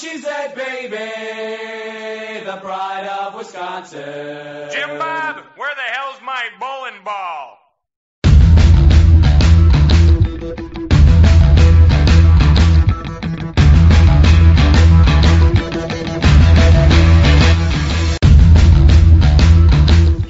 A 0.00 0.02
cheesehead 0.02 0.54
baby, 0.54 0.96
the 2.46 2.56
pride 2.62 3.06
of 3.20 3.34
Wisconsin. 3.34 4.70
Jim 4.72 4.96
Bob, 4.96 5.44
where 5.56 5.74
the 5.74 5.82
hell's 5.92 6.20
my 6.24 6.48
bowling 6.58 7.04
ball? 7.04 7.58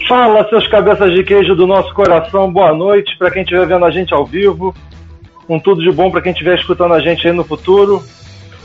Fala, 0.09 0.49
seus 0.49 0.67
cabeças 0.67 1.13
de 1.13 1.23
queijo 1.23 1.55
do 1.55 1.69
nosso 1.69 1.95
coração, 1.95 2.53
boa 2.53 2.75
noite 2.75 3.17
para 3.17 3.31
quem 3.31 3.43
estiver 3.43 3.69
vendo 3.69 3.85
a 3.85 3.91
gente 3.93 4.13
ao 4.13 4.27
vivo, 4.27 4.75
com 5.47 5.61
tudo 5.61 5.81
de 5.81 5.93
bom 5.93 6.11
para 6.11 6.23
quem 6.23 6.33
estiver 6.33 6.59
escutando 6.59 6.95
a 6.95 7.01
gente 7.01 7.29
aí 7.29 7.33
no 7.33 7.45
futuro. 7.45 8.03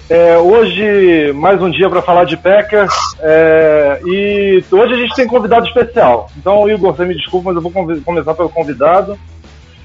É, 0.08 0.38
hoje, 0.38 1.34
mais 1.34 1.60
um 1.60 1.70
dia 1.70 1.90
para 1.90 2.02
falar 2.02 2.26
de 2.26 2.38
Packers, 2.38 2.94
é, 3.20 4.00
e 4.06 4.64
hoje 4.72 4.94
a 4.94 4.98
gente 4.98 5.16
tem 5.16 5.26
convidado 5.26 5.66
especial. 5.66 6.30
Então, 6.38 6.70
Igor, 6.70 6.96
você 6.96 7.04
me 7.06 7.16
desculpa, 7.16 7.52
mas 7.52 7.56
eu 7.56 7.70
vou 7.70 8.02
começar 8.04 8.36
pelo 8.36 8.50
convidado. 8.50 9.18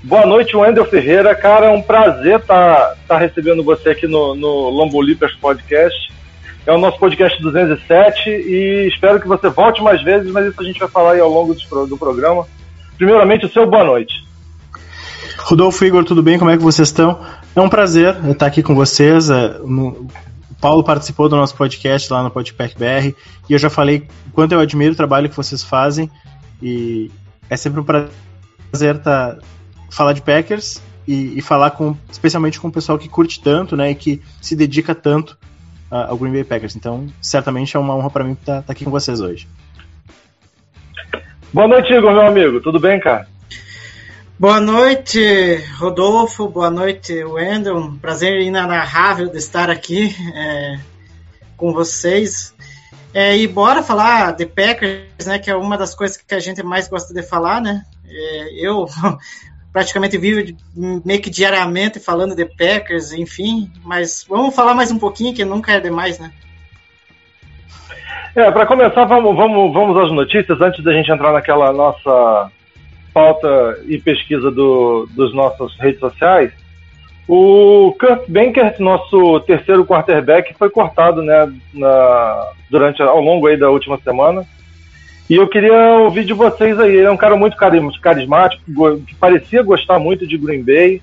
Boa 0.03 0.27
noite, 0.27 0.55
Wendel 0.55 0.85
Ferreira. 0.85 1.35
Cara, 1.35 1.67
é 1.67 1.71
um 1.71 1.81
prazer 1.81 2.39
estar 2.41 2.97
recebendo 3.19 3.65
você 3.65 3.91
aqui 3.91 4.07
no, 4.07 4.35
no 4.35 4.91
Podcast. 5.41 6.13
É 6.67 6.73
o 6.73 6.79
nosso 6.79 6.99
podcast 6.99 7.41
207 7.41 8.29
e 8.29 8.89
espero 8.93 9.19
que 9.19 9.27
você 9.27 9.49
volte 9.49 9.83
mais 9.83 10.03
vezes, 10.03 10.31
mas 10.31 10.47
isso 10.47 10.61
a 10.61 10.65
gente 10.65 10.79
vai 10.79 10.89
falar 10.89 11.13
aí 11.13 11.21
ao 11.21 11.31
longo 11.31 11.55
do, 11.55 11.87
do 11.87 11.97
programa. 11.97 12.47
Primeiramente, 12.99 13.47
o 13.47 13.51
seu 13.51 13.67
boa 13.67 13.85
noite. 13.85 14.13
Rodolfo 15.39 15.85
Igor, 15.85 16.05
tudo 16.05 16.23
bem? 16.23 16.39
Como 16.39 16.51
é 16.51 16.57
que 16.59 16.63
vocês 16.63 16.89
estão? 16.89 17.19
É 17.55 17.61
um 17.61 17.69
prazer 17.69 18.17
estar 18.31 18.47
aqui 18.47 18.63
com 18.63 18.75
vocês. 18.75 19.29
é, 19.29 19.59
O 19.61 20.07
Paulo 20.61 20.85
participou 20.85 21.29
do 21.29 21.37
nosso 21.37 21.55
podcast 21.57 22.13
lá 22.13 22.23
no 22.23 22.31
Podpack 22.31 22.77
BR 22.79 23.15
e 23.49 23.53
eu 23.53 23.59
já 23.59 23.69
falei 23.69 24.07
quanto 24.33 24.53
eu 24.53 24.61
admiro 24.61 24.93
o 24.93 24.97
trabalho 24.97 25.29
que 25.29 25.37
vocês 25.37 25.63
fazem 25.63 26.11
e 26.63 27.11
é 27.49 27.57
sempre 27.57 27.81
um 27.81 27.85
prazer 27.85 28.99
tá, 29.03 29.39
falar 29.91 30.13
de 30.13 30.23
Packers 30.23 30.81
e, 31.09 31.39
e 31.39 31.43
falar 31.43 31.73
com, 31.73 31.97
especialmente 32.11 32.61
com 32.61 32.69
o 32.69 32.73
pessoal 32.73 32.99
que 32.99 33.09
curte 33.09 33.41
tanto, 33.41 33.77
né, 33.77 33.91
e 33.91 33.95
que 33.95 34.23
se 34.41 34.55
dedica 34.55 34.95
tanto 34.95 35.37
ao 35.91 36.17
Green 36.17 36.33
Bay 36.33 36.45
Packers. 36.45 36.77
Então, 36.77 37.09
certamente 37.21 37.77
é 37.77 37.81
uma 37.81 37.97
honra 37.97 38.11
para 38.11 38.23
mim 38.23 38.33
estar 38.33 38.63
aqui 38.69 38.85
com 38.85 38.93
vocês 38.93 39.21
hoje. 39.21 39.49
Boa 41.53 41.67
noite, 41.67 41.93
Igor, 41.93 42.13
meu 42.13 42.27
amigo. 42.29 42.61
Tudo 42.61 42.79
bem, 42.79 43.01
cara? 43.01 43.27
Boa 44.41 44.59
noite, 44.59 45.57
Rodolfo. 45.77 46.49
Boa 46.49 46.71
noite, 46.71 47.23
Wendel. 47.23 47.77
Um 47.77 47.99
prazer 47.99 48.41
inenarrável 48.41 49.29
de 49.29 49.37
estar 49.37 49.69
aqui 49.69 50.17
é, 50.35 50.79
com 51.59 51.75
vocês. 51.75 52.57
É, 53.13 53.37
e 53.37 53.47
bora 53.47 53.83
falar 53.83 54.33
de 54.33 54.47
Packers, 54.47 55.27
né? 55.27 55.39
Que 55.39 55.51
é 55.51 55.55
uma 55.55 55.77
das 55.77 55.95
coisas 55.95 56.17
que 56.17 56.35
a 56.35 56.39
gente 56.39 56.63
mais 56.63 56.89
gosta 56.89 57.13
de 57.13 57.23
falar, 57.23 57.61
né? 57.61 57.83
É, 58.09 58.67
eu 58.67 58.87
praticamente 59.75 60.17
vivo 60.17 60.57
meio 61.05 61.21
que 61.21 61.29
diariamente 61.29 62.01
falando 62.01 62.35
de 62.35 62.47
Packers, 62.47 63.13
enfim. 63.13 63.71
Mas 63.85 64.25
vamos 64.27 64.57
falar 64.57 64.73
mais 64.73 64.91
um 64.91 64.99
pouquinho, 64.99 65.35
que 65.35 65.45
nunca 65.45 65.73
é 65.73 65.81
demais, 65.81 66.19
né? 66.19 66.33
É, 68.35 68.51
para 68.51 68.65
começar, 68.65 69.05
vamos, 69.05 69.37
vamos, 69.37 69.75
vamos 69.75 69.99
às 69.99 70.11
notícias 70.11 70.59
antes 70.63 70.83
da 70.83 70.95
gente 70.95 71.13
entrar 71.13 71.31
naquela 71.31 71.75
nossa 71.75 72.51
pauta 73.13 73.79
e 73.87 73.99
pesquisa 73.99 74.51
do, 74.51 75.09
dos 75.15 75.35
nossas 75.35 75.75
redes 75.77 76.01
sociais. 76.01 76.53
O 77.29 77.95
Kurt 77.99 78.29
Benkert, 78.29 78.81
nosso 78.81 79.39
terceiro 79.41 79.85
quarterback, 79.85 80.53
foi 80.59 80.69
cortado 80.69 81.23
né, 81.23 81.53
na, 81.73 82.49
durante 82.69 83.01
ao 83.03 83.21
longo 83.21 83.47
aí 83.47 83.57
da 83.57 83.71
última 83.71 83.99
semana. 83.99 84.45
E 85.29 85.37
eu 85.37 85.47
queria 85.47 85.99
ouvir 85.99 86.25
de 86.25 86.33
vocês 86.33 86.77
aí. 86.81 86.97
Ele 86.97 87.07
é 87.07 87.11
um 87.11 87.17
cara 87.17 87.37
muito 87.37 87.57
caris- 87.57 87.99
carismático, 87.99 88.65
que 89.07 89.15
parecia 89.15 89.63
gostar 89.63 90.01
muito 90.01 90.27
de 90.27 90.37
Green 90.37 90.65
Bay. 90.65 91.01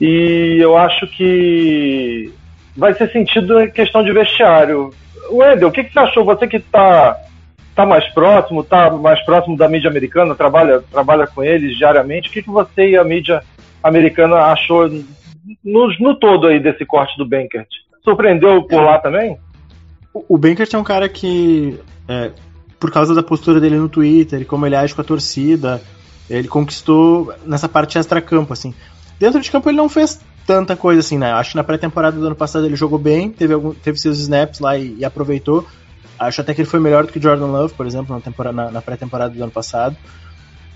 E 0.00 0.58
eu 0.60 0.76
acho 0.76 1.06
que 1.06 2.32
vai 2.76 2.92
ser 2.94 3.10
sentido 3.12 3.60
em 3.60 3.70
questão 3.70 4.02
de 4.02 4.12
vestiário. 4.12 4.90
Wendel, 5.30 5.68
o 5.68 5.72
que, 5.72 5.84
que 5.84 5.92
você 5.92 5.98
achou? 6.00 6.24
Você 6.24 6.48
que 6.48 6.56
está 6.56 7.16
tá 7.76 7.84
mais 7.84 8.08
próximo, 8.14 8.64
tá 8.64 8.90
mais 8.90 9.22
próximo 9.24 9.54
da 9.54 9.68
mídia 9.68 9.90
americana, 9.90 10.34
trabalha, 10.34 10.82
trabalha 10.90 11.26
com 11.26 11.44
eles 11.44 11.76
diariamente. 11.76 12.30
O 12.30 12.32
que, 12.32 12.42
que 12.42 12.50
você 12.50 12.88
e 12.90 12.96
a 12.96 13.04
mídia 13.04 13.42
americana 13.82 14.36
achou 14.46 14.88
no, 15.62 15.88
no 16.00 16.14
todo 16.18 16.46
aí 16.46 16.58
desse 16.58 16.86
corte 16.86 17.16
do 17.18 17.28
Bankert? 17.28 17.68
Surpreendeu 18.02 18.62
por 18.62 18.82
lá 18.82 18.98
também? 18.98 19.38
O 20.14 20.24
o 20.30 20.38
Bankert 20.38 20.72
é 20.72 20.78
um 20.78 20.84
cara 20.84 21.06
que, 21.10 21.78
é, 22.08 22.30
por 22.80 22.90
causa 22.90 23.14
da 23.14 23.22
postura 23.22 23.60
dele 23.60 23.76
no 23.76 23.90
Twitter 23.90 24.40
e 24.40 24.46
como 24.46 24.64
ele 24.64 24.74
age 24.74 24.94
com 24.94 25.02
a 25.02 25.04
torcida, 25.04 25.82
ele 26.30 26.48
conquistou 26.48 27.34
nessa 27.44 27.68
parte 27.68 27.98
extra-campo, 27.98 28.54
assim. 28.54 28.74
Dentro 29.20 29.38
de 29.38 29.50
campo 29.50 29.68
ele 29.68 29.76
não 29.76 29.90
fez 29.90 30.18
tanta 30.46 30.74
coisa 30.74 31.00
assim, 31.00 31.18
né? 31.18 31.32
Acho 31.32 31.50
que 31.50 31.56
na 31.56 31.64
pré-temporada 31.64 32.18
do 32.18 32.26
ano 32.26 32.34
passado 32.34 32.64
ele 32.64 32.76
jogou 32.76 32.98
bem, 32.98 33.30
teve, 33.30 33.52
algum, 33.52 33.74
teve 33.74 33.98
seus 33.98 34.18
snaps 34.18 34.60
lá 34.60 34.78
e, 34.78 34.96
e 34.98 35.04
aproveitou. 35.04 35.66
Acho 36.18 36.40
até 36.40 36.54
que 36.54 36.60
ele 36.62 36.68
foi 36.68 36.80
melhor 36.80 37.04
do 37.06 37.12
que 37.12 37.20
Jordan 37.20 37.46
Love, 37.46 37.74
por 37.74 37.86
exemplo, 37.86 38.20
na, 38.38 38.52
na- 38.52 38.70
na 38.70 38.82
pré-temporada 38.82 39.34
do 39.34 39.42
ano 39.42 39.52
passado. 39.52 39.96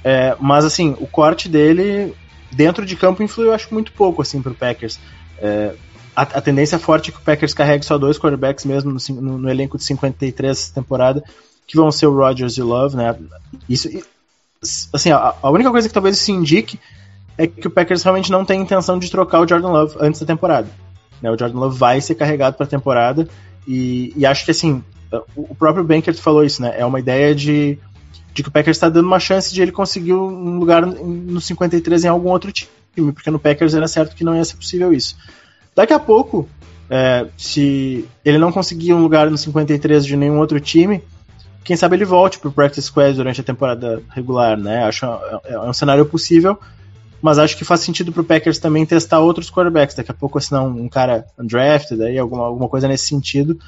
É, 0.04 0.36
mas, 0.40 0.64
assim, 0.64 0.96
o 0.98 1.06
corte 1.06 1.48
dele 1.48 2.14
dentro 2.50 2.84
de 2.84 2.96
campo 2.96 3.22
influiu, 3.22 3.52
acho, 3.54 3.72
muito 3.72 3.92
pouco, 3.92 4.22
assim, 4.22 4.42
pro 4.42 4.54
Packers. 4.54 4.98
É, 5.38 5.72
a, 6.16 6.22
a 6.22 6.40
tendência 6.40 6.78
forte 6.78 7.10
é 7.10 7.12
que 7.12 7.18
o 7.18 7.22
Packers 7.22 7.54
carregue 7.54 7.84
só 7.84 7.96
dois 7.96 8.18
quarterbacks 8.18 8.64
mesmo 8.64 8.90
no, 8.92 9.20
no- 9.20 9.38
no 9.38 9.50
elenco 9.50 9.78
de 9.78 9.84
53 9.84 10.50
essa 10.50 10.74
temporada, 10.74 11.22
que 11.66 11.76
vão 11.76 11.90
ser 11.92 12.06
o 12.06 12.14
Rodgers 12.16 12.54
e 12.56 12.62
o 12.62 12.66
Love, 12.66 12.96
né? 12.96 13.14
Isso, 13.68 13.88
assim, 14.92 15.10
a, 15.12 15.34
a 15.42 15.50
única 15.50 15.70
coisa 15.70 15.88
que 15.88 15.94
talvez 15.94 16.16
isso 16.16 16.30
indique 16.32 16.78
é 17.38 17.46
que 17.46 17.66
o 17.66 17.70
Packers 17.70 18.02
realmente 18.02 18.30
não 18.30 18.44
tem 18.44 18.60
intenção 18.60 18.98
de 18.98 19.10
trocar 19.10 19.40
o 19.40 19.48
Jordan 19.48 19.68
Love 19.70 19.96
antes 20.00 20.20
da 20.20 20.26
temporada. 20.26 20.68
né? 21.22 21.30
O 21.30 21.38
Jordan 21.38 21.58
Love 21.58 21.78
vai 21.78 22.00
ser 22.00 22.14
carregado 22.14 22.56
para 22.56 22.66
a 22.66 22.68
temporada 22.68 23.26
e, 23.66 24.12
e 24.16 24.26
acho 24.26 24.44
que 24.44 24.50
assim 24.50 24.82
o 25.36 25.42
o 25.50 25.54
próprio 25.54 25.84
Bankert 25.84 26.16
falou 26.18 26.44
isso, 26.44 26.62
né? 26.62 26.74
É 26.76 26.84
uma 26.84 27.00
ideia 27.00 27.34
de, 27.34 27.78
de 28.32 28.42
que 28.42 28.48
o 28.48 28.52
Packers 28.52 28.76
está 28.76 28.88
dando 28.88 29.06
uma 29.06 29.20
chance 29.20 29.52
de 29.52 29.60
ele 29.62 29.72
conseguir 29.72 30.14
um 30.14 30.58
lugar 30.58 30.84
no 30.86 31.40
53 31.40 32.04
em 32.04 32.08
algum 32.08 32.30
outro 32.30 32.52
time, 32.52 33.12
porque 33.12 33.30
no 33.30 33.38
Packers 33.38 33.74
era 33.74 33.88
certo 33.88 34.14
que 34.14 34.24
não 34.24 34.36
ia 34.36 34.44
ser 34.44 34.56
possível 34.56 34.92
isso. 34.92 35.16
Daqui 35.74 35.92
a 35.92 35.98
pouco, 35.98 36.48
é, 36.88 37.26
se 37.36 38.04
ele 38.24 38.38
não 38.38 38.52
conseguir 38.52 38.92
um 38.92 39.02
lugar 39.02 39.30
no 39.30 39.38
53 39.38 40.04
de 40.04 40.16
nenhum 40.16 40.38
outro 40.38 40.60
time, 40.60 41.02
quem 41.62 41.76
sabe 41.76 41.96
ele 41.96 42.04
volte 42.04 42.38
pro 42.38 42.50
Practice 42.50 42.86
Squad 42.86 43.14
durante 43.14 43.40
a 43.40 43.44
temporada 43.44 44.02
regular, 44.10 44.56
né? 44.56 44.84
Acho 44.84 45.06
é, 45.06 45.52
é 45.52 45.60
um 45.60 45.72
cenário 45.72 46.04
possível, 46.06 46.58
mas 47.22 47.38
acho 47.38 47.56
que 47.56 47.64
faz 47.64 47.80
sentido 47.80 48.12
pro 48.12 48.24
Packers 48.24 48.58
também 48.58 48.86
testar 48.86 49.20
outros 49.20 49.50
quarterbacks. 49.50 49.94
Daqui 49.94 50.10
a 50.10 50.14
pouco 50.14 50.38
assinar 50.38 50.62
um, 50.62 50.84
um 50.84 50.88
cara 50.88 51.26
undrafted, 51.38 52.02
aí, 52.02 52.18
alguma, 52.18 52.44
alguma 52.44 52.68
coisa 52.68 52.88
nesse 52.88 53.06
sentido, 53.06 53.58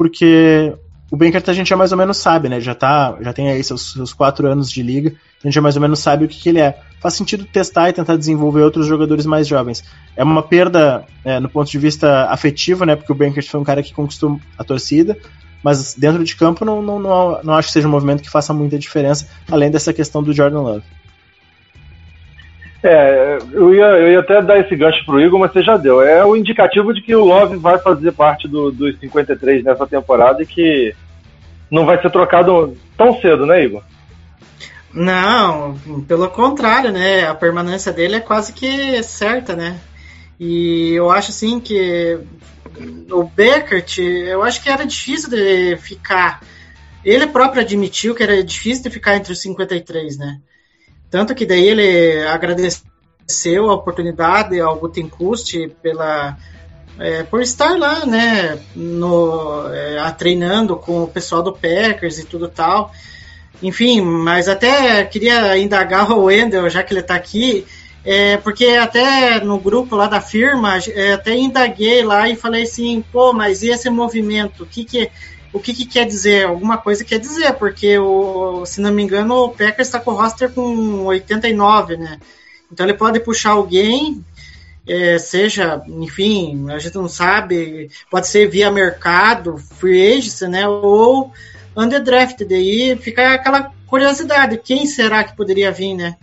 porque 0.00 0.72
o 1.10 1.16
Bankert 1.16 1.46
a 1.46 1.52
gente 1.52 1.68
já 1.68 1.76
mais 1.76 1.92
ou 1.92 1.98
menos 1.98 2.16
sabe, 2.16 2.48
né? 2.48 2.58
Já, 2.58 2.74
tá, 2.74 3.18
já 3.20 3.34
tem 3.34 3.50
aí 3.50 3.62
seus, 3.62 3.92
seus 3.92 4.14
quatro 4.14 4.50
anos 4.50 4.70
de 4.70 4.82
liga, 4.82 5.10
a 5.10 5.46
gente 5.46 5.52
já 5.52 5.60
mais 5.60 5.76
ou 5.76 5.82
menos 5.82 5.98
sabe 5.98 6.24
o 6.24 6.28
que, 6.28 6.40
que 6.40 6.48
ele 6.48 6.58
é. 6.58 6.80
Faz 7.02 7.12
sentido 7.12 7.44
testar 7.44 7.90
e 7.90 7.92
tentar 7.92 8.16
desenvolver 8.16 8.62
outros 8.62 8.86
jogadores 8.86 9.26
mais 9.26 9.46
jovens. 9.46 9.84
É 10.16 10.24
uma 10.24 10.42
perda 10.42 11.04
é, 11.22 11.38
no 11.38 11.50
ponto 11.50 11.70
de 11.70 11.76
vista 11.76 12.24
afetivo, 12.30 12.86
né? 12.86 12.96
Porque 12.96 13.12
o 13.12 13.14
Bankert 13.14 13.46
foi 13.46 13.60
um 13.60 13.64
cara 13.64 13.82
que 13.82 13.92
conquistou 13.92 14.40
a 14.56 14.64
torcida, 14.64 15.18
mas 15.62 15.92
dentro 15.92 16.24
de 16.24 16.34
campo 16.34 16.64
não, 16.64 16.80
não, 16.80 16.98
não, 16.98 17.40
não 17.44 17.54
acho 17.54 17.68
que 17.68 17.74
seja 17.74 17.86
um 17.86 17.90
movimento 17.90 18.22
que 18.22 18.30
faça 18.30 18.54
muita 18.54 18.78
diferença, 18.78 19.28
além 19.50 19.70
dessa 19.70 19.92
questão 19.92 20.22
do 20.22 20.32
Jordan 20.32 20.62
Love. 20.62 20.84
É, 22.82 23.38
eu 23.52 23.74
ia, 23.74 23.84
eu 23.84 24.12
ia 24.12 24.20
até 24.20 24.40
dar 24.40 24.58
esse 24.58 24.74
gancho 24.74 25.04
pro 25.04 25.20
Igor, 25.20 25.38
mas 25.38 25.52
você 25.52 25.62
já 25.62 25.76
deu. 25.76 26.00
É 26.00 26.24
o 26.24 26.34
indicativo 26.34 26.94
de 26.94 27.02
que 27.02 27.14
o 27.14 27.24
Love 27.24 27.56
vai 27.56 27.78
fazer 27.78 28.12
parte 28.12 28.48
do, 28.48 28.70
dos 28.70 28.98
53 28.98 29.62
nessa 29.64 29.86
temporada 29.86 30.42
e 30.42 30.46
que 30.46 30.94
não 31.70 31.84
vai 31.84 32.00
ser 32.00 32.10
trocado 32.10 32.76
tão 32.96 33.20
cedo, 33.20 33.44
né, 33.44 33.64
Igor? 33.64 33.82
Não, 34.92 35.78
pelo 36.08 36.28
contrário, 36.30 36.90
né? 36.90 37.28
A 37.28 37.34
permanência 37.34 37.92
dele 37.92 38.16
é 38.16 38.20
quase 38.20 38.52
que 38.52 39.02
certa, 39.02 39.54
né? 39.54 39.78
E 40.38 40.94
eu 40.94 41.10
acho 41.10 41.30
assim 41.30 41.60
que 41.60 42.18
o 43.10 43.24
Beckert, 43.24 43.98
eu 43.98 44.42
acho 44.42 44.62
que 44.62 44.70
era 44.70 44.86
difícil 44.86 45.28
de 45.30 45.76
ficar. 45.76 46.40
Ele 47.04 47.26
próprio 47.26 47.62
admitiu 47.62 48.14
que 48.14 48.22
era 48.22 48.42
difícil 48.42 48.84
de 48.84 48.90
ficar 48.90 49.16
entre 49.16 49.32
os 49.32 49.40
53, 49.42 50.16
né? 50.18 50.40
Tanto 51.10 51.34
que 51.34 51.44
daí 51.44 51.68
ele 51.68 52.22
agradeceu 52.26 53.68
a 53.68 53.74
oportunidade 53.74 54.60
ao 54.60 54.76
Gutenkust 54.76 55.68
pela 55.82 56.38
é, 56.98 57.22
por 57.22 57.40
estar 57.40 57.78
lá, 57.78 58.04
né, 58.04 58.58
no, 58.76 59.66
é, 59.72 60.10
treinando 60.12 60.76
com 60.76 61.02
o 61.02 61.08
pessoal 61.08 61.42
do 61.42 61.52
Packers 61.52 62.18
e 62.18 62.24
tudo 62.24 62.46
tal. 62.46 62.92
Enfim, 63.62 64.02
mas 64.02 64.48
até 64.48 65.04
queria 65.04 65.56
indagar 65.58 66.10
o 66.12 66.24
Wendel, 66.24 66.68
já 66.68 66.82
que 66.82 66.92
ele 66.92 67.00
está 67.00 67.14
aqui, 67.14 67.66
é, 68.04 68.36
porque 68.38 68.66
até 68.66 69.40
no 69.40 69.58
grupo 69.58 69.96
lá 69.96 70.06
da 70.06 70.20
firma, 70.20 70.78
é, 70.94 71.12
até 71.12 71.34
indaguei 71.34 72.02
lá 72.02 72.28
e 72.28 72.36
falei 72.36 72.62
assim, 72.62 73.04
pô, 73.12 73.32
mas 73.32 73.62
e 73.62 73.68
esse 73.68 73.88
movimento? 73.90 74.62
O 74.62 74.66
que 74.66 74.84
que, 74.84 75.10
o 75.52 75.58
que, 75.58 75.74
que 75.74 75.84
quer 75.84 76.06
dizer? 76.06 76.46
Alguma 76.46 76.78
coisa 76.78 77.04
quer 77.04 77.18
dizer, 77.18 77.54
porque, 77.54 77.98
o, 77.98 78.64
se 78.64 78.80
não 78.80 78.92
me 78.92 79.02
engano, 79.02 79.34
o 79.44 79.48
Packers 79.50 79.88
está 79.88 79.98
com 79.98 80.12
o 80.12 80.14
roster 80.14 80.50
com 80.50 81.04
89, 81.04 81.96
né? 81.96 82.20
Então 82.72 82.86
ele 82.86 82.96
pode 82.96 83.18
puxar 83.20 83.50
alguém, 83.50 84.24
é, 84.86 85.18
seja, 85.18 85.82
enfim, 85.88 86.70
a 86.70 86.78
gente 86.78 86.94
não 86.94 87.08
sabe, 87.08 87.90
pode 88.10 88.28
ser 88.28 88.48
via 88.48 88.70
mercado, 88.70 89.58
free 89.78 90.18
agency, 90.18 90.46
né? 90.46 90.68
Ou 90.68 91.32
underdrafted. 91.76 92.54
Aí 92.54 92.96
fica 92.96 93.34
aquela 93.34 93.72
curiosidade, 93.86 94.58
quem 94.58 94.86
será 94.86 95.24
que 95.24 95.36
poderia 95.36 95.72
vir, 95.72 95.94
né? 95.94 96.16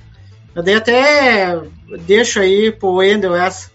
Eu 0.56 0.64
dei 0.64 0.76
até 0.76 1.62
deixo 2.06 2.40
aí 2.40 2.72
pro 2.72 2.96
Wendel 2.96 3.36
essa. 3.36 3.70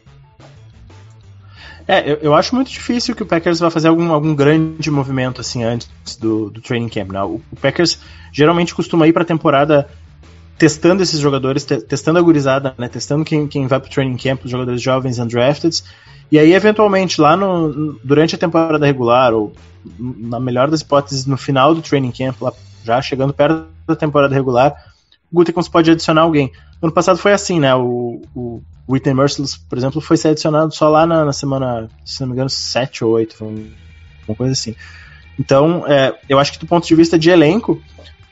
É, 1.87 2.13
eu, 2.13 2.17
eu, 2.23 2.35
acho 2.35 2.55
muito 2.55 2.71
difícil 2.71 3.15
que 3.15 3.23
o 3.23 3.27
Packers 3.27 3.59
vá 3.59 3.71
fazer 3.71 3.89
algum, 3.89 4.13
algum 4.13 4.35
grande 4.35 4.91
movimento 4.91 5.41
assim 5.41 5.65
antes 5.65 5.89
do, 6.19 6.51
do 6.51 6.61
training 6.61 6.89
camp. 6.89 7.13
Né? 7.13 7.23
O, 7.23 7.41
Packers 7.61 7.99
geralmente 8.33 8.75
costuma 8.75 9.07
ir 9.07 9.13
para 9.13 9.23
a 9.23 9.27
temporada 9.27 9.89
testando 10.59 11.03
esses 11.03 11.19
jogadores, 11.19 11.65
te, 11.65 11.81
testando 11.81 12.19
a 12.19 12.23
gurizada, 12.23 12.75
né? 12.79 12.89
testando 12.89 13.25
quem, 13.25 13.49
quem 13.49 13.67
vai 13.67 13.81
para 13.81 13.89
o 13.89 13.93
training 13.93 14.17
camp, 14.17 14.45
os 14.45 14.51
jogadores 14.51 14.81
jovens 14.81 15.19
undrafted, 15.19 15.83
e 16.31 16.39
aí 16.39 16.55
eventualmente 16.55 17.21
lá 17.21 17.37
no, 17.37 17.99
durante 18.05 18.35
a 18.35 18.39
temporada 18.39 18.87
regular 18.87 19.35
ou 19.35 19.53
na 19.99 20.39
melhor 20.39 20.71
das 20.71 20.81
hipóteses 20.81 21.27
no 21.27 21.37
final 21.37 21.75
do 21.75 21.83
training 21.83 22.13
camp, 22.13 22.41
lá, 22.41 22.53
já 22.85 23.03
chegando 23.03 23.33
perto 23.33 23.67
da 23.87 23.97
temporada 23.97 24.35
regular, 24.35 24.75
o 25.31 25.37
Gutekunst 25.37 25.71
pode 25.71 25.91
adicionar 25.91 26.23
alguém. 26.23 26.53
No 26.81 26.87
ano 26.87 26.93
passado 26.93 27.19
foi 27.19 27.33
assim, 27.33 27.59
né? 27.59 27.75
O, 27.75 28.23
o 28.35 28.63
Whitney 28.89 29.15
Merciless, 29.15 29.59
por 29.69 29.79
exemplo, 29.79 30.01
foi 30.01 30.17
ser 30.17 30.29
adicionado 30.29 30.75
só 30.75 30.89
lá 30.89 31.07
na, 31.07 31.25
na, 31.25 31.33
semana, 31.33 31.89
se 32.05 32.21
não 32.21 32.29
me 32.29 32.35
engano, 32.35 32.51
7 32.51 33.05
ou 33.05 33.13
8, 33.13 33.37
foi 33.37 33.73
uma 34.27 34.37
coisa 34.37 34.53
assim. 34.53 34.75
Então, 35.39 35.85
é, 35.87 36.15
eu 36.29 36.39
acho 36.39 36.53
que 36.53 36.59
do 36.59 36.67
ponto 36.67 36.87
de 36.87 36.95
vista 36.95 37.19
de 37.19 37.31
elenco, 37.31 37.81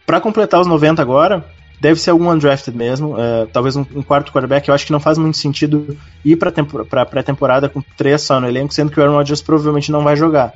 para 0.04 0.20
completar 0.20 0.60
os 0.60 0.66
90 0.66 1.00
agora, 1.00 1.44
deve 1.80 1.98
ser 1.98 2.10
algum 2.10 2.30
undrafted 2.30 2.76
mesmo, 2.76 3.16
é, 3.18 3.46
talvez 3.46 3.74
um, 3.74 3.86
um, 3.94 4.02
quarto 4.02 4.32
quarterback. 4.32 4.68
Eu 4.68 4.74
acho 4.74 4.84
que 4.84 4.92
não 4.92 5.00
faz 5.00 5.16
muito 5.16 5.38
sentido 5.38 5.96
ir 6.24 6.36
para 6.36 7.06
pré-temporada 7.06 7.68
com 7.68 7.80
três 7.96 8.20
só 8.20 8.38
no 8.38 8.46
elenco, 8.46 8.74
sendo 8.74 8.90
que 8.92 9.00
o 9.00 9.02
Aaron 9.02 9.14
Rodgers 9.14 9.40
provavelmente 9.40 9.90
não 9.90 10.04
vai 10.04 10.14
jogar 10.14 10.52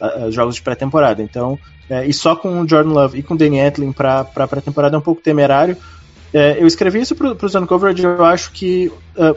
uh, 0.00 0.30
jogos 0.32 0.54
de 0.54 0.62
pré-temporada. 0.62 1.22
Então, 1.22 1.58
é, 1.90 2.06
e 2.06 2.12
só 2.12 2.34
com 2.34 2.60
o 2.60 2.68
Jordan 2.68 2.92
Love 2.92 3.18
e 3.18 3.22
com 3.22 3.34
o 3.34 3.36
Danny 3.36 3.58
Etling 3.60 3.92
para 3.92 4.24
pré-temporada 4.24 4.96
é 4.96 4.98
um 4.98 5.02
pouco 5.02 5.20
temerário. 5.20 5.76
É, 6.32 6.62
eu 6.62 6.66
escrevi 6.66 7.00
isso 7.00 7.14
para 7.14 7.36
o 7.44 7.48
Zone 7.48 7.66
Coverage, 7.66 8.02
eu 8.02 8.24
acho 8.24 8.52
que 8.52 8.90
uh, 9.16 9.36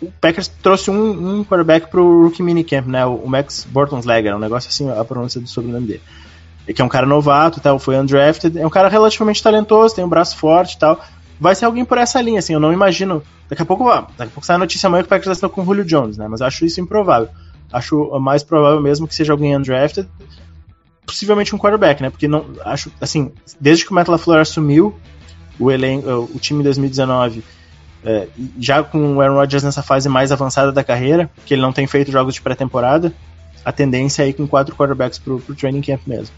o 0.00 0.12
Packers 0.20 0.48
trouxe 0.48 0.90
um, 0.90 1.40
um 1.40 1.44
quarterback 1.44 1.90
para 1.90 2.00
o 2.00 2.24
Rookie 2.24 2.42
Minicamp, 2.42 2.88
né, 2.88 3.04
o 3.04 3.26
Max 3.26 3.66
Bortonslegger, 3.68 4.36
um 4.36 4.38
negócio 4.38 4.68
assim, 4.68 4.90
a 4.90 5.04
pronúncia 5.04 5.40
do 5.40 5.48
sobrenome 5.48 5.86
dele 5.86 6.02
que 6.72 6.80
é 6.80 6.84
um 6.84 6.88
cara 6.88 7.06
novato 7.06 7.60
tal, 7.60 7.78
foi 7.78 7.98
undrafted, 7.98 8.58
é 8.58 8.66
um 8.66 8.70
cara 8.70 8.88
relativamente 8.88 9.42
talentoso, 9.42 9.94
tem 9.94 10.04
um 10.04 10.08
braço 10.08 10.36
forte 10.36 10.74
e 10.74 10.78
tal. 10.78 11.00
Vai 11.38 11.54
ser 11.54 11.66
alguém 11.66 11.84
por 11.84 11.98
essa 11.98 12.20
linha, 12.22 12.38
assim, 12.38 12.54
eu 12.54 12.60
não 12.60 12.72
imagino. 12.72 13.22
Daqui 13.48 13.60
a 13.60 13.66
pouco, 13.66 13.84
daqui 13.84 14.12
a 14.18 14.26
pouco 14.26 14.46
sai 14.46 14.56
a 14.56 14.58
notícia 14.58 14.86
amanhã 14.86 15.02
que 15.02 15.06
o 15.06 15.10
Packers 15.10 15.28
assinou 15.28 15.50
com 15.50 15.60
o 15.60 15.64
Julio 15.64 15.84
Jones, 15.84 16.16
né? 16.16 16.26
Mas 16.28 16.40
acho 16.40 16.64
isso 16.64 16.80
improvável. 16.80 17.28
Acho 17.70 18.18
mais 18.20 18.42
provável 18.42 18.80
mesmo 18.80 19.06
que 19.06 19.14
seja 19.14 19.32
alguém 19.32 19.54
undrafted, 19.54 20.08
possivelmente 21.04 21.54
um 21.54 21.58
quarterback, 21.58 22.00
né? 22.00 22.08
Porque 22.08 22.28
não 22.28 22.46
acho, 22.64 22.90
assim, 23.00 23.32
desde 23.60 23.84
que 23.84 23.90
o 23.90 23.94
Matt 23.94 24.08
LaFleur 24.08 24.40
assumiu 24.40 24.94
o 25.58 25.70
elenco, 25.70 26.08
o 26.34 26.38
time 26.38 26.60
em 26.60 26.64
2019, 26.64 27.42
é, 28.04 28.28
já 28.58 28.82
com 28.82 29.16
o 29.16 29.20
Aaron 29.20 29.34
Rodgers 29.34 29.62
nessa 29.62 29.82
fase 29.82 30.08
mais 30.08 30.30
avançada 30.30 30.70
da 30.70 30.84
carreira, 30.84 31.30
que 31.46 31.54
ele 31.54 31.62
não 31.62 31.72
tem 31.72 31.86
feito 31.86 32.12
jogos 32.12 32.34
de 32.34 32.42
pré-temporada, 32.42 33.12
a 33.64 33.72
tendência 33.72 34.22
é 34.22 34.28
ir 34.28 34.34
com 34.34 34.46
quatro 34.46 34.76
quarterbacks 34.76 35.18
pro, 35.18 35.40
pro 35.40 35.54
training 35.54 35.80
camp 35.80 36.00
mesmo. 36.06 36.34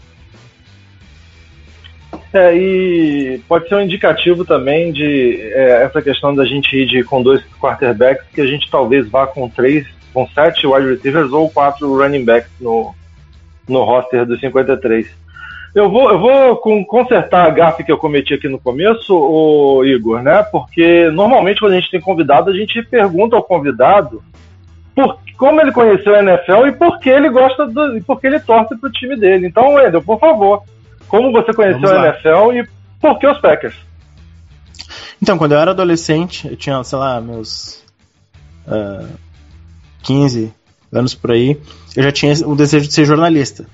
É, 2.33 2.55
e 2.55 3.41
pode 3.47 3.67
ser 3.67 3.75
um 3.75 3.81
indicativo 3.81 4.45
também 4.45 4.91
de 4.91 5.39
é, 5.41 5.83
essa 5.83 6.01
questão 6.01 6.35
da 6.35 6.45
gente 6.45 6.75
ir 6.75 6.85
de, 6.87 7.03
com 7.03 7.21
dois 7.21 7.43
quarterbacks, 7.59 8.25
que 8.33 8.41
a 8.41 8.45
gente 8.45 8.69
talvez 8.69 9.09
vá 9.09 9.25
com 9.27 9.49
três, 9.49 9.87
com 10.13 10.27
sete 10.29 10.67
wide 10.67 10.89
receivers 10.89 11.31
ou 11.31 11.49
quatro 11.49 11.97
running 11.97 12.25
backs 12.25 12.51
no, 12.59 12.93
no 13.67 13.83
roster 13.83 14.25
dos 14.25 14.39
53. 14.39 15.07
Eu 15.75 15.89
vou, 15.89 16.09
eu 16.11 16.19
vou 16.19 16.57
consertar 16.85 17.45
a 17.45 17.49
gafe 17.49 17.83
que 17.83 17.91
eu 17.91 17.97
cometi 17.97 18.33
aqui 18.33 18.47
no 18.47 18.59
começo, 18.59 19.13
o 19.13 19.85
Igor, 19.85 20.21
né? 20.21 20.43
Porque 20.43 21.09
normalmente 21.11 21.59
quando 21.59 21.73
a 21.73 21.79
gente 21.79 21.91
tem 21.91 22.01
convidado, 22.01 22.49
a 22.49 22.53
gente 22.53 22.81
pergunta 22.83 23.35
ao 23.35 23.43
convidado 23.43 24.23
por, 24.95 25.19
como 25.37 25.61
ele 25.61 25.71
conheceu 25.71 26.15
a 26.15 26.23
NFL 26.23 26.67
e 26.67 26.71
por 26.71 26.99
que 26.99 27.09
ele 27.09 27.29
gosta 27.29 27.67
do, 27.67 27.97
e 27.97 28.01
por 28.01 28.19
que 28.19 28.27
ele 28.27 28.39
torce 28.39 28.75
para 28.75 28.89
o 28.89 28.91
time 28.91 29.15
dele. 29.15 29.47
Então, 29.47 29.75
Wendel, 29.75 30.01
por 30.01 30.19
favor, 30.19 30.63
como 31.07 31.31
você 31.31 31.53
conheceu 31.53 31.89
a 31.89 32.07
NFL 32.07 32.53
e 32.53 32.67
por 32.99 33.19
que 33.19 33.27
os 33.27 33.39
Packers? 33.39 33.75
Então, 35.21 35.37
quando 35.37 35.51
eu 35.51 35.59
era 35.59 35.71
adolescente, 35.71 36.47
eu 36.47 36.55
tinha, 36.55 36.83
sei 36.83 36.97
lá, 36.97 37.21
meus 37.21 37.83
uh, 38.67 39.03
ah, 39.03 39.07
15 40.03 40.51
anos 40.91 41.13
por 41.13 41.31
aí, 41.31 41.59
eu 41.95 42.03
já 42.03 42.11
tinha 42.11 42.33
o 42.47 42.55
desejo 42.55 42.87
de 42.87 42.93
ser 42.93 43.05
jornalista 43.05 43.65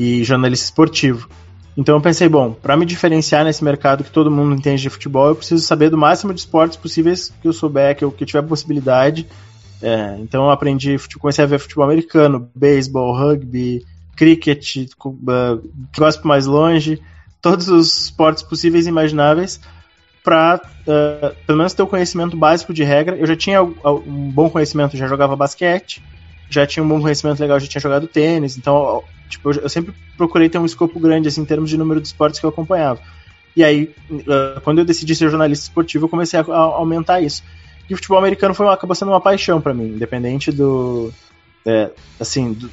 e 0.00 0.24
jornalista 0.24 0.64
esportivo. 0.64 1.28
Então 1.76 1.94
eu 1.94 2.00
pensei, 2.00 2.26
bom, 2.26 2.52
para 2.54 2.74
me 2.74 2.86
diferenciar 2.86 3.44
nesse 3.44 3.62
mercado 3.62 4.02
que 4.02 4.10
todo 4.10 4.30
mundo 4.30 4.54
entende 4.54 4.80
de 4.80 4.88
futebol, 4.88 5.28
eu 5.28 5.36
preciso 5.36 5.62
saber 5.64 5.90
do 5.90 5.98
máximo 5.98 6.32
de 6.32 6.40
esportes 6.40 6.78
possíveis 6.78 7.30
que 7.40 7.46
eu 7.46 7.52
souber, 7.52 7.94
que 7.94 8.02
eu, 8.02 8.10
que 8.10 8.22
eu 8.22 8.26
tiver 8.26 8.42
possibilidade. 8.42 9.26
É, 9.82 10.16
então 10.18 10.44
eu 10.44 10.50
aprendi, 10.50 10.96
comecei 11.18 11.44
a 11.44 11.46
ver 11.46 11.58
futebol 11.58 11.84
americano, 11.84 12.50
beisebol, 12.54 13.14
rugby, 13.14 13.84
cricket, 14.16 14.88
gosto 15.96 16.26
mais 16.26 16.46
longe, 16.46 17.00
todos 17.42 17.68
os 17.68 18.04
esportes 18.04 18.42
possíveis 18.42 18.86
e 18.86 18.88
imagináveis 18.88 19.60
para 20.24 20.60
uh, 20.86 21.34
pelo 21.46 21.58
menos 21.58 21.74
ter 21.74 21.82
o 21.82 21.86
conhecimento 21.86 22.36
básico 22.36 22.72
de 22.72 22.84
regra. 22.84 23.16
Eu 23.16 23.26
já 23.26 23.36
tinha 23.36 23.62
um 23.62 24.30
bom 24.30 24.48
conhecimento, 24.48 24.96
já 24.96 25.06
jogava 25.06 25.36
basquete, 25.36 26.02
já 26.50 26.66
tinha 26.66 26.82
um 26.82 26.88
bom 26.88 27.00
conhecimento 27.00 27.40
legal, 27.40 27.58
já 27.58 27.66
tinha 27.66 27.80
jogado 27.80 28.06
tênis, 28.06 28.58
então 28.58 29.02
tipo, 29.28 29.52
eu, 29.52 29.68
sempre 29.68 29.94
procurei 30.16 30.48
ter 30.48 30.58
um 30.58 30.66
escopo 30.66 30.98
grande 30.98 31.28
assim, 31.28 31.40
em 31.40 31.46
termos 31.46 31.70
de 31.70 31.78
número 31.78 32.00
de 32.00 32.08
esportes 32.08 32.40
que 32.40 32.44
eu 32.44 32.50
acompanhava. 32.50 33.00
E 33.56 33.64
aí, 33.64 33.94
uh, 34.10 34.60
quando 34.62 34.78
eu 34.78 34.84
decidi 34.84 35.14
ser 35.14 35.30
jornalista 35.30 35.64
esportivo, 35.64 36.04
eu 36.04 36.08
comecei 36.08 36.38
a, 36.38 36.42
a 36.42 36.56
aumentar 36.56 37.20
isso. 37.20 37.42
E 37.88 37.94
o 37.94 37.96
futebol 37.96 38.18
americano 38.18 38.54
foi, 38.54 38.68
acabou 38.68 38.94
sendo 38.94 39.10
uma 39.10 39.20
paixão 39.20 39.60
para 39.60 39.74
mim, 39.74 39.86
independente 39.86 40.52
do. 40.52 41.12
É, 41.66 41.90
assim, 42.18 42.52
do, 42.52 42.70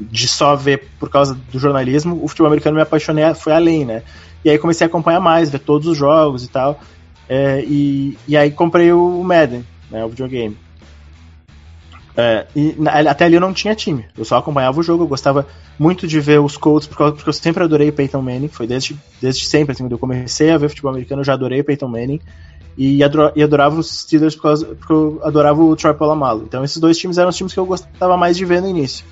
de 0.00 0.26
só 0.26 0.56
ver 0.56 0.88
por 0.98 1.10
causa 1.10 1.34
do 1.34 1.58
jornalismo, 1.58 2.18
o 2.22 2.28
futebol 2.28 2.48
americano 2.48 2.76
me 2.76 2.82
apaixonei, 2.82 3.34
foi 3.34 3.52
além, 3.52 3.84
né? 3.84 4.02
E 4.44 4.50
aí 4.50 4.58
comecei 4.58 4.86
a 4.86 4.88
acompanhar 4.88 5.20
mais, 5.20 5.50
ver 5.50 5.58
todos 5.58 5.86
os 5.86 5.96
jogos 5.96 6.44
e 6.44 6.48
tal. 6.48 6.80
É, 7.28 7.62
e, 7.62 8.16
e 8.26 8.36
aí 8.36 8.50
comprei 8.50 8.90
o 8.92 9.22
Madden, 9.22 9.64
né, 9.90 10.04
o 10.04 10.08
videogame. 10.08 10.56
É, 12.20 12.46
e 12.56 12.74
até 13.08 13.26
ali 13.26 13.36
eu 13.36 13.40
não 13.40 13.52
tinha 13.52 13.76
time, 13.76 14.04
eu 14.18 14.24
só 14.24 14.38
acompanhava 14.38 14.80
o 14.80 14.82
jogo, 14.82 15.04
eu 15.04 15.06
gostava 15.06 15.46
muito 15.78 16.04
de 16.04 16.18
ver 16.18 16.40
os 16.40 16.56
Colts, 16.56 16.88
porque, 16.88 17.00
eu 17.24 17.32
sempre 17.32 17.62
adorei 17.62 17.92
Peyton 17.92 18.20
Manning, 18.20 18.48
foi 18.48 18.66
desde, 18.66 18.98
desde 19.22 19.46
sempre, 19.46 19.70
assim, 19.70 19.84
quando 19.84 19.92
eu 19.92 19.98
comecei 20.00 20.50
a 20.50 20.58
ver 20.58 20.68
futebol 20.68 20.90
americano, 20.90 21.20
eu 21.20 21.24
já 21.24 21.34
adorei 21.34 21.62
Peyton 21.62 21.86
Manning, 21.86 22.20
e, 22.76 23.04
adorava 23.04 23.78
os 23.78 24.00
Steelers 24.00 24.34
por 24.34 24.42
causa, 24.42 24.66
porque 24.66 24.92
eu 24.92 25.20
adorava 25.22 25.62
o 25.62 25.76
Troy 25.76 25.94
Polamalu. 25.94 26.42
Então 26.44 26.64
esses 26.64 26.78
dois 26.78 26.98
times 26.98 27.18
eram 27.18 27.28
os 27.28 27.36
times 27.36 27.52
que 27.52 27.60
eu 27.60 27.66
gostava 27.66 28.16
mais 28.16 28.36
de 28.36 28.44
ver 28.44 28.62
no 28.62 28.68
início. 28.68 29.04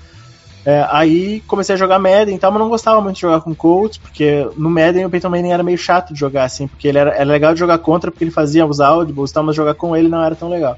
É, 0.65 0.85
aí 0.89 1.41
comecei 1.47 1.75
a 1.75 1.77
jogar 1.77 1.99
Madden 1.99 2.35
e 2.35 2.39
tal, 2.39 2.51
mas 2.51 2.61
não 2.61 2.67
gostava 2.67 2.99
muito 2.99 3.15
de 3.15 3.21
jogar 3.21 3.39
com 3.39 3.55
Colts, 3.55 3.97
porque 3.97 4.49
no 4.57 4.69
Madden 4.69 5.05
o 5.05 5.09
Peyton 5.09 5.29
Manning 5.29 5.51
era 5.51 5.63
meio 5.63 5.77
chato 5.77 6.13
de 6.13 6.19
jogar, 6.19 6.43
assim, 6.43 6.67
porque 6.67 6.89
ele 6.89 6.97
era, 6.97 7.11
era 7.11 7.23
legal 7.23 7.53
de 7.53 7.59
jogar 7.59 7.77
contra, 7.77 8.11
porque 8.11 8.25
ele 8.25 8.31
fazia 8.31 8.65
os 8.65 8.81
audibles 8.81 9.31
mas 9.33 9.55
jogar 9.55 9.75
com 9.75 9.95
ele 9.95 10.09
não 10.09 10.21
era 10.21 10.35
tão 10.35 10.49
legal. 10.49 10.77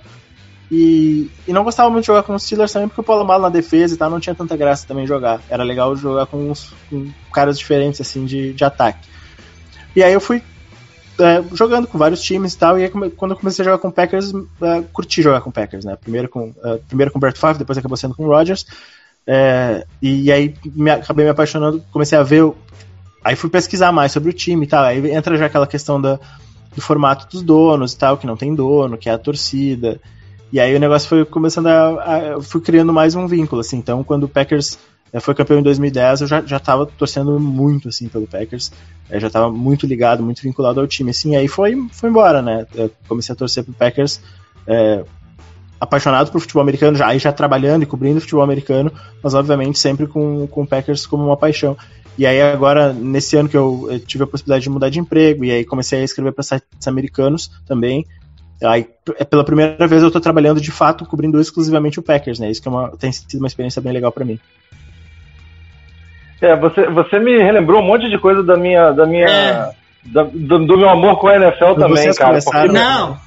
E, 0.71 1.29
e 1.47 1.53
não 1.53 1.63
gostava 1.63 1.89
muito 1.89 2.03
de 2.03 2.07
jogar 2.07 2.23
com 2.23 2.35
os 2.35 2.43
Steelers 2.43 2.71
também, 2.71 2.87
porque 2.87 3.01
o 3.01 3.03
Paulo 3.03 3.25
Malo 3.25 3.41
na 3.41 3.49
defesa 3.49 3.95
e 3.95 3.97
tal 3.97 4.09
não 4.09 4.19
tinha 4.19 4.35
tanta 4.35 4.55
graça 4.55 4.87
também 4.87 5.07
jogar. 5.07 5.41
Era 5.49 5.63
legal 5.63 5.95
jogar 5.95 6.27
com, 6.27 6.51
uns, 6.51 6.71
com 6.89 7.09
caras 7.33 7.57
diferentes, 7.57 7.99
assim, 7.99 8.25
de, 8.25 8.53
de 8.53 8.63
ataque. 8.63 9.07
E 9.95 10.03
aí 10.03 10.13
eu 10.13 10.21
fui 10.21 10.43
é, 11.19 11.43
jogando 11.53 11.87
com 11.87 11.97
vários 11.97 12.21
times 12.21 12.53
e 12.53 12.57
tal, 12.57 12.79
e 12.79 12.83
aí, 12.83 12.89
quando 12.89 13.31
eu 13.31 13.37
comecei 13.37 13.63
a 13.63 13.65
jogar 13.65 13.77
com 13.79 13.91
Packers, 13.91 14.31
é, 14.61 14.81
curti 14.93 15.21
jogar 15.21 15.41
com 15.41 15.51
Packers, 15.51 15.83
né? 15.83 15.97
Primeiro 15.99 16.29
com, 16.29 16.53
é, 16.63 16.77
primeiro 16.87 17.11
com 17.11 17.17
o 17.17 17.21
Bert 17.21 17.37
Favre, 17.37 17.59
depois 17.59 17.77
acabou 17.77 17.97
sendo 17.97 18.15
com 18.15 18.25
o 18.25 18.27
Rodgers. 18.27 18.65
É, 19.27 19.85
e 20.01 20.31
aí 20.31 20.55
me, 20.65 20.91
acabei 20.91 21.25
me 21.25 21.31
apaixonando, 21.31 21.83
comecei 21.91 22.17
a 22.17 22.23
ver. 22.23 22.51
Aí 23.23 23.35
fui 23.35 23.49
pesquisar 23.49 23.91
mais 23.91 24.11
sobre 24.11 24.29
o 24.29 24.33
time 24.33 24.65
e 24.65 24.69
tal. 24.69 24.83
Aí 24.83 25.11
entra 25.11 25.37
já 25.37 25.47
aquela 25.47 25.67
questão 25.67 25.99
da, 25.99 26.19
do 26.73 26.81
formato 26.81 27.27
dos 27.29 27.43
donos 27.43 27.93
e 27.93 27.97
tal, 27.97 28.17
que 28.17 28.25
não 28.25 28.37
tem 28.37 28.55
dono, 28.55 28.97
que 28.97 29.09
é 29.09 29.11
a 29.11 29.17
torcida. 29.17 29.99
E 30.51 30.59
aí 30.59 30.75
o 30.75 30.79
negócio 30.79 31.07
foi 31.07 31.25
começando 31.25 31.67
a. 31.67 32.35
a 32.37 32.41
fui 32.41 32.61
criando 32.61 32.91
mais 32.91 33.15
um 33.15 33.27
vínculo, 33.27 33.61
assim. 33.61 33.77
Então, 33.77 34.03
quando 34.03 34.23
o 34.23 34.29
Packers 34.29 34.79
eh, 35.13 35.19
foi 35.19 35.35
campeão 35.35 35.59
em 35.59 35.63
2010, 35.63 36.21
eu 36.21 36.27
já, 36.27 36.41
já 36.41 36.59
tava 36.59 36.85
torcendo 36.85 37.39
muito, 37.39 37.89
assim, 37.89 38.07
pelo 38.07 38.27
Packers. 38.27 38.71
Eu 39.09 39.19
já 39.19 39.29
tava 39.29 39.51
muito 39.51 39.85
ligado, 39.85 40.23
muito 40.23 40.41
vinculado 40.41 40.79
ao 40.79 40.87
time, 40.87 41.11
assim. 41.11 41.35
Aí 41.35 41.47
foi, 41.47 41.75
foi 41.91 42.09
embora, 42.09 42.41
né? 42.41 42.65
Eu 42.73 42.91
comecei 43.07 43.33
a 43.33 43.35
torcer 43.35 43.63
pro 43.63 43.73
Packers. 43.73 44.21
eh, 44.67 45.03
apaixonado 45.79 46.31
por 46.31 46.41
futebol 46.41 46.61
americano, 46.61 46.97
já, 46.97 47.07
aí 47.07 47.19
já 47.19 47.31
trabalhando 47.31 47.83
e 47.83 47.85
cobrindo 47.85 48.19
futebol 48.19 48.43
americano, 48.43 48.91
mas 49.23 49.33
obviamente 49.33 49.79
sempre 49.79 50.07
com, 50.07 50.45
com 50.47 50.63
o 50.63 50.67
Packers 50.67 51.05
como 51.05 51.23
uma 51.23 51.37
paixão. 51.37 51.77
E 52.17 52.25
aí 52.25 52.41
agora, 52.41 52.91
nesse 52.91 53.37
ano 53.37 53.47
que 53.47 53.55
eu, 53.55 53.87
eu 53.89 53.99
tive 53.99 54.25
a 54.25 54.27
possibilidade 54.27 54.63
de 54.63 54.69
mudar 54.69 54.89
de 54.89 54.99
emprego, 54.99 55.45
e 55.45 55.51
aí 55.51 55.63
comecei 55.63 56.01
a 56.01 56.03
escrever 56.03 56.33
para 56.33 56.43
sites 56.43 56.85
americanos 56.85 57.49
também, 57.65 58.05
Aí, 58.63 58.87
é 59.17 59.23
pela 59.23 59.43
primeira 59.43 59.87
vez 59.87 60.03
eu 60.03 60.11
tô 60.11 60.19
trabalhando 60.19 60.59
de 60.59 60.71
fato 60.71 61.05
cobrindo 61.05 61.39
exclusivamente 61.39 61.99
o 61.99 62.03
Packers, 62.03 62.39
né? 62.39 62.49
Isso 62.51 62.61
que 62.61 62.67
é 62.67 62.71
uma, 62.71 62.89
tem 62.97 63.11
sido 63.11 63.39
uma 63.39 63.47
experiência 63.47 63.81
bem 63.81 63.93
legal 63.93 64.11
para 64.11 64.25
mim. 64.25 64.37
É, 66.41 66.55
você, 66.55 66.87
você 66.89 67.19
me 67.19 67.37
relembrou 67.37 67.81
um 67.81 67.85
monte 67.85 68.09
de 68.09 68.17
coisa 68.17 68.41
da 68.43 68.55
minha. 68.57 68.91
Da 68.91 69.05
minha 69.05 69.27
É. 69.27 69.71
da- 70.05 70.23
do, 70.23 70.65
do 70.65 70.77
meu 70.77 70.89
amor 70.89 71.17
com 71.19 71.27
a 71.27 71.35
NFL 71.35 71.73
também, 71.75 72.13
cara. 72.13 72.29
começaram- 72.29 72.67
porque- 72.67 72.79
Não, 72.79 73.17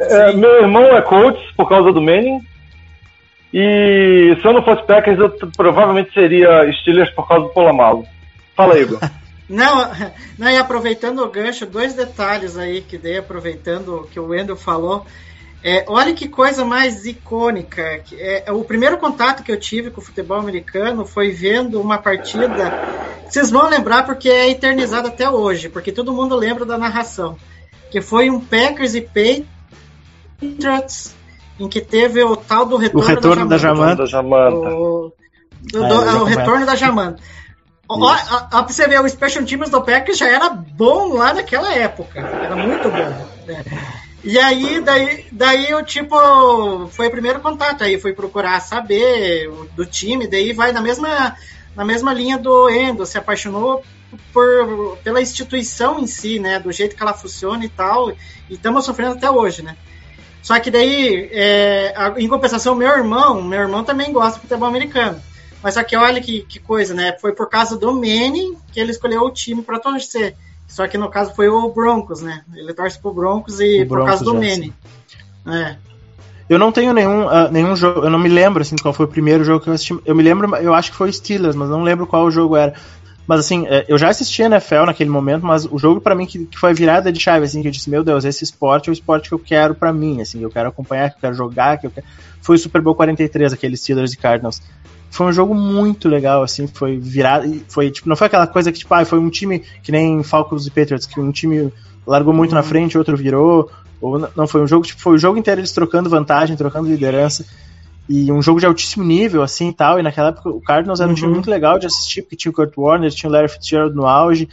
É, 0.00 0.32
meu 0.34 0.60
irmão 0.62 0.84
é 0.96 1.00
coach 1.02 1.40
por 1.56 1.68
causa 1.68 1.92
do 1.92 2.00
Manning. 2.02 2.40
E 3.54 4.36
se 4.40 4.46
eu 4.46 4.52
não 4.52 4.62
fosse 4.62 4.84
Packers, 4.86 5.18
eu 5.18 5.30
provavelmente 5.56 6.12
seria 6.12 6.70
Steelers 6.80 7.10
por 7.14 7.26
causa 7.26 7.44
do 7.46 7.52
Polamalu. 7.54 8.04
Fala, 8.54 8.78
Igor. 8.78 8.98
Não, 9.48 9.90
não, 10.38 10.50
e 10.50 10.56
aproveitando 10.56 11.20
o 11.22 11.30
gancho, 11.30 11.66
dois 11.66 11.94
detalhes 11.94 12.56
aí 12.56 12.80
que 12.80 12.98
dei, 12.98 13.18
aproveitando 13.18 13.96
o 14.00 14.06
que 14.06 14.18
o 14.20 14.26
Wendel 14.28 14.56
falou. 14.56 15.06
É, 15.64 15.84
olha 15.88 16.12
que 16.14 16.28
coisa 16.28 16.64
mais 16.64 17.06
icônica. 17.06 17.98
que 18.04 18.14
É, 18.20 18.44
o 18.52 18.62
primeiro 18.62 18.98
contato 18.98 19.42
que 19.42 19.50
eu 19.50 19.58
tive 19.58 19.90
com 19.90 20.00
o 20.00 20.04
futebol 20.04 20.38
americano 20.38 21.04
foi 21.04 21.30
vendo 21.30 21.80
uma 21.80 21.98
partida. 21.98 22.72
Vocês 23.28 23.50
vão 23.50 23.68
lembrar 23.68 24.04
porque 24.04 24.28
é 24.28 24.48
eternizado 24.50 25.08
até 25.08 25.28
hoje, 25.28 25.68
porque 25.68 25.90
todo 25.90 26.12
mundo 26.12 26.36
lembra 26.36 26.64
da 26.64 26.78
narração. 26.78 27.36
Que 27.90 28.00
foi 28.00 28.30
um 28.30 28.38
Packers 28.40 28.94
e 28.94 29.00
Patriots, 30.40 31.14
em 31.58 31.68
que 31.68 31.80
teve 31.80 32.22
o 32.22 32.36
tal 32.36 32.66
do 32.66 32.74
O 32.76 32.78
retorno, 32.78 33.08
retorno 33.08 33.48
da 33.48 33.58
Jamanta. 33.58 33.96
Da 34.02 34.06
Jamanta. 34.06 34.56
O, 34.74 35.12
do- 35.62 35.84
É, 35.84 35.88
do- 35.88 35.94
eu 35.94 36.04
já 36.04 36.20
o 36.20 36.24
retorno 36.24 36.66
da 36.66 36.76
Jamanta. 36.76 37.22
Ó, 37.88 38.16
pra 38.50 38.62
você 38.62 38.86
ver, 38.88 39.00
o 39.00 39.08
Special 39.08 39.44
Teams 39.44 39.70
do 39.70 39.82
Packers 39.82 40.18
já 40.18 40.28
era 40.28 40.50
bom 40.50 41.14
lá 41.14 41.32
naquela 41.32 41.72
época. 41.74 42.20
Era 42.20 42.56
muito 42.56 42.90
bom. 42.90 43.26
né? 43.46 43.64
E 44.24 44.38
aí, 44.38 44.80
daí, 44.80 45.26
daí 45.30 45.70
eu, 45.70 45.84
tipo, 45.84 46.16
foi 46.88 47.06
o 47.06 47.10
primeiro 47.10 47.40
contato. 47.40 47.84
Aí 47.84 47.98
fui 48.00 48.12
procurar 48.12 48.60
saber 48.60 49.48
do 49.76 49.86
time, 49.86 50.26
daí 50.26 50.52
vai 50.52 50.72
na 50.72 50.80
mesma, 50.80 51.36
na 51.76 51.84
mesma 51.84 52.12
linha 52.12 52.36
do 52.36 52.68
Endo, 52.68 53.06
se 53.06 53.16
apaixonou 53.16 53.84
por, 54.32 54.98
pela 55.04 55.22
instituição 55.22 56.00
em 56.00 56.08
si, 56.08 56.40
né? 56.40 56.58
Do 56.58 56.72
jeito 56.72 56.96
que 56.96 57.02
ela 57.02 57.14
funciona 57.14 57.64
e 57.64 57.68
tal. 57.68 58.10
E 58.10 58.54
estamos 58.54 58.84
sofrendo 58.84 59.14
até 59.14 59.30
hoje, 59.30 59.62
né? 59.62 59.76
Só 60.42 60.58
que 60.58 60.70
daí, 60.70 61.28
é, 61.32 61.94
em 62.18 62.28
compensação, 62.28 62.74
meu 62.74 62.88
irmão, 62.88 63.42
meu 63.42 63.60
irmão 63.60 63.84
também 63.84 64.12
gosta 64.12 64.34
de 64.34 64.40
futebol 64.42 64.68
americano. 64.68 65.20
Mas 65.66 65.74
só 65.74 65.82
que 65.82 65.96
olha 65.96 66.20
que, 66.20 66.42
que 66.42 66.60
coisa, 66.60 66.94
né? 66.94 67.16
Foi 67.20 67.32
por 67.32 67.48
causa 67.48 67.76
do 67.76 67.92
Manning 67.92 68.56
que 68.70 68.78
ele 68.78 68.92
escolheu 68.92 69.22
o 69.22 69.32
time 69.32 69.62
para 69.62 69.80
torcer. 69.80 70.36
Só 70.68 70.86
que 70.86 70.96
no 70.96 71.10
caso 71.10 71.34
foi 71.34 71.48
o 71.48 71.68
Broncos, 71.70 72.22
né? 72.22 72.44
Ele 72.54 72.72
torce 72.72 72.96
pro 73.00 73.12
Broncos 73.12 73.58
e 73.58 73.82
O 73.82 73.88
por 73.88 74.06
causa 74.06 74.24
do 74.24 74.34
já, 74.34 74.38
Manning. 74.38 74.72
É. 75.44 75.74
Eu 76.48 76.56
não 76.56 76.70
tenho 76.70 76.92
nenhum, 76.92 77.28
ah, 77.28 77.48
nenhum 77.50 77.74
jogo, 77.74 78.04
eu 78.04 78.10
não 78.10 78.18
me 78.20 78.28
lembro 78.28 78.62
assim 78.62 78.76
qual 78.80 78.94
foi 78.94 79.06
o 79.06 79.08
primeiro 79.08 79.42
jogo 79.42 79.58
que 79.58 79.68
eu 79.68 79.74
assisti. 79.74 79.98
Eu 80.04 80.14
me 80.14 80.22
lembro, 80.22 80.54
eu 80.54 80.72
acho 80.72 80.92
que 80.92 80.96
foi 80.96 81.10
o 81.10 81.12
Steelers, 81.12 81.56
mas 81.56 81.68
não 81.68 81.82
lembro 81.82 82.06
qual 82.06 82.26
o 82.26 82.30
jogo 82.30 82.54
era. 82.54 82.72
Mas 83.26 83.40
assim, 83.40 83.66
eh, 83.66 83.86
eu 83.88 83.98
já 83.98 84.08
assisti 84.08 84.44
a 84.44 84.46
NFL 84.46 84.84
naquele 84.86 85.10
momento, 85.10 85.44
mas 85.44 85.64
o 85.64 85.78
jogo 85.78 86.00
pra 86.00 86.14
mim 86.14 86.26
que, 86.26 86.46
que 86.46 86.56
foi 86.56 86.72
virada 86.74 87.10
de 87.10 87.18
chave, 87.18 87.44
assim, 87.44 87.60
que 87.60 87.66
eu 87.66 87.72
disse, 87.72 87.90
meu 87.90 88.04
Deus, 88.04 88.24
esse 88.24 88.44
esporte 88.44 88.88
é 88.88 88.92
o 88.92 88.94
esporte 88.94 89.28
que 89.28 89.34
eu 89.34 89.38
quero 89.40 89.74
pra 89.74 89.92
mim, 89.92 90.20
assim, 90.20 90.40
eu 90.40 90.48
quero 90.48 90.68
acompanhar, 90.68 91.10
que 91.10 91.16
eu 91.16 91.20
quero 91.22 91.34
jogar, 91.34 91.76
que 91.78 91.88
eu 91.88 91.90
quero... 91.90 92.06
Foi 92.40 92.54
o 92.54 92.58
Super 92.60 92.80
Bowl 92.80 92.94
43, 92.94 93.52
aquele 93.52 93.76
Steelers 93.76 94.12
e 94.12 94.16
Cardinals. 94.16 94.62
Foi 95.10 95.26
um 95.26 95.32
jogo 95.32 95.54
muito 95.54 96.08
legal, 96.08 96.42
assim, 96.42 96.66
foi 96.66 96.98
virado, 96.98 97.46
e 97.46 97.64
foi, 97.68 97.90
tipo, 97.90 98.08
não 98.08 98.16
foi 98.16 98.26
aquela 98.26 98.46
coisa 98.46 98.70
que, 98.70 98.78
tipo, 98.78 98.92
ah, 98.92 99.04
foi 99.04 99.18
um 99.18 99.30
time 99.30 99.62
que 99.82 99.90
nem 99.90 100.22
Falcons 100.22 100.66
e 100.66 100.70
Patriots, 100.70 101.06
que 101.06 101.18
um 101.18 101.32
time 101.32 101.72
largou 102.06 102.34
muito 102.34 102.54
na 102.54 102.62
frente, 102.62 102.98
outro 102.98 103.16
virou, 103.16 103.70
ou 104.00 104.18
não, 104.36 104.46
foi 104.46 104.62
um 104.62 104.66
jogo, 104.66 104.84
tipo, 104.84 105.00
foi 105.00 105.14
o 105.14 105.18
jogo 105.18 105.38
inteiro 105.38 105.60
eles 105.60 105.72
trocando 105.72 106.10
vantagem, 106.10 106.56
trocando 106.56 106.88
liderança, 106.88 107.46
e 108.08 108.30
um 108.30 108.42
jogo 108.42 108.60
de 108.60 108.66
altíssimo 108.66 109.04
nível, 109.04 109.42
assim, 109.42 109.70
e 109.70 109.72
tal, 109.72 109.98
e 109.98 110.02
naquela 110.02 110.28
época 110.28 110.50
o 110.50 110.60
Cardinals 110.60 111.00
era 111.00 111.10
um 111.10 111.14
time 111.14 111.28
Uhum. 111.28 111.34
muito 111.34 111.50
legal 111.50 111.78
de 111.78 111.86
assistir, 111.86 112.22
porque 112.22 112.36
tinha 112.36 112.50
o 112.50 112.54
Kurt 112.54 112.72
Warner, 112.76 113.10
tinha 113.10 113.28
o 113.30 113.32
Larry 113.32 113.48
Fitzgerald 113.48 113.96
no 113.96 114.06
auge, 114.06 114.48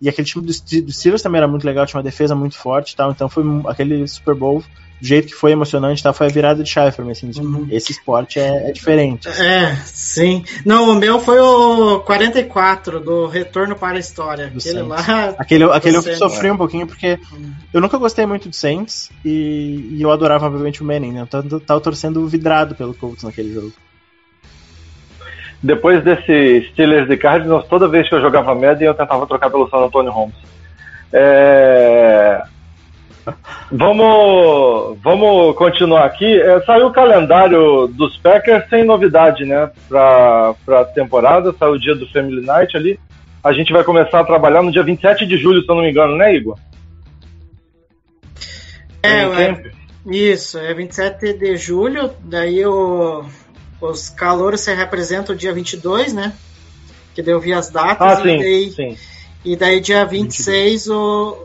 e 0.00 0.08
aquele 0.08 0.26
time 0.26 0.46
do, 0.46 0.52
do 0.82 0.92
Steelers 0.92 1.22
também 1.22 1.38
era 1.38 1.48
muito 1.48 1.64
legal, 1.64 1.84
tinha 1.86 1.98
uma 1.98 2.04
defesa 2.04 2.34
muito 2.34 2.56
forte 2.56 2.92
e 2.92 2.96
tal, 2.96 3.10
então 3.10 3.28
foi 3.28 3.44
aquele 3.66 4.06
Super 4.08 4.34
Bowl, 4.34 4.64
do 5.00 5.06
jeito 5.06 5.28
que 5.28 5.34
foi 5.34 5.52
emocionante 5.52 6.02
tal, 6.02 6.12
foi 6.12 6.26
a 6.26 6.30
virada 6.30 6.62
de 6.62 6.68
chave 6.68 6.94
pra 6.96 7.04
mim, 7.04 7.12
assim, 7.12 7.30
tipo, 7.30 7.46
Uhum. 7.46 7.68
esse 7.70 7.92
esporte 7.92 8.40
é, 8.40 8.68
é 8.68 8.72
diferente. 8.72 9.28
É, 9.28 9.74
sim. 9.84 10.44
Não, 10.64 10.90
o 10.90 10.94
meu 10.96 11.20
foi 11.20 11.38
o 11.38 12.00
44, 12.00 12.98
do 13.00 13.26
Retorno 13.28 13.76
para 13.76 13.96
a 13.96 14.00
História. 14.00 14.48
Do 14.48 14.58
Aquele 14.58 14.74
Saints. 14.74 14.88
lá. 14.88 15.34
Aquele, 15.38 15.64
aquele 15.64 15.96
eu 15.98 16.02
Você- 16.02 16.16
sofri 16.16 16.50
um 16.50 16.56
pouquinho 16.56 16.86
porque 16.86 17.18
eu 17.72 17.80
nunca 17.80 17.96
gostei 17.98 18.26
muito 18.26 18.48
do 18.48 18.56
Saints 18.56 19.10
e, 19.24 19.88
e 19.92 20.02
eu 20.02 20.10
adorava, 20.10 20.46
obviamente, 20.46 20.82
o 20.82 20.84
Manning, 20.84 21.12
né? 21.12 21.20
Eu 21.22 21.60
tava, 21.60 21.80
torcendo 21.80 22.26
vidrado 22.26 22.74
pelo 22.74 22.92
Colts 22.94 23.22
naquele 23.22 23.52
jogo. 23.54 23.72
Depois 25.62 26.02
desse 26.04 26.68
Steelers 26.72 27.10
e 27.10 27.16
Cardinals, 27.16 27.66
toda 27.68 27.88
vez 27.88 28.08
que 28.08 28.14
eu 28.14 28.20
jogava 28.20 28.54
Madden, 28.54 28.86
eu 28.88 28.94
tentava 28.94 29.26
trocar 29.26 29.50
pelo 29.50 29.68
San 29.68 29.78
Antonio 29.78 30.10
Holmes. 30.12 30.36
É... 31.12 32.42
Vamos, 33.70 34.98
vamos 35.02 35.56
continuar 35.56 36.04
aqui. 36.04 36.40
É, 36.40 36.60
saiu 36.62 36.86
o 36.86 36.92
calendário 36.92 37.86
dos 37.88 38.16
Packers 38.16 38.68
sem 38.68 38.84
novidade, 38.84 39.44
né? 39.44 39.70
Pra, 39.88 40.54
pra 40.64 40.84
temporada. 40.84 41.54
Saiu 41.58 41.72
o 41.72 41.80
dia 41.80 41.94
do 41.94 42.08
Family 42.10 42.44
Night 42.44 42.76
ali. 42.76 42.98
A 43.42 43.52
gente 43.52 43.72
vai 43.72 43.84
começar 43.84 44.20
a 44.20 44.24
trabalhar 44.24 44.62
no 44.62 44.72
dia 44.72 44.82
27 44.82 45.26
de 45.26 45.36
julho, 45.36 45.62
se 45.62 45.70
eu 45.70 45.74
não 45.74 45.82
me 45.82 45.90
engano, 45.90 46.16
né, 46.16 46.34
Igor? 46.34 46.58
É, 49.02 49.22
é, 49.22 49.70
isso, 50.06 50.58
é 50.58 50.74
27 50.74 51.34
de 51.34 51.56
julho, 51.56 52.10
daí 52.20 52.66
o, 52.66 53.24
os 53.80 54.10
calouros 54.10 54.60
se 54.60 54.74
representam 54.74 55.34
o 55.34 55.38
dia 55.38 55.52
22, 55.52 56.12
né? 56.12 56.32
Que 57.14 57.22
daí 57.22 57.32
eu 57.32 57.40
vi 57.40 57.52
as 57.52 57.70
datas 57.70 58.18
Ah, 58.18 58.20
e, 58.20 58.22
sim, 58.22 58.38
daí, 58.38 58.70
sim. 58.70 58.96
E 59.44 59.56
daí 59.56 59.80
dia 59.80 60.04
26, 60.04 60.88
o, 60.88 60.96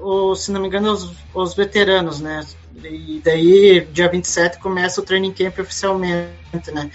o, 0.01 0.35
se 0.35 0.51
não 0.51 0.59
me 0.61 0.67
engano, 0.67 0.91
os, 0.91 1.11
os 1.33 1.53
veteranos, 1.53 2.19
né? 2.19 2.45
E 2.83 3.21
daí 3.23 3.87
dia 3.91 4.09
27 4.09 4.59
começa 4.59 4.99
o 4.99 5.03
training 5.03 5.31
camp 5.31 5.59
oficialmente, 5.59 6.71
né? 6.73 6.89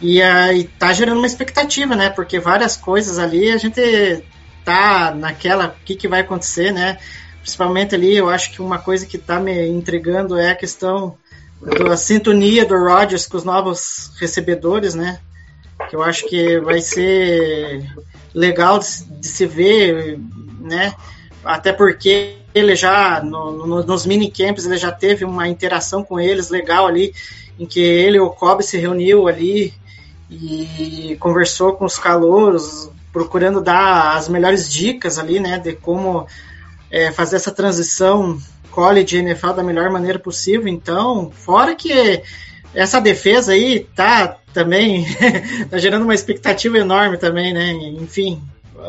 E 0.00 0.22
aí 0.22 0.64
tá 0.64 0.92
gerando 0.92 1.18
uma 1.18 1.26
expectativa, 1.26 1.96
né? 1.96 2.10
Porque 2.10 2.38
várias 2.38 2.76
coisas 2.76 3.18
ali 3.18 3.50
a 3.50 3.56
gente 3.56 4.24
tá 4.64 5.14
naquela, 5.14 5.68
o 5.68 5.84
que, 5.84 5.96
que 5.96 6.08
vai 6.08 6.20
acontecer, 6.20 6.72
né? 6.72 6.98
Principalmente 7.40 7.94
ali, 7.94 8.16
eu 8.16 8.28
acho 8.28 8.52
que 8.52 8.60
uma 8.60 8.78
coisa 8.78 9.06
que 9.06 9.18
tá 9.18 9.40
me 9.40 9.68
intrigando 9.68 10.38
é 10.38 10.50
a 10.50 10.56
questão 10.56 11.16
da 11.60 11.96
sintonia 11.96 12.64
do 12.64 12.76
Rodgers 12.76 13.26
com 13.26 13.36
os 13.36 13.44
novos 13.44 14.12
recebedores, 14.20 14.94
né? 14.94 15.18
Que 15.88 15.96
eu 15.96 16.02
acho 16.02 16.26
que 16.28 16.58
vai 16.60 16.80
ser 16.80 17.86
legal 18.34 18.78
de, 18.78 18.86
se- 18.86 19.04
de 19.04 19.26
se 19.26 19.46
ver, 19.46 20.18
né? 20.60 20.94
Até 21.44 21.72
porque 21.72 22.36
ele 22.54 22.74
já, 22.74 23.22
no- 23.22 23.66
no- 23.66 23.82
nos 23.84 24.04
minicamps, 24.06 24.64
ele 24.66 24.76
já 24.76 24.90
teve 24.90 25.24
uma 25.24 25.48
interação 25.48 26.02
com 26.02 26.18
eles 26.18 26.50
legal 26.50 26.86
ali, 26.86 27.14
em 27.58 27.66
que 27.66 27.80
ele 27.80 28.16
e 28.16 28.20
o 28.20 28.30
Kobe 28.30 28.62
se 28.64 28.76
reuniu 28.78 29.28
ali 29.28 29.72
e 30.30 31.16
conversou 31.20 31.74
com 31.74 31.84
os 31.84 31.98
calouros, 31.98 32.90
procurando 33.12 33.60
dar 33.62 34.16
as 34.16 34.28
melhores 34.28 34.70
dicas 34.70 35.18
ali, 35.18 35.38
né? 35.40 35.58
De 35.58 35.72
como 35.74 36.26
é, 36.90 37.12
fazer 37.12 37.36
essa 37.36 37.52
transição 37.52 38.38
college 38.70 39.16
NFL 39.16 39.52
da 39.52 39.62
melhor 39.62 39.88
maneira 39.90 40.18
possível. 40.18 40.68
Então, 40.68 41.30
fora 41.30 41.74
que 41.74 42.22
essa 42.76 43.00
defesa 43.00 43.52
aí 43.52 43.80
tá 43.96 44.36
também 44.52 45.06
tá 45.70 45.78
gerando 45.78 46.04
uma 46.04 46.14
expectativa 46.14 46.78
enorme 46.78 47.16
também, 47.16 47.52
né? 47.52 47.72
Enfim, 47.72 48.40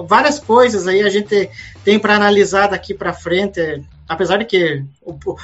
várias 0.05 0.39
coisas 0.39 0.87
aí 0.87 1.01
a 1.01 1.09
gente 1.09 1.49
tem 1.83 1.97
para 1.97 2.15
analisar 2.15 2.67
daqui 2.67 2.93
para 2.93 3.13
frente, 3.13 3.81
apesar 4.07 4.37
de 4.37 4.45
que 4.45 4.83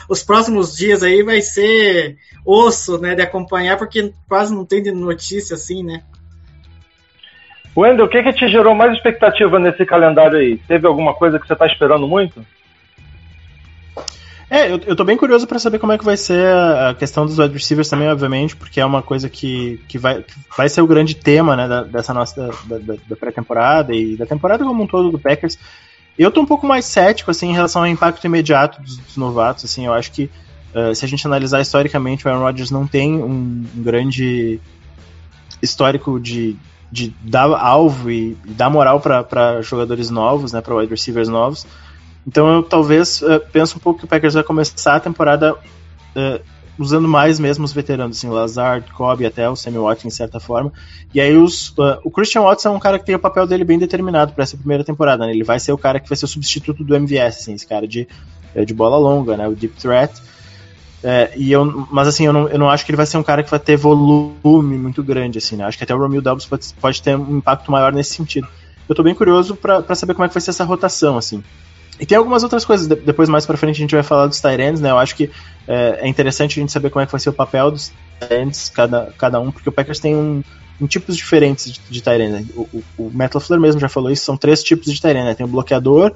os 0.10 0.22
próximos 0.22 0.76
dias 0.76 1.02
aí 1.04 1.24
vai 1.24 1.42
ser 1.42 2.18
osso, 2.46 2.98
né, 2.98 3.16
de 3.16 3.22
acompanhar, 3.22 3.78
porque 3.78 4.14
quase 4.28 4.54
não 4.54 4.66
tem 4.66 4.84
de 4.84 4.92
notícia 4.92 5.56
assim, 5.56 5.82
né? 5.82 6.04
Wendel, 7.76 8.06
o 8.06 8.10
que, 8.10 8.22
que 8.22 8.34
te 8.34 8.48
gerou 8.50 8.76
mais 8.76 8.94
expectativa 8.94 9.58
nesse 9.58 9.86
calendário 9.86 10.38
aí? 10.38 10.58
Teve 10.68 10.86
alguma 10.86 11.14
coisa 11.14 11.40
que 11.40 11.48
você 11.48 11.56
tá 11.56 11.66
esperando 11.66 12.08
muito? 12.08 12.46
É, 14.54 14.72
eu, 14.72 14.80
eu 14.86 14.96
tô 14.96 15.04
bem 15.04 15.18
curioso 15.18 15.48
pra 15.48 15.58
saber 15.58 15.80
como 15.80 15.94
é 15.94 15.98
que 15.98 16.06
vai 16.06 16.16
ser 16.16 16.48
a 16.48 16.94
questão 16.94 17.26
dos 17.26 17.40
wide 17.40 17.56
receivers 17.56 17.90
também, 17.90 18.08
obviamente, 18.08 18.56
porque 18.56 18.80
é 18.80 18.86
uma 18.86 19.02
coisa 19.02 19.28
que, 19.28 19.80
que, 19.88 19.98
vai, 19.98 20.22
que 20.22 20.36
vai 20.56 20.70
ser 20.70 20.80
o 20.82 20.86
grande 20.86 21.16
tema, 21.16 21.56
né, 21.56 21.68
da- 21.68 21.82
dessa 21.82 22.14
nossa 22.14 22.52
da, 22.66 22.78
da- 22.78 22.94
da 23.08 23.16
pré-temporada 23.16 23.96
e 23.96 24.16
da 24.16 24.28
temporada 24.28 24.64
como 24.64 24.84
um 24.84 24.86
todo 24.86 25.10
do 25.10 25.18
Packers. 25.18 25.58
Eu 26.20 26.30
tô 26.30 26.40
um 26.40 26.46
pouco 26.46 26.68
mais 26.68 26.86
cético, 26.86 27.32
assim, 27.32 27.50
em 27.50 27.54
relação 27.54 27.82
ao 27.82 27.88
impacto 27.88 28.24
imediato 28.28 28.80
dos, 28.80 28.96
dos 28.98 29.18
novatos, 29.18 29.66
assim, 29.66 29.88
eu 29.88 29.94
acho 29.94 30.12
que 30.12 30.30
eh, 30.76 30.94
se 30.94 31.04
a 31.04 31.08
gente 31.08 31.26
analisar 31.26 31.60
historicamente, 31.60 32.28
o 32.28 32.30
Aaron 32.30 32.44
Rodgers 32.44 32.70
não 32.70 32.86
tem 32.86 33.12
um, 33.24 33.66
um 33.76 33.82
grande 33.84 34.60
histórico 35.64 36.20
de, 36.20 36.56
de 36.92 37.12
dar 37.22 37.50
alvo 37.58 38.12
e, 38.12 38.38
e 38.46 38.52
dar 38.52 38.70
moral 38.70 39.00
para 39.00 39.64
jogadores 39.64 40.12
novos, 40.12 40.54
né, 40.54 40.62
para 40.62 40.76
wide 40.76 40.92
receivers 40.92 41.28
novos. 41.28 41.66
Então 42.26 42.48
eu 42.52 42.64
talvez 42.64 43.22
eh, 43.22 43.40
penso 43.40 43.78
um 43.78 43.80
pouco 43.80 44.00
que 44.00 44.06
o 44.06 44.08
Packers 44.08 44.34
vai 44.34 44.44
começar 44.44 44.96
a 44.96 45.00
temporada 45.00 45.56
eh, 46.16 46.42
usando 46.80 47.08
mais 47.08 47.40
mesmo 47.40 47.66
os 47.66 47.74
veteranos, 47.74 48.18
assim, 48.18 48.30
Lazard, 48.30 48.90
Cobb 48.92 49.26
até 49.26 49.50
o 49.50 49.56
Sammy 49.56 49.78
Watkins, 49.78 50.14
de 50.14 50.18
certa 50.18 50.40
forma. 50.40 50.72
E 51.14 51.20
aí 51.20 51.36
os, 51.36 51.74
eh, 51.78 52.00
o 52.04 52.10
Christian 52.10 52.42
Watson 52.42 52.70
é 52.70 52.72
um 52.72 52.80
cara 52.80 52.98
que 52.98 53.06
tem 53.06 53.16
o 53.16 53.20
papel 53.20 53.46
dele 53.46 53.64
bem 53.64 53.78
determinado 53.78 54.34
para 54.34 54.44
essa 54.44 54.58
primeira 54.58 54.84
temporada. 54.84 55.26
Né? 55.26 55.34
Ele 55.34 55.44
vai 55.44 55.60
ser 55.60 55.72
o 55.74 55.78
cara 55.78 56.00
que 56.00 56.08
vai 56.08 56.18
ser 56.18 56.26
o 56.26 56.28
substituto 56.28 56.84
do 56.84 56.96
MVS, 56.96 57.40
assim, 57.40 57.54
esse 57.54 57.68
cara 57.68 57.88
de, 57.88 58.08
de 58.66 58.74
bola 58.74 58.98
longa, 58.98 59.36
né? 59.36 59.48
o 59.48 59.56
deep 59.56 59.76
threat. 59.80 60.14
É, 61.04 61.34
e 61.36 61.52
eu, 61.52 61.86
mas 61.92 62.08
assim, 62.08 62.26
eu 62.26 62.32
não, 62.32 62.48
eu 62.48 62.58
não 62.58 62.70
acho 62.70 62.86
que 62.86 62.92
ele 62.92 62.96
vai 62.96 63.06
ser 63.06 63.18
um 63.18 63.24
cara 63.24 63.44
que 63.44 63.52
vai 63.52 63.60
ter 63.60 63.76
volume 63.76 64.78
muito 64.78 65.04
grande, 65.04 65.38
assim, 65.38 65.58
né? 65.58 65.66
Acho 65.66 65.78
que 65.78 65.84
até 65.84 65.94
o 65.94 65.98
Romeo 65.98 66.22
Dobbs 66.22 66.46
pode, 66.46 66.74
pode 66.80 67.02
ter 67.02 67.18
um 67.18 67.38
impacto 67.38 67.70
maior 67.70 67.92
nesse 67.92 68.14
sentido. 68.14 68.48
Eu 68.88 68.96
tô 68.96 69.04
bem 69.04 69.14
curioso 69.14 69.54
para 69.54 69.96
saber 69.96 70.14
como 70.14 70.24
é 70.24 70.30
que 70.30 70.34
vai 70.34 70.42
ser 70.42 70.52
essa 70.52 70.64
rotação, 70.64 71.18
assim. 71.18 71.44
E 72.00 72.06
tem 72.06 72.18
algumas 72.18 72.44
outras 72.44 72.66
coisas, 72.66 72.88
de- 72.88 72.96
depois 72.96 73.30
mais 73.30 73.46
pra 73.46 73.58
frente 73.58 73.76
a 73.76 73.80
gente 73.80 73.94
vai 73.96 74.04
falar 74.04 74.28
dos 74.28 74.42
Tyrants, 74.42 74.82
né? 74.82 74.90
Eu 74.90 74.98
acho 74.98 75.16
que 75.16 75.30
é, 75.68 76.00
é 76.02 76.08
interessante 76.08 76.60
a 76.60 76.62
gente 76.62 76.72
saber 76.72 76.90
como 76.90 77.04
é 77.04 77.06
que 77.06 77.12
vai 77.12 77.22
ser 77.22 77.30
o 77.30 77.34
papel 77.34 77.72
dos 77.72 77.92
Tyrants, 78.20 78.70
cada, 78.70 79.14
cada 79.18 79.40
um, 79.40 79.52
porque 79.52 79.70
o 79.70 79.72
Packers 79.72 80.00
tem 80.00 80.16
um, 80.16 80.44
um 80.82 80.88
tipos 80.88 81.16
diferentes 81.16 81.72
de, 81.72 81.80
de 81.90 82.02
Tyrant. 82.02 82.32
Né? 82.32 82.46
O, 82.56 82.62
o, 82.62 82.84
o 82.98 83.12
Matt 83.14 83.36
LaFleur 83.36 83.60
mesmo 83.62 83.80
já 83.80 83.90
falou 83.90 84.12
isso, 84.12 84.26
são 84.26 84.36
três 84.36 84.64
tipos 84.64 84.92
de 84.92 85.00
Tyrant, 85.00 85.26
né? 85.26 85.36
Tem 85.36 85.46
o 85.46 85.50
bloqueador, 85.50 86.12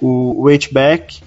o, 0.00 0.44
o 0.44 0.48
H-back 0.48 1.20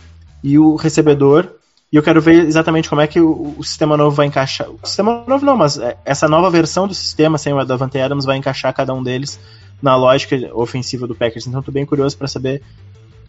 e 0.44 0.58
o 0.58 0.76
recebedor. 0.76 1.50
E 1.92 1.96
eu 1.96 2.04
quero 2.04 2.20
ver 2.20 2.46
exatamente 2.46 2.90
como 2.90 3.00
é 3.00 3.08
que 3.08 3.20
o, 3.20 3.56
o 3.58 3.64
sistema 3.64 3.96
novo 3.96 4.16
vai 4.16 4.26
encaixar. 4.26 4.70
O 4.70 4.80
sistema 4.84 5.24
novo 5.26 5.46
não, 5.46 5.56
mas 5.56 5.78
é, 5.78 5.96
essa 6.04 6.28
nova 6.28 6.50
versão 6.50 6.88
do 6.88 6.94
sistema, 6.94 7.38
sem 7.38 7.54
o 7.54 7.64
Davante 7.64 7.98
Adams, 7.98 8.26
vai 8.26 8.36
encaixar 8.38 8.74
cada 8.74 8.94
um 8.94 9.02
deles 9.02 9.40
na 9.82 9.96
lógica 9.96 10.36
ofensiva 10.54 11.08
do 11.08 11.16
Packers. 11.16 11.48
Então, 11.48 11.60
estou 11.60 11.74
bem 11.74 11.86
curioso 11.86 12.18
para 12.18 12.28
saber 12.28 12.62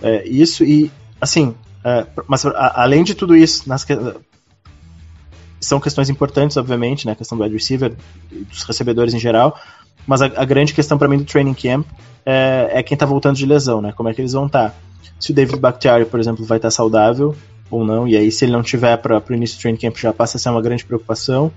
é, 0.02 0.26
isso. 0.26 0.64
E, 0.64 0.90
assim, 1.20 1.54
é, 1.84 2.06
mas 2.26 2.44
a- 2.44 2.82
além 2.82 3.04
de 3.04 3.14
tudo 3.14 3.36
isso, 3.36 3.68
nas 3.68 3.84
são 5.60 5.80
questões 5.80 6.08
importantes, 6.08 6.56
obviamente, 6.56 7.06
né? 7.06 7.12
A 7.12 7.16
questão 7.16 7.36
do 7.36 7.44
wide 7.44 7.54
receiver, 7.54 7.94
dos 8.30 8.62
recebedores 8.62 9.12
em 9.14 9.18
geral. 9.18 9.58
Mas 10.06 10.22
a, 10.22 10.26
a 10.26 10.44
grande 10.44 10.72
questão 10.72 10.96
para 10.96 11.08
mim 11.08 11.18
do 11.18 11.24
training 11.24 11.54
camp 11.54 11.86
é, 12.24 12.70
é 12.74 12.82
quem 12.82 12.96
tá 12.96 13.04
voltando 13.04 13.36
de 13.36 13.44
lesão, 13.44 13.82
né? 13.82 13.92
Como 13.92 14.08
é 14.08 14.14
que 14.14 14.20
eles 14.20 14.32
vão 14.32 14.46
estar. 14.46 14.74
Se 15.18 15.32
o 15.32 15.34
David 15.34 15.58
Bakhtiari, 15.58 16.04
por 16.04 16.20
exemplo, 16.20 16.44
vai 16.44 16.58
estar 16.58 16.70
saudável 16.70 17.36
ou 17.70 17.84
não, 17.84 18.08
e 18.08 18.16
aí 18.16 18.30
se 18.32 18.44
ele 18.44 18.52
não 18.52 18.62
tiver 18.62 18.96
para 18.96 19.22
o 19.28 19.34
início 19.34 19.58
do 19.58 19.60
training 19.60 19.78
camp 19.78 19.96
já 19.96 20.12
passa 20.12 20.36
a 20.36 20.40
ser 20.40 20.48
uma 20.48 20.62
grande 20.62 20.84
preocupação. 20.84 21.52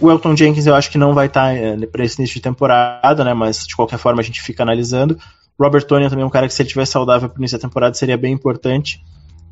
O 0.00 0.10
Elton 0.10 0.36
Jenkins 0.36 0.66
eu 0.66 0.74
acho 0.74 0.90
que 0.90 0.98
não 0.98 1.12
vai 1.12 1.26
estar 1.26 1.54
para 1.90 2.04
esse 2.04 2.20
início 2.20 2.34
de 2.34 2.40
temporada, 2.40 3.22
né? 3.22 3.34
Mas 3.34 3.66
de 3.66 3.76
qualquer 3.76 3.98
forma 3.98 4.20
a 4.20 4.24
gente 4.24 4.40
fica 4.40 4.62
analisando. 4.62 5.18
Robert 5.58 5.84
Tonian 5.84 6.08
também 6.08 6.22
é 6.22 6.26
um 6.26 6.30
cara 6.30 6.46
que 6.46 6.54
se 6.54 6.62
ele 6.62 6.68
tiver 6.68 6.86
saudável 6.86 7.28
para 7.28 7.38
início 7.38 7.58
da 7.58 7.62
temporada 7.62 7.94
seria 7.94 8.16
bem 8.16 8.32
importante. 8.32 9.02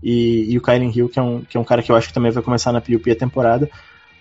E, 0.03 0.53
e 0.53 0.59
o 0.59 0.63
Kylen 0.63 0.93
Hill, 0.95 1.09
que 1.09 1.19
é, 1.19 1.23
um, 1.23 1.41
que 1.41 1.57
é 1.57 1.61
um 1.61 1.65
cara 1.65 1.83
que 1.83 1.91
eu 1.91 1.97
acho 1.97 2.09
que 2.09 2.15
também 2.15 2.31
vai 2.31 2.43
começar 2.43 2.71
na 2.73 2.81
PUP 2.81 3.11
a 3.11 3.17
temporada. 3.17 3.69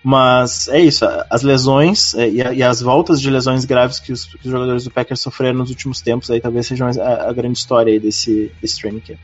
Mas 0.02 0.68
é 0.68 0.80
isso, 0.80 1.04
as 1.30 1.42
lesões 1.42 2.14
é, 2.14 2.28
e, 2.28 2.36
e 2.58 2.62
as 2.62 2.80
voltas 2.80 3.20
de 3.20 3.30
lesões 3.30 3.64
graves 3.64 3.98
que 3.98 4.12
os, 4.12 4.24
que 4.24 4.46
os 4.46 4.52
jogadores 4.52 4.84
do 4.84 4.90
Packers 4.90 5.20
sofreram 5.20 5.58
nos 5.58 5.70
últimos 5.70 6.00
tempos 6.00 6.30
aí 6.30 6.40
talvez 6.40 6.66
sejam 6.66 6.88
a, 6.88 7.28
a 7.28 7.32
grande 7.32 7.58
história 7.58 7.98
desse, 7.98 8.52
desse 8.60 8.80
training 8.80 9.00
camp. 9.00 9.18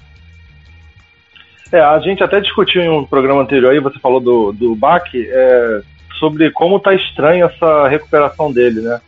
É, 1.71 1.81
a 1.81 1.99
gente 2.01 2.23
até 2.23 2.41
discutiu 2.41 2.83
em 2.83 2.91
um 2.91 3.05
programa 3.05 3.43
anterior 3.43 3.73
aí, 3.73 3.81
você 3.81 3.99
falou 3.99 4.21
do, 4.21 4.53
do 4.53 4.75
Bach, 4.75 5.09
é, 5.15 5.83
sobre 6.19 6.51
como 6.51 6.81
tá 6.81 6.95
estranha 6.95 7.47
essa 7.47 7.89
recuperação 7.89 8.53
dele, 8.53 8.81
né? 8.81 9.01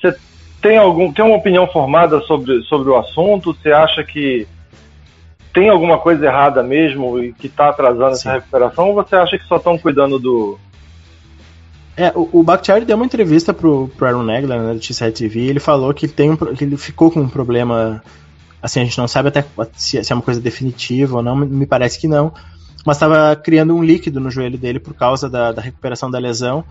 Você 0.00 0.16
tem 0.62 0.78
algum 0.78 1.12
tem 1.12 1.24
uma 1.24 1.36
opinião 1.36 1.66
formada 1.66 2.20
sobre, 2.22 2.62
sobre 2.62 2.88
o 2.88 2.96
assunto? 2.96 3.52
Você 3.52 3.72
acha 3.72 4.02
que 4.04 4.46
tem 5.52 5.68
alguma 5.68 5.98
coisa 5.98 6.24
errada 6.24 6.62
mesmo 6.62 7.22
e 7.22 7.32
que 7.32 7.48
tá 7.48 7.68
atrasando 7.68 8.14
Sim. 8.14 8.28
essa 8.28 8.32
recuperação? 8.34 8.88
Ou 8.88 8.94
você 8.94 9.16
acha 9.16 9.36
que 9.36 9.44
só 9.44 9.56
estão 9.56 9.76
cuidando 9.76 10.18
do. 10.18 10.58
É, 11.94 12.10
o, 12.14 12.40
o 12.40 12.42
Bakhtiari 12.42 12.86
deu 12.86 12.96
uma 12.96 13.04
entrevista 13.04 13.52
pro, 13.52 13.88
pro 13.96 14.06
Aaron 14.06 14.22
Negler, 14.22 14.58
né, 14.58 14.72
do 14.72 14.80
T7 14.80 15.12
TV, 15.12 15.40
e 15.40 15.50
ele 15.50 15.60
falou 15.60 15.92
que 15.92 16.06
ele, 16.06 16.12
tem 16.12 16.30
um, 16.30 16.36
que 16.36 16.64
ele 16.64 16.78
ficou 16.78 17.10
com 17.10 17.20
um 17.20 17.28
problema, 17.28 18.02
assim, 18.62 18.80
a 18.80 18.84
gente 18.84 18.96
não 18.96 19.06
sabe 19.06 19.28
até 19.28 19.44
se, 19.74 20.02
se 20.02 20.10
é 20.10 20.16
uma 20.16 20.22
coisa 20.22 20.40
definitiva 20.40 21.16
ou 21.18 21.22
não, 21.22 21.36
me- 21.36 21.44
me 21.44 21.66
parece 21.66 21.98
que 21.98 22.08
não, 22.08 22.32
mas 22.86 22.96
estava 22.96 23.36
criando 23.36 23.76
um 23.76 23.84
líquido 23.84 24.20
no 24.20 24.30
joelho 24.30 24.56
dele 24.56 24.80
por 24.80 24.94
causa 24.94 25.28
da, 25.28 25.52
da 25.52 25.60
recuperação 25.60 26.10
da 26.10 26.18
lesão, 26.18 26.64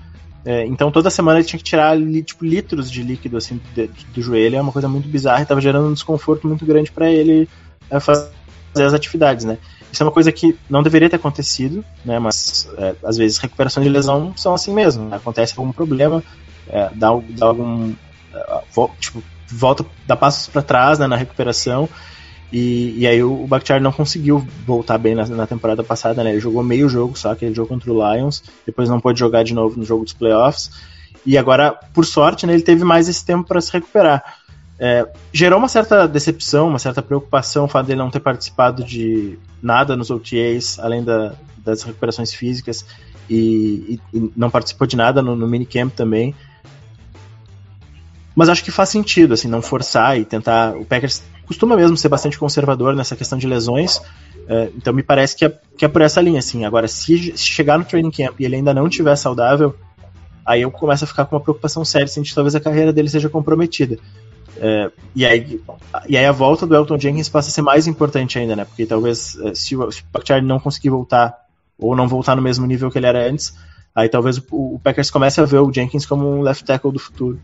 É, 0.43 0.65
então 0.65 0.91
toda 0.91 1.09
semana 1.09 1.39
ele 1.39 1.47
tinha 1.47 1.59
que 1.59 1.63
tirar 1.63 1.95
tipo, 2.23 2.43
litros 2.43 2.89
de 2.89 3.03
líquido 3.03 3.37
assim, 3.37 3.61
de- 3.75 3.89
do 4.13 4.21
joelho, 4.21 4.55
é 4.55 4.61
uma 4.61 4.71
coisa 4.71 4.87
muito 4.87 5.07
bizarra, 5.07 5.39
e 5.39 5.43
estava 5.43 5.61
gerando 5.61 5.87
um 5.87 5.93
desconforto 5.93 6.47
muito 6.47 6.65
grande 6.65 6.91
para 6.91 7.11
ele 7.11 7.47
é, 7.89 7.99
fazer 7.99 8.31
as 8.75 8.93
atividades, 8.93 9.45
né. 9.45 9.57
Isso 9.91 10.01
é 10.01 10.05
uma 10.05 10.11
coisa 10.11 10.31
que 10.31 10.57
não 10.69 10.81
deveria 10.81 11.09
ter 11.09 11.17
acontecido, 11.17 11.83
né? 12.05 12.17
Mas 12.17 12.67
é, 12.77 12.95
às 13.03 13.17
vezes 13.17 13.37
recuperação 13.37 13.83
de 13.83 13.89
lesão 13.89 14.33
são 14.37 14.53
assim 14.53 14.73
mesmo. 14.73 15.09
né? 15.09 15.17
Acontece 15.17 15.53
algum 15.57 15.73
problema, 15.73 16.23
é, 16.69 16.89
dá, 16.95 17.09
dá 17.31 17.45
algum. 17.47 17.93
é, 18.33 18.61
tipo, 18.99 19.21
volta, 19.49 19.85
dá 20.07 20.15
passos 20.15 20.47
para 20.47 20.61
trás 20.61 20.97
né, 20.97 21.07
na 21.07 21.17
recuperação. 21.17 21.89
E, 22.51 22.99
e 22.99 23.07
aí 23.07 23.23
o, 23.23 23.47
Bakhtiari 23.47 23.81
não 23.81 23.91
conseguiu 23.91 24.45
voltar 24.65 24.97
bem 24.97 25.15
na, 25.15 25.25
na 25.25 25.47
temporada 25.47 25.83
passada, 25.83 26.23
né? 26.23 26.31
Ele 26.31 26.39
jogou 26.39 26.61
meio 26.63 26.89
jogo 26.89 27.17
só, 27.17 27.31
aquele 27.31 27.55
jogo 27.55 27.69
contra 27.69 27.91
o 27.91 28.13
Lions, 28.15 28.43
depois 28.65 28.89
não 28.89 28.99
pôde 28.99 29.19
jogar 29.19 29.43
de 29.43 29.53
novo 29.53 29.79
no 29.79 29.85
jogo 29.85 30.03
dos 30.03 30.13
playoffs. 30.13 30.71
E 31.25 31.37
agora, 31.37 31.71
por 31.93 32.05
sorte, 32.05 32.45
né, 32.45 32.53
ele 32.53 32.63
teve 32.63 32.83
mais 32.83 33.07
esse 33.07 33.23
tempo 33.23 33.47
para 33.47 33.61
se 33.61 33.71
recuperar. 33.71 34.23
É, 34.79 35.07
gerou 35.31 35.59
uma 35.59 35.67
certa 35.69 36.07
decepção, 36.07 36.67
uma 36.67 36.79
certa 36.79 37.01
preocupação 37.03 37.65
o 37.65 37.67
fato 37.67 37.85
dele 37.85 37.99
não 37.99 38.09
ter 38.09 38.19
participado 38.19 38.83
de 38.83 39.37
nada 39.61 39.95
nos 39.95 40.09
OTAs, 40.09 40.79
além 40.79 41.03
da, 41.03 41.33
das 41.63 41.83
recuperações 41.83 42.33
físicas, 42.33 42.83
e, 43.29 43.99
e- 44.13 44.17
e 44.17 44.31
não 44.35 44.49
participou 44.49 44.87
de 44.87 44.97
nada 44.97 45.21
no, 45.21 45.35
no 45.35 45.47
minicamp 45.47 45.95
também. 45.95 46.35
Mas 48.35 48.49
acho 48.49 48.63
que 48.63 48.71
faz 48.71 48.89
sentido, 48.89 49.33
assim, 49.33 49.47
não 49.47 49.61
forçar 49.61 50.17
e 50.17 50.23
tentar. 50.23 50.75
O 50.75 50.85
Packers 50.85 51.21
costuma 51.45 51.75
mesmo 51.75 51.97
ser 51.97 52.09
bastante 52.09 52.37
conservador 52.37 52.95
nessa 52.95 53.15
questão 53.15 53.37
de 53.37 53.45
lesões, 53.45 54.01
é, 54.47 54.69
então 54.75 54.93
me 54.93 55.03
parece 55.03 55.35
que 55.35 55.45
é, 55.45 55.59
que 55.77 55.85
é 55.85 55.87
por 55.87 56.01
essa 56.01 56.21
linha, 56.21 56.39
assim. 56.39 56.65
Agora, 56.65 56.87
se, 56.87 57.37
se 57.37 57.45
chegar 57.45 57.77
no 57.77 57.85
training 57.85 58.11
camp 58.11 58.39
e 58.39 58.45
ele 58.45 58.55
ainda 58.55 58.73
não 58.73 58.87
estiver 58.87 59.15
saudável, 59.15 59.75
aí 60.45 60.61
eu 60.61 60.71
começo 60.71 61.03
a 61.03 61.07
ficar 61.07 61.25
com 61.25 61.35
uma 61.35 61.41
preocupação 61.41 61.83
séria, 61.83 62.05
assim, 62.05 62.21
de 62.21 62.33
talvez 62.33 62.55
a 62.55 62.59
carreira 62.59 62.93
dele 62.93 63.09
seja 63.09 63.29
comprometida. 63.29 63.97
É, 64.57 64.91
e, 65.15 65.25
aí, 65.25 65.61
e 66.07 66.17
aí 66.17 66.25
a 66.25 66.31
volta 66.31 66.67
do 66.67 66.75
Elton 66.75 66.99
Jenkins 66.99 67.29
passa 67.29 67.49
a 67.49 67.51
ser 67.51 67.61
mais 67.61 67.87
importante 67.87 68.37
ainda, 68.37 68.55
né? 68.55 68.65
Porque 68.65 68.85
talvez 68.85 69.37
é, 69.41 69.55
se 69.55 69.75
o, 69.75 69.91
se 69.91 70.01
o 70.01 70.05
Bakhtiari 70.11 70.45
não 70.45 70.59
conseguir 70.59 70.89
voltar, 70.89 71.35
ou 71.77 71.95
não 71.95 72.07
voltar 72.07 72.35
no 72.35 72.41
mesmo 72.41 72.65
nível 72.65 72.91
que 72.91 72.97
ele 72.97 73.07
era 73.07 73.27
antes, 73.29 73.53
aí 73.95 74.07
talvez 74.07 74.37
o, 74.37 74.43
o 74.75 74.79
Packers 74.83 75.09
comece 75.09 75.41
a 75.41 75.45
ver 75.45 75.59
o 75.59 75.71
Jenkins 75.71 76.05
como 76.05 76.27
um 76.29 76.41
left 76.41 76.63
tackle 76.65 76.91
do 76.91 76.99
futuro. 76.99 77.39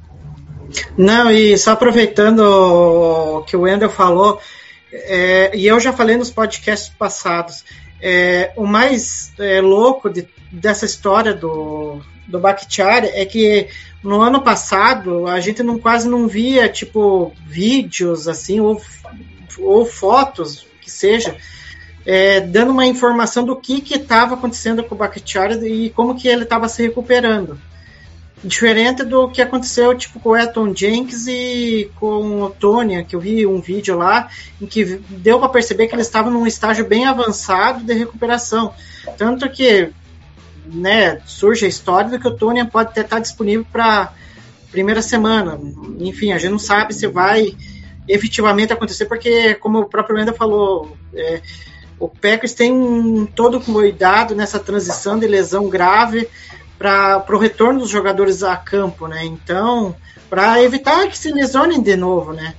Não, 0.97 1.31
e 1.31 1.57
só 1.57 1.71
aproveitando 1.71 2.39
o 2.39 3.43
que 3.43 3.55
o 3.55 3.61
Wendel 3.61 3.89
falou, 3.89 4.39
é, 4.91 5.51
e 5.55 5.67
eu 5.67 5.79
já 5.79 5.93
falei 5.93 6.17
nos 6.17 6.31
podcasts 6.31 6.89
passados, 6.89 7.63
é, 8.01 8.51
o 8.55 8.65
mais 8.65 9.31
é, 9.39 9.61
louco 9.61 10.09
de- 10.09 10.27
dessa 10.51 10.85
história 10.85 11.33
do, 11.33 12.01
do 12.27 12.39
Bakhtiari 12.39 13.07
é 13.07 13.25
que 13.25 13.67
no 14.03 14.21
ano 14.21 14.41
passado 14.41 15.27
a 15.27 15.39
gente 15.39 15.63
não, 15.63 15.79
quase 15.79 16.07
não 16.07 16.27
via 16.27 16.69
tipo 16.69 17.33
vídeos 17.45 18.27
assim 18.27 18.59
ou, 18.59 18.81
ou 19.59 19.85
fotos 19.85 20.65
que 20.79 20.91
seja 20.91 21.35
é, 22.05 22.39
dando 22.39 22.71
uma 22.71 22.85
informação 22.85 23.43
do 23.43 23.55
que 23.55 23.83
estava 23.93 24.35
acontecendo 24.35 24.81
com 24.83 24.95
o 24.95 24.97
Bakhtiari 24.97 25.55
e 25.67 25.89
como 25.89 26.15
que 26.15 26.27
ele 26.29 26.43
estava 26.43 26.69
se 26.69 26.81
recuperando. 26.81 27.59
Diferente 28.43 29.03
do 29.03 29.29
que 29.29 29.41
aconteceu 29.41 29.97
tipo 29.97 30.19
com 30.19 30.29
o 30.29 30.37
Elton 30.37 30.73
Jenkins 30.73 31.25
e 31.27 31.89
com 31.99 32.43
o 32.43 32.49
Tony, 32.51 33.03
que 33.03 33.15
eu 33.15 33.19
vi 33.19 33.47
um 33.47 33.59
vídeo 33.59 33.97
lá 33.97 34.29
em 34.61 34.67
que 34.67 34.85
deu 34.85 35.39
para 35.39 35.49
perceber 35.49 35.87
que 35.87 35.95
eles 35.95 36.05
estavam 36.05 36.31
num 36.31 36.45
estágio 36.45 36.85
bem 36.85 37.05
avançado 37.05 37.83
de 37.83 37.93
recuperação. 37.93 38.73
Tanto 39.17 39.49
que 39.49 39.89
né, 40.65 41.19
surge 41.25 41.65
a 41.65 41.69
história 41.69 42.11
de 42.11 42.19
que 42.19 42.27
o 42.27 42.35
Tony 42.35 42.63
pode 42.65 42.89
até 42.89 43.01
estar 43.01 43.19
disponível 43.19 43.65
para 43.71 44.13
primeira 44.71 45.01
semana. 45.01 45.59
Enfim, 45.99 46.31
a 46.31 46.37
gente 46.37 46.51
não 46.51 46.59
sabe 46.59 46.93
se 46.93 47.07
vai 47.07 47.55
efetivamente 48.07 48.71
acontecer, 48.71 49.05
porque, 49.05 49.55
como 49.55 49.79
o 49.79 49.89
próprio 49.89 50.15
Wendel 50.15 50.35
falou, 50.35 50.95
é, 51.13 51.41
o 51.99 52.07
Packers 52.07 52.53
tem 52.53 53.27
todo 53.35 53.59
cuidado 53.59 54.35
nessa 54.35 54.59
transição 54.59 55.17
de 55.17 55.27
lesão 55.27 55.67
grave 55.67 56.27
para 56.77 57.23
o 57.29 57.37
retorno 57.37 57.79
dos 57.79 57.89
jogadores 57.89 58.43
a 58.43 58.55
campo, 58.55 59.07
né? 59.07 59.25
Então, 59.25 59.95
para 60.29 60.61
evitar 60.61 61.07
que 61.07 61.17
se 61.17 61.31
lesionem 61.31 61.81
de 61.81 61.95
novo, 61.95 62.33
né? 62.33 62.53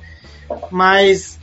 Mas 0.70 1.38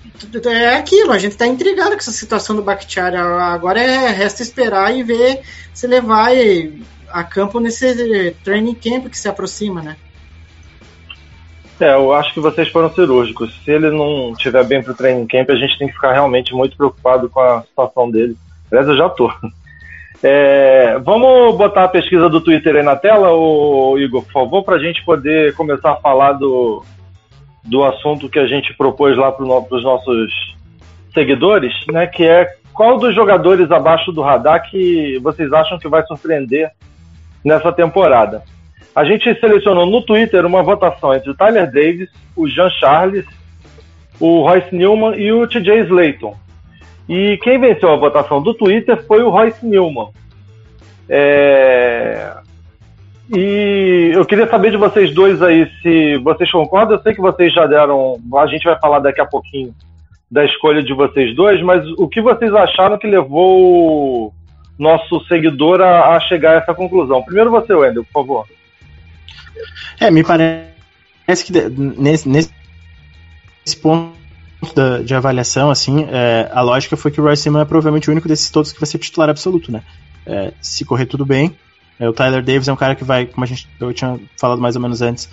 é 0.45 0.75
aquilo, 0.75 1.11
a 1.11 1.17
gente 1.17 1.33
está 1.33 1.45
intrigado 1.45 1.91
com 1.91 1.97
essa 1.97 2.11
situação 2.11 2.55
do 2.55 2.63
Bakhtiari. 2.63 3.17
Agora 3.17 3.79
é, 3.79 4.09
resta 4.09 4.41
esperar 4.41 4.95
e 4.95 5.03
ver 5.03 5.41
se 5.73 5.85
ele 5.85 6.01
vai 6.01 6.73
a 7.09 7.23
campo 7.23 7.59
nesse 7.59 8.35
training 8.43 8.75
camp 8.75 9.07
que 9.07 9.17
se 9.17 9.29
aproxima, 9.29 9.81
né? 9.81 9.95
É, 11.79 11.93
eu 11.93 12.13
acho 12.13 12.33
que 12.33 12.39
vocês 12.39 12.69
foram 12.69 12.93
cirúrgicos. 12.93 13.53
Se 13.63 13.71
ele 13.71 13.89
não 13.89 14.31
estiver 14.31 14.63
bem 14.65 14.81
pro 14.81 14.93
training 14.93 15.27
camp, 15.27 15.49
a 15.49 15.55
gente 15.55 15.77
tem 15.77 15.87
que 15.87 15.93
ficar 15.93 16.13
realmente 16.13 16.53
muito 16.53 16.75
preocupado 16.77 17.29
com 17.29 17.39
a 17.39 17.61
situação 17.63 18.09
dele. 18.09 18.37
Aliás, 18.71 18.87
eu 18.87 18.97
já 18.97 19.09
tô. 19.09 19.31
É, 20.27 20.97
vamos 21.03 21.55
botar 21.55 21.83
a 21.83 21.87
pesquisa 21.87 22.27
do 22.27 22.41
Twitter 22.41 22.77
aí 22.77 22.81
na 22.81 22.95
tela, 22.95 23.31
ô, 23.31 23.95
Igor, 23.99 24.23
por 24.23 24.31
favor, 24.31 24.63
para 24.63 24.77
a 24.77 24.79
gente 24.79 25.05
poder 25.05 25.53
começar 25.53 25.91
a 25.91 25.97
falar 25.97 26.31
do, 26.31 26.83
do 27.63 27.83
assunto 27.83 28.27
que 28.27 28.39
a 28.39 28.47
gente 28.47 28.73
propôs 28.73 29.15
lá 29.15 29.31
para 29.31 29.45
os 29.45 29.83
nossos 29.83 30.33
seguidores, 31.13 31.75
né? 31.91 32.07
Que 32.07 32.25
é 32.25 32.49
qual 32.73 32.97
dos 32.97 33.13
jogadores 33.13 33.69
abaixo 33.69 34.11
do 34.11 34.23
radar 34.23 34.67
que 34.67 35.19
vocês 35.19 35.53
acham 35.53 35.77
que 35.77 35.87
vai 35.87 36.03
surpreender 36.07 36.71
nessa 37.43 37.71
temporada? 37.71 38.41
A 38.95 39.05
gente 39.05 39.31
selecionou 39.39 39.85
no 39.85 40.01
Twitter 40.01 40.43
uma 40.43 40.63
votação 40.63 41.13
entre 41.13 41.29
o 41.29 41.35
Tyler 41.35 41.71
Davis, 41.71 42.09
o 42.35 42.47
Jean 42.47 42.71
Charles, 42.71 43.25
o 44.19 44.41
Royce 44.41 44.73
Newman 44.73 45.19
e 45.19 45.31
o 45.31 45.45
TJ 45.45 45.81
Slayton. 45.81 46.35
E 47.07 47.37
quem 47.37 47.59
venceu 47.59 47.91
a 47.91 47.97
votação 47.97 48.41
do 48.41 48.53
Twitter 48.53 49.03
foi 49.05 49.21
o 49.21 49.29
Royce 49.29 49.65
Newman. 49.65 50.09
É... 51.07 52.33
E 53.33 54.11
eu 54.13 54.25
queria 54.25 54.47
saber 54.47 54.71
de 54.71 54.77
vocês 54.77 55.13
dois 55.13 55.41
aí 55.41 55.69
se 55.81 56.17
vocês 56.17 56.51
concordam. 56.51 56.97
Eu 56.97 57.03
sei 57.03 57.13
que 57.13 57.21
vocês 57.21 57.53
já 57.53 57.65
deram. 57.65 58.19
A 58.35 58.47
gente 58.47 58.63
vai 58.63 58.77
falar 58.79 58.99
daqui 58.99 59.21
a 59.21 59.25
pouquinho 59.25 59.73
da 60.29 60.43
escolha 60.45 60.83
de 60.83 60.93
vocês 60.93 61.35
dois, 61.35 61.61
mas 61.61 61.87
o 61.97 62.07
que 62.07 62.21
vocês 62.21 62.53
acharam 62.53 62.97
que 62.97 63.07
levou 63.07 64.33
nosso 64.77 65.23
seguidor 65.27 65.81
a, 65.81 66.15
a 66.15 66.19
chegar 66.19 66.51
a 66.51 66.61
essa 66.61 66.73
conclusão? 66.73 67.23
Primeiro 67.23 67.51
você, 67.51 67.73
Wendel, 67.73 68.03
por 68.05 68.11
favor. 68.11 68.45
É, 69.99 70.11
me 70.11 70.23
parece 70.23 71.45
que 71.45 71.53
nesse, 71.97 72.27
nesse 72.27 72.51
ponto 73.81 74.24
da, 74.73 74.99
de 74.99 75.13
avaliação, 75.13 75.69
assim, 75.69 76.05
é, 76.09 76.49
a 76.51 76.61
lógica 76.61 76.95
foi 76.95 77.11
que 77.11 77.19
o 77.19 77.23
Royce 77.23 77.43
Simon 77.43 77.59
é 77.59 77.65
provavelmente 77.65 78.09
o 78.09 78.11
único 78.11 78.27
desses 78.27 78.49
todos 78.49 78.71
que 78.71 78.79
vai 78.79 78.87
ser 78.87 78.97
titular 78.97 79.29
absoluto, 79.29 79.71
né? 79.71 79.81
É, 80.25 80.53
se 80.61 80.83
correr 80.85 81.05
tudo 81.05 81.25
bem. 81.25 81.55
É, 81.99 82.09
o 82.09 82.13
Tyler 82.13 82.43
Davis 82.43 82.67
é 82.67 82.73
um 82.73 82.75
cara 82.77 82.95
que 82.95 83.03
vai, 83.03 83.25
como 83.25 83.43
a 83.43 83.47
gente, 83.47 83.67
eu 83.79 83.93
tinha 83.93 84.19
falado 84.37 84.59
mais 84.61 84.75
ou 84.75 84.81
menos 84.81 85.01
antes, 85.01 85.29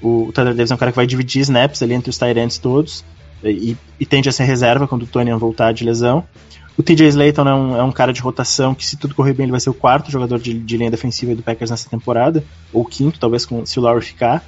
o, 0.00 0.28
o 0.28 0.32
Tyler 0.32 0.54
Davis 0.54 0.70
é 0.70 0.74
um 0.74 0.78
cara 0.78 0.92
que 0.92 0.96
vai 0.96 1.06
dividir 1.06 1.40
snaps 1.42 1.82
ali 1.82 1.94
entre 1.94 2.10
os 2.10 2.18
Tyrants 2.18 2.58
todos 2.58 3.04
e, 3.42 3.76
e, 3.98 4.06
tende 4.06 4.28
a 4.28 4.32
ser 4.32 4.44
reserva 4.44 4.86
quando 4.86 5.02
o 5.02 5.06
Tony 5.06 5.32
voltar 5.34 5.72
de 5.72 5.84
lesão. 5.84 6.24
O 6.76 6.82
TJ 6.82 7.08
Slayton 7.08 7.48
é 7.48 7.54
um, 7.54 7.76
é 7.76 7.82
um, 7.82 7.92
cara 7.92 8.12
de 8.12 8.20
rotação 8.20 8.74
que, 8.74 8.84
se 8.84 8.96
tudo 8.96 9.14
correr 9.14 9.32
bem, 9.32 9.44
ele 9.44 9.50
vai 9.50 9.60
ser 9.60 9.70
o 9.70 9.74
quarto 9.74 10.10
jogador 10.10 10.38
de, 10.38 10.54
de 10.54 10.76
linha 10.76 10.90
defensiva 10.90 11.34
do 11.34 11.42
Packers 11.42 11.70
nessa 11.70 11.88
temporada, 11.88 12.44
ou 12.72 12.84
quinto, 12.84 13.18
talvez, 13.18 13.46
com, 13.46 13.64
se 13.64 13.78
o 13.78 13.82
Lowry 13.82 14.04
ficar. 14.04 14.44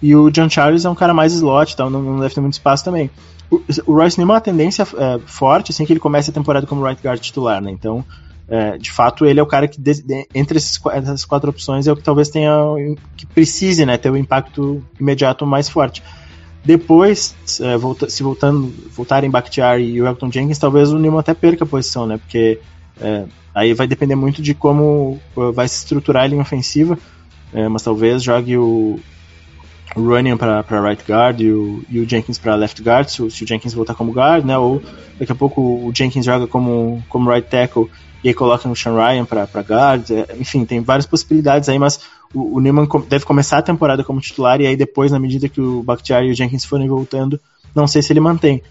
E 0.00 0.14
o 0.14 0.30
John 0.30 0.48
Charles 0.48 0.84
é 0.84 0.90
um 0.90 0.94
cara 0.94 1.12
mais 1.12 1.32
slot, 1.32 1.72
então 1.74 1.90
não, 1.90 2.00
não 2.00 2.20
deve 2.20 2.32
ter 2.32 2.40
muito 2.40 2.52
espaço 2.52 2.84
também. 2.84 3.10
O, 3.50 3.60
o 3.86 3.94
Royce 3.94 4.20
é 4.20 4.24
uma 4.24 4.40
tendência 4.40 4.82
é, 4.82 5.18
forte, 5.26 5.72
assim, 5.72 5.84
que 5.84 5.92
ele 5.92 6.00
comece 6.00 6.30
a 6.30 6.34
temporada 6.34 6.66
como 6.66 6.84
right 6.84 7.02
guard 7.02 7.20
titular, 7.20 7.62
né? 7.62 7.70
Então, 7.70 8.04
é, 8.48 8.78
de 8.78 8.90
fato, 8.90 9.26
ele 9.26 9.40
é 9.40 9.42
o 9.42 9.46
cara 9.46 9.68
que, 9.68 9.80
de, 9.80 10.02
de, 10.02 10.26
entre 10.34 10.58
esses, 10.58 10.80
essas 10.92 11.24
quatro 11.24 11.50
opções, 11.50 11.86
é 11.86 11.92
o 11.92 11.96
que 11.96 12.02
talvez 12.02 12.28
tenha, 12.28 12.52
que 13.16 13.26
precise, 13.26 13.84
né, 13.84 13.96
ter 13.96 14.10
o 14.10 14.14
um 14.14 14.16
impacto 14.16 14.82
imediato 14.98 15.46
mais 15.46 15.68
forte. 15.68 16.02
Depois, 16.64 17.34
é, 17.60 17.76
volta, 17.76 18.10
se 18.10 18.22
voltando, 18.22 18.72
voltarem 18.90 19.30
Bakhtiari 19.30 19.84
e 19.84 20.02
o 20.02 20.06
Elton 20.06 20.30
Jenkins, 20.30 20.58
talvez 20.58 20.92
o 20.92 20.98
Newman 20.98 21.20
até 21.20 21.32
perca 21.32 21.64
a 21.64 21.66
posição, 21.66 22.06
né? 22.06 22.18
Porque 22.18 22.58
é, 23.00 23.24
aí 23.54 23.72
vai 23.72 23.86
depender 23.86 24.16
muito 24.16 24.42
de 24.42 24.54
como 24.54 25.20
vai 25.54 25.68
se 25.68 25.78
estruturar 25.78 26.24
a 26.24 26.26
linha 26.26 26.42
ofensiva. 26.42 26.98
É, 27.52 27.66
mas 27.68 27.82
talvez 27.82 28.22
jogue 28.22 28.58
o, 28.58 29.00
o 29.96 30.02
Running 30.02 30.36
para 30.36 30.80
right 30.80 31.02
guard 31.06 31.40
e 31.40 31.50
o, 31.50 31.82
e 31.88 32.00
o 32.00 32.08
Jenkins 32.08 32.38
para 32.38 32.54
left 32.54 32.82
guard, 32.82 33.08
se, 33.08 33.30
se, 33.30 33.44
o 33.44 33.46
Jenkins 33.46 33.74
voltar 33.74 33.94
como 33.94 34.12
guard, 34.12 34.44
né? 34.44 34.56
Ou 34.58 34.82
daqui 35.18 35.32
a 35.32 35.34
pouco 35.34 35.60
o 35.60 35.92
Jenkins 35.94 36.24
joga 36.24 36.46
como, 36.46 37.02
como 37.08 37.30
right 37.30 37.48
tackle 37.48 37.88
e 38.22 38.28
aí 38.28 38.34
coloca 38.34 38.68
o 38.68 38.76
Sean 38.76 38.94
Ryan 38.94 39.24
para 39.24 39.44
guard. 39.62 40.10
É, 40.10 40.36
enfim, 40.38 40.64
tem 40.64 40.80
várias 40.80 41.06
possibilidades 41.06 41.68
aí, 41.68 41.78
mas 41.78 42.00
o, 42.34 42.56
o 42.56 42.60
Newman 42.60 42.88
deve 43.08 43.24
começar 43.24 43.58
a 43.58 43.62
temporada 43.62 44.04
como 44.04 44.20
titular 44.20 44.60
e 44.60 44.66
aí 44.66 44.76
depois, 44.76 45.10
na 45.10 45.18
medida 45.18 45.48
que 45.48 45.60
o 45.60 45.82
Bakhtiari 45.82 46.28
e 46.28 46.30
o 46.30 46.34
Jenkins 46.34 46.64
forem 46.64 46.88
voltando, 46.88 47.40
não 47.74 47.86
sei 47.86 48.02
se 48.02 48.12
ele 48.12 48.20
mantém. 48.20 48.62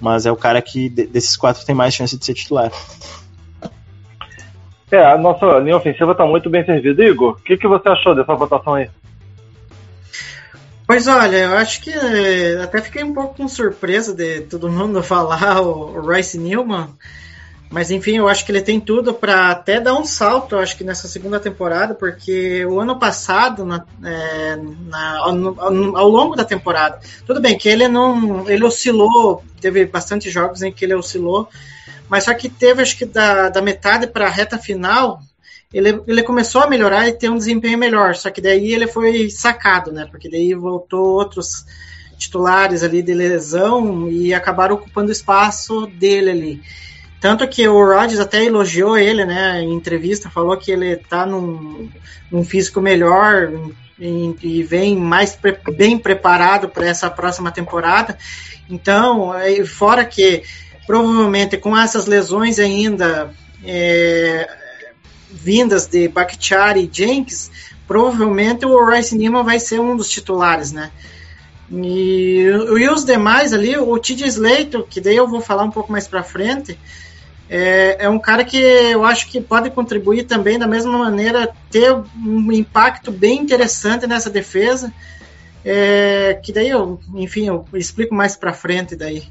Mas 0.00 0.26
é 0.26 0.32
o 0.32 0.36
cara 0.36 0.60
que 0.60 0.88
desses 0.88 1.36
quatro 1.36 1.64
tem 1.64 1.74
mais 1.74 1.94
chance 1.94 2.16
de 2.16 2.24
ser 2.24 2.34
titular. 2.34 2.72
É, 4.90 5.02
a 5.04 5.16
nossa 5.16 5.46
linha 5.58 5.76
ofensiva 5.76 6.12
está 6.12 6.26
muito 6.26 6.50
bem 6.50 6.64
servida. 6.64 7.02
Igor, 7.02 7.32
o 7.32 7.36
que, 7.36 7.56
que 7.56 7.66
você 7.66 7.88
achou 7.88 8.14
dessa 8.14 8.34
votação 8.34 8.74
aí? 8.74 8.90
Pois 10.92 11.06
olha, 11.06 11.38
eu 11.38 11.56
acho 11.56 11.80
que 11.80 11.90
eh, 11.90 12.60
até 12.62 12.78
fiquei 12.82 13.02
um 13.02 13.14
pouco 13.14 13.34
com 13.34 13.48
surpresa 13.48 14.12
de 14.12 14.42
todo 14.42 14.70
mundo 14.70 15.00
falar 15.02 15.62
o 15.62 16.06
Rice 16.06 16.36
Newman. 16.36 16.90
Mas 17.70 17.90
enfim, 17.90 18.18
eu 18.18 18.28
acho 18.28 18.44
que 18.44 18.52
ele 18.52 18.60
tem 18.60 18.78
tudo 18.78 19.14
para 19.14 19.50
até 19.50 19.80
dar 19.80 19.94
um 19.94 20.04
salto, 20.04 20.54
acho 20.58 20.76
que 20.76 20.84
nessa 20.84 21.08
segunda 21.08 21.40
temporada, 21.40 21.94
porque 21.94 22.66
o 22.66 22.78
ano 22.78 22.98
passado, 22.98 23.64
na, 23.64 23.86
é, 24.04 24.56
na, 24.56 25.16
ao, 25.20 25.96
ao, 25.96 26.08
longo 26.10 26.36
da 26.36 26.44
temporada, 26.44 27.00
tudo 27.24 27.40
bem 27.40 27.56
que 27.56 27.70
ele 27.70 27.88
não, 27.88 28.46
ele 28.46 28.62
oscilou, 28.62 29.42
teve 29.62 29.86
bastante 29.86 30.28
jogos 30.28 30.60
em 30.60 30.70
que 30.70 30.84
ele 30.84 30.94
oscilou, 30.94 31.48
mas 32.06 32.24
só 32.24 32.34
que 32.34 32.50
teve, 32.50 32.82
acho 32.82 32.98
que 32.98 33.06
da, 33.06 33.48
da 33.48 33.62
metade 33.62 34.06
para 34.08 34.26
a 34.26 34.30
reta 34.30 34.58
final, 34.58 35.22
ele, 35.72 36.02
ele 36.06 36.22
começou 36.22 36.62
a 36.62 36.66
melhorar 36.68 37.08
e 37.08 37.12
ter 37.12 37.30
um 37.30 37.38
desempenho 37.38 37.78
melhor, 37.78 38.14
só 38.14 38.30
que 38.30 38.40
daí 38.40 38.72
ele 38.72 38.86
foi 38.86 39.30
sacado, 39.30 39.90
né? 39.90 40.06
Porque 40.10 40.28
daí 40.28 40.54
voltou 40.54 41.04
outros 41.04 41.64
titulares 42.18 42.82
ali 42.82 43.02
de 43.02 43.14
lesão 43.14 44.08
e 44.08 44.32
acabaram 44.32 44.74
ocupando 44.76 45.08
o 45.08 45.12
espaço 45.12 45.86
dele 45.86 46.30
ali. 46.30 46.62
Tanto 47.20 47.46
que 47.46 47.66
o 47.68 47.84
Rodgers 47.84 48.20
até 48.20 48.44
elogiou 48.44 48.98
ele, 48.98 49.24
né, 49.24 49.60
em 49.62 49.72
entrevista, 49.72 50.28
falou 50.28 50.56
que 50.56 50.72
ele 50.72 50.96
tá 50.96 51.24
num, 51.24 51.88
num 52.30 52.44
físico 52.44 52.80
melhor 52.80 53.52
e, 53.98 54.34
e 54.42 54.62
vem 54.64 54.96
mais 54.96 55.36
pre, 55.36 55.56
bem 55.76 55.96
preparado 55.96 56.68
para 56.68 56.86
essa 56.86 57.08
próxima 57.08 57.52
temporada. 57.52 58.18
Então, 58.68 59.32
fora 59.66 60.04
que 60.04 60.42
provavelmente 60.86 61.56
com 61.56 61.76
essas 61.76 62.06
lesões 62.06 62.58
ainda 62.58 63.30
é, 63.64 64.48
vindas 65.32 65.86
de 65.86 66.08
Bakhtiari 66.08 66.84
e 66.84 66.90
Jenkins, 66.92 67.50
provavelmente 67.86 68.66
o 68.66 68.84
Rice 68.88 69.16
Newman 69.16 69.44
vai 69.44 69.58
ser 69.58 69.80
um 69.80 69.96
dos 69.96 70.08
titulares, 70.08 70.72
né? 70.72 70.90
E, 71.70 72.44
e 72.44 72.88
os 72.90 73.04
demais 73.04 73.52
ali, 73.52 73.76
o 73.78 73.98
T.J. 73.98 74.26
Slater, 74.26 74.82
que 74.84 75.00
daí 75.00 75.16
eu 75.16 75.26
vou 75.26 75.40
falar 75.40 75.64
um 75.64 75.70
pouco 75.70 75.90
mais 75.90 76.06
para 76.06 76.22
frente, 76.22 76.78
é, 77.48 78.04
é, 78.04 78.08
um 78.08 78.18
cara 78.18 78.44
que 78.44 78.56
eu 78.56 79.04
acho 79.04 79.28
que 79.28 79.40
pode 79.40 79.70
contribuir 79.70 80.24
também 80.24 80.58
da 80.58 80.66
mesma 80.66 80.96
maneira, 80.96 81.54
ter 81.70 81.92
um 81.92 82.50
impacto 82.50 83.10
bem 83.10 83.40
interessante 83.40 84.06
nessa 84.06 84.30
defesa. 84.30 84.92
É, 85.64 86.40
que 86.42 86.50
daí 86.50 86.70
eu, 86.70 86.98
enfim, 87.14 87.46
eu 87.48 87.66
explico 87.74 88.14
mais 88.14 88.36
para 88.36 88.54
frente 88.54 88.96
daí. 88.96 89.24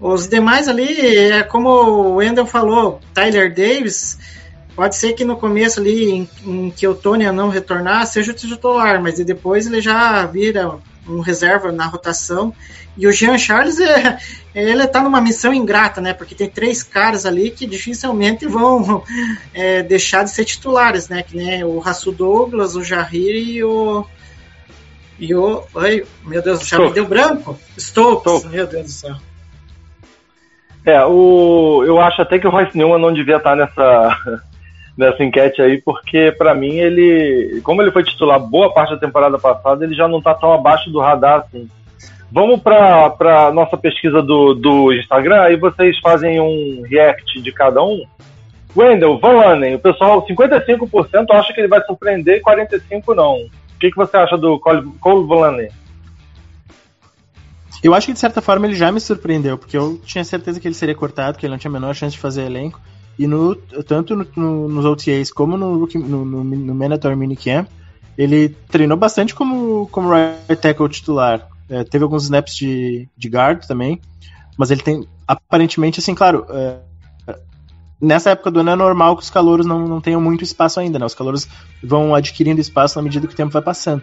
Os 0.00 0.28
demais 0.28 0.68
ali, 0.68 1.00
é 1.30 1.42
como 1.44 1.68
o 1.68 2.16
Wendel 2.16 2.44
falou, 2.44 3.00
Tyler 3.14 3.54
Davis, 3.54 4.18
pode 4.78 4.94
ser 4.94 5.14
que 5.14 5.24
no 5.24 5.36
começo 5.36 5.80
ali, 5.80 6.08
em, 6.08 6.28
em 6.46 6.70
que 6.70 6.86
o 6.86 6.94
Tony 6.94 7.28
não 7.32 7.48
retornar, 7.48 8.06
seja 8.06 8.30
o 8.30 8.34
titular, 8.34 9.02
mas 9.02 9.18
depois 9.18 9.66
ele 9.66 9.80
já 9.80 10.24
vira 10.24 10.78
um 11.08 11.18
reserva 11.18 11.72
na 11.72 11.86
rotação. 11.86 12.54
E 12.96 13.04
o 13.04 13.10
Jean 13.10 13.36
Charles, 13.36 13.80
é, 13.80 14.18
ele 14.54 14.86
tá 14.86 15.02
numa 15.02 15.20
missão 15.20 15.52
ingrata, 15.52 16.00
né? 16.00 16.14
Porque 16.14 16.32
tem 16.32 16.48
três 16.48 16.80
caras 16.84 17.26
ali 17.26 17.50
que 17.50 17.66
dificilmente 17.66 18.46
vão 18.46 19.02
é, 19.52 19.82
deixar 19.82 20.22
de 20.22 20.30
ser 20.30 20.44
titulares, 20.44 21.08
né? 21.08 21.24
Que 21.24 21.36
nem 21.36 21.64
o 21.64 21.80
Rasul 21.80 22.12
Douglas, 22.12 22.76
o 22.76 22.84
Jarry 22.84 23.56
e 23.56 23.64
o. 23.64 24.06
E 25.18 25.34
o. 25.34 25.64
Ai, 25.74 26.04
meu 26.24 26.40
Deus, 26.40 26.60
já 26.60 26.78
me 26.78 26.92
deu 26.92 27.04
branco? 27.04 27.58
Stokes, 27.76 28.30
Stokes. 28.30 28.50
meu 28.52 28.64
Deus 28.64 28.84
do 28.84 28.92
céu. 28.92 29.16
É, 30.86 31.04
o, 31.04 31.82
eu 31.84 32.00
acho 32.00 32.22
até 32.22 32.38
que 32.38 32.46
o 32.46 32.50
Royce 32.50 32.78
Newman 32.78 33.00
não 33.00 33.12
devia 33.12 33.38
estar 33.38 33.56
nessa, 33.56 34.40
nessa 34.98 35.22
enquete 35.22 35.62
aí, 35.62 35.80
porque 35.80 36.34
pra 36.36 36.56
mim 36.56 36.74
ele, 36.74 37.60
como 37.62 37.80
ele 37.80 37.92
foi 37.92 38.02
titular 38.02 38.40
boa 38.40 38.74
parte 38.74 38.90
da 38.90 38.98
temporada 38.98 39.38
passada, 39.38 39.84
ele 39.84 39.94
já 39.94 40.08
não 40.08 40.20
tá 40.20 40.34
tão 40.34 40.52
abaixo 40.52 40.90
do 40.90 40.98
radar 40.98 41.40
assim. 41.40 41.68
Vamos 42.30 42.60
pra 42.60 43.50
nossa 43.54 43.76
pesquisa 43.76 44.20
do, 44.20 44.54
do 44.54 44.92
Instagram, 44.92 45.40
aí 45.42 45.56
vocês 45.56 45.98
fazem 46.00 46.40
um 46.40 46.82
react 46.84 47.40
de 47.40 47.52
cada 47.52 47.82
um. 47.82 48.04
Wendel, 48.76 49.18
Van 49.18 49.32
Lanen, 49.32 49.76
o 49.76 49.78
pessoal, 49.78 50.26
55% 50.26 51.26
acha 51.30 51.54
que 51.54 51.60
ele 51.60 51.68
vai 51.68 51.82
surpreender 51.84 52.38
e 52.38 52.42
45% 52.42 53.14
não. 53.14 53.36
O 53.36 53.78
que, 53.78 53.90
que 53.90 53.96
você 53.96 54.16
acha 54.16 54.36
do 54.36 54.58
Cole, 54.58 54.90
Cole 55.00 55.26
Van 55.26 55.40
Lanen? 55.40 55.70
Eu 57.82 57.94
acho 57.94 58.08
que 58.08 58.12
de 58.12 58.18
certa 58.18 58.42
forma 58.42 58.66
ele 58.66 58.74
já 58.74 58.90
me 58.90 59.00
surpreendeu, 59.00 59.56
porque 59.56 59.76
eu 59.76 59.98
tinha 60.04 60.24
certeza 60.24 60.60
que 60.60 60.66
ele 60.66 60.74
seria 60.74 60.94
cortado, 60.94 61.38
que 61.38 61.46
ele 61.46 61.52
não 61.52 61.58
tinha 61.58 61.70
a 61.70 61.72
menor 61.72 61.94
chance 61.94 62.16
de 62.16 62.20
fazer 62.20 62.42
elenco. 62.42 62.80
E 63.18 63.26
no, 63.26 63.54
tanto 63.54 64.14
no- 64.14 64.26
no- 64.36 64.68
nos 64.68 64.84
OTAs 64.84 65.32
como 65.32 65.56
no, 65.56 65.86
no, 65.86 66.24
no, 66.24 66.44
no 66.44 66.74
Mandatory 66.74 67.16
Minicamp, 67.16 67.68
ele 68.16 68.50
treinou 68.68 68.96
bastante 68.96 69.34
como, 69.34 69.88
como 69.88 70.10
right 70.10 70.56
tackle 70.60 70.88
titular. 70.88 71.46
É, 71.68 71.84
teve 71.84 72.04
alguns 72.04 72.24
snaps 72.24 72.56
de, 72.56 73.08
de 73.16 73.28
guard 73.28 73.64
também, 73.66 74.00
mas 74.56 74.70
ele 74.70 74.82
tem, 74.82 75.06
aparentemente, 75.26 76.00
assim, 76.00 76.14
claro, 76.14 76.46
é, 76.50 76.78
nessa 78.00 78.30
época 78.30 78.50
do 78.50 78.60
ano 78.60 78.70
é 78.70 78.76
normal 78.76 79.16
que 79.16 79.22
os 79.22 79.30
calouros 79.30 79.66
não, 79.66 79.86
não 79.86 80.00
tenham 80.00 80.20
muito 80.20 80.44
espaço 80.44 80.80
ainda, 80.80 80.98
né? 80.98 81.04
Os 81.06 81.14
calouros 81.14 81.48
vão 81.82 82.14
adquirindo 82.14 82.60
espaço 82.60 82.96
na 82.98 83.02
medida 83.02 83.26
que 83.26 83.34
o 83.34 83.36
tempo 83.36 83.52
vai 83.52 83.62
passando. 83.62 84.02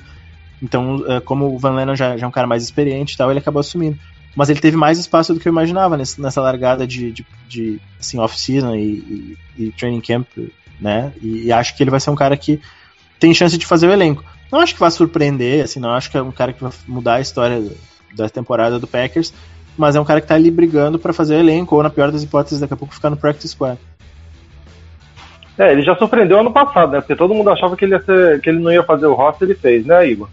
Então, 0.62 1.04
é, 1.08 1.20
como 1.20 1.48
o 1.48 1.58
Van 1.58 1.76
Lennon 1.76 1.96
já, 1.96 2.18
já 2.18 2.26
é 2.26 2.28
um 2.28 2.32
cara 2.32 2.48
mais 2.48 2.64
experiente 2.64 3.14
e 3.14 3.18
tal, 3.18 3.30
ele 3.30 3.40
acabou 3.40 3.60
assumindo. 3.60 3.98
Mas 4.36 4.50
ele 4.50 4.60
teve 4.60 4.76
mais 4.76 4.98
espaço 5.00 5.34
do 5.34 5.40
que 5.40 5.48
eu 5.48 5.52
imaginava 5.52 5.96
nesse- 5.96 6.22
nessa 6.22 6.42
largada 6.42 6.86
de, 6.86 7.12
de, 7.12 7.26
de, 7.48 7.80
assim, 8.00 8.20
off-season 8.20 8.76
e, 8.76 9.38
e, 9.58 9.66
e 9.66 9.72
training 9.72 10.02
camp, 10.02 10.28
né? 10.80 11.14
E, 11.22 11.46
e 11.46 11.52
acho 11.52 11.76
que 11.76 11.82
ele 11.84 11.92
vai 11.92 12.00
ser 12.00 12.10
um 12.10 12.16
cara 12.16 12.36
que 12.36 12.60
tem 13.20 13.34
chance 13.34 13.58
de 13.58 13.66
fazer 13.66 13.88
o 13.88 13.92
elenco. 13.94 14.24
Não 14.52 14.60
acho 14.60 14.74
que 14.74 14.80
vai 14.80 14.92
surpreender, 14.92 15.64
assim, 15.64 15.80
não 15.80 15.92
acho 15.92 16.12
que 16.12 16.18
é 16.18 16.22
um 16.22 16.32
cara 16.32 16.52
que 16.54 16.62
vai 16.62 16.72
mudar 16.88 17.16
a 17.16 17.22
história 17.22 17.64
da 18.14 18.30
temporada 18.30 18.78
do 18.78 18.88
Packers, 18.88 19.34
mas 19.78 19.96
é 19.96 20.02
um 20.02 20.06
cara 20.06 20.22
que 20.22 20.28
tá 20.28 20.36
ali 20.36 20.52
brigando 20.52 21.00
pra 21.00 21.14
fazer 21.14 21.36
o 21.36 21.40
elenco, 21.40 21.76
ou 21.76 21.82
na 21.84 21.90
pior 21.90 22.12
das 22.12 22.24
hipóteses, 22.24 22.60
daqui 22.60 22.74
a 22.74 22.78
pouco 22.78 22.94
ficar 22.94 23.10
no 23.10 23.18
practice 23.18 23.50
squad. 23.50 23.80
É, 25.58 25.72
ele 25.72 25.82
já 25.82 25.96
surpreendeu 25.96 26.40
ano 26.40 26.52
passado, 26.52 26.92
né? 26.92 27.00
Porque 27.00 27.16
todo 27.16 27.34
mundo 27.34 27.50
achava 27.50 27.78
que 27.78 27.86
ele, 27.86 27.98
ser, 28.02 28.42
que 28.42 28.50
ele 28.50 28.60
não 28.60 28.72
ia 28.72 28.84
fazer 28.84 29.06
o 29.06 29.14
roster, 29.14 29.48
ele 29.48 29.58
fez, 29.58 29.86
né, 29.86 30.08
Igor? 30.08 30.28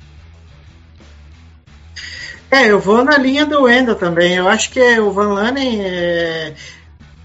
É, 2.52 2.70
eu 2.70 2.78
vou 2.78 3.02
na 3.02 3.16
linha 3.16 3.46
do 3.46 3.62
Wendel 3.62 3.94
também. 3.94 4.34
Eu 4.34 4.46
acho 4.46 4.70
que 4.70 5.00
o 5.00 5.10
Van 5.10 5.32
Lanen, 5.32 5.80
é, 5.80 6.54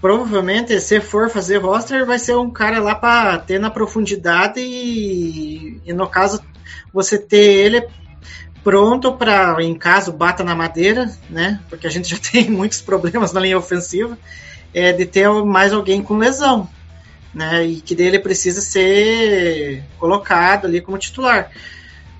provavelmente, 0.00 0.80
se 0.80 1.02
for 1.02 1.28
fazer 1.28 1.58
roster, 1.58 2.06
vai 2.06 2.18
ser 2.18 2.34
um 2.34 2.50
cara 2.50 2.80
lá 2.80 2.94
para 2.94 3.36
ter 3.36 3.60
na 3.60 3.68
profundidade 3.70 4.58
e, 4.58 5.82
e, 5.84 5.92
no 5.92 6.08
caso, 6.08 6.42
você 6.94 7.18
ter 7.18 7.44
ele 7.44 7.86
pronto 8.64 9.12
para, 9.12 9.62
em 9.62 9.74
caso 9.74 10.12
bata 10.12 10.42
na 10.42 10.54
madeira, 10.54 11.14
né? 11.28 11.60
Porque 11.68 11.86
a 11.86 11.90
gente 11.90 12.08
já 12.08 12.16
tem 12.32 12.48
muitos 12.48 12.80
problemas 12.80 13.30
na 13.30 13.40
linha 13.40 13.58
ofensiva, 13.58 14.18
é 14.72 14.94
de 14.94 15.04
ter 15.04 15.28
mais 15.44 15.74
alguém 15.74 16.02
com 16.02 16.16
lesão, 16.16 16.66
né? 17.34 17.66
E 17.66 17.82
que 17.82 17.94
dele 17.94 18.18
precisa 18.18 18.62
ser 18.62 19.84
colocado 19.98 20.66
ali 20.66 20.80
como 20.80 20.96
titular. 20.96 21.50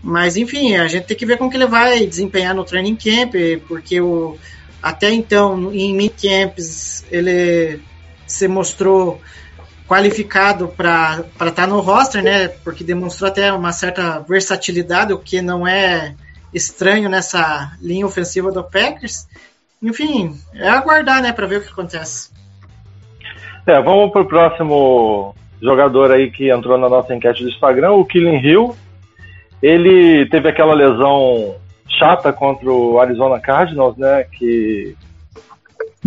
Mas 0.03 0.37
enfim, 0.37 0.77
a 0.77 0.87
gente 0.87 1.07
tem 1.07 1.17
que 1.17 1.27
ver 1.27 1.37
como 1.37 1.51
que 1.51 1.57
ele 1.57 1.67
vai 1.67 2.07
desempenhar 2.07 2.55
no 2.55 2.65
training 2.65 2.97
camp, 2.97 3.35
porque 3.67 4.01
o, 4.01 4.37
até 4.83 5.11
então 5.11 5.73
em 5.73 5.95
mini 5.95 6.09
camps 6.09 7.05
ele 7.11 7.81
se 8.27 8.47
mostrou 8.47 9.21
qualificado 9.89 10.69
para 10.69 11.25
estar 11.33 11.51
tá 11.53 11.67
no 11.67 11.81
roster, 11.81 12.23
né? 12.23 12.49
Porque 12.49 12.85
demonstrou 12.85 13.29
até 13.29 13.53
uma 13.53 13.73
certa 13.73 14.21
versatilidade, 14.21 15.13
o 15.13 15.19
que 15.19 15.41
não 15.41 15.67
é 15.67 16.15
estranho 16.53 17.09
nessa 17.09 17.73
linha 17.81 18.07
ofensiva 18.07 18.53
do 18.53 18.63
Packers. 18.63 19.27
Enfim, 19.83 20.37
é 20.55 20.69
aguardar, 20.69 21.23
né, 21.23 21.33
para 21.33 21.47
ver 21.47 21.59
o 21.59 21.63
que 21.63 21.71
acontece. 21.71 22.31
É, 23.67 23.81
vamos 23.81 24.11
pro 24.11 24.27
próximo 24.27 25.35
jogador 25.61 26.11
aí 26.11 26.31
que 26.31 26.51
entrou 26.51 26.77
na 26.79 26.89
nossa 26.89 27.15
enquete 27.15 27.43
do 27.43 27.51
Instagram, 27.51 27.93
o 27.93 28.05
Killing 28.05 28.39
Hill. 28.39 28.77
Ele 29.63 30.27
teve 30.27 30.49
aquela 30.49 30.75
lesão 30.75 31.57
chata 31.89 32.33
contra 32.33 32.71
o 32.71 33.01
Arizona 33.01 33.41
Cardinals, 33.41 33.97
né? 33.97 34.25
Que 34.25 34.97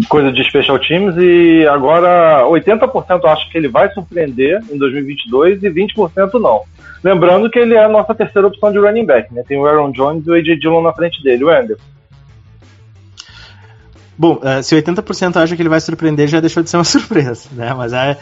coisa 0.07 0.31
de 0.31 0.43
special 0.43 0.79
teams 0.79 1.15
e 1.17 1.67
agora 1.67 2.43
80% 2.45 3.25
acho 3.25 3.49
que 3.51 3.57
ele 3.57 3.67
vai 3.67 3.91
surpreender 3.91 4.61
em 4.71 4.77
2022 4.77 5.63
e 5.63 5.69
20% 5.69 6.39
não. 6.39 6.63
Lembrando 7.03 7.49
que 7.49 7.59
ele 7.59 7.73
é 7.73 7.83
a 7.83 7.89
nossa 7.89 8.13
terceira 8.13 8.47
opção 8.47 8.71
de 8.71 8.79
running 8.79 9.05
back, 9.05 9.33
né? 9.33 9.43
Tem 9.47 9.57
o 9.57 9.65
Aaron 9.65 9.91
Jones 9.91 10.25
e 10.25 10.29
o 10.29 10.33
AJ 10.33 10.59
Dillon 10.59 10.81
na 10.81 10.93
frente 10.93 11.21
dele, 11.23 11.43
o 11.43 11.49
Anderson. 11.49 11.83
Bom, 14.17 14.35
uh, 14.35 14.61
se 14.61 14.75
80% 14.75 15.35
acha 15.37 15.55
que 15.55 15.61
ele 15.61 15.69
vai 15.69 15.81
surpreender, 15.81 16.27
já 16.27 16.39
deixou 16.39 16.61
de 16.61 16.69
ser 16.69 16.77
uma 16.77 16.83
surpresa, 16.85 17.49
né? 17.53 17.73
Mas 17.73 17.91
é, 17.91 18.17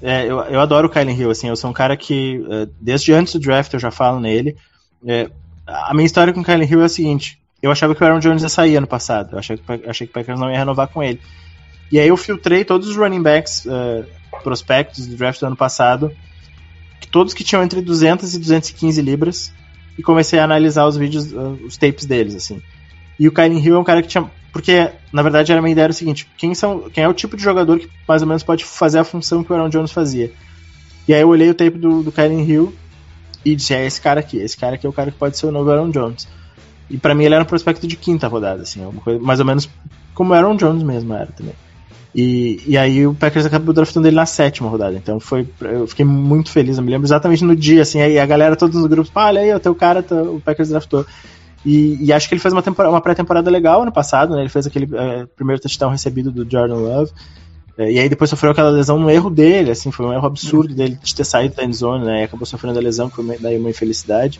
é 0.00 0.24
eu, 0.24 0.38
eu 0.42 0.60
adoro 0.60 0.86
o 0.86 0.90
Kylie 0.90 1.20
Hill, 1.20 1.30
assim, 1.30 1.48
eu 1.48 1.56
sou 1.56 1.70
um 1.70 1.72
cara 1.72 1.96
que, 1.96 2.38
uh, 2.38 2.70
desde 2.80 3.12
antes 3.12 3.32
do 3.32 3.40
draft 3.40 3.72
eu 3.74 3.80
já 3.80 3.90
falo 3.90 4.20
nele. 4.20 4.56
É, 5.06 5.30
a 5.66 5.92
minha 5.94 6.06
história 6.06 6.32
com 6.32 6.40
o 6.40 6.44
Kylie 6.44 6.68
Hill 6.70 6.82
é 6.82 6.84
a 6.84 6.88
seguinte, 6.88 7.38
eu 7.62 7.70
achava 7.70 7.94
que 7.94 8.02
o 8.02 8.06
Aaron 8.06 8.20
Jones 8.20 8.42
ia 8.42 8.48
sair 8.48 8.76
ano 8.76 8.86
passado, 8.86 9.32
eu 9.32 9.38
achei 9.38 9.56
que, 9.56 9.88
achei 9.88 10.06
que 10.06 10.10
o 10.10 10.14
Packers 10.14 10.38
não 10.38 10.50
ia 10.50 10.58
renovar 10.58 10.88
com 10.88 11.02
ele. 11.02 11.20
E 11.92 11.98
aí 11.98 12.08
eu 12.08 12.16
filtrei 12.16 12.64
todos 12.64 12.88
os 12.88 12.96
running 12.96 13.22
backs 13.22 13.64
uh, 13.66 14.04
prospectos 14.42 15.06
do 15.06 15.16
draft 15.16 15.40
do 15.40 15.46
ano 15.46 15.56
passado, 15.56 16.12
todos 17.10 17.34
que 17.34 17.42
tinham 17.42 17.62
entre 17.62 17.80
200 17.80 18.34
e 18.34 18.38
215 18.38 19.02
libras, 19.02 19.52
e 19.98 20.02
comecei 20.02 20.38
a 20.38 20.44
analisar 20.44 20.86
os 20.86 20.96
vídeos, 20.96 21.32
uh, 21.32 21.58
os 21.64 21.76
tapes 21.76 22.06
deles, 22.06 22.34
assim. 22.34 22.62
E 23.18 23.26
o 23.28 23.32
Kylie 23.32 23.60
Hill 23.60 23.76
é 23.76 23.78
um 23.78 23.84
cara 23.84 24.00
que 24.02 24.08
tinha 24.08 24.30
porque, 24.52 24.90
na 25.12 25.22
verdade, 25.22 25.52
a 25.52 25.62
minha 25.62 25.72
ideia 25.72 25.84
era 25.84 25.92
o 25.92 25.94
seguinte: 25.94 26.26
quem, 26.36 26.54
são, 26.54 26.90
quem 26.90 27.04
é 27.04 27.08
o 27.08 27.14
tipo 27.14 27.36
de 27.36 27.42
jogador 27.42 27.78
que 27.78 27.88
mais 28.06 28.22
ou 28.22 28.28
menos 28.28 28.42
pode 28.42 28.64
fazer 28.64 28.98
a 28.98 29.04
função 29.04 29.44
que 29.44 29.52
o 29.52 29.54
Aaron 29.54 29.68
Jones 29.68 29.92
fazia? 29.92 30.32
E 31.06 31.14
aí 31.14 31.20
eu 31.20 31.28
olhei 31.28 31.48
o 31.48 31.54
tape 31.54 31.78
do, 31.78 32.02
do 32.02 32.12
Kylie 32.12 32.42
Hill 32.42 32.74
e 33.44 33.54
disse: 33.54 33.74
é 33.74 33.84
esse 33.84 34.00
cara 34.00 34.20
aqui, 34.20 34.38
esse 34.38 34.56
cara 34.56 34.74
aqui 34.74 34.86
é 34.86 34.88
o 34.88 34.92
cara 34.92 35.10
que 35.10 35.18
pode 35.18 35.36
ser 35.36 35.46
o 35.46 35.52
novo 35.52 35.70
Aaron 35.70 35.90
Jones. 35.90 36.28
E 36.88 36.98
para 36.98 37.14
mim 37.14 37.24
ele 37.24 37.34
era 37.34 37.44
um 37.44 37.46
prospecto 37.46 37.86
de 37.86 37.96
quinta 37.96 38.26
rodada, 38.26 38.62
assim, 38.62 38.84
uma 38.84 39.00
coisa, 39.00 39.20
mais 39.20 39.38
ou 39.38 39.46
menos 39.46 39.68
como 40.14 40.34
Aaron 40.34 40.56
Jones 40.56 40.82
mesmo 40.82 41.14
era 41.14 41.26
também. 41.26 41.54
E, 42.12 42.60
e 42.66 42.76
aí 42.76 43.06
o 43.06 43.14
Packers 43.14 43.46
acabou 43.46 43.72
draftando 43.72 44.08
ele 44.08 44.16
na 44.16 44.26
sétima 44.26 44.68
rodada, 44.68 44.96
então 44.96 45.20
foi, 45.20 45.48
eu 45.60 45.86
fiquei 45.86 46.04
muito 46.04 46.50
feliz, 46.50 46.76
eu 46.76 46.82
me 46.82 46.90
lembro 46.90 47.06
exatamente 47.06 47.44
no 47.44 47.54
dia, 47.54 47.82
assim, 47.82 48.00
aí 48.00 48.18
a 48.18 48.26
galera 48.26 48.56
todos 48.56 48.80
nos 48.80 48.88
grupos, 48.88 49.12
ah, 49.14 49.26
olha 49.26 49.40
aí, 49.40 49.54
o 49.54 49.60
teu 49.60 49.74
cara, 49.76 50.04
o 50.10 50.40
Packers 50.40 50.70
draftou. 50.70 51.06
E, 51.64 51.98
e, 52.00 52.12
acho 52.12 52.26
que 52.26 52.34
ele 52.34 52.40
fez 52.40 52.54
uma, 52.54 52.62
uma 52.88 53.00
pré-temporada 53.00 53.50
legal 53.50 53.82
ano 53.82 53.92
passado, 53.92 54.34
né? 54.34 54.40
Ele 54.40 54.48
fez 54.48 54.66
aquele 54.66 54.88
é, 54.96 55.26
primeiro 55.36 55.60
touchdown 55.60 55.90
recebido 55.90 56.32
do 56.32 56.50
Jordan 56.50 56.76
Love. 56.76 57.12
É, 57.80 57.90
e 57.90 57.98
aí 57.98 58.10
depois 58.10 58.28
sofreu 58.28 58.52
aquela 58.52 58.68
lesão 58.68 58.98
no 58.98 59.08
erro 59.08 59.30
dele, 59.30 59.70
assim, 59.70 59.90
foi 59.90 60.04
um 60.04 60.12
erro 60.12 60.26
absurdo 60.26 60.74
dele 60.74 60.98
de 61.02 61.14
ter 61.14 61.24
saído 61.24 61.54
da 61.54 61.64
endzone, 61.64 62.04
né? 62.04 62.20
E 62.20 62.24
acabou 62.24 62.44
sofrendo 62.44 62.78
a 62.78 62.82
lesão, 62.82 63.08
que 63.08 63.16
foi 63.16 63.38
daí 63.38 63.56
uma 63.56 63.70
infelicidade. 63.70 64.38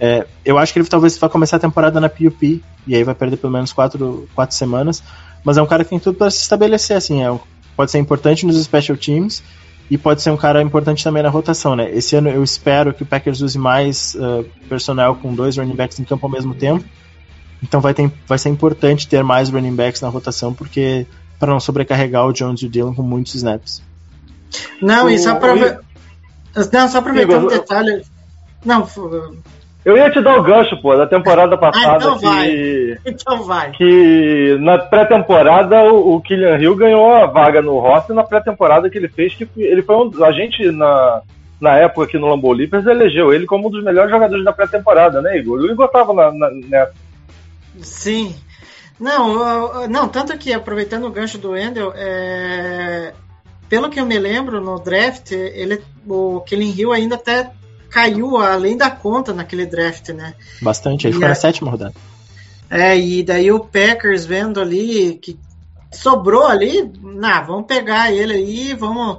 É, 0.00 0.26
eu 0.42 0.56
acho 0.56 0.72
que 0.72 0.78
ele 0.78 0.88
talvez 0.88 1.18
vai 1.18 1.28
começar 1.28 1.58
a 1.58 1.60
temporada 1.60 2.00
na 2.00 2.08
PUP, 2.08 2.64
e 2.86 2.94
aí 2.96 3.04
vai 3.04 3.14
perder 3.14 3.36
pelo 3.36 3.52
menos 3.52 3.74
quatro, 3.74 4.26
quatro 4.34 4.56
semanas. 4.56 5.02
Mas 5.44 5.58
é 5.58 5.62
um 5.62 5.66
cara 5.66 5.84
que 5.84 5.90
tem 5.90 5.98
tudo 5.98 6.16
para 6.16 6.30
se 6.30 6.40
estabelecer, 6.40 6.96
assim, 6.96 7.22
é 7.22 7.30
um, 7.30 7.38
pode 7.76 7.90
ser 7.90 7.98
importante 7.98 8.46
nos 8.46 8.56
special 8.64 8.96
teams 8.96 9.42
e 9.90 9.98
pode 9.98 10.22
ser 10.22 10.30
um 10.30 10.36
cara 10.38 10.62
importante 10.62 11.04
também 11.04 11.22
na 11.22 11.28
rotação, 11.28 11.76
né? 11.76 11.90
Esse 11.94 12.16
ano 12.16 12.30
eu 12.30 12.42
espero 12.42 12.94
que 12.94 13.02
o 13.02 13.06
Packers 13.06 13.42
use 13.42 13.58
mais 13.58 14.14
uh, 14.14 14.46
personnel 14.66 15.16
com 15.16 15.34
dois 15.34 15.58
running 15.58 15.76
backs 15.76 16.00
em 16.00 16.04
campo 16.04 16.24
ao 16.24 16.32
mesmo 16.32 16.54
tempo. 16.54 16.82
Então 17.62 17.82
vai, 17.82 17.92
ter, 17.92 18.10
vai 18.26 18.38
ser 18.38 18.48
importante 18.48 19.06
ter 19.06 19.22
mais 19.22 19.50
running 19.50 19.74
backs 19.76 20.00
na 20.00 20.08
rotação, 20.08 20.54
porque 20.54 21.06
para 21.42 21.50
não 21.50 21.58
sobrecarregar 21.58 22.24
o 22.24 22.32
Jones 22.32 22.62
e 22.62 22.66
o 22.66 22.68
Dillon 22.68 22.94
com 22.94 23.02
muitos 23.02 23.34
snaps. 23.34 23.82
Não, 24.80 25.10
e 25.10 25.18
só 25.18 25.34
para 25.34 25.80
não 26.72 26.88
só 26.88 26.98
aproveitar 26.98 27.38
um 27.38 27.48
detalhe. 27.48 28.04
Não, 28.64 28.86
eu 29.84 29.96
ia 29.96 30.08
te 30.08 30.20
dar 30.20 30.38
o 30.38 30.42
gancho, 30.44 30.80
pô, 30.80 30.96
da 30.96 31.04
temporada 31.04 31.58
passada. 31.58 31.94
Ah, 31.94 31.96
então 31.96 32.18
que, 32.18 32.24
vai. 32.24 32.98
Então 33.04 33.42
vai. 33.42 33.70
Que 33.72 34.56
na 34.60 34.78
pré-temporada 34.78 35.82
o, 35.92 36.14
o 36.14 36.20
Killian 36.20 36.58
Hill 36.58 36.76
ganhou 36.76 37.12
a 37.12 37.26
vaga 37.26 37.60
no 37.60 37.76
roster 37.80 38.14
na 38.14 38.22
pré-temporada 38.22 38.88
que 38.88 38.96
ele 38.96 39.08
fez, 39.08 39.34
que 39.34 39.48
ele 39.56 39.82
foi 39.82 39.96
um. 39.96 40.24
A 40.24 40.30
gente, 40.30 40.70
na, 40.70 41.22
na 41.60 41.76
época 41.76 42.04
aqui 42.04 42.18
no 42.18 42.28
Lambeau 42.28 42.52
Leapers, 42.52 42.86
elegeu 42.86 43.34
ele 43.34 43.46
como 43.46 43.66
um 43.66 43.70
dos 43.72 43.82
melhores 43.82 44.12
jogadores 44.12 44.44
da 44.44 44.52
pré-temporada, 44.52 45.20
né, 45.20 45.36
Igor? 45.36 45.58
O 45.58 45.66
Igor 45.68 45.88
tava 45.88 46.12
na, 46.12 46.30
na, 46.30 46.50
nessa. 46.68 46.94
Sim. 47.80 48.32
Não, 49.02 49.88
não, 49.88 50.08
tanto 50.08 50.38
que 50.38 50.52
aproveitando 50.52 51.06
o 51.06 51.10
gancho 51.10 51.36
do 51.36 51.50
Wendel, 51.50 51.92
é, 51.96 53.12
pelo 53.68 53.90
que 53.90 53.98
eu 53.98 54.06
me 54.06 54.16
lembro 54.16 54.60
no 54.60 54.78
draft, 54.78 55.32
ele, 55.32 55.82
o 56.06 56.40
Killing 56.42 56.70
Hill 56.70 56.92
ainda 56.92 57.16
até 57.16 57.50
caiu 57.90 58.36
além 58.36 58.76
da 58.76 58.92
conta 58.92 59.34
naquele 59.34 59.66
draft, 59.66 60.10
né? 60.10 60.34
Bastante. 60.60 61.08
Ele 61.08 61.10
E 61.10 61.14
ficou 61.14 61.28
na 61.28 61.34
sétima 61.34 61.68
rodada. 61.68 61.92
É, 62.70 62.96
e 62.96 63.24
daí 63.24 63.50
o 63.50 63.58
Packers 63.58 64.24
vendo 64.24 64.60
ali 64.60 65.14
que 65.16 65.36
sobrou 65.90 66.46
ali, 66.46 66.88
nah, 67.02 67.42
vamos 67.42 67.66
pegar 67.66 68.12
ele 68.12 68.34
aí, 68.34 68.72
vamos, 68.72 69.18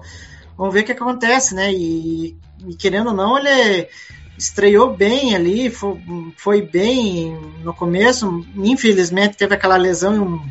vamos 0.57 0.73
ver 0.73 0.79
o 0.79 0.85
que 0.85 0.93
acontece, 0.93 1.53
né? 1.53 1.73
E, 1.73 2.37
e 2.65 2.73
querendo 2.73 3.07
ou 3.07 3.13
não, 3.13 3.37
ele 3.37 3.89
estreou 4.37 4.93
bem 4.95 5.35
ali, 5.35 5.69
foi, 5.69 5.99
foi 6.37 6.61
bem 6.61 7.37
no 7.63 7.73
começo, 7.73 8.45
infelizmente 8.55 9.37
teve 9.37 9.53
aquela 9.53 9.77
lesão 9.77 10.43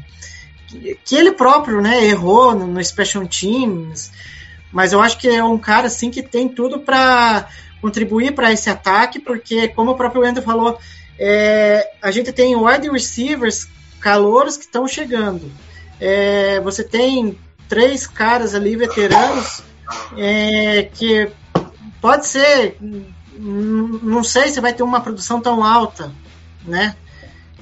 que- 1.05 1.17
ele 1.17 1.33
próprio, 1.33 1.81
né, 1.81 2.05
errou 2.05 2.55
no, 2.55 2.67
no 2.67 2.85
Special 2.85 3.27
Teams, 3.27 4.11
mas 4.71 4.93
eu 4.93 5.01
acho 5.01 5.19
que 5.19 5.29
é 5.29 5.45
um 5.45 5.59
cara 5.59 5.87
assim 5.87 6.11
que 6.11 6.23
tem 6.23 6.49
tudo 6.49 6.81
para 6.81 7.49
contribuir 7.81 8.33
para 8.33 8.53
esse 8.53 8.71
ataque, 8.71 9.19
porque 9.19 9.69
como 9.69 9.91
o 9.91 9.97
próprio 9.97 10.23
Wendel 10.23 10.43
falou, 10.43 10.79
é, 11.19 11.91
a 12.01 12.11
gente 12.11 12.33
tem 12.33 12.57
wide 12.57 12.89
receivers 12.89 13.69
calouros 14.01 14.57
que 14.57 14.65
estão 14.65 14.87
chegando. 14.87 15.51
É, 16.01 16.61
você 16.61 16.83
tem 16.83 17.39
três 17.69 18.07
caras 18.07 18.55
ali 18.55 18.77
veteranos 18.77 19.63
é, 20.17 20.85
que 20.95 21.31
pode 22.01 22.27
ser, 22.27 22.77
não 23.39 24.23
sei 24.23 24.49
se 24.49 24.61
vai 24.61 24.73
ter 24.73 24.83
uma 24.83 25.01
produção 25.01 25.41
tão 25.41 25.65
alta, 25.65 26.13
né? 26.65 26.95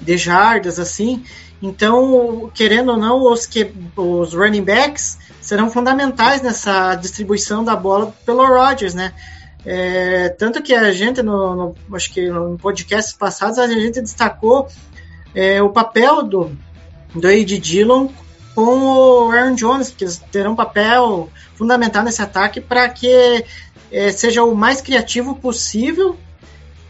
De 0.00 0.16
jardas 0.16 0.78
assim. 0.78 1.24
Então, 1.62 2.50
querendo 2.54 2.92
ou 2.92 2.96
não, 2.96 3.22
os, 3.22 3.44
que, 3.46 3.70
os 3.96 4.32
running 4.34 4.64
backs 4.64 5.18
serão 5.40 5.70
fundamentais 5.70 6.40
nessa 6.40 6.94
distribuição 6.94 7.62
da 7.62 7.76
bola 7.76 8.14
pelo 8.24 8.46
Rodgers, 8.46 8.94
né? 8.94 9.12
É, 9.64 10.30
tanto 10.30 10.62
que 10.62 10.74
a 10.74 10.90
gente, 10.90 11.22
no, 11.22 11.54
no- 11.54 11.96
acho 11.96 12.10
que 12.12 12.30
no 12.30 12.56
podcasts 12.56 13.12
passados, 13.12 13.58
a 13.58 13.66
gente 13.66 14.00
destacou 14.00 14.68
é, 15.34 15.62
o 15.62 15.68
papel 15.68 16.22
do, 16.22 16.50
do 17.14 17.28
Ed 17.28 17.58
Dillon 17.58 18.08
com 18.54 18.62
o 18.78 19.30
Aaron 19.30 19.54
Jones, 19.54 19.90
que 19.90 20.04
eles 20.04 20.16
terão 20.32 20.52
um 20.52 20.56
papel 20.56 21.30
fundamental 21.54 22.02
nesse 22.02 22.22
ataque 22.22 22.60
para 22.60 22.88
que 22.88 23.44
é, 23.90 24.12
seja 24.12 24.42
o 24.44 24.54
mais 24.54 24.80
criativo 24.80 25.34
possível, 25.36 26.16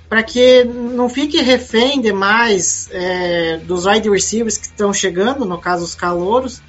para 0.08 0.22
que 0.22 0.64
não 0.64 1.08
fique 1.08 1.40
refém 1.40 2.00
demais 2.00 2.88
é, 2.90 3.58
dos 3.58 3.86
wide 3.86 4.10
receivers 4.10 4.58
que 4.58 4.66
estão 4.66 4.92
chegando, 4.92 5.44
no 5.44 5.58
caso 5.58 5.84
os 5.84 5.94
calouros, 5.94 6.60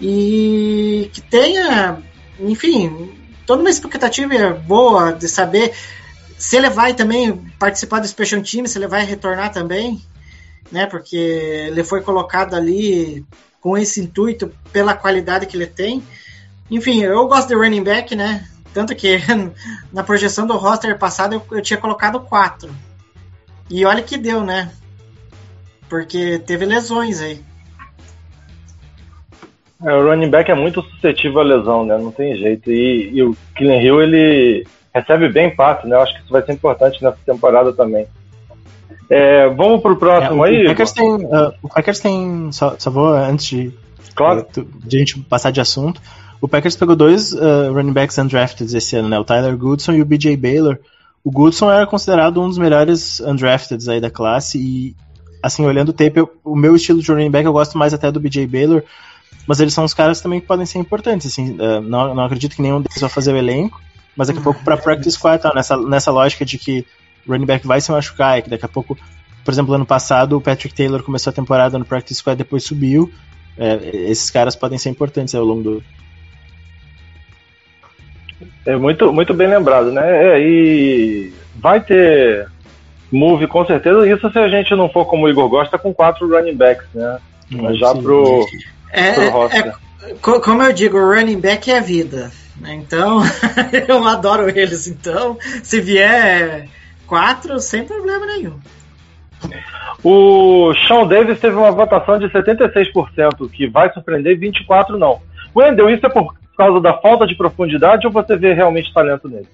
e 0.00 1.10
que 1.12 1.20
tenha, 1.20 1.98
enfim, 2.40 3.14
toda 3.46 3.60
uma 3.60 3.70
expectativa 3.70 4.54
boa 4.54 5.12
de 5.12 5.28
saber 5.28 5.74
se 6.38 6.56
ele 6.56 6.68
vai 6.68 6.94
também 6.94 7.32
participar 7.58 8.00
do 8.00 8.08
Special 8.08 8.42
Team, 8.42 8.66
se 8.66 8.78
ele 8.78 8.86
vai 8.86 9.04
retornar 9.04 9.52
também, 9.52 10.02
né? 10.70 10.86
Porque 10.86 11.16
ele 11.16 11.82
foi 11.84 12.02
colocado 12.02 12.54
ali 12.54 13.24
com 13.60 13.76
esse 13.76 14.00
intuito 14.00 14.52
pela 14.72 14.94
qualidade 14.94 15.46
que 15.46 15.56
ele 15.56 15.66
tem. 15.66 16.02
Enfim, 16.70 17.02
eu 17.02 17.26
gosto 17.26 17.48
de 17.48 17.54
running 17.54 17.82
back, 17.82 18.14
né? 18.14 18.46
Tanto 18.76 18.94
que 18.94 19.16
na 19.90 20.02
projeção 20.04 20.46
do 20.46 20.54
roster 20.58 20.98
passado 20.98 21.32
eu, 21.34 21.42
eu 21.56 21.62
tinha 21.62 21.78
colocado 21.78 22.20
quatro. 22.20 22.68
E 23.70 23.86
olha 23.86 24.02
que 24.02 24.18
deu, 24.18 24.44
né? 24.44 24.70
Porque 25.88 26.38
teve 26.40 26.66
lesões 26.66 27.22
aí. 27.22 27.40
É, 29.82 29.94
o 29.94 30.06
running 30.10 30.28
back 30.28 30.50
é 30.50 30.54
muito 30.54 30.82
suscetível 30.82 31.40
à 31.40 31.42
lesão, 31.44 31.86
né? 31.86 31.96
Não 31.96 32.12
tem 32.12 32.36
jeito. 32.36 32.70
E, 32.70 33.12
e 33.14 33.22
o 33.22 33.34
Killen 33.56 33.82
Hill, 33.82 34.02
ele 34.02 34.66
recebe 34.94 35.30
bem 35.30 35.56
passe, 35.56 35.86
né? 35.86 35.96
Eu 35.96 36.00
acho 36.02 36.12
que 36.14 36.20
isso 36.20 36.30
vai 36.32 36.42
ser 36.42 36.52
importante 36.52 37.02
nessa 37.02 37.16
temporada 37.24 37.72
também. 37.72 38.06
É, 39.08 39.48
vamos 39.48 39.80
pro 39.80 39.92
É, 39.94 39.96
próximo 39.96 40.40
o, 40.40 40.44
aí? 40.44 40.64
o 40.64 40.68
Packers 40.68 40.92
tem. 40.92 41.28
ah, 41.32 41.52
o 41.62 41.68
Packers 41.70 42.00
tem. 42.00 42.52
Só, 42.52 42.74
só 42.78 42.90
vou 42.90 43.08
antes 43.08 43.46
de, 43.46 43.72
Claro. 44.14 44.46
tu- 44.52 44.68
de 44.84 44.96
a 44.96 44.98
gente 44.98 45.18
passar 45.20 45.50
de 45.50 45.62
assunto. 45.62 45.98
O 46.40 46.48
Packers 46.48 46.76
pegou 46.76 46.94
dois 46.94 47.34
ah, 47.34 47.70
running 47.72 47.92
backs 47.92 48.18
undrafted 48.18 48.74
esse 48.76 48.96
ano, 48.96 49.08
né? 49.08 49.18
O 49.18 49.24
Tyler 49.24 49.56
Goodson 49.56 49.92
e 49.92 50.02
o 50.02 50.04
BJ 50.04 50.36
Baylor. 50.36 50.78
O 51.24 51.30
Goodson 51.30 51.70
era 51.70 51.86
considerado 51.86 52.40
um 52.40 52.48
dos 52.48 52.58
melhores 52.58 53.20
undrafteds 53.20 53.88
aí 53.88 54.00
da 54.00 54.10
classe 54.10 54.58
e, 54.58 54.94
assim, 55.42 55.64
olhando 55.64 55.88
o 55.88 55.92
tape, 55.92 56.18
eu- 56.18 56.32
o 56.44 56.54
meu 56.54 56.76
estilo 56.76 57.02
de 57.02 57.10
running 57.10 57.30
back 57.30 57.44
eu 57.44 57.52
gosto 57.52 57.76
mais 57.76 57.92
até 57.92 58.12
do 58.12 58.20
BJ 58.20 58.46
Baylor, 58.46 58.82
mas 59.46 59.58
eles 59.58 59.74
são 59.74 59.84
os 59.84 59.92
caras 59.92 60.20
também 60.20 60.40
que 60.40 60.46
podem 60.46 60.64
ser 60.66 60.78
importantes, 60.78 61.26
assim, 61.26 61.56
ah, 61.60 61.80
não, 61.80 62.14
não 62.14 62.24
acredito 62.24 62.54
que 62.54 62.62
nenhum 62.62 62.80
deles 62.80 63.00
vai 63.00 63.10
fazer 63.10 63.32
o 63.32 63.36
elenco, 63.36 63.80
mas 64.16 64.28
daqui 64.28 64.38
a 64.38 64.42
pouco 64.42 64.62
pra 64.62 64.76
practice 64.76 65.12
squad, 65.12 65.42
tá, 65.42 65.52
nessa, 65.54 65.76
nessa 65.76 66.12
lógica 66.12 66.44
de 66.44 66.58
que 66.58 66.86
running 67.28 67.46
back 67.46 67.66
vai 67.66 67.80
se 67.80 67.90
machucar 67.90 68.38
e 68.38 68.42
que 68.42 68.50
daqui 68.50 68.64
a 68.64 68.68
pouco, 68.68 68.96
por 69.44 69.50
exemplo, 69.52 69.74
ano 69.74 69.84
passado 69.86 70.36
o 70.36 70.40
Patrick 70.40 70.74
Taylor 70.76 71.02
começou 71.02 71.30
a 71.32 71.34
temporada 71.34 71.76
no 71.76 71.84
practice 71.84 72.20
squad, 72.20 72.38
depois 72.38 72.62
subiu, 72.62 73.10
é, 73.58 73.90
esses 74.10 74.30
caras 74.30 74.54
podem 74.54 74.78
ser 74.78 74.90
importantes 74.90 75.34
ao 75.34 75.44
longo 75.44 75.62
do, 75.62 75.82
É 78.64 78.76
muito, 78.76 79.12
muito 79.12 79.32
bem 79.32 79.48
lembrado, 79.48 79.90
né? 79.90 80.34
É, 80.34 80.40
e 80.40 81.32
vai 81.56 81.80
ter 81.80 82.46
move 83.10 83.46
com 83.46 83.64
certeza. 83.64 84.06
Isso 84.08 84.30
se 84.30 84.38
a 84.38 84.48
gente 84.48 84.74
não 84.74 84.88
for 84.88 85.04
como 85.06 85.24
o 85.26 85.28
Igor 85.28 85.48
gosta 85.48 85.78
com 85.78 85.94
quatro 85.94 86.28
running 86.28 86.56
backs, 86.56 86.86
né? 86.94 87.18
Mas 87.50 87.78
já 87.78 87.92
Sim. 87.94 88.02
pro, 88.02 88.46
É, 88.92 89.12
pro 89.12 89.22
é- 89.22 89.28
roster. 89.28 89.66
é- 90.02 90.14
co- 90.20 90.40
como 90.40 90.62
eu 90.62 90.72
digo, 90.72 90.98
o 90.98 91.14
running 91.14 91.40
back 91.40 91.70
é 91.70 91.78
a 91.78 91.80
vida. 91.80 92.30
né? 92.60 92.74
Então, 92.74 93.20
eu 93.88 94.06
adoro 94.06 94.48
eles. 94.48 94.86
Então, 94.88 95.38
se 95.62 95.80
vier 95.80 96.66
quatro, 97.06 97.58
sem 97.60 97.84
problema 97.84 98.26
nenhum. 98.26 98.58
O 100.02 100.72
Sean 100.86 101.06
Davis 101.06 101.38
teve 101.40 101.56
uma 101.56 101.70
votação 101.72 102.18
de 102.18 102.26
76%, 102.28 103.48
que 103.50 103.66
vai 103.68 103.92
surpreender, 103.92 104.38
24% 104.38 104.96
não. 104.98 105.20
Wendel, 105.54 105.90
isso 105.90 106.04
é 106.06 106.08
por 106.08 106.34
causa 106.56 106.80
da 106.80 106.94
falta 106.98 107.26
de 107.26 107.34
profundidade 107.36 108.06
ou 108.06 108.12
você 108.12 108.36
vê 108.36 108.52
realmente 108.52 108.92
talento 108.92 109.28
nele? 109.28 109.48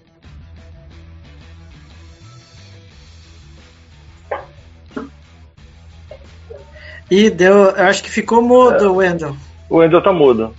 E 7.11 7.29
deu, 7.29 7.55
eu 7.71 7.85
acho 7.87 8.03
que 8.03 8.11
ficou 8.11 8.41
mudo, 8.41 8.91
o 8.91 8.97
Wendel. 8.97 9.37
O 9.69 9.77
Wendel 9.77 10.03
tá 10.03 10.13
mudo. 10.13 10.55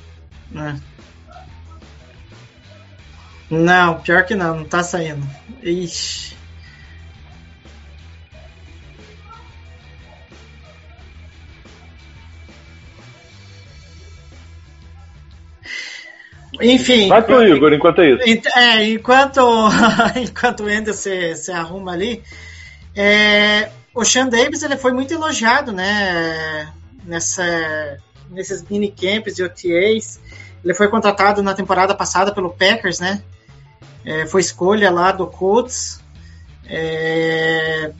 né? 0.51 0.79
Não, 3.49 3.99
pior 3.99 4.23
que 4.23 4.35
não, 4.35 4.57
não 4.57 4.63
tá 4.63 4.83
saindo. 4.83 5.25
Ixi. 5.63 6.32
Enfim. 16.61 17.07
Vai 17.07 17.21
pro 17.21 17.45
Igor 17.45 17.73
enquanto 17.73 18.01
é 18.01 18.11
isso. 18.11 18.47
É, 18.55 18.89
enquanto, 18.89 19.41
enquanto 20.15 20.63
o 20.63 20.69
Ender 20.69 20.93
se, 20.93 21.35
se 21.35 21.51
arruma 21.51 21.93
ali, 21.93 22.23
é, 22.95 23.69
o 23.93 24.03
Sean 24.03 24.27
Davis 24.27 24.63
ele 24.63 24.77
foi 24.77 24.91
muito 24.91 25.13
elogiado, 25.13 25.71
né? 25.71 26.71
Nessa, 27.05 27.97
nesses 28.29 28.63
minicamps 28.67 29.37
e 29.39 29.43
OTAs. 29.43 30.19
Ele 30.63 30.73
foi 30.73 30.87
contratado 30.87 31.43
na 31.43 31.53
temporada 31.53 31.93
passada 31.93 32.33
pelo 32.33 32.51
Packers, 32.51 32.99
né? 32.99 33.21
É, 34.05 34.25
foi 34.25 34.41
escolha 34.41 34.89
lá 34.89 35.11
do 35.11 35.27
Colts. 35.27 36.01
É, 36.65 37.91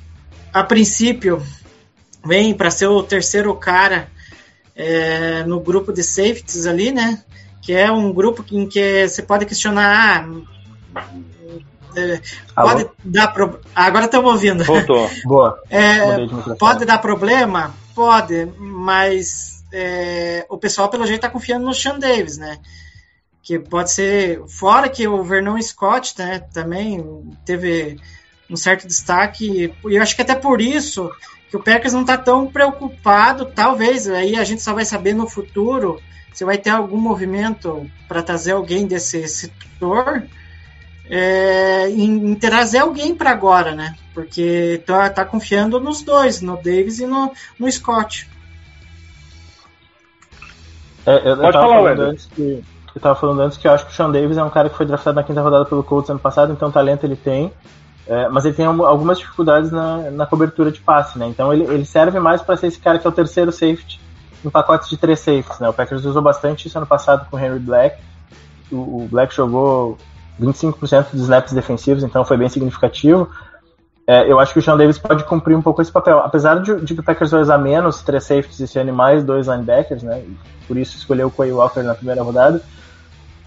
a 0.53 0.63
princípio, 0.63 1.41
vem 2.25 2.53
para 2.53 2.71
ser 2.71 2.87
o 2.87 3.03
terceiro 3.03 3.53
cara 3.55 4.07
é, 4.75 5.43
no 5.43 5.59
grupo 5.59 5.91
de 5.91 6.03
safeties 6.03 6.65
ali, 6.65 6.91
né? 6.91 7.21
Que 7.63 7.73
é 7.73 7.91
um 7.91 8.13
grupo 8.13 8.45
em 8.51 8.67
que 8.67 9.07
você 9.07 9.23
pode 9.23 9.45
questionar. 9.45 10.27
Ah, 10.95 11.05
é, 11.95 12.21
Alô? 12.55 12.69
pode 12.69 12.89
dar 13.03 13.27
pro... 13.29 13.59
Agora 13.73 14.05
estamos 14.05 14.31
ouvindo. 14.31 14.63
Voltou. 14.63 15.09
Boa. 15.25 15.61
É, 15.69 16.03
pode 16.59 16.85
dar 16.85 16.97
problema? 16.99 17.73
Pode, 17.95 18.47
mas 18.57 19.63
é, 19.71 20.45
o 20.49 20.57
pessoal, 20.57 20.89
pelo 20.89 21.05
jeito, 21.05 21.19
está 21.19 21.29
confiando 21.29 21.65
no 21.65 21.73
Sean 21.73 21.97
Davis, 21.97 22.37
né? 22.37 22.59
Que 23.41 23.57
pode 23.57 23.91
ser. 23.91 24.41
Fora 24.47 24.89
que 24.89 25.07
o 25.07 25.23
Vernon 25.23 25.61
Scott 25.61 26.13
né, 26.17 26.39
também 26.53 27.03
teve 27.45 27.97
um 28.49 28.55
certo 28.55 28.87
destaque, 28.87 29.73
e 29.85 29.95
eu 29.95 30.01
acho 30.01 30.15
que 30.15 30.21
até 30.21 30.35
por 30.35 30.61
isso 30.61 31.09
que 31.49 31.57
o 31.57 31.63
Packers 31.63 31.93
não 31.93 32.01
está 32.01 32.17
tão 32.17 32.47
preocupado, 32.47 33.45
talvez, 33.45 34.07
aí 34.07 34.35
a 34.35 34.43
gente 34.43 34.61
só 34.61 34.73
vai 34.73 34.85
saber 34.85 35.13
no 35.13 35.29
futuro 35.29 36.01
se 36.33 36.43
vai 36.43 36.57
ter 36.57 36.71
algum 36.71 36.97
movimento 36.97 37.89
para 38.07 38.21
trazer 38.23 38.51
alguém 38.53 38.85
desse 38.87 39.27
setor. 39.27 40.23
É, 41.09 41.89
em, 41.89 42.31
em 42.31 42.35
trazer 42.35 42.79
alguém 42.79 43.13
para 43.13 43.29
agora, 43.29 43.75
né? 43.75 43.93
Porque 44.13 44.81
tá, 44.85 45.09
tá 45.09 45.25
confiando 45.25 45.77
nos 45.79 46.01
dois, 46.01 46.41
no 46.41 46.55
Davis 46.55 46.99
e 46.99 47.05
no, 47.05 47.31
no 47.59 47.69
Scott. 47.69 48.29
É, 51.05 51.17
eu, 51.17 51.31
eu 51.31 51.37
Pode 51.37 51.51
tava 51.51 51.67
falar, 51.67 51.75
falando 51.75 51.87
Wendel. 51.89 52.09
antes 52.11 52.25
que 52.27 52.63
eu 52.95 53.01
tava 53.01 53.15
falando 53.19 53.41
antes 53.41 53.57
que 53.57 53.67
eu 53.67 53.71
acho 53.73 53.85
que 53.85 53.91
o 53.91 53.95
Sean 53.95 54.11
Davis 54.11 54.37
é 54.37 54.43
um 54.43 54.49
cara 54.49 54.69
que 54.69 54.77
foi 54.77 54.85
draftado 54.85 55.15
na 55.15 55.23
quinta 55.23 55.41
rodada 55.41 55.65
pelo 55.65 55.83
Colts 55.83 56.09
ano 56.09 56.19
passado, 56.19 56.53
então 56.53 56.71
talento 56.71 57.05
ele 57.05 57.17
tem. 57.17 57.51
É, 58.07 58.29
mas 58.29 58.45
ele 58.45 58.53
tem 58.53 58.65
al- 58.65 58.85
algumas 58.85 59.17
dificuldades 59.19 59.71
na, 59.71 60.09
na 60.11 60.25
cobertura 60.25 60.71
de 60.71 60.79
passe, 60.79 61.19
né? 61.19 61.27
Então 61.27 61.53
ele, 61.53 61.63
ele 61.65 61.85
serve 61.85 62.19
mais 62.19 62.41
para 62.41 62.55
ser 62.55 62.67
esse 62.67 62.79
cara 62.79 62.97
que 62.97 63.05
é 63.05 63.09
o 63.09 63.13
terceiro 63.13 63.51
safety 63.51 63.99
em 64.43 64.49
pacotes 64.49 64.89
de 64.89 64.97
três 64.97 65.19
safeties, 65.19 65.59
né? 65.59 65.69
O 65.69 65.73
Packers 65.73 66.05
usou 66.05 66.21
bastante 66.21 66.67
isso 66.67 66.77
ano 66.77 66.87
passado 66.87 67.27
com 67.29 67.37
o 67.37 67.39
Henry 67.39 67.59
Black. 67.59 67.97
O, 68.71 69.03
o 69.03 69.07
Black 69.09 69.33
jogou 69.33 69.97
25% 70.41 71.11
dos 71.11 71.21
snaps 71.21 71.53
defensivos, 71.53 72.03
então 72.03 72.25
foi 72.25 72.37
bem 72.37 72.49
significativo. 72.49 73.29
É, 74.05 74.29
eu 74.29 74.39
acho 74.39 74.51
que 74.51 74.59
o 74.59 74.61
Sean 74.61 74.75
Davis 74.75 74.97
pode 74.97 75.23
cumprir 75.23 75.55
um 75.55 75.61
pouco 75.61 75.81
esse 75.81 75.91
papel. 75.91 76.19
Apesar 76.19 76.61
de, 76.61 76.93
que 76.93 76.99
o 76.99 77.03
Packers 77.03 77.31
vai 77.31 77.41
usar 77.41 77.57
menos 77.57 78.01
três 78.01 78.23
safeties 78.25 78.59
esse 78.59 78.77
ano 78.77 78.89
e 78.89 78.93
mais 78.93 79.23
dois 79.23 79.47
linebackers, 79.47 80.03
né? 80.03 80.23
Por 80.67 80.77
isso 80.77 80.97
escolheu 80.97 81.27
o 81.27 81.31
Quay 81.31 81.51
Walker 81.53 81.81
na 81.81 81.95
primeira 81.95 82.21
rodada. 82.21 82.61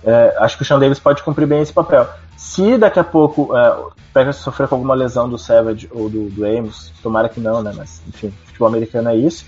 É, 0.03 0.37
acho 0.39 0.57
que 0.57 0.63
o 0.63 0.67
Sean 0.67 0.79
Davis 0.79 0.99
pode 0.99 1.23
cumprir 1.23 1.47
bem 1.47 1.61
esse 1.61 1.73
papel. 1.73 2.09
Se 2.37 2.79
daqui 2.79 2.99
a 2.99 3.05
pouco 3.05 3.55
é, 3.57 3.71
o 3.71 3.93
Packers 4.15 4.37
sofrer 4.37 4.69
com 4.69 4.77
alguma 4.77 4.95
lesão 4.95 5.29
do 5.29 5.39
Savage 5.39 5.89
ou 5.93 6.09
do, 6.09 6.31
do 6.31 6.45
Amos, 6.45 6.93
tomara 7.03 7.29
que 7.29 7.41
não, 7.41 7.63
né? 7.63 7.73
Mas 7.77 8.03
enfim, 8.09 8.33
futebol 8.47 8.69
americano 8.69 9.11
é 9.11 9.17
isso. 9.17 9.45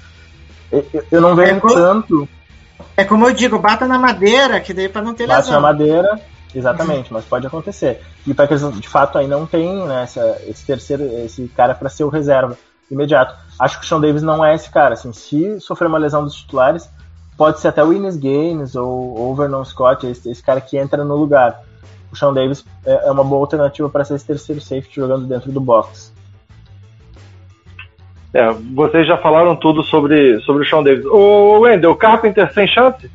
Eu, 1.10 1.20
não 1.20 1.34
vejo 1.34 1.56
É, 1.56 1.60
co- 1.60 1.74
tanto 1.74 2.28
É 2.96 3.04
como 3.04 3.26
eu 3.26 3.32
digo, 3.34 3.58
bata 3.58 3.86
na 3.86 3.98
madeira, 3.98 4.60
que 4.60 4.74
daí 4.74 4.88
pra 4.88 5.02
não 5.02 5.14
ter 5.14 5.26
bate 5.26 5.50
na 5.50 5.56
lesão. 5.56 5.60
madeira, 5.60 6.20
exatamente, 6.54 7.12
mas 7.12 7.24
pode 7.24 7.46
acontecer. 7.46 8.00
E 8.26 8.30
o 8.32 8.34
Packers, 8.34 8.62
de 8.78 8.88
fato, 8.88 9.18
aí 9.18 9.26
não 9.26 9.46
tem 9.46 9.86
né, 9.86 10.02
essa- 10.02 10.38
esse 10.46 10.64
terceiro, 10.64 11.02
esse 11.24 11.46
cara 11.48 11.74
para 11.74 11.88
ser 11.88 12.04
o 12.04 12.08
reserva 12.08 12.56
imediato. 12.90 13.34
Acho 13.58 13.78
que 13.78 13.84
o 13.84 13.88
Sean 13.88 14.00
Davis 14.00 14.22
não 14.22 14.44
é 14.44 14.54
esse 14.54 14.70
cara. 14.70 14.94
Assim, 14.94 15.12
se 15.12 15.60
sofrer 15.60 15.86
uma 15.88 15.98
lesão 15.98 16.24
dos 16.24 16.34
titulares, 16.34 16.88
pode 17.36 17.60
ser 17.60 17.68
até 17.68 17.82
o 17.84 17.92
Ines 17.92 18.16
Gaines 18.16 18.74
ou 18.74 19.18
ou 19.18 19.32
o 19.32 19.34
Vernon 19.34 19.64
Scott, 19.64 20.06
esse, 20.06 20.30
esse 20.30 20.42
cara 20.42 20.60
que 20.60 20.76
entra 20.78 21.04
no 21.04 21.16
lugar. 21.16 21.60
O 22.12 22.16
Sean 22.16 22.32
Davis 22.32 22.64
é, 22.86 23.08
é 23.08 23.10
uma 23.10 23.22
boa 23.24 23.42
alternativa 23.42 23.88
para 23.88 24.04
ser 24.04 24.14
esse 24.14 24.24
terceiro 24.26 24.60
safety 24.60 24.96
jogando 24.96 25.26
dentro 25.26 25.52
do 25.52 25.60
box. 25.60 26.12
É, 28.34 28.50
vocês 28.74 29.06
já 29.06 29.16
falaram 29.16 29.56
tudo 29.56 29.82
sobre, 29.82 30.38
sobre 30.40 30.62
o 30.62 30.68
Sean 30.68 30.82
Davis. 30.82 31.06
Ô, 31.06 31.60
Wendel, 31.60 31.92
o 31.92 31.96
Carpenter 31.96 32.52
sem 32.52 32.66
chance? 32.68 33.10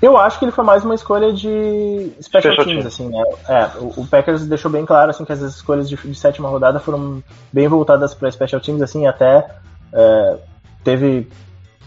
Eu 0.00 0.16
acho 0.16 0.38
que 0.38 0.44
ele 0.44 0.52
foi 0.52 0.64
mais 0.64 0.84
uma 0.84 0.94
escolha 0.94 1.32
de 1.32 2.12
special, 2.22 2.52
Special 2.52 2.64
teams, 2.66 2.66
teams. 2.66 2.86
assim, 2.86 3.08
né? 3.08 3.24
É, 3.48 3.70
o, 3.78 4.00
o 4.02 4.06
Packers 4.06 4.46
deixou 4.46 4.70
bem 4.70 4.84
claro, 4.84 5.10
assim, 5.10 5.24
que 5.24 5.32
as 5.32 5.40
escolhas 5.40 5.88
de, 5.88 5.96
de 5.96 6.14
sétima 6.14 6.48
rodada 6.48 6.78
foram 6.78 7.22
bem 7.52 7.66
voltadas 7.66 8.12
para 8.14 8.30
special 8.30 8.60
teams, 8.60 8.82
assim, 8.82 9.06
até 9.06 9.46
é, 9.92 10.36
teve 10.84 11.28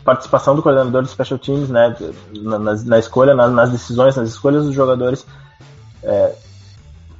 participação 0.03 0.55
do 0.55 0.63
coordenador 0.63 1.03
de 1.03 1.09
special 1.09 1.37
teams, 1.37 1.69
né, 1.69 1.95
na, 2.33 2.57
na- 2.57 2.75
na 2.83 2.97
escolha, 2.99 3.35
na- 3.35 3.47
nas 3.47 3.69
decisões, 3.71 4.15
nas 4.15 4.29
escolhas 4.29 4.65
dos 4.65 4.73
jogadores. 4.73 5.25
É, 6.01 6.33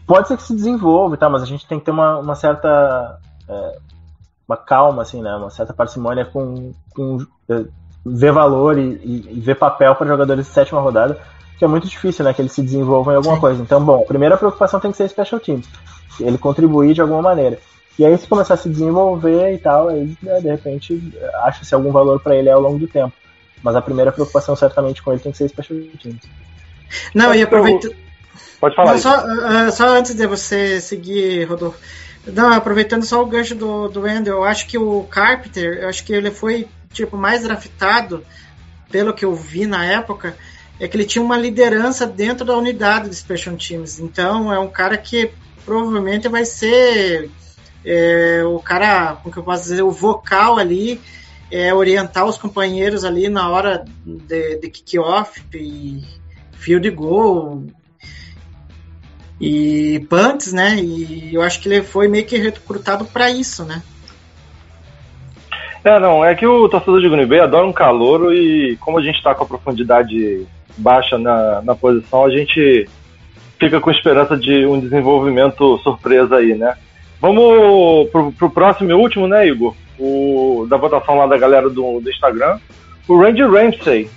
pode 0.08 0.28
ser 0.28 0.38
que 0.38 0.44
se 0.44 0.56
desenvolva 0.56 1.14
e 1.14 1.18
tal, 1.20 1.30
mas 1.30 1.44
a 1.44 1.46
gente 1.46 1.68
tem 1.68 1.78
que 1.78 1.86
ter 1.86 1.92
uma, 1.92 2.18
uma 2.18 2.34
certa 2.36 3.20
é, 3.48 3.76
uma 4.50 4.58
calma, 4.58 5.04
assim, 5.04 5.22
né, 5.22 5.36
uma 5.36 5.52
certa 5.52 5.72
parcimônia 5.74 6.26
com, 6.26 6.74
com 6.96 7.20
é, 7.48 7.66
ver 8.04 8.32
valor 8.32 8.80
e, 8.80 9.00
e- 9.04 9.40
ver 9.40 9.54
papel 9.54 9.94
para 9.94 10.08
jogadores 10.08 10.48
de 10.48 10.52
sétima 10.52 10.82
rodada, 10.82 11.20
que 11.60 11.64
é 11.64 11.68
muito 11.68 11.88
difícil, 11.88 12.26
né, 12.26 12.34
que 12.34 12.42
eles 12.42 12.52
se 12.52 12.64
desenvolvam 12.64 13.14
em 13.14 13.18
alguma 13.18 13.36
Sim. 13.36 13.42
coisa. 13.42 13.62
Então, 13.62 13.84
bom, 13.84 14.02
a 14.02 14.08
primeira 14.08 14.36
preocupação 14.38 14.80
tem 14.80 14.90
que 14.90 14.98
ser 14.98 15.08
special 15.08 15.40
teams, 15.40 15.68
ele 16.20 16.40
contribuir 16.40 16.96
de 16.96 17.02
alguma 17.02 17.22
maneira. 17.22 17.60
E 18.00 18.04
aí, 18.04 18.18
se 18.18 18.26
começar 18.28 18.56
a 18.56 18.58
se 18.58 18.70
desenvolver 18.70 19.54
e 19.54 19.60
tal, 19.60 19.90
aí, 19.90 20.18
né, 20.24 20.40
de 20.40 20.48
repente, 20.50 21.00
acha-se 21.44 21.76
algum 21.76 21.92
valor 21.92 22.20
para 22.20 22.36
ele 22.36 22.50
ao 22.50 22.60
longo 22.60 22.80
do 22.80 22.88
tempo. 22.88 23.14
Mas 23.62 23.76
a 23.76 23.82
primeira 23.82 24.12
preocupação, 24.12 24.56
certamente, 24.56 25.04
com 25.04 25.12
ele 25.12 25.22
tem 25.22 25.32
que 25.32 25.38
ser 25.38 25.50
special 25.50 25.78
teams. 26.02 26.22
Não, 27.14 27.36
e 27.36 27.44
aproveita... 27.44 27.90
Pode 28.60 28.76
falar 28.76 28.94
Não, 28.94 29.00
só, 29.00 29.10
ah, 29.10 29.72
só 29.72 29.88
antes 29.98 30.16
de 30.16 30.26
você 30.26 30.82
seguir, 30.82 31.44
Rodolfo. 31.46 31.78
Não, 32.34 32.54
aproveitando 32.54 33.04
só 33.04 33.22
o 33.22 33.26
gancho 33.26 33.56
do, 33.56 33.88
do 33.88 34.02
Wendel, 34.02 34.38
eu 34.38 34.44
acho 34.44 34.68
que 34.68 34.78
o 34.78 35.04
Carpenter, 35.04 35.80
eu 35.82 35.90
acho 35.90 36.04
que 36.04 36.14
ele 36.14 36.32
foi 36.32 36.68
tipo 36.92 37.18
mais 37.18 37.44
draftado, 37.44 38.26
pelo 38.92 39.14
que 39.14 39.26
eu 39.26 39.36
vi 39.36 39.66
na 39.66 39.86
época, 39.86 40.36
é 40.80 40.88
que 40.88 40.98
ele 40.98 41.06
tinha 41.06 41.24
uma 41.24 41.38
liderança 41.38 42.08
dentro 42.08 42.46
da 42.46 42.58
unidade 42.58 43.10
de 43.10 43.16
Special 43.16 43.56
Teams. 43.56 44.00
Então 44.00 44.52
é 44.52 44.60
um 44.60 44.70
cara 44.70 44.98
que 44.98 45.32
provavelmente 45.66 46.28
vai 46.28 46.46
ser 46.46 47.30
é, 47.86 48.44
o 48.44 48.60
cara, 48.60 49.16
como 49.16 49.34
que 49.34 49.40
eu 49.40 49.44
posso 49.44 49.64
dizer, 49.64 49.82
o 49.82 49.92
vocal 49.92 50.58
ali, 50.58 51.00
é, 51.52 51.74
orientar 51.74 52.26
os 52.26 52.38
companheiros 52.38 53.04
ali 53.04 53.30
na 53.30 53.50
hora 53.50 53.86
de, 54.06 54.58
de 54.58 54.70
kick-off 54.70 55.44
e 55.54 56.04
field 56.54 56.90
goal, 56.92 57.64
e 59.40 60.06
punts, 60.10 60.52
né? 60.52 60.76
E 60.76 61.34
eu 61.34 61.42
acho 61.42 61.62
que 61.62 61.70
ele 61.70 61.82
foi 61.82 62.08
meio 62.08 62.26
que 62.26 62.38
recrutado 62.38 63.06
para 63.06 63.30
isso, 63.32 63.64
né? 63.64 63.82
É, 65.84 65.98
não, 66.00 66.24
é 66.26 66.36
que 66.36 66.46
o 66.46 66.68
torcedor 66.68 67.00
de 67.00 67.10
Green 67.10 67.26
Bay 67.26 67.40
adora 67.40 67.66
um 67.66 67.72
calouro 67.72 68.34
e 68.34 68.76
como 68.78 69.00
a 69.00 69.02
gente 69.02 69.24
tá 69.24 69.34
com 69.34 69.44
a 69.44 69.48
profundidade 69.48 70.46
baixa 70.78 71.18
na, 71.18 71.62
na 71.62 71.74
posição, 71.74 72.26
a 72.26 72.30
gente 72.30 72.88
fica 73.58 73.80
com 73.80 73.92
esperança 73.92 74.36
de 74.36 74.66
um 74.66 74.80
desenvolvimento 74.80 75.78
surpresa 75.80 76.38
aí, 76.38 76.56
né? 76.56 76.76
Vamos 77.22 78.10
pro, 78.12 78.32
pro 78.32 78.50
próximo 78.50 78.92
e 78.92 78.94
último, 78.94 79.28
né, 79.28 79.48
Igor? 79.48 79.76
O, 79.98 80.66
da 80.70 80.78
votação 80.78 81.16
lá 81.16 81.28
da 81.28 81.38
galera 81.38 81.70
do, 81.70 82.00
do 82.00 82.10
Instagram. 82.10 82.58
O 83.08 83.22
Randy 83.22 83.44
Ramsey. 83.44 84.10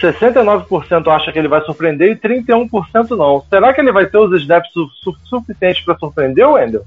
69% 0.00 1.08
acha 1.08 1.32
que 1.32 1.38
ele 1.38 1.48
vai 1.48 1.62
surpreender 1.62 2.10
e 2.10 2.16
31% 2.16 3.16
não. 3.16 3.42
Será 3.48 3.72
que 3.72 3.80
ele 3.80 3.92
vai 3.92 4.06
ter 4.06 4.18
os 4.18 4.40
snaps 4.40 4.72
su 4.72 4.88
su 5.02 5.16
suficientes 5.24 5.84
para 5.84 5.98
surpreender, 5.98 6.48
Wendel? 6.48 6.84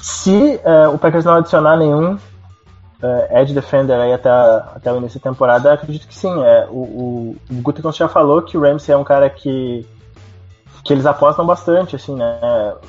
Se 0.00 0.60
é, 0.64 0.88
o 0.88 0.98
Packers 0.98 1.24
não 1.24 1.34
adicionar 1.34 1.76
nenhum 1.76 2.18
é, 3.02 3.42
Edge 3.42 3.52
Defender 3.52 3.98
aí 3.98 4.12
até, 4.12 4.30
até 4.30 4.92
o 4.92 4.96
início 4.96 5.20
da 5.20 5.30
temporada, 5.30 5.72
acredito 5.72 6.06
que 6.06 6.14
sim. 6.14 6.32
É, 6.42 6.66
o, 6.70 6.78
o, 6.78 7.36
o 7.50 7.54
Gutekunst 7.62 7.98
já 7.98 8.08
falou 8.08 8.42
que 8.42 8.56
o 8.56 8.60
Ramsey 8.62 8.94
é 8.94 8.96
um 8.96 9.04
cara 9.04 9.28
que, 9.28 9.86
que 10.84 10.92
eles 10.92 11.04
apostam 11.04 11.44
bastante, 11.44 11.96
assim, 11.96 12.14
né? 12.14 12.38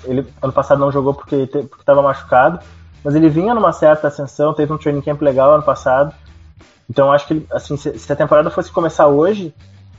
Ele 0.06 0.26
ano 0.42 0.54
passado 0.54 0.80
não 0.80 0.92
jogou 0.92 1.14
porque 1.14 1.50
estava 1.80 2.02
machucado, 2.02 2.60
mas 3.04 3.16
ele 3.16 3.28
vinha 3.28 3.54
numa 3.54 3.72
certa 3.72 4.08
ascensão, 4.08 4.54
teve 4.54 4.72
um 4.72 4.78
training 4.78 5.02
camp 5.02 5.22
legal 5.22 5.54
ano 5.54 5.64
passado. 5.64 6.14
Então 6.90 7.12
acho 7.12 7.28
que 7.28 7.46
assim, 7.52 7.78
se, 7.78 8.12
a 8.12 8.16
temporada 8.16 8.50
fosse 8.50 8.72
começar 8.72 9.08
hoje, 9.08 9.54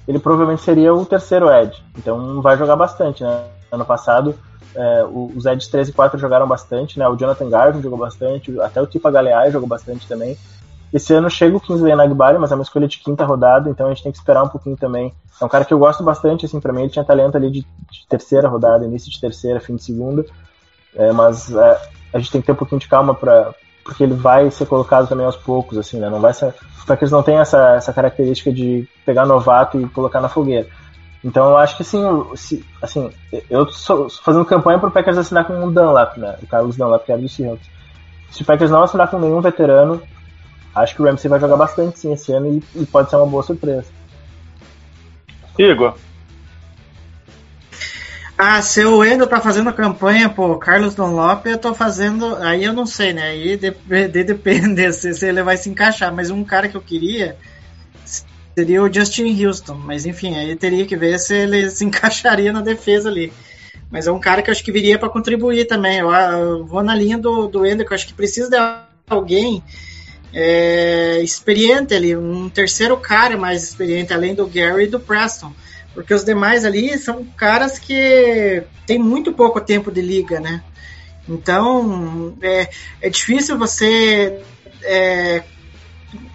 ele 0.07 0.19
provavelmente 0.19 0.63
seria 0.63 0.95
o 0.95 1.05
terceiro 1.05 1.51
Edge. 1.51 1.83
Então 1.97 2.41
vai 2.43 2.57
jogar 2.57 2.77
bastante, 2.77 3.23
né? 3.23 3.45
Ano 3.73 3.85
passado 3.85 4.35
é, 4.75 5.05
os 5.05 5.47
Eds 5.47 5.69
3 5.69 5.89
e 5.89 5.93
4 5.93 6.19
jogaram 6.19 6.47
bastante, 6.47 6.99
né? 6.99 7.09
O 7.09 7.17
Jonathan 7.17 7.49
Garvin 7.49 7.81
jogou 7.81 7.99
bastante, 7.99 8.61
até 8.61 8.83
o 8.83 8.87
Tipa 8.87 9.11
Galeai 9.11 9.51
jogou 9.51 9.69
bastante 9.69 10.07
também. 10.07 10.37
Esse 10.93 11.13
ano 11.13 11.29
chega 11.29 11.57
o 11.57 11.61
Kingsley 11.61 11.95
Nagbari, 11.97 12.39
mas 12.39 12.53
é 12.53 12.55
uma 12.55 12.63
escolha 12.63 12.87
de 12.87 12.99
quinta 12.99 13.25
rodada, 13.25 13.69
então 13.69 13.87
a 13.87 13.89
gente 13.91 14.03
tem 14.03 14.13
que 14.13 14.19
esperar 14.19 14.45
um 14.45 14.49
pouquinho 14.49 14.77
também. 14.77 15.13
É 15.41 15.45
um 15.45 15.49
cara 15.49 15.65
que 15.65 15.75
eu 15.75 15.79
gosto 15.79 16.05
bastante, 16.05 16.47
assim, 16.47 16.61
pra 16.61 16.73
mim 16.73 16.83
ele 16.83 16.91
tinha 16.91 17.05
talento 17.05 17.37
ali 17.37 17.51
de, 17.51 17.61
de 17.63 18.07
terceira 18.09 18.49
rodada, 18.49 18.85
início 18.85 19.11
de 19.11 19.21
terceira, 19.21 19.61
fim 19.61 19.75
de 19.75 19.83
segunda, 19.83 20.25
é, 20.95 21.11
mas 21.11 21.51
é, 21.53 21.81
a 22.13 22.19
gente 22.19 22.31
tem 22.31 22.41
que 22.41 22.47
ter 22.47 22.53
um 22.53 22.57
pouquinho 22.57 22.81
de 22.81 22.89
calma 22.89 23.15
para 23.15 23.53
porque 23.85 24.03
ele 24.03 24.15
vai 24.15 24.51
ser 24.51 24.67
colocado 24.67 25.07
também 25.07 25.27
aos 25.27 25.37
poucos, 25.37 25.77
assim, 25.77 25.99
né? 25.99 26.09
Não 26.09 26.21
vai 26.21 26.33
ser, 26.33 26.55
para 26.87 26.97
que 26.97 27.05
eles 27.05 27.13
não 27.13 27.23
tenham 27.23 27.43
essa, 27.43 27.75
essa 27.75 27.93
característica 27.93 28.51
de 28.51 28.89
pegar 29.05 29.27
novato 29.27 29.79
e 29.79 29.89
colocar 29.89 30.21
na 30.21 30.29
fogueira. 30.29 30.67
Então 31.23 31.51
eu 31.51 31.57
acho 31.57 31.77
que 31.77 31.83
assim, 31.83 32.03
se, 32.35 32.65
assim 32.83 33.11
eu 33.49 33.65
estou 33.65 34.09
fazendo 34.11 34.45
campanha 34.45 34.79
para 34.79 34.89
o 34.89 34.93
Packers 34.93 35.17
assinar 35.17 35.47
com 35.47 35.65
o 35.65 35.71
Dunlap, 35.71 36.17
né? 36.17 36.37
O 36.43 36.47
Carlos 36.47 36.77
Dunlap, 36.77 37.05
que 37.05 37.13
era 37.13 37.21
do 37.21 37.29
Seahawks. 37.29 37.69
Se 38.31 38.43
o 38.43 38.45
Packers 38.45 38.71
não 38.71 38.83
assinar 38.83 39.09
com 39.09 39.19
nenhum 39.19 39.41
veterano, 39.41 40.03
acho 40.75 40.95
que 40.95 41.03
o 41.03 41.05
Ramsey 41.05 41.31
vai 41.31 41.41
jogar 41.41 41.57
bastante 41.57 41.99
sim 41.99 42.13
esse 42.13 42.33
ano 42.33 42.49
e, 42.75 42.83
e 42.83 42.87
pode 42.87 43.09
ser 43.09 43.17
uma 43.17 43.27
boa 43.27 43.43
surpresa. 43.43 43.87
Igor. 45.59 45.95
Ah, 48.47 48.61
se 48.61 48.85
o 48.85 49.03
Endo 49.03 49.27
tá 49.27 49.41
fazendo 49.41 49.73
campanha 49.73 50.29
pro 50.29 50.59
Carlos 50.59 50.95
Dunlop, 50.95 51.47
eu 51.47 51.57
tô 51.57 51.73
fazendo. 51.73 52.37
Aí 52.37 52.63
eu 52.63 52.75
não 52.75 52.85
sei, 52.85 53.15
né? 53.15 53.23
Aí 53.23 53.57
de, 53.57 53.71
de, 53.71 54.23
depende 54.23 54.85
se, 54.93 55.15
se 55.15 55.27
ele 55.27 55.43
vai 55.43 55.57
se 55.57 55.71
encaixar. 55.71 56.15
Mas 56.15 56.29
um 56.29 56.45
cara 56.45 56.69
que 56.69 56.77
eu 56.77 56.83
queria 56.83 57.39
seria 58.55 58.83
o 58.83 58.93
Justin 58.93 59.43
Houston. 59.43 59.77
Mas 59.77 60.05
enfim, 60.05 60.37
aí 60.37 60.55
teria 60.57 60.85
que 60.85 60.95
ver 60.95 61.19
se 61.19 61.35
ele 61.35 61.69
se 61.73 61.87
encaixaria 61.87 62.53
na 62.53 62.61
defesa 62.61 63.09
ali. 63.09 63.33
Mas 63.91 64.07
é 64.07 64.13
um 64.13 64.21
cara 64.21 64.43
que 64.43 64.51
eu 64.51 64.53
acho 64.53 64.63
que 64.63 64.71
viria 64.71 64.99
para 64.99 65.09
contribuir 65.09 65.65
também. 65.65 66.01
Eu, 66.01 66.13
eu, 66.13 66.67
vou 66.67 66.83
na 66.83 66.95
linha 66.95 67.17
do, 67.17 67.49
do 67.49 67.65
Ender, 67.65 67.87
que 67.87 67.95
eu 67.95 67.97
acho 67.97 68.07
que 68.07 68.13
precisa 68.13 68.51
de 68.51 68.59
alguém 69.09 69.63
é, 70.35 71.19
experiente 71.23 71.95
ali, 71.95 72.15
um 72.15 72.51
terceiro 72.51 72.95
cara 72.99 73.39
mais 73.39 73.63
experiente, 73.63 74.13
além 74.13 74.35
do 74.35 74.47
Gary 74.47 74.85
e 74.85 74.89
do 74.89 75.01
Preston. 75.01 75.51
Porque 75.95 76.13
os 76.13 76.25
demais 76.25 76.65
ali 76.65 76.99
são 76.99 77.25
caras 77.37 77.79
que 77.79 78.63
têm 78.87 78.99
muito 78.99 79.33
pouco 79.33 79.61
tempo 79.61 79.93
de 79.93 80.03
liga, 80.03 80.41
né? 80.41 80.63
Então 81.29 82.37
é, 82.43 82.69
é 83.01 83.09
difícil 83.09 83.57
você. 83.57 84.43
É, 84.83 85.43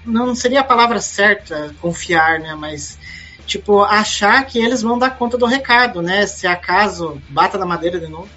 não 0.05 0.33
seria 0.33 0.61
a 0.61 0.63
palavra 0.63 0.99
certa 0.99 1.75
confiar, 1.81 2.39
né? 2.39 2.55
Mas 2.55 2.97
tipo, 3.45 3.81
achar 3.81 4.45
que 4.45 4.59
eles 4.59 4.81
vão 4.81 4.97
dar 4.97 5.17
conta 5.17 5.37
do 5.37 5.45
recado, 5.45 6.01
né? 6.01 6.25
Se 6.25 6.47
acaso 6.47 7.21
bata 7.29 7.57
na 7.57 7.65
madeira 7.65 7.99
de 7.99 8.07
novo. 8.07 8.29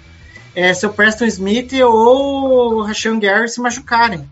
É, 0.55 0.73
se 0.73 0.85
o 0.85 0.93
Preston 0.93 1.25
Smith 1.25 1.73
ou 1.81 2.75
o 2.75 2.83
Rashan 2.83 3.19
Gary 3.19 3.47
se 3.47 3.61
machucarem. 3.61 4.29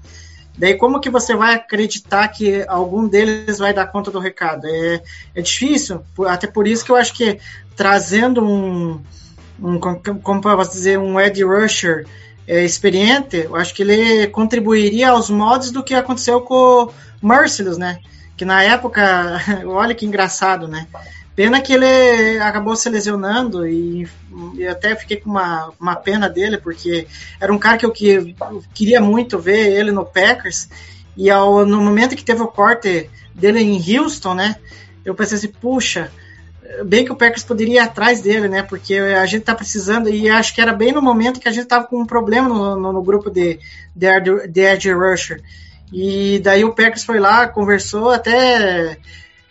Daí 0.58 0.76
como 0.76 0.99
que 0.99 1.10
você 1.10 1.36
vai 1.36 1.56
acreditar 1.56 2.28
que 2.28 2.64
algum 2.68 3.08
deles 3.08 3.58
vai 3.58 3.74
dar 3.74 3.88
conta 3.88 4.12
do 4.12 4.20
recado? 4.20 4.68
É, 4.68 5.02
é 5.36 5.41
difícil, 5.41 6.02
até 6.28 6.47
por 6.47 6.68
isso 6.68 6.86
que 6.86 6.91
eu 6.91 6.95
acho 6.95 7.14
que 7.14 7.39
trazendo 7.76 8.43
um, 8.43 9.02
um 9.62 9.80
como 9.80 10.41
posso 10.41 10.72
dizer, 10.72 10.99
um 10.99 11.20
Ed 11.20 11.43
Rusher 11.43 12.06
é, 12.47 12.64
experiente, 12.64 13.38
eu 13.38 13.56
acho 13.56 13.74
que 13.74 13.82
ele 13.82 14.28
contribuiria 14.28 15.10
aos 15.10 15.30
modos 15.30 15.72
do 15.72 15.84
que 15.84 15.93
aconteceu 15.93 16.41
com 16.41 16.89
o 17.22 17.28
Merciless, 17.28 17.80
né? 17.80 17.99
Que 18.36 18.43
na 18.43 18.64
época, 18.64 19.39
olha 19.66 19.95
que 19.95 20.06
engraçado, 20.06 20.68
né? 20.68 20.88
Pena 21.41 21.59
que 21.59 21.73
ele 21.73 22.37
acabou 22.39 22.75
se 22.75 22.87
lesionando 22.87 23.67
e, 23.67 24.07
e 24.53 24.67
até 24.67 24.95
fiquei 24.95 25.17
com 25.17 25.27
uma, 25.27 25.73
uma 25.79 25.95
pena 25.95 26.29
dele, 26.29 26.59
porque 26.59 27.07
era 27.39 27.51
um 27.51 27.57
cara 27.57 27.79
que 27.79 27.85
eu, 27.87 27.91
que 27.91 28.35
eu 28.39 28.63
queria 28.75 29.01
muito 29.01 29.39
ver 29.39 29.73
ele 29.73 29.91
no 29.91 30.05
Packers. 30.05 30.69
E 31.17 31.31
ao, 31.31 31.65
no 31.65 31.81
momento 31.81 32.15
que 32.15 32.23
teve 32.23 32.43
o 32.43 32.47
corte 32.47 33.09
dele 33.33 33.59
em 33.59 33.97
Houston, 33.97 34.35
né? 34.35 34.55
Eu 35.03 35.15
pensei 35.15 35.35
assim, 35.35 35.47
puxa, 35.47 36.11
bem 36.85 37.03
que 37.03 37.11
o 37.11 37.15
Packers 37.15 37.43
poderia 37.43 37.77
ir 37.77 37.79
atrás 37.79 38.21
dele, 38.21 38.47
né? 38.47 38.61
Porque 38.61 38.93
a 38.93 39.25
gente 39.25 39.41
tá 39.41 39.55
precisando, 39.55 40.09
e 40.09 40.29
acho 40.29 40.53
que 40.53 40.61
era 40.61 40.73
bem 40.73 40.91
no 40.91 41.01
momento 41.01 41.39
que 41.39 41.49
a 41.49 41.51
gente 41.51 41.65
tava 41.65 41.87
com 41.87 42.01
um 42.01 42.05
problema 42.05 42.49
no, 42.49 42.75
no, 42.75 42.93
no 42.93 43.01
grupo 43.01 43.31
de, 43.31 43.57
de, 43.95 44.47
de 44.47 44.61
Edge 44.61 44.93
Rusher. 44.93 45.41
E 45.91 46.37
daí 46.37 46.63
o 46.63 46.75
Packers 46.75 47.03
foi 47.03 47.19
lá, 47.19 47.47
conversou, 47.47 48.11
até 48.11 48.99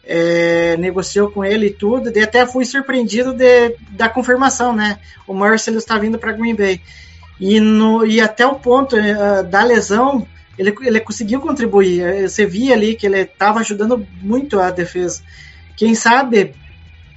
é, 0.04 0.76
negociou 0.78 1.30
com 1.30 1.44
ele 1.44 1.66
e 1.66 1.72
tudo, 1.72 2.10
e 2.16 2.20
até 2.20 2.46
fui 2.46 2.64
surpreendido 2.64 3.32
de, 3.32 3.76
da 3.90 4.08
confirmação, 4.08 4.74
né? 4.74 4.98
O 5.26 5.34
Marcelo 5.34 5.78
está 5.78 5.98
vindo 5.98 6.18
para 6.18 6.32
Green 6.32 6.54
Bay. 6.54 6.80
E, 7.38 7.58
no, 7.60 8.04
e 8.04 8.20
até 8.20 8.46
o 8.46 8.56
ponto 8.56 8.96
uh, 8.96 9.42
da 9.44 9.62
lesão, 9.62 10.26
ele, 10.58 10.74
ele 10.82 11.00
conseguiu 11.00 11.40
contribuir. 11.40 12.28
Você 12.28 12.44
via 12.44 12.74
ali 12.74 12.94
que 12.94 13.06
ele 13.06 13.20
estava 13.20 13.60
ajudando 13.60 14.06
muito 14.20 14.60
a 14.60 14.70
defesa. 14.70 15.22
Quem 15.76 15.94
sabe 15.94 16.54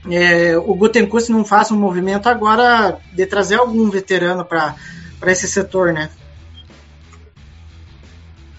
é, 0.10 0.58
o 0.58 0.74
Gutenkust 0.74 1.30
não 1.32 1.46
faça 1.46 1.74
um 1.74 1.80
movimento 1.80 2.28
agora 2.28 2.98
de 3.14 3.26
trazer 3.26 3.56
algum 3.56 3.90
veterano 3.90 4.46
para 4.46 4.76
esse 5.28 5.48
setor, 5.48 5.94
né? 5.94 6.10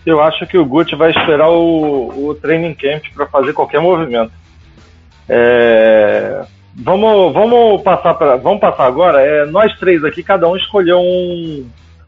Eu 0.05 0.23
acho 0.23 0.47
que 0.47 0.59
o 0.59 0.67
Guti 0.67 0.95
vai 0.95 1.11
esperar 1.11 1.49
o, 1.49 2.29
o 2.29 2.35
training 2.35 2.75
camp 2.75 3.05
para 3.15 3.27
fazer 3.27 3.53
qualquer 3.53 3.81
movimento. 3.81 4.33
É, 5.29 6.45
vamos, 6.75 7.33
vamos 7.33 7.83
passar 7.83 8.15
para, 8.15 8.37
vamos 8.37 8.61
passar 8.61 8.85
agora. 8.85 9.23
É, 9.23 9.47
nós 9.47 9.77
três 9.79 10.05
aqui, 10.05 10.23
cada 10.23 10.47
um 10.49 10.57
escolheu 10.57 10.99
um, 10.99 11.67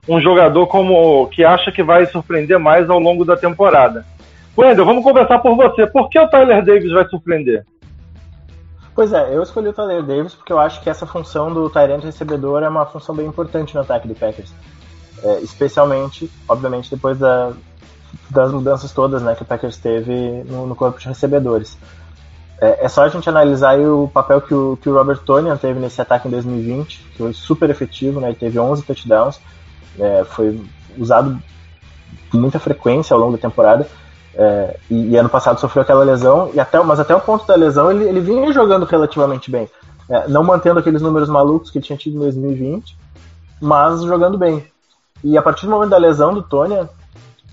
um 0.09 0.21
jogador 0.21 0.67
como 0.67 1.27
que 1.29 1.45
acha 1.45 1.73
que 1.73 1.83
vai 1.83 2.05
surpreender 2.07 2.59
mais 2.59 2.91
ao 2.91 2.99
longo 2.99 3.25
da 3.25 3.37
temporada. 3.37 4.05
Wendel, 4.57 4.85
vamos 4.85 5.05
conversar 5.05 5.39
por 5.39 5.55
você. 5.55 5.87
Por 5.87 6.09
que 6.09 6.19
o 6.19 6.29
Tyler 6.29 6.65
Davis 6.65 6.93
vai 6.93 7.07
surpreender? 7.07 7.65
Pois 8.95 9.13
é, 9.13 9.35
eu 9.35 9.43
escolhi 9.43 9.69
o 9.69 9.73
Tyler 9.75 10.03
Davis 10.03 10.35
porque 10.35 10.53
eu 10.53 10.59
acho 10.59 10.81
que 10.83 10.89
essa 10.89 11.07
função 11.07 11.53
do 11.53 11.69
Tyrant 11.69 12.03
recebedor 12.03 12.63
é 12.63 12.69
uma 12.69 12.87
função 12.87 13.15
bem 13.15 13.27
importante 13.27 13.75
no 13.75 13.83
ataque 13.83 14.09
do 14.09 14.15
Packers. 14.15 14.55
É, 15.23 15.41
especialmente, 15.41 16.31
obviamente, 16.49 16.91
depois 16.91 17.19
da, 17.19 17.53
das 18.31 18.53
mudanças 18.53 18.93
todas 18.93 19.23
né, 19.23 19.35
que 19.35 19.43
o 19.43 19.47
Packers 19.47 19.77
teve 19.77 20.45
no, 20.45 20.67
no 20.67 20.75
corpo 20.75 20.99
de 20.99 21.09
recebedores. 21.09 21.77
É, 22.61 22.87
é, 22.87 22.89
só 22.89 23.05
a 23.05 23.09
gente 23.09 23.29
analisar 23.29 23.79
o 23.79 24.09
papel 24.09 24.41
que 24.41 24.55
o, 24.55 24.79
que 24.81 24.89
o 24.89 24.95
Robert 24.95 25.19
Tonian 25.19 25.57
teve 25.57 25.79
nesse 25.79 26.01
ataque 26.01 26.27
em 26.27 26.31
2020, 26.31 26.99
que 27.13 27.19
foi 27.19 27.33
super 27.33 27.69
efetivo, 27.69 28.21
né, 28.21 28.29
ele 28.29 28.37
teve 28.37 28.59
11 28.59 28.83
touchdowns, 28.83 29.41
é, 29.99 30.25
foi 30.25 30.61
usado 30.97 31.39
com 32.31 32.39
muita 32.39 32.59
frequência 32.59 33.13
ao 33.13 33.21
longo 33.21 33.33
da 33.33 33.39
temporada, 33.39 33.87
é, 34.35 34.79
e, 34.91 35.11
e, 35.11 35.17
ano 35.17 35.29
passado 35.29 35.61
sofreu 35.61 35.83
aquela 35.83 36.05
lesão, 36.05 36.51
e 36.55 36.61
até, 36.61 36.83
mas 36.83 37.01
até 37.01 37.15
o 37.15 37.21
ponto 37.21 37.47
da 37.47 37.55
lesão 37.55 37.91
ele, 37.91 38.05
ele 38.05 38.21
vinha 38.21 38.53
jogando 38.53 38.85
relativamente 38.85 39.51
bem, 39.51 39.69
é, 40.09 40.29
não 40.29 40.43
mantendo 40.43 40.79
aqueles 40.79 41.03
números 41.03 41.29
malucos 41.29 41.71
que 41.71 41.79
ele 41.79 41.85
tinha 41.85 41.99
tido 41.99 42.17
em 42.17 42.21
2020, 42.21 42.97
mas 43.61 44.03
jogando 44.03 44.39
bem. 44.39 44.65
E 45.25 45.37
a 45.37 45.43
partir 45.43 45.67
do 45.67 45.73
momento 45.73 45.91
da 45.91 45.97
lesão 45.99 46.35
do 46.35 46.43
Tonian, 46.43 46.89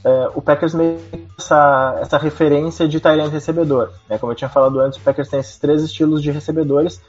é, 0.04 0.30
o 0.36 0.42
Packers 0.42 0.74
meio 0.74 1.00
essa, 1.38 1.98
essa 2.02 2.18
referência 2.18 2.88
de 2.88 3.00
Tyrant 3.00 3.32
recebedor. 3.32 3.92
Né? 4.10 4.18
Como 4.18 4.32
eu 4.32 4.36
tinha 4.36 4.50
falado 4.50 4.80
antes, 4.80 5.00
o 5.00 5.02
Packers 5.02 5.30
tem 5.30 5.40
esses 5.40 5.58
três 5.58 5.82
estilos 5.82 6.22
de 6.22 6.32
recebedores 6.32 7.02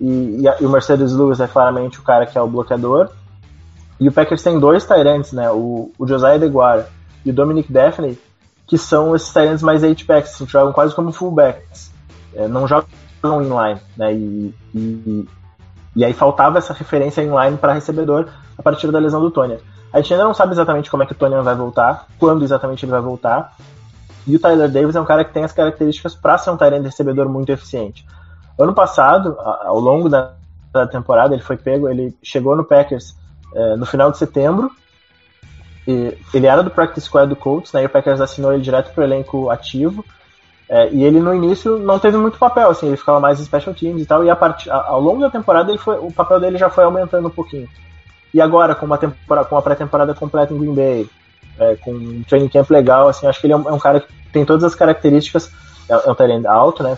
e, 0.00 0.40
e, 0.40 0.48
a, 0.48 0.56
e, 0.60 0.64
o 0.64 0.70
Mercedes 0.70 1.12
Lewis 1.12 1.40
é 1.40 1.46
claramente 1.46 1.98
o 1.98 2.02
cara 2.02 2.26
que 2.26 2.36
é 2.36 2.40
o 2.40 2.48
bloqueador. 2.48 3.10
E 3.98 4.08
o 4.08 4.12
Packers 4.12 4.42
tem 4.42 4.58
dois 4.58 4.84
Tyrants, 4.84 5.32
né? 5.32 5.50
o, 5.50 5.92
o 5.98 6.06
Josiah 6.06 6.38
DeGuara 6.38 6.88
e 7.24 7.30
o 7.30 7.34
Dominic 7.34 7.70
Daphne, 7.70 8.18
que 8.66 8.78
são 8.78 9.14
esses 9.14 9.32
Tyrants 9.32 9.62
mais 9.62 9.84
H-backs, 9.84 10.36
que 10.36 10.46
jogam 10.46 10.72
quase 10.72 10.94
como 10.94 11.12
fullbacks. 11.12 11.92
É, 12.34 12.48
não 12.48 12.66
jogam 12.66 12.88
inline, 13.42 13.80
né? 13.96 14.14
E, 14.14 14.54
e, 14.74 15.28
e 15.96 16.04
aí 16.04 16.12
faltava 16.14 16.58
essa 16.58 16.72
referência 16.72 17.20
inline 17.20 17.58
para 17.58 17.74
recebedor 17.74 18.28
a 18.56 18.62
partir 18.62 18.90
da 18.90 18.98
lesão 18.98 19.20
do 19.20 19.30
Tony. 19.30 19.58
A 19.92 20.00
gente 20.00 20.12
ainda 20.12 20.24
não 20.24 20.34
sabe 20.34 20.52
exatamente 20.52 20.90
como 20.90 21.02
é 21.02 21.06
que 21.06 21.12
o 21.12 21.16
Tony 21.16 21.34
vai 21.42 21.54
voltar, 21.54 22.06
quando 22.18 22.44
exatamente 22.44 22.84
ele 22.84 22.92
vai 22.92 23.00
voltar. 23.00 23.56
E 24.26 24.36
o 24.36 24.38
Tyler 24.38 24.70
Davis 24.70 24.94
é 24.94 25.00
um 25.00 25.04
cara 25.04 25.24
que 25.24 25.32
tem 25.32 25.44
as 25.44 25.52
características 25.52 26.14
para 26.14 26.38
ser 26.38 26.50
um 26.50 26.56
Tyrant 26.56 26.84
recebedor 26.84 27.28
muito 27.28 27.50
eficiente. 27.50 28.04
Ano 28.58 28.74
passado, 28.74 29.36
ao 29.40 29.80
longo 29.80 30.08
da, 30.08 30.32
da, 30.72 30.86
temporada, 30.86 31.34
ele 31.34 31.42
foi 31.42 31.56
pego, 31.56 31.88
ele 31.88 32.14
chegou 32.22 32.54
no 32.54 32.64
Packers 32.64 33.16
é, 33.54 33.76
no 33.76 33.86
final 33.86 34.10
de 34.10 34.18
setembro. 34.18 34.70
E 35.88 36.16
ele 36.34 36.46
era 36.46 36.62
do 36.62 36.70
practice 36.70 37.06
squad 37.06 37.28
do 37.28 37.34
Colts, 37.34 37.72
né, 37.72 37.82
e 37.82 37.86
o 37.86 37.88
Packers 37.88 38.20
assinou 38.20 38.52
ele 38.52 38.62
direto 38.62 38.92
para 38.92 39.00
o 39.00 39.04
elenco 39.04 39.50
ativo. 39.50 40.04
É, 40.68 40.88
e 40.90 41.02
ele 41.02 41.18
no 41.18 41.34
início 41.34 41.78
não 41.78 41.98
teve 41.98 42.16
muito 42.16 42.38
papel, 42.38 42.70
assim, 42.70 42.86
ele 42.86 42.96
ficava 42.96 43.18
mais 43.18 43.40
em 43.40 43.44
special 43.44 43.74
teams 43.74 44.02
e 44.02 44.06
tal, 44.06 44.22
e 44.22 44.30
a 44.30 44.36
part... 44.36 44.70
ao 44.70 45.00
longo 45.00 45.20
da 45.20 45.28
temporada 45.28 45.68
ele 45.68 45.78
foi, 45.78 45.98
o 45.98 46.12
papel 46.12 46.38
dele 46.38 46.58
já 46.58 46.70
foi 46.70 46.84
aumentando 46.84 47.26
um 47.26 47.30
pouquinho. 47.30 47.68
E 48.32 48.40
agora, 48.40 48.74
com 48.74 48.86
uma, 48.86 48.98
temporada, 48.98 49.48
com 49.48 49.60
pré-temporada 49.60 50.14
completa 50.14 50.54
em 50.54 50.58
Green 50.58 50.74
Bay, 50.74 51.10
é, 51.58 51.76
com 51.76 51.92
um 51.92 52.22
training 52.28 52.48
camp 52.48 52.70
legal, 52.70 53.08
assim, 53.08 53.26
acho 53.26 53.40
que 53.40 53.46
ele 53.46 53.52
é 53.52 53.56
um, 53.56 53.68
é 53.68 53.72
um 53.72 53.78
cara 53.78 54.00
que 54.00 54.08
tem 54.32 54.44
todas 54.44 54.64
as 54.64 54.74
características. 54.74 55.50
É, 55.88 55.92
é 55.92 56.10
um 56.10 56.14
talento 56.14 56.46
alto, 56.46 56.82
né? 56.82 56.96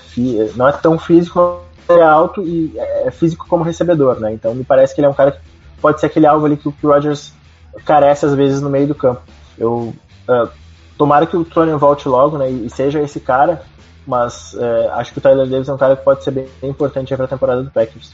Não 0.55 0.68
é 0.68 0.72
tão 0.72 0.99
físico, 0.99 1.62
mas 1.89 1.99
é 1.99 2.03
alto 2.03 2.43
e 2.43 2.72
é, 2.76 3.09
é 3.09 3.11
físico 3.11 3.47
como 3.49 3.64
recebedor, 3.64 4.20
né? 4.20 4.33
Então 4.33 4.55
me 4.55 4.64
parece 4.64 4.95
que 4.95 5.01
ele 5.01 5.07
é 5.07 5.11
um 5.11 5.14
cara 5.14 5.33
que 5.33 5.41
pode 5.80 5.99
ser 5.99 6.07
aquele 6.07 6.26
alvo 6.26 6.47
ali 6.47 6.57
que 6.57 6.68
o 6.68 6.74
Rodgers 6.83 7.33
carece 7.85 8.26
às 8.26 8.35
vezes 8.35 8.61
no 8.61 8.70
meio 8.70 8.87
do 8.87 8.95
campo. 8.95 9.22
Eu 9.59 9.95
uh, 10.28 10.49
tomara 10.97 11.26
que 11.26 11.37
o 11.37 11.45
Tony 11.45 11.72
volte 11.72 12.09
logo, 12.09 12.39
né? 12.39 12.51
E 12.51 12.70
seja 12.70 13.01
esse 13.01 13.18
cara, 13.18 13.62
mas 14.07 14.55
uh, 14.55 14.91
acho 14.93 15.12
que 15.12 15.18
o 15.18 15.22
Tyler 15.22 15.49
Davis 15.49 15.68
é 15.68 15.72
um 15.72 15.78
cara 15.78 15.97
que 15.97 16.05
pode 16.05 16.22
ser 16.22 16.30
bem, 16.30 16.47
bem 16.61 16.70
importante 16.70 17.14
para 17.16 17.24
a 17.24 17.28
temporada 17.28 17.62
do 17.62 17.70
Packers. 17.70 18.12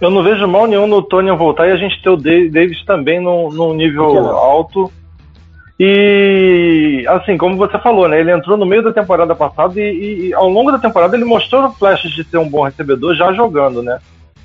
Eu 0.00 0.10
não 0.10 0.22
vejo 0.22 0.46
mal 0.46 0.66
nenhum 0.66 0.86
no 0.86 1.02
Tony 1.02 1.30
voltar 1.30 1.68
e 1.68 1.72
a 1.72 1.76
gente 1.76 2.02
ter 2.02 2.10
o 2.10 2.16
Davis 2.16 2.84
também 2.84 3.20
num, 3.20 3.50
num 3.50 3.74
nível 3.74 4.28
alto. 4.30 4.90
E 5.78 7.04
assim, 7.08 7.36
como 7.36 7.56
você 7.56 7.78
falou, 7.78 8.08
né? 8.08 8.20
Ele 8.20 8.30
entrou 8.30 8.56
no 8.56 8.66
meio 8.66 8.82
da 8.82 8.92
temporada 8.92 9.34
passada 9.34 9.80
e, 9.80 10.28
e 10.28 10.34
ao 10.34 10.48
longo 10.48 10.70
da 10.70 10.78
temporada 10.78 11.16
ele 11.16 11.24
mostrou 11.24 11.70
flashes 11.72 12.12
de 12.12 12.22
ser 12.24 12.38
um 12.38 12.48
bom 12.48 12.62
recebedor 12.62 13.14
já 13.14 13.32
jogando, 13.32 13.82
né? 13.82 13.98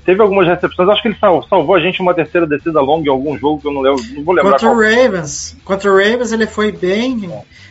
Teve 0.04 0.22
algumas 0.22 0.46
recepções, 0.46 0.88
acho 0.88 1.02
que 1.02 1.08
ele 1.08 1.18
sal, 1.18 1.46
salvou 1.46 1.74
a 1.74 1.80
gente 1.80 2.00
uma 2.00 2.14
terceira 2.14 2.46
descida 2.46 2.80
longa 2.80 3.06
em 3.06 3.10
algum 3.10 3.36
jogo 3.36 3.60
que 3.60 3.68
eu 3.68 3.72
não, 3.72 3.82
lembro, 3.82 4.02
não 4.14 4.24
vou 4.24 4.34
lembrar. 4.34 4.52
Contra 4.52 4.70
o 4.70 4.80
Ravens. 4.80 5.56
Contra 5.64 5.92
o 5.92 5.96
Ravens 5.96 6.32
ele 6.32 6.46
foi 6.46 6.72
bem. 6.72 7.30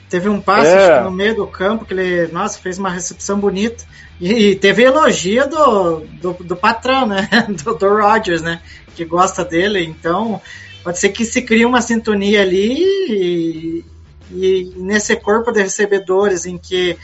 Teve 0.09 0.29
um 0.29 0.39
passe 0.39 0.71
é. 0.71 1.01
no 1.01 1.11
meio 1.11 1.35
do 1.35 1.47
campo 1.47 1.85
que 1.85 1.93
ele, 1.93 2.27
nossa, 2.31 2.59
fez 2.59 2.77
uma 2.77 2.89
recepção 2.89 3.39
bonita. 3.39 3.83
E, 4.21 4.55
teve 4.55 4.83
elogio 4.83 5.49
do, 5.49 5.99
do, 6.21 6.33
do, 6.43 6.55
patrão, 6.55 7.05
né? 7.07 7.29
Do, 7.63 7.73
do 7.75 7.87
Rogers, 7.87 8.41
né? 8.41 8.61
Que 8.95 9.05
gosta 9.05 9.45
dele. 9.45 9.83
Então, 9.83 10.41
pode 10.83 10.99
ser 10.99 11.09
que 11.09 11.23
se 11.23 11.41
crie 11.41 11.65
uma 11.65 11.81
sintonia 11.81 12.41
ali 12.41 12.83
e, 13.09 13.85
e 14.31 14.73
nesse 14.75 15.15
corpo 15.15 15.51
de 15.51 15.61
recebedores 15.61 16.45
em 16.45 16.57
que 16.57 16.97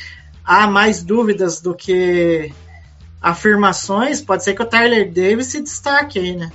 há 0.43 0.67
mais 0.67 1.01
dúvidas 1.03 1.61
do 1.61 1.73
que 1.73 2.51
afirmações, 3.29 4.21
pode 4.21 4.43
ser 4.43 4.53
que 4.53 4.61
o 4.61 4.65
Tyler 4.65 5.07
Davis 5.11 5.47
se 5.47 5.61
destaque 5.61 6.19
aí, 6.19 6.35
né? 6.35 6.49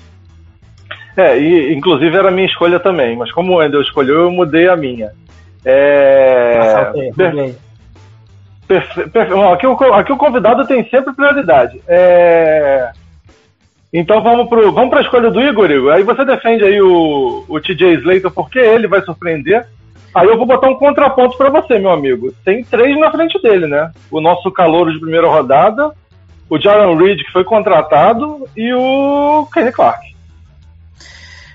É, 1.16 1.38
e 1.38 1.74
inclusive 1.74 2.16
era 2.16 2.28
a 2.28 2.32
minha 2.32 2.46
escolha 2.46 2.78
também, 2.78 3.16
mas 3.16 3.30
como 3.32 3.52
o 3.52 3.56
Wendel 3.56 3.82
escolheu, 3.82 4.20
eu 4.20 4.30
mudei 4.30 4.68
a 4.68 4.76
minha. 4.76 5.10
É... 5.64 6.56
Ó, 9.34 9.52
aqui, 9.52 9.66
o, 9.66 9.76
co- 9.76 9.92
aqui 9.92 10.12
o 10.12 10.16
convidado 10.16 10.64
tem 10.66 10.88
sempre 10.88 11.12
prioridade. 11.12 11.80
É, 11.88 12.92
Então 13.92 14.22
vamos 14.22 14.48
pro, 14.48 14.70
vamos 14.72 14.90
para 14.90 15.00
a 15.00 15.02
escolha 15.02 15.30
do 15.30 15.40
Igor, 15.40 15.68
Igor. 15.70 15.92
Aí 15.92 16.04
você 16.04 16.24
defende 16.24 16.62
aí 16.64 16.80
o, 16.80 17.44
o 17.48 17.60
TJ 17.60 17.94
Slater 17.94 18.30
porque 18.30 18.60
ele 18.60 18.86
vai 18.86 19.02
surpreender. 19.02 19.66
Aí 20.14 20.26
eu 20.26 20.36
vou 20.36 20.46
botar 20.46 20.68
um 20.68 20.76
contraponto 20.76 21.36
para 21.36 21.50
você, 21.50 21.78
meu 21.78 21.90
amigo. 21.90 22.32
Tem 22.44 22.62
três 22.64 22.98
na 22.98 23.10
frente 23.10 23.40
dele, 23.42 23.66
né? 23.66 23.90
O 24.10 24.20
nosso 24.20 24.50
calouro 24.52 24.92
de 24.92 25.00
primeira 25.00 25.28
rodada, 25.28 25.90
o 26.50 26.60
Jaron 26.60 26.96
Reed 26.96 27.20
que 27.24 27.32
foi 27.32 27.44
contratado 27.44 28.48
e 28.56 28.72
o 28.74 29.46
Kenny 29.54 29.70
Clark. 29.72 30.10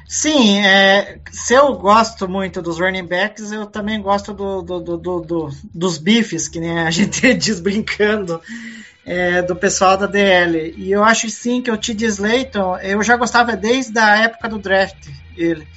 Sim, 0.08 0.66
é, 0.66 1.18
se 1.30 1.54
eu 1.54 1.74
gosto 1.74 2.30
muito 2.30 2.62
dos 2.62 2.80
running 2.80 3.06
backs, 3.06 3.52
eu 3.52 3.66
também 3.66 4.02
gosto 4.02 4.34
do, 4.34 4.62
do- 4.62 4.80
do- 4.80 4.98
do- 4.98 5.22
do- 5.22 5.50
dos 5.74 5.98
bifes, 5.98 6.48
que 6.48 6.60
nem 6.60 6.80
a 6.80 6.89
gente 6.91 7.34
diz 7.34 7.60
brincando, 7.60 8.39
é, 9.06 9.41
do 9.41 9.56
pessoal 9.56 9.98
da 9.98 10.06
DL. 10.06 10.74
E 10.78 10.91
eu 10.91 11.04
acho 11.04 11.30
sim 11.30 11.62
que 11.62 11.70
o 11.70 11.78
T.D. 11.78 12.06
Slayton, 12.06 12.78
eu 12.78 13.04
já 13.04 13.18
gostava 13.18 13.56
desde 13.58 14.00
a 14.00 14.18
época 14.24 14.48
do 14.48 14.58
draft, 14.58 15.08
ele. 15.36 15.68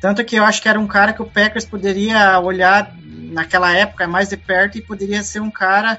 Tanto 0.00 0.24
que 0.24 0.36
eu 0.36 0.44
acho 0.44 0.60
que 0.60 0.68
era 0.68 0.78
um 0.80 0.86
cara 0.86 1.12
que 1.12 1.22
o 1.22 1.26
Packers 1.26 1.64
poderia 1.64 2.38
olhar 2.40 2.92
naquela 3.04 3.72
época 3.74 4.06
mais 4.08 4.28
de 4.28 4.36
perto 4.36 4.76
e 4.78 4.82
poderia 4.82 5.22
ser 5.22 5.40
um 5.40 5.50
cara 5.50 5.98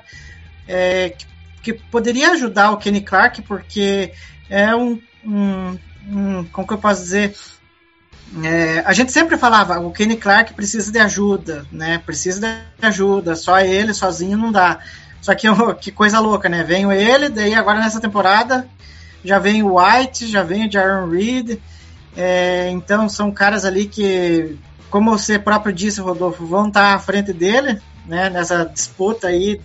é, 0.68 1.10
que, 1.10 1.26
que 1.68 1.74
poderia 1.74 2.32
ajudar 2.32 2.72
o 2.72 2.78
Kenny 2.78 3.02
Clark, 3.02 3.42
porque 3.42 4.14
é 4.50 4.74
um, 4.74 5.02
um, 5.26 5.78
um 6.08 6.44
como 6.46 6.66
que 6.66 6.74
eu 6.74 6.78
posso 6.78 7.02
dizer, 7.02 7.36
é, 8.42 8.80
a 8.86 8.94
gente 8.94 9.12
sempre 9.12 9.38
falava, 9.38 9.78
o 9.80 9.92
Kenny 9.92 10.16
Clark 10.16 10.54
precisa 10.54 10.90
de 10.90 11.00
ajuda, 11.00 11.66
né? 11.70 11.98
Precisa 12.06 12.40
de 12.40 12.88
ajuda, 12.88 13.36
só 13.36 13.60
ele 13.60 13.94
sozinho 13.94 14.38
não 14.38 14.50
dá. 14.50 14.80
Só 15.22 15.36
que 15.36 15.50
ó, 15.50 15.74
que 15.76 15.92
coisa 15.92 16.22
louca, 16.22 16.48
né? 16.48 16.64
Vem 16.64 16.90
ele, 16.94 17.28
daí 17.28 17.54
agora 17.54 17.80
nessa 17.82 18.00
temporada 18.00 18.66
já 19.26 19.38
vem 19.38 19.62
o 19.62 19.78
White, 19.78 20.28
já 20.28 20.44
vem 20.44 20.68
o 20.68 20.72
Jaron 20.72 21.10
Reed. 21.10 21.60
é, 22.16 22.70
então 22.70 23.10
são 23.10 23.30
caras 23.30 23.66
ali 23.66 23.88
que, 23.88 24.58
como 24.90 25.12
você 25.12 25.38
próprio 25.38 25.74
disse, 25.74 26.00
Rodolfo, 26.00 26.46
vão 26.46 26.70
estar 26.70 26.94
à 26.94 27.00
frente 27.00 27.34
dele, 27.34 27.82
né? 28.06 28.30
Nessa 28.30 28.64
disputa 28.64 29.28
aí, 29.28 29.60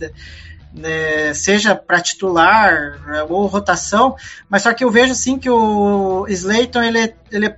né, 0.74 1.34
seja 1.34 1.74
para 1.74 2.00
titular 2.00 2.98
é, 3.08 3.22
ou 3.24 3.46
rotação. 3.46 4.16
Mas 4.48 4.62
só 4.62 4.72
que 4.72 4.84
eu 4.84 4.90
vejo 4.90 5.12
assim 5.12 5.38
que 5.38 5.50
o 5.50 6.26
Slayton 6.28 6.82
ele, 6.82 7.14
ele 7.30 7.54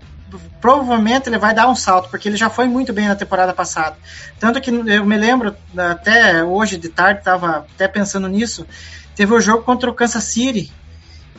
provavelmente 0.61 1.29
ele 1.29 1.39
vai 1.39 1.55
dar 1.55 1.69
um 1.69 1.77
salto, 1.77 2.09
porque 2.09 2.29
ele 2.29 2.37
já 2.37 2.51
foi 2.51 2.67
muito 2.67 2.93
bem 2.93 3.07
na 3.07 3.15
temporada 3.15 3.53
passada. 3.53 3.97
Tanto 4.39 4.61
que 4.61 4.71
eu 4.71 5.05
me 5.05 5.17
lembro, 5.17 5.55
até 5.77 6.43
hoje 6.43 6.77
de 6.77 6.89
tarde, 6.89 7.21
estava 7.21 7.59
até 7.59 7.87
pensando 7.87 8.29
nisso, 8.29 8.67
teve 9.15 9.33
o 9.33 9.41
jogo 9.41 9.63
contra 9.63 9.91
o 9.91 9.95
Kansas 9.95 10.25
City, 10.25 10.73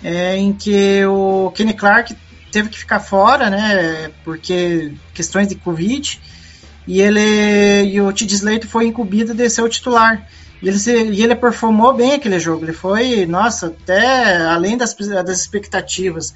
é, 0.04 0.38
em 0.38 0.54
que 0.54 1.06
o 1.06 1.52
Kenny 1.56 1.74
Clark 1.74 2.16
teve 2.52 2.70
que 2.70 2.80
ficar 2.80 3.00
fora, 3.00 3.50
né, 3.50 4.12
porque 4.24 4.94
questões 5.14 5.48
de 5.48 5.56
Covid, 5.56 6.22
e 6.88 7.02
ele 7.02 7.84
e 7.86 8.00
o 8.00 8.14
T.D. 8.14 8.36
Slater 8.36 8.68
foi 8.70 8.86
incumbido 8.86 9.34
de 9.34 9.50
ser 9.50 9.64
o 9.64 9.70
titular. 9.70 10.26
Ele, 10.68 10.80
se, 10.80 10.92
e 10.92 11.24
ele 11.24 11.36
performou 11.36 11.94
bem 11.94 12.14
aquele 12.14 12.40
jogo, 12.40 12.66
ele 12.66 12.74
foi, 12.74 13.26
nossa, 13.26 13.68
até 13.68 14.38
além 14.38 14.76
das, 14.76 14.96
das 14.96 15.40
expectativas 15.40 16.34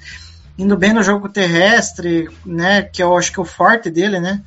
indo 0.56 0.76
bem 0.76 0.92
no 0.92 1.02
jogo 1.02 1.28
terrestre, 1.28 2.28
né, 2.44 2.82
que 2.82 3.02
eu 3.02 3.16
acho 3.16 3.32
que 3.32 3.40
é 3.40 3.42
o 3.42 3.46
forte 3.46 3.90
dele, 3.90 4.20
né? 4.20 4.42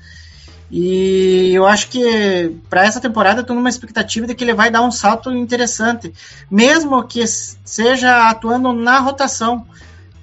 E 0.71 1.51
eu 1.53 1.67
acho 1.67 1.89
que 1.89 2.55
para 2.69 2.85
essa 2.85 2.99
temporada 2.99 3.41
eu 3.41 3.45
tô 3.45 3.53
numa 3.53 3.69
expectativa 3.69 4.25
de 4.25 4.33
que 4.33 4.43
ele 4.43 4.53
vai 4.53 4.71
dar 4.71 4.81
um 4.81 4.91
salto 4.91 5.31
interessante, 5.31 6.13
mesmo 6.49 7.03
que 7.03 7.23
seja 7.27 8.29
atuando 8.29 8.73
na 8.73 8.99
rotação. 8.99 9.67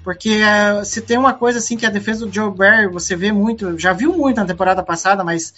Porque 0.03 0.41
uh, 0.41 0.83
se 0.83 0.99
tem 1.01 1.17
uma 1.17 1.33
coisa 1.33 1.59
assim 1.59 1.77
que 1.77 1.85
a 1.85 1.89
defesa 1.89 2.25
do 2.25 2.33
Joe 2.33 2.51
Barry, 2.51 2.87
você 2.87 3.15
vê 3.15 3.31
muito, 3.31 3.77
já 3.77 3.93
viu 3.93 4.17
muito 4.17 4.37
na 4.37 4.45
temporada 4.45 4.83
passada, 4.83 5.23
mas 5.23 5.53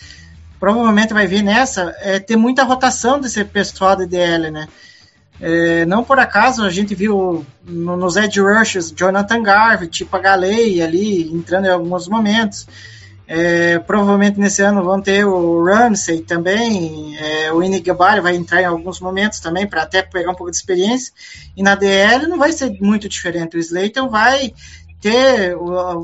provavelmente 0.64 1.14
vai 1.14 1.28
ver 1.28 1.42
nessa, 1.42 1.94
é 2.00 2.20
ter 2.20 2.38
muita 2.38 2.64
rotação 2.64 3.20
desse 3.20 3.44
pessoal 3.44 3.98
da 3.98 4.06
DL, 4.06 4.50
né? 4.50 4.70
É, 5.42 5.86
não 5.86 6.06
por 6.06 6.18
acaso 6.20 6.64
a 6.64 6.70
gente 6.70 6.96
viu 6.96 7.46
no, 7.66 7.98
nos 7.98 8.16
Edge 8.16 8.40
Rushes 8.40 8.90
Jonathan 8.96 9.44
Garvey, 9.44 9.90
tipo 9.90 10.16
a 10.16 10.22
Galei 10.22 10.82
ali 10.82 11.30
entrando 11.34 11.66
em 11.66 11.70
alguns 11.70 12.08
momentos. 12.08 12.66
É, 13.28 13.78
provavelmente 13.80 14.40
nesse 14.40 14.62
ano 14.62 14.82
vão 14.82 15.02
ter 15.02 15.26
o 15.26 15.66
Ramsey 15.66 16.22
também, 16.22 17.18
é, 17.18 17.52
o 17.52 17.62
Inigabari 17.62 18.22
vai 18.22 18.34
entrar 18.34 18.62
em 18.62 18.66
alguns 18.66 19.02
momentos 19.02 19.42
também 19.42 19.68
para 19.68 19.82
até 19.82 20.02
pegar 20.02 20.32
um 20.32 20.36
pouco 20.36 20.50
de 20.50 20.56
experiência. 20.56 21.12
E 21.58 21.62
na 21.62 21.76
DL 21.76 22.26
não 22.28 22.38
vai 22.38 22.54
ser 22.54 22.72
muito 22.80 23.10
diferente. 23.10 23.58
O 23.58 23.60
Slayton 23.60 24.08
vai 24.08 24.54
ter, 25.02 25.58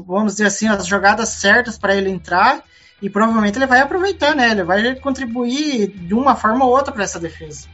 vamos 0.05 0.33
dizer 0.33 0.47
assim, 0.47 0.67
as 0.67 0.85
jogadas 0.85 1.29
certas 1.29 1.77
para 1.77 1.95
ele 1.95 2.09
entrar 2.09 2.61
e 3.01 3.09
provavelmente 3.09 3.57
ele 3.57 3.65
vai 3.65 3.79
aproveitar, 3.79 4.35
né? 4.35 4.51
Ele 4.51 4.63
vai 4.63 4.95
contribuir 4.95 5.87
de 5.87 6.13
uma 6.13 6.35
forma 6.35 6.65
ou 6.65 6.71
outra 6.71 6.93
para 6.93 7.03
essa 7.03 7.19
defesa. 7.19 7.67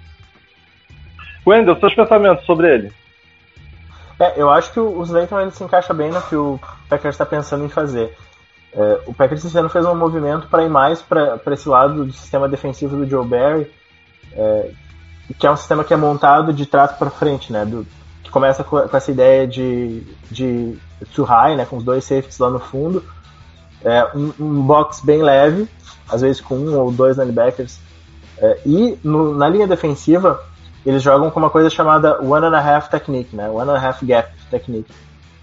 Wendel, 1.45 1.79
seus 1.79 1.93
pensamentos 1.93 2.45
sobre 2.45 2.73
ele? 2.73 2.93
É, 4.19 4.33
eu 4.41 4.49
acho 4.49 4.71
que 4.71 4.79
o 4.79 5.03
Slayton 5.03 5.39
ele 5.41 5.51
se 5.51 5.63
encaixa 5.63 5.93
bem 5.93 6.09
no 6.09 6.21
que 6.21 6.35
o 6.35 6.59
Packers 6.89 7.15
está 7.15 7.25
pensando 7.25 7.65
em 7.65 7.69
fazer. 7.69 8.15
É, 8.73 9.01
o 9.05 9.13
Packers 9.13 9.43
esse 9.43 9.57
ano 9.57 9.69
fez 9.69 9.85
um 9.85 9.95
movimento 9.95 10.47
para 10.47 10.63
ir 10.63 10.69
mais 10.69 11.01
para 11.01 11.39
esse 11.51 11.67
lado 11.67 12.05
do 12.05 12.13
sistema 12.13 12.47
defensivo 12.47 12.95
do 12.97 13.09
Joe 13.09 13.25
Barry, 13.25 13.71
é, 14.33 14.71
que 15.39 15.45
é 15.45 15.51
um 15.51 15.57
sistema 15.57 15.83
que 15.83 15.93
é 15.93 15.97
montado 15.97 16.53
de 16.53 16.65
trás 16.65 16.91
para 16.93 17.09
frente, 17.09 17.51
né? 17.51 17.65
Do, 17.65 17.85
que 18.23 18.29
começa 18.29 18.63
com, 18.63 18.79
com, 18.81 18.97
essa 18.97 19.11
ideia 19.11 19.47
de, 19.47 20.01
de 20.31 20.77
too 21.13 21.25
high, 21.25 21.55
né? 21.55 21.65
Com 21.65 21.77
os 21.77 21.83
dois 21.83 22.03
safeties 22.03 22.39
lá 22.39 22.49
no 22.49 22.59
fundo, 22.59 23.03
é, 23.85 24.09
um, 24.15 24.33
um, 24.39 24.61
box 24.63 25.01
bem 25.05 25.21
leve, 25.21 25.69
às 26.09 26.21
vezes 26.21 26.41
com 26.41 26.55
um 26.55 26.77
ou 26.77 26.91
dois 26.91 27.17
linebackers, 27.17 27.79
é, 28.37 28.59
e 28.65 28.97
no, 29.03 29.33
na 29.33 29.47
linha 29.47 29.67
defensiva 29.67 30.41
eles 30.85 31.01
jogam 31.01 31.31
com 31.31 31.39
uma 31.39 31.49
coisa 31.49 31.69
chamada 31.69 32.21
one 32.21 32.45
and 32.45 32.55
a 32.55 32.59
half 32.59 32.89
technique, 32.89 33.35
né? 33.35 33.49
One 33.49 33.69
and 33.69 33.75
a 33.75 33.79
half 33.79 34.03
gap 34.03 34.29
technique. 34.51 34.91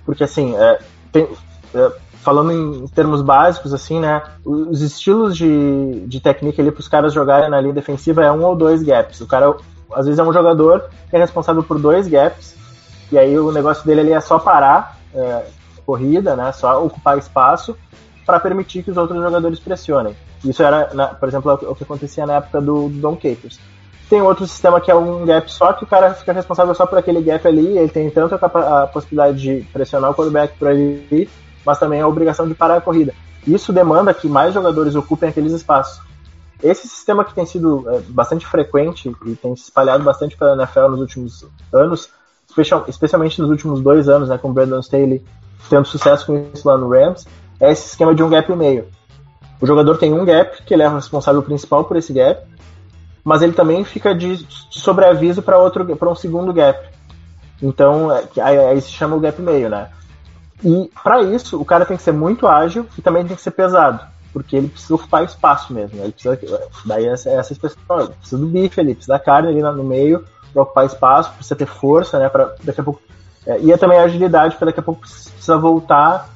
Porque 0.04 0.22
assim, 0.22 0.54
é, 0.56 0.78
tem, 1.10 1.28
é, 1.74 1.92
falando 2.22 2.52
em 2.52 2.86
termos 2.88 3.22
básicos, 3.22 3.74
assim, 3.74 3.98
né? 3.98 4.22
Os 4.44 4.82
estilos 4.82 5.36
de, 5.36 6.04
de 6.06 6.20
técnica 6.20 6.62
ali 6.62 6.70
para 6.70 6.80
os 6.80 6.88
caras 6.88 7.12
jogarem 7.12 7.50
na 7.50 7.60
linha 7.60 7.74
defensiva 7.74 8.22
é 8.24 8.30
um 8.30 8.44
ou 8.44 8.54
dois 8.54 8.82
gaps. 8.82 9.20
O 9.20 9.26
cara, 9.26 9.56
às 9.92 10.06
vezes, 10.06 10.18
é 10.18 10.22
um 10.22 10.32
jogador 10.32 10.88
que 11.10 11.16
é 11.16 11.18
responsável 11.18 11.62
por 11.62 11.78
dois 11.78 12.06
gaps, 12.06 12.54
e 13.10 13.18
aí 13.18 13.36
o 13.36 13.50
negócio 13.50 13.84
dele 13.84 14.00
ali 14.00 14.12
é 14.12 14.20
só 14.20 14.38
parar 14.38 14.96
é, 15.12 15.44
corrida, 15.84 16.36
né? 16.36 16.52
Só 16.52 16.84
ocupar 16.84 17.18
espaço 17.18 17.76
para 18.24 18.40
permitir 18.40 18.82
que 18.82 18.90
os 18.90 18.96
outros 18.96 19.22
jogadores 19.22 19.58
pressionem. 19.58 20.16
Isso 20.44 20.62
era, 20.62 20.92
na, 20.94 21.08
por 21.08 21.28
exemplo, 21.28 21.52
o 21.52 21.74
que 21.74 21.84
acontecia 21.84 22.26
na 22.26 22.34
época 22.34 22.60
do, 22.60 22.88
do 22.88 23.00
Don 23.00 23.16
Capers 23.16 23.58
tem 24.12 24.20
outro 24.20 24.46
sistema 24.46 24.78
que 24.78 24.90
é 24.90 24.94
um 24.94 25.24
gap 25.24 25.50
só, 25.50 25.72
que 25.72 25.84
o 25.84 25.86
cara 25.86 26.12
fica 26.12 26.34
responsável 26.34 26.74
só 26.74 26.84
por 26.84 26.98
aquele 26.98 27.22
gap 27.22 27.48
ali, 27.48 27.78
ele 27.78 27.88
tem 27.88 28.10
tanto 28.10 28.34
a, 28.34 28.82
a 28.82 28.86
possibilidade 28.86 29.40
de 29.40 29.66
pressionar 29.72 30.10
o 30.10 30.14
quarterback 30.14 30.58
por 30.58 30.68
ali, 30.68 31.30
mas 31.64 31.78
também 31.78 31.98
a 31.98 32.06
obrigação 32.06 32.46
de 32.46 32.54
parar 32.54 32.76
a 32.76 32.80
corrida. 32.82 33.14
Isso 33.46 33.72
demanda 33.72 34.12
que 34.12 34.28
mais 34.28 34.52
jogadores 34.52 34.94
ocupem 34.94 35.30
aqueles 35.30 35.54
espaços. 35.54 35.98
Esse 36.62 36.86
sistema 36.86 37.24
que 37.24 37.34
tem 37.34 37.46
sido 37.46 37.86
é, 37.88 38.00
bastante 38.00 38.46
frequente 38.46 39.10
e 39.24 39.34
tem 39.34 39.56
se 39.56 39.62
espalhado 39.62 40.04
bastante 40.04 40.36
pela 40.36 40.52
NFL 40.56 40.88
nos 40.88 41.00
últimos 41.00 41.46
anos, 41.72 42.10
especial, 42.46 42.84
especialmente 42.88 43.40
nos 43.40 43.48
últimos 43.48 43.80
dois 43.80 44.10
anos, 44.10 44.28
né, 44.28 44.36
com 44.36 44.50
o 44.50 44.52
Brandon 44.52 44.80
Staley 44.80 45.24
tendo 45.70 45.86
sucesso 45.86 46.26
com 46.26 46.50
isso 46.52 46.68
lá 46.68 46.76
no 46.76 46.90
Rams, 46.90 47.26
é 47.62 47.70
esse 47.70 47.86
esquema 47.86 48.14
de 48.14 48.22
um 48.22 48.28
gap 48.28 48.50
e 48.50 48.56
meio. 48.56 48.88
O 49.60 49.66
jogador 49.66 49.96
tem 49.96 50.12
um 50.12 50.24
gap, 50.24 50.62
que 50.64 50.74
ele 50.74 50.82
é 50.82 50.88
o 50.88 50.94
responsável 50.96 51.42
principal 51.42 51.84
por 51.84 51.96
esse 51.96 52.12
gap, 52.12 52.44
mas 53.22 53.40
ele 53.40 53.52
também 53.52 53.84
fica 53.84 54.12
de 54.12 54.44
sobreaviso 54.68 55.40
para 55.42 55.58
outro 55.58 55.96
para 55.96 56.10
um 56.10 56.14
segundo 56.14 56.52
gap. 56.52 56.90
Então, 57.62 58.10
aí, 58.10 58.58
aí, 58.58 58.80
se 58.80 58.90
chama 58.90 59.14
o 59.14 59.20
gap 59.20 59.40
meio, 59.40 59.70
né? 59.70 59.88
E 60.64 60.90
para 61.04 61.22
isso, 61.22 61.60
o 61.60 61.64
cara 61.64 61.86
tem 61.86 61.96
que 61.96 62.02
ser 62.02 62.12
muito 62.12 62.48
ágil 62.48 62.84
e 62.98 63.02
também 63.02 63.24
tem 63.24 63.36
que 63.36 63.42
ser 63.42 63.52
pesado, 63.52 64.04
porque 64.32 64.56
ele 64.56 64.68
precisa 64.68 64.96
ocupar 64.96 65.24
espaço 65.24 65.72
mesmo. 65.72 65.96
Né? 65.96 66.04
Ele 66.04 66.12
precisa, 66.12 66.38
daí 66.84 67.06
essa, 67.06 67.30
essa 67.30 67.52
expressão, 67.52 68.00
ele 68.00 68.08
precisa 68.08 68.38
do 68.38 68.46
bife 68.46 68.80
ali, 68.80 68.94
precisa 68.94 69.12
da 69.12 69.20
carne 69.20 69.48
ali 69.48 69.62
no 69.62 69.84
meio 69.84 70.24
para 70.52 70.62
ocupar 70.62 70.84
espaço, 70.84 71.32
precisa 71.34 71.54
ter 71.54 71.66
força, 71.66 72.18
né? 72.18 72.28
Para 72.28 72.56
daqui 72.64 72.80
a 72.80 72.84
pouco 72.84 73.00
é, 73.46 73.60
e 73.60 73.72
é 73.72 73.76
também 73.76 73.98
a 73.98 74.02
agilidade, 74.02 74.54
porque 74.54 74.66
daqui 74.66 74.80
a 74.80 74.82
pouco 74.82 75.00
precisa 75.00 75.56
voltar 75.56 76.28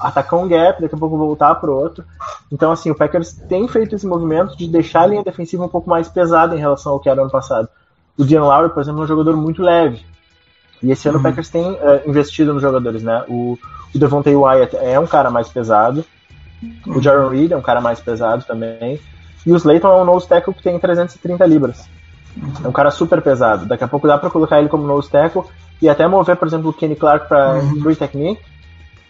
atacar 0.00 0.38
um 0.38 0.48
gap, 0.48 0.80
daqui 0.80 0.94
a 0.94 0.98
pouco 0.98 1.16
voltar 1.16 1.54
para 1.56 1.70
o 1.70 1.74
outro. 1.74 2.04
Então, 2.50 2.70
assim, 2.70 2.90
o 2.90 2.94
Packers 2.94 3.32
tem 3.32 3.66
feito 3.66 3.94
esse 3.94 4.06
movimento 4.06 4.56
de 4.56 4.68
deixar 4.68 5.02
a 5.02 5.06
linha 5.06 5.24
defensiva 5.24 5.64
um 5.64 5.68
pouco 5.68 5.88
mais 5.90 6.08
pesada 6.08 6.54
em 6.54 6.58
relação 6.58 6.92
ao 6.92 7.00
que 7.00 7.08
era 7.08 7.20
ano 7.20 7.30
passado. 7.30 7.68
O 8.16 8.24
Dean 8.24 8.42
Lowry, 8.42 8.70
por 8.70 8.82
exemplo, 8.82 9.00
é 9.00 9.04
um 9.04 9.08
jogador 9.08 9.36
muito 9.36 9.62
leve. 9.62 10.04
E 10.82 10.90
esse 10.90 11.08
ano 11.08 11.18
uhum. 11.18 11.20
o 11.20 11.24
Packers 11.24 11.48
tem 11.48 11.72
uh, 11.72 12.02
investido 12.06 12.52
nos 12.52 12.62
jogadores, 12.62 13.02
né? 13.02 13.24
O, 13.28 13.58
o 13.94 13.98
Devontae 13.98 14.36
Wyatt 14.36 14.76
é 14.76 14.98
um 14.98 15.06
cara 15.06 15.30
mais 15.30 15.48
pesado. 15.48 16.04
Uhum. 16.62 16.98
O 16.98 17.02
Jaron 17.02 17.28
Reed 17.28 17.52
é 17.52 17.56
um 17.56 17.62
cara 17.62 17.80
mais 17.80 18.00
pesado 18.00 18.44
também. 18.44 19.00
E 19.44 19.52
o 19.52 19.56
Slayton 19.56 19.88
é 19.88 20.02
um 20.02 20.04
nose 20.04 20.28
tackle 20.28 20.54
que 20.54 20.62
tem 20.62 20.78
330 20.78 21.44
libras. 21.46 21.88
É 22.62 22.68
um 22.68 22.72
cara 22.72 22.90
super 22.90 23.22
pesado. 23.22 23.66
Daqui 23.66 23.84
a 23.84 23.88
pouco 23.88 24.06
dá 24.06 24.18
pra 24.18 24.30
colocar 24.30 24.58
ele 24.58 24.68
como 24.68 24.86
nose 24.86 25.10
tackle 25.10 25.44
e 25.80 25.88
até 25.88 26.06
mover, 26.06 26.36
por 26.36 26.48
exemplo, 26.48 26.70
o 26.70 26.72
Kenny 26.72 26.96
Clark 26.96 27.28
pra 27.28 27.54
Uhum. 27.54 27.80
free 27.80 27.96
technique 27.96 28.42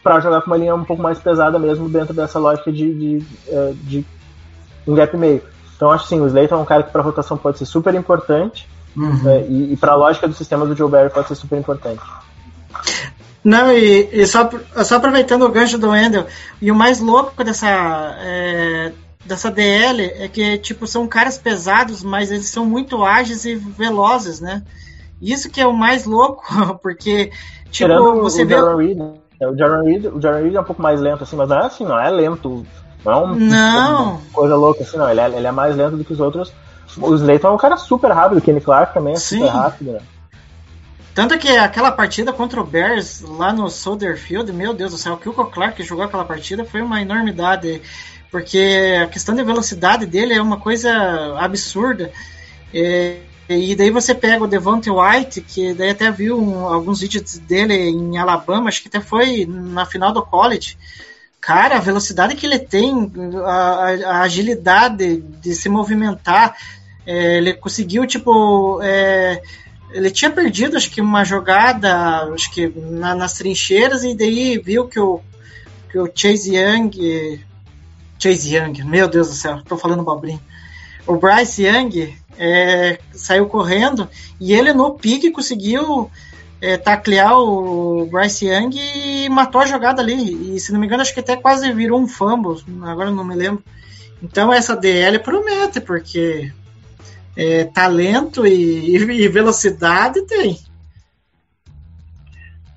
pra 0.06 0.20
jogar 0.20 0.40
com 0.40 0.46
uma 0.46 0.56
linha 0.56 0.72
um 0.72 0.84
pouco 0.84 1.02
mais 1.02 1.18
pesada 1.18 1.58
mesmo 1.58 1.88
dentro 1.88 2.14
dessa 2.14 2.38
lógica 2.38 2.70
de, 2.70 2.94
de, 2.94 3.26
eh, 3.48 3.72
de 3.82 4.06
um 4.86 4.94
gap 4.94 5.16
meio. 5.16 5.42
Então 5.74 5.90
acho 5.90 6.04
assim, 6.04 6.20
o 6.20 6.26
Slayton 6.28 6.54
é 6.54 6.58
um 6.58 6.64
cara 6.64 6.84
que 6.84 6.92
pra 6.92 7.02
rotação 7.02 7.36
pode 7.36 7.58
ser 7.58 7.66
super 7.66 7.92
importante 7.92 8.68
Uhum. 8.96 9.28
eh, 9.28 9.46
e, 9.48 9.72
e 9.72 9.76
pra 9.76 9.96
lógica 9.96 10.28
do 10.28 10.32
sistema 10.34 10.64
do 10.64 10.76
Joe 10.76 10.88
Barry 10.88 11.10
pode 11.10 11.26
ser 11.26 11.34
super 11.34 11.58
importante. 11.58 12.00
Não, 13.42 13.72
e, 13.72 14.08
e 14.12 14.26
só, 14.26 14.48
só 14.84 14.96
aproveitando 14.96 15.42
o 15.42 15.50
gancho 15.50 15.76
do 15.76 15.90
Wendel, 15.90 16.26
e 16.62 16.70
o 16.70 16.74
mais 16.74 17.00
louco 17.00 17.42
dessa, 17.42 17.68
é, 18.20 18.92
dessa 19.24 19.50
DL 19.50 20.02
é 20.02 20.28
que, 20.28 20.56
tipo, 20.58 20.86
são 20.86 21.06
caras 21.08 21.36
pesados, 21.36 22.02
mas 22.02 22.30
eles 22.30 22.46
são 22.46 22.64
muito 22.64 23.04
ágeis 23.04 23.44
e 23.44 23.56
velozes, 23.56 24.40
né? 24.40 24.62
Isso 25.20 25.50
que 25.50 25.60
é 25.60 25.66
o 25.66 25.72
mais 25.72 26.06
louco, 26.06 26.44
porque, 26.80 27.26
tipo, 27.26 27.70
Tirando 27.70 28.20
você 28.22 28.44
o 28.44 28.46
vê... 28.46 28.76
Reed, 28.76 28.98
né? 28.98 29.12
O 29.40 29.56
Jaron 29.56 29.84
Reed, 29.84 30.06
o 30.06 30.20
Jaron 30.20 30.42
Reed 30.42 30.54
é 30.54 30.60
um 30.60 30.64
pouco 30.64 30.82
mais 30.82 31.00
lento 31.00 31.24
assim, 31.24 31.36
mas 31.36 31.48
não 31.48 31.58
é 31.58 31.66
assim, 31.66 31.84
não 31.84 31.98
é 31.98 32.10
lento, 32.10 32.66
não 33.04 33.12
é 33.12 33.16
um, 33.16 33.34
Não. 33.34 34.10
uma 34.12 34.20
coisa 34.32 34.56
louca 34.56 34.82
assim, 34.82 34.96
não, 34.96 35.10
ele 35.10 35.20
é, 35.20 35.26
ele 35.26 35.46
é 35.46 35.52
mais 35.52 35.76
lento 35.76 35.96
do 35.96 36.04
que 36.04 36.12
os 36.12 36.20
outros. 36.20 36.52
O 36.98 37.14
Slayton 37.14 37.48
é 37.48 37.50
um 37.50 37.58
cara 37.58 37.76
super 37.76 38.10
rápido, 38.10 38.38
o 38.38 38.40
Kenny 38.40 38.60
Clark 38.60 38.94
também 38.94 39.12
é 39.12 39.16
Sim. 39.16 39.40
super 39.40 39.50
rápido, 39.50 39.92
né? 39.92 40.00
Tanto 41.14 41.38
que 41.38 41.48
aquela 41.48 41.90
partida 41.90 42.32
contra 42.32 42.60
o 42.60 42.64
Bears 42.64 43.22
lá 43.22 43.52
no 43.52 43.70
Soldier 43.70 44.18
Field, 44.18 44.52
meu 44.52 44.74
Deus 44.74 44.92
do 44.92 44.98
céu, 44.98 45.14
o 45.14 45.16
que 45.16 45.28
o 45.28 45.32
Clark 45.32 45.82
jogou 45.82 46.04
aquela 46.04 46.26
partida 46.26 46.62
foi 46.64 46.82
uma 46.82 47.00
enormidade, 47.00 47.80
porque 48.30 48.98
a 49.02 49.06
questão 49.06 49.34
de 49.34 49.42
velocidade 49.42 50.04
dele 50.04 50.34
é 50.34 50.42
uma 50.42 50.58
coisa 50.58 50.92
absurda. 51.38 52.12
É, 52.72 53.16
e 53.48 53.76
daí 53.76 53.90
você 53.90 54.14
pega 54.14 54.42
o 54.42 54.48
Devontae 54.48 54.90
White, 54.90 55.40
que 55.40 55.72
daí 55.74 55.90
até 55.90 56.10
viu 56.10 56.40
um- 56.40 56.66
alguns 56.66 57.00
vídeos 57.00 57.38
dele 57.38 57.74
em 57.74 58.18
Alabama, 58.18 58.68
acho 58.68 58.82
que 58.82 58.88
até 58.88 59.00
foi 59.00 59.46
na 59.46 59.86
final 59.86 60.12
do 60.12 60.22
college. 60.22 60.76
Cara, 61.40 61.76
a 61.76 61.80
velocidade 61.80 62.34
que 62.34 62.44
ele 62.44 62.58
tem, 62.58 63.12
a, 63.44 63.50
a- 63.50 64.10
a 64.16 64.20
agilidade 64.22 65.18
de 65.18 65.54
se 65.54 65.68
movimentar, 65.68 66.56
é, 67.06 67.36
ele 67.36 67.54
conseguiu, 67.54 68.04
tipo, 68.04 68.80
é, 68.82 69.40
ele 69.92 70.10
tinha 70.10 70.30
perdido, 70.30 70.76
acho 70.76 70.90
que 70.90 71.00
uma 71.00 71.24
jogada, 71.24 72.24
acho 72.34 72.50
que 72.52 72.66
na- 72.76 73.14
nas 73.14 73.34
trincheiras, 73.34 74.02
e 74.02 74.12
daí 74.16 74.58
viu 74.58 74.88
que 74.88 74.98
o, 74.98 75.20
que 75.90 75.98
o 76.00 76.10
Chase 76.12 76.56
Young. 76.56 77.40
Chase 78.18 78.56
Young, 78.56 78.82
meu 78.82 79.06
Deus 79.08 79.28
do 79.28 79.34
céu, 79.34 79.62
tô 79.68 79.76
falando 79.76 80.02
bobrinho. 80.02 80.40
O 81.06 81.16
Bryce 81.16 81.62
Young 81.64 82.16
é, 82.38 82.98
saiu 83.12 83.46
correndo 83.46 84.08
e 84.40 84.52
ele 84.52 84.72
no 84.72 84.94
pique 84.94 85.30
conseguiu 85.30 86.10
é, 86.60 86.76
taclear 86.76 87.38
o 87.38 88.06
Bryce 88.06 88.46
Young 88.46 88.70
e 88.74 89.28
matou 89.28 89.60
a 89.60 89.66
jogada 89.66 90.02
ali. 90.02 90.54
E 90.56 90.60
se 90.60 90.72
não 90.72 90.80
me 90.80 90.86
engano, 90.86 91.02
acho 91.02 91.14
que 91.14 91.20
até 91.20 91.36
quase 91.36 91.72
virou 91.72 92.00
um 92.00 92.08
fumble, 92.08 92.62
agora 92.82 93.10
não 93.10 93.24
me 93.24 93.34
lembro. 93.34 93.62
Então 94.22 94.52
essa 94.52 94.76
DL 94.76 95.18
promete, 95.18 95.80
porque 95.80 96.50
é, 97.36 97.64
talento 97.64 98.46
e, 98.46 98.96
e 98.96 99.28
velocidade 99.28 100.22
tem. 100.22 100.58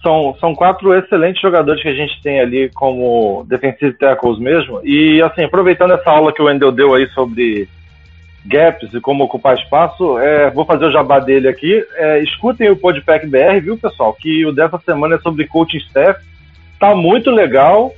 São, 0.01 0.35
são 0.39 0.55
quatro 0.55 0.93
excelentes 0.93 1.41
jogadores 1.41 1.81
que 1.81 1.89
a 1.89 1.93
gente 1.93 2.21
tem 2.21 2.39
ali 2.39 2.69
como 2.69 3.45
defensive 3.47 3.97
tackles 3.97 4.39
mesmo. 4.39 4.79
E 4.83 5.21
assim, 5.21 5.43
aproveitando 5.43 5.91
essa 5.91 6.09
aula 6.09 6.33
que 6.33 6.41
o 6.41 6.45
Wendel 6.45 6.71
deu 6.71 6.93
aí 6.93 7.07
sobre 7.09 7.67
gaps 8.45 8.93
e 8.93 9.01
como 9.01 9.23
ocupar 9.23 9.57
espaço, 9.57 10.17
é, 10.19 10.49
vou 10.49 10.65
fazer 10.65 10.85
o 10.85 10.91
jabá 10.91 11.19
dele 11.19 11.47
aqui. 11.47 11.83
É, 11.95 12.19
escutem 12.23 12.69
o 12.69 12.75
Podpack 12.75 13.27
BR, 13.27 13.59
viu, 13.61 13.77
pessoal? 13.77 14.13
Que 14.13 14.45
o 14.45 14.51
dessa 14.51 14.79
semana 14.79 15.15
é 15.15 15.19
sobre 15.19 15.47
coaching 15.47 15.77
staff. 15.77 16.19
Tá 16.79 16.95
muito 16.95 17.29
legal. 17.29 17.93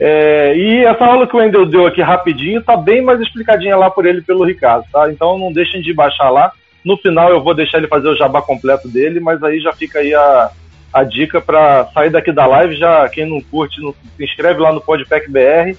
É, 0.00 0.54
e 0.56 0.84
essa 0.84 1.04
aula 1.04 1.26
que 1.26 1.34
o 1.34 1.38
Wendel 1.38 1.66
deu 1.66 1.86
aqui 1.86 2.00
rapidinho 2.00 2.62
tá 2.62 2.76
bem 2.76 3.02
mais 3.02 3.20
explicadinha 3.20 3.76
lá 3.76 3.90
por 3.90 4.06
ele 4.06 4.22
pelo 4.22 4.44
Ricardo, 4.44 4.84
tá? 4.92 5.10
Então 5.10 5.38
não 5.38 5.52
deixem 5.52 5.80
de 5.80 5.92
baixar 5.92 6.30
lá. 6.30 6.52
No 6.84 6.96
final 6.96 7.30
eu 7.30 7.42
vou 7.42 7.54
deixar 7.54 7.78
ele 7.78 7.88
fazer 7.88 8.08
o 8.08 8.16
jabá 8.16 8.40
completo 8.40 8.88
dele, 8.88 9.18
mas 9.18 9.42
aí 9.42 9.58
já 9.58 9.72
fica 9.72 9.98
aí 9.98 10.14
a, 10.14 10.50
a 10.92 11.02
dica 11.02 11.40
para 11.40 11.86
sair 11.92 12.10
daqui 12.10 12.30
da 12.30 12.46
live. 12.46 12.76
Já 12.76 13.08
quem 13.08 13.26
não 13.26 13.40
curte, 13.40 13.80
não, 13.80 13.92
se 14.16 14.24
inscreve 14.24 14.60
lá 14.60 14.72
no 14.72 14.80
Podpack 14.80 15.28
BR 15.28 15.76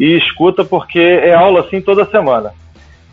e 0.00 0.16
escuta, 0.16 0.64
porque 0.64 0.98
é 0.98 1.34
aula 1.34 1.60
assim 1.60 1.80
toda 1.80 2.06
semana. 2.06 2.54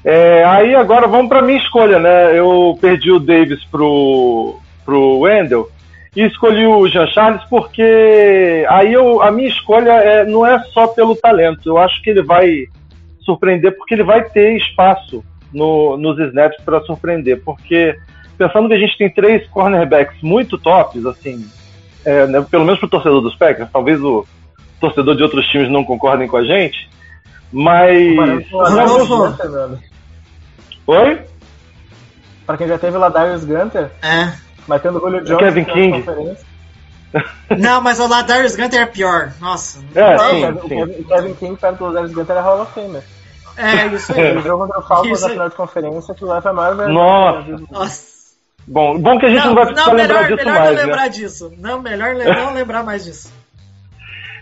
É, 0.04 0.43
aí 0.45 0.76
agora 0.76 1.08
vamos 1.08 1.28
para 1.28 1.41
minha 1.41 1.58
escolha, 1.58 2.00
né? 2.00 2.38
Eu 2.38 2.78
perdi 2.80 3.12
o 3.12 3.20
Davis 3.20 3.64
pro, 3.66 4.58
pro 4.86 5.20
Wendell 5.20 5.70
e 6.16 6.24
escolhi 6.24 6.66
o 6.66 6.88
Jean 6.88 7.08
Charles 7.08 7.43
porque 7.50 8.66
aí 8.70 8.93
eu, 8.93 9.22
a 9.22 9.32
minha 9.32 9.50
escolha 9.50 9.91
é, 9.91 10.26
não 10.26 10.45
é 10.45 10.60
só 10.74 10.88
pelo 10.88 11.16
talento. 11.16 11.68
Eu 11.68 11.78
acho 11.78 12.02
que 12.02 12.10
ele 12.10 12.24
vai 12.24 12.66
surpreender 13.22 13.76
porque 13.78 13.93
ele 13.93 14.04
vai 14.04 14.24
ter 14.24 14.58
espaço 14.58 15.24
no, 15.54 15.97
nos 15.97 16.18
snaps 16.20 16.62
para 16.64 16.82
surpreender. 16.82 17.41
Porque 17.43 17.95
pensando 18.38 18.68
que 18.68 18.76
a 18.76 18.80
gente 18.80 18.97
tem 18.97 19.10
três 19.10 19.47
cornerbacks 19.50 20.22
muito 20.22 20.58
tops, 20.58 21.06
assim, 21.06 21.45
é, 22.06 22.26
né, 22.26 22.45
pelo 22.50 22.66
menos 22.66 22.80
pro 22.80 22.89
torcedor 22.89 23.22
dos 23.22 23.36
Packers, 23.36 23.70
talvez 23.72 24.02
o 24.02 24.26
torcedor 24.80 25.16
de 25.16 25.24
outros 25.24 25.45
times 25.47 25.70
não 25.70 25.84
concordem 25.84 26.28
com 26.28 26.38
a 26.38 26.43
gente, 26.43 26.89
mas. 27.52 28.50
Rodolfo. 28.50 29.89
Oi? 30.98 31.22
Pra 32.46 32.58
quem 32.58 32.68
já 32.68 32.78
teve 32.80 32.98
o 32.98 33.00
Ladarius 33.00 33.44
Gunter, 33.46 33.92
É. 34.02 34.34
mas 34.68 34.82
tendo 34.82 34.98
o 34.98 35.02
Julio 35.02 35.24
Jones 35.24 35.40
Kevin 35.40 35.62
na 35.66 35.74
King. 35.74 36.04
conferência. 36.04 36.50
Não, 37.58 37.82
mas 37.82 38.00
o 38.00 38.08
Ladarius 38.08 38.56
Gunter 38.56 38.82
é 38.82 38.86
pior. 38.86 39.32
Nossa. 39.40 39.80
É, 39.96 40.16
Não, 40.18 40.30
sim, 40.30 40.46
o 40.46 40.70
Kevin- 40.70 40.94
sim. 40.94 41.02
O 41.02 41.06
Kevin 41.08 41.34
King 41.36 41.56
perto 41.60 41.78
do 41.78 41.86
Ladarius 41.88 42.14
Gunter 42.14 42.36
é 42.36 42.40
Hall 42.40 42.62
of 42.62 42.74
Famer. 42.74 43.04
É, 43.58 43.88
isso 43.88 44.12
Ele 44.14 44.38
aí. 44.40 44.42
jogou 44.42 44.66
contra 44.68 44.80
o 44.80 44.88
Falcons 44.88 45.22
na 45.22 45.30
final 45.30 45.50
de 45.50 45.56
conferência, 45.56 46.16
que 46.16 46.24
leva 46.26 46.50
a 46.50 46.54
maior 46.54 46.76
vergonha. 46.76 46.94
Nossa. 46.98 47.66
Nossa. 47.72 48.04
Bom, 48.68 49.00
bom 49.00 49.20
que 49.20 49.26
a 49.26 49.30
gente 49.30 49.40
não, 49.40 49.48
Não, 49.48 49.56
vai 49.56 49.66
precisar 49.66 49.88
não, 49.90 49.96
lembrar 49.98 50.22
disso 50.28 50.36
melhor 50.38 50.54
mais, 50.60 50.70
não 50.70 50.76
né? 50.76 50.82
lembrar 50.84 51.08
disso. 51.08 51.54
Não, 51.58 51.82
melhor 51.82 52.16
não 52.16 52.54
lembrar 52.54 52.84
mais 52.84 53.04
disso. 53.04 53.34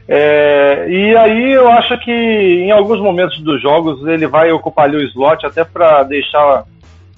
É, 0.08 0.86
e 0.90 1.16
aí 1.18 1.52
eu 1.52 1.70
acho 1.70 1.98
que 2.00 2.12
em 2.12 2.72
alguns 2.72 3.00
momentos 3.02 3.40
dos 3.42 3.62
jogos 3.62 4.06
ele 4.08 4.26
vai 4.26 4.52
ocupar 4.52 4.86
ali 4.86 4.96
o 4.96 5.04
slot 5.04 5.46
até 5.46 5.66
para 5.66 6.04
deixar 6.04 6.64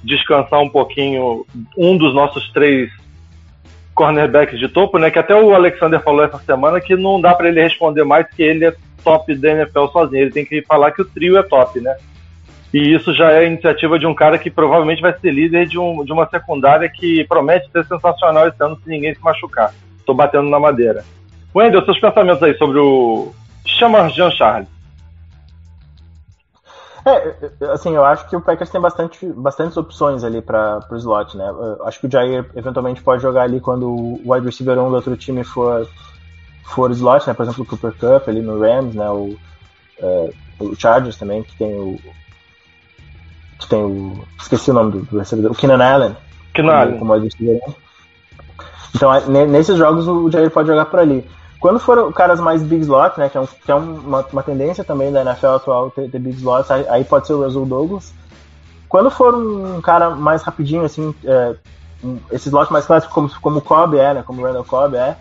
descansar 0.04 0.60
um 0.60 0.70
pouquinho 0.70 1.46
um 1.78 1.98
dos 1.98 2.16
nossos 2.16 2.50
três 2.52 2.90
cornerbacks 3.94 4.58
de 4.58 4.68
topo, 4.68 4.98
né? 4.98 5.12
Que 5.12 5.20
até 5.20 5.36
o 5.36 5.54
Alexander 5.54 6.02
falou 6.02 6.24
essa 6.24 6.40
semana 6.40 6.80
que 6.80 6.96
não 6.96 7.20
dá 7.20 7.36
para 7.36 7.50
ele 7.50 7.62
responder 7.62 8.04
mais 8.04 8.28
que 8.34 8.42
ele 8.42 8.66
é 8.66 8.74
top 9.04 9.36
da 9.36 9.52
NFL 9.52 9.88
sozinho. 9.88 10.22
Ele 10.22 10.32
tem 10.32 10.46
que 10.46 10.62
falar 10.64 10.92
que 10.92 11.02
o 11.02 11.06
trio 11.06 11.38
é 11.38 11.44
top, 11.44 11.80
né? 11.82 11.96
E 12.74 12.94
isso 12.94 13.14
já 13.14 13.34
é 13.34 13.46
iniciativa 13.46 14.00
de 14.00 14.06
um 14.06 14.14
cara 14.14 14.38
que 14.38 14.50
provavelmente 14.50 15.02
vai 15.02 15.14
ser 15.20 15.32
líder 15.32 15.68
de, 15.68 15.78
um, 15.78 16.04
de 16.06 16.14
uma 16.14 16.28
secundária 16.30 16.88
que 16.88 17.26
promete 17.26 17.70
ser 17.72 17.84
sensacional 17.86 18.48
esse 18.48 18.64
ano 18.64 18.80
se 18.82 18.90
ninguém 18.90 19.14
se 19.14 19.22
machucar. 19.22 19.74
Tô 20.06 20.14
batendo 20.14 20.50
na 20.50 20.60
madeira. 20.60 21.04
Wendel, 21.56 21.84
seus 21.86 22.00
pensamentos 22.00 22.44
aí 22.44 22.58
sobre 22.58 22.80
o 22.80 23.34
Chama 23.66 24.10
Jean 24.10 24.32
Charles. 24.32 24.68
É, 27.06 27.66
assim, 27.72 27.96
eu 27.96 28.04
acho 28.04 28.28
que 28.30 28.36
o 28.36 28.42
Packers 28.42 28.70
tem 28.70 28.80
bastante, 28.80 29.26
bastantes 29.26 29.78
opções 29.78 30.24
ali 30.24 30.42
para 30.42 30.86
o 30.92 30.96
slot, 30.96 31.36
né? 31.38 31.48
Eu 31.50 31.88
acho 31.88 32.00
que 32.00 32.08
o 32.08 32.12
Jair 32.12 32.46
eventualmente 32.56 33.02
pode 33.02 33.22
jogar 33.22 33.44
ali 33.44 33.60
quando 33.60 33.90
o 33.90 34.22
wide 34.26 34.46
receiver 34.46 34.78
1 34.78 34.90
do 34.90 34.96
outro 34.96 35.18
time 35.18 35.44
for, 35.44 35.88
for 36.66 36.92
slot, 36.92 37.26
né? 37.28 37.34
Por 37.34 37.44
exemplo, 37.44 37.64
o 37.64 37.66
Cooper 37.66 37.94
Cup 37.94 38.28
ali 38.28 38.42
no 38.42 38.60
Rams, 38.60 38.94
né? 38.94 39.10
O, 39.10 39.38
é, 39.98 40.34
o 40.60 40.76
Chargers 40.76 41.18
também, 41.18 41.42
que 41.42 41.56
tem 41.56 41.74
o. 41.74 42.00
Que 43.60 43.70
tem 43.70 43.84
o. 43.84 44.24
Esqueci 44.38 44.70
o 44.70 44.74
nome 44.74 44.92
do, 44.92 45.02
do 45.04 45.20
recebedor. 45.20 45.52
O 45.52 45.56
Keenan 45.56 45.84
Allen. 45.84 46.18
Keenan 46.54 46.74
Allen. 46.74 47.00
como 47.00 47.14
wide 47.14 47.26
receiver 47.26 47.60
1. 47.68 47.89
Então, 48.96 49.14
é, 49.14 49.26
ne- 49.28 49.46
nesses 49.46 49.78
jogos 49.78 50.08
o 50.08 50.30
Jair 50.32 50.50
pode 50.52 50.68
jogar 50.68 50.86
por 50.86 51.00
ali. 51.00 51.30
Quando 51.60 51.80
for 51.80 52.14
caras 52.14 52.40
mais 52.40 52.64
big 52.64 52.82
slot, 52.84 53.20
né, 53.20 53.28
que 53.30 53.38
é, 53.38 53.42
um- 53.42 53.46
que 53.48 53.72
é 53.72 53.76
uma, 53.76 54.26
uma 54.32 54.44
tendência 54.44 54.84
também 54.84 55.12
da 55.12 55.22
NFL 55.22 55.48
atual 55.48 55.92
ter, 55.92 56.10
ter 56.10 56.20
big 56.20 56.38
slots, 56.38 56.72
aí, 56.72 56.88
aí 56.88 57.04
pode 57.04 57.28
ser 57.28 57.34
o 57.34 57.44
Russell 57.44 57.66
Douglas. 57.66 58.14
Quando 58.88 59.12
for 59.12 59.36
um 59.36 59.82
cara 59.82 60.12
mais 60.12 60.42
rapidinho, 60.42 60.84
assim, 60.84 61.14
é, 61.26 61.56
um- 62.04 62.18
esse 62.32 62.48
slot 62.48 62.72
mais 62.72 62.86
clássico, 62.86 63.14
como, 63.14 63.30
como 63.42 63.60
o 63.60 63.62
Cobb 63.62 63.98
é, 63.98 64.14
né, 64.14 64.24
como 64.26 64.42
o 64.42 64.46
Randall 64.46 64.64
Cobb 64.64 64.96
é, 64.96 65.18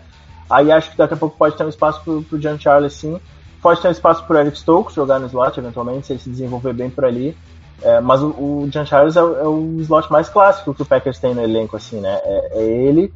aí 0.49 0.71
acho 0.71 0.91
que 0.91 0.97
daqui 0.97 1.13
a 1.13 1.17
pouco 1.17 1.37
pode 1.37 1.55
ter 1.55 1.65
um 1.65 1.69
espaço 1.69 2.01
pro, 2.03 2.23
pro 2.23 2.39
John 2.39 2.57
Charles, 2.57 2.93
sim. 2.93 3.19
Pode 3.61 3.81
ter 3.81 3.89
um 3.89 3.91
espaço 3.91 4.23
pro 4.23 4.37
Eric 4.37 4.57
Stokes 4.57 4.95
jogar 4.95 5.19
no 5.19 5.27
slot, 5.27 5.59
eventualmente, 5.59 6.07
se 6.07 6.13
ele 6.13 6.19
se 6.21 6.29
desenvolver 6.29 6.73
bem 6.73 6.89
por 6.89 7.03
ali. 7.03 7.37
É, 7.81 7.99
mas 7.99 8.21
o, 8.21 8.27
o 8.27 8.67
John 8.69 8.85
Charles 8.85 9.17
é, 9.17 9.19
é 9.19 9.23
o 9.23 9.77
slot 9.81 10.09
mais 10.11 10.29
clássico 10.29 10.73
que 10.73 10.81
o 10.81 10.85
Packers 10.85 11.19
tem 11.19 11.33
no 11.35 11.41
elenco, 11.41 11.75
assim, 11.75 11.99
né? 11.99 12.19
É, 12.23 12.49
é 12.53 12.63
ele 12.63 13.13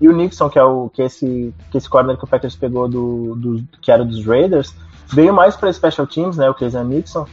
e 0.00 0.08
o 0.08 0.12
Nixon, 0.12 0.48
que 0.48 0.58
é 0.58 0.62
o 0.62 0.88
que 0.88 1.02
esse, 1.02 1.54
que 1.70 1.78
esse 1.78 1.88
corner 1.88 2.16
que 2.16 2.24
o 2.24 2.28
Packers 2.28 2.56
pegou 2.56 2.88
do, 2.88 3.34
do 3.34 3.64
que 3.80 3.90
era 3.90 4.04
dos 4.04 4.24
Raiders, 4.24 4.74
veio 5.06 5.32
mais 5.32 5.56
para 5.56 5.72
special 5.72 6.06
teams, 6.06 6.36
né? 6.36 6.48
O 6.48 6.54
Kazan 6.54 6.84
Nixon. 6.84 7.26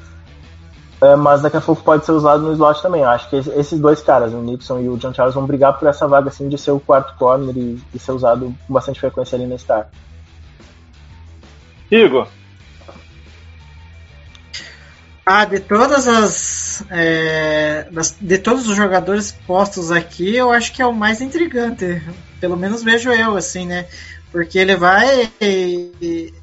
é, 1.02 1.16
mas 1.16 1.42
daqui 1.42 1.58
a 1.58 1.62
pouco 1.62 1.84
pode 1.84 2.06
ser 2.06 2.12
usado 2.12 2.44
no 2.44 2.54
slot 2.54 2.82
também. 2.82 3.02
Eu 3.02 3.10
acho 3.10 3.30
que 3.30 3.36
esses 3.36 3.80
dois 3.80 4.02
caras, 4.02 4.34
o 4.34 4.42
Nixon 4.42 4.80
e 4.80 4.90
o 4.90 4.98
John 4.98 5.14
Charles, 5.14 5.36
vão 5.36 5.46
brigar 5.46 5.78
por 5.78 5.88
essa 5.88 6.08
vaga 6.08 6.30
assim 6.30 6.48
de 6.48 6.58
ser 6.58 6.72
o 6.72 6.80
quarto 6.80 7.16
corner 7.18 7.56
e, 7.58 7.82
e 7.94 8.00
ser 8.00 8.12
usado 8.12 8.54
com 8.68 8.74
bastante 8.74 9.00
frequência 9.00 9.36
ali 9.36 9.46
na 9.46 9.58
Star. 9.58 9.90
Igor, 11.90 12.28
Ah, 15.26 15.46
de 15.46 15.60
todas 15.60 16.08
as. 16.08 16.84
é, 16.90 17.88
das- 17.92 18.16
de 18.20 18.38
todos 18.40 18.68
os 18.68 18.76
jogadores 18.76 19.32
postos 19.46 19.92
aqui, 19.92 20.36
eu 20.36 20.52
acho 20.52 20.74
que 20.74 20.82
é 20.82 20.86
o 20.86 20.94
mais 20.94 21.22
intrigante. 21.22 22.02
Pelo 22.40 22.58
menos 22.58 22.84
vejo 22.84 23.12
eu, 23.12 23.36
assim, 23.38 23.68
né? 23.68 23.86
Porque 24.32 24.58
ele 24.58 24.76
vai 24.76 25.32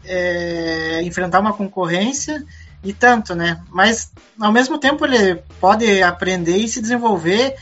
é, 0.04 1.02
enfrentar 1.02 1.40
uma 1.40 1.52
concorrência 1.52 2.44
e 2.84 2.92
tanto, 2.92 3.34
né? 3.34 3.60
Mas 3.70 4.12
ao 4.40 4.52
mesmo 4.52 4.78
tempo 4.78 5.04
ele 5.04 5.36
pode 5.60 6.02
aprender 6.02 6.56
e 6.56 6.68
se 6.68 6.80
desenvolver 6.80 7.54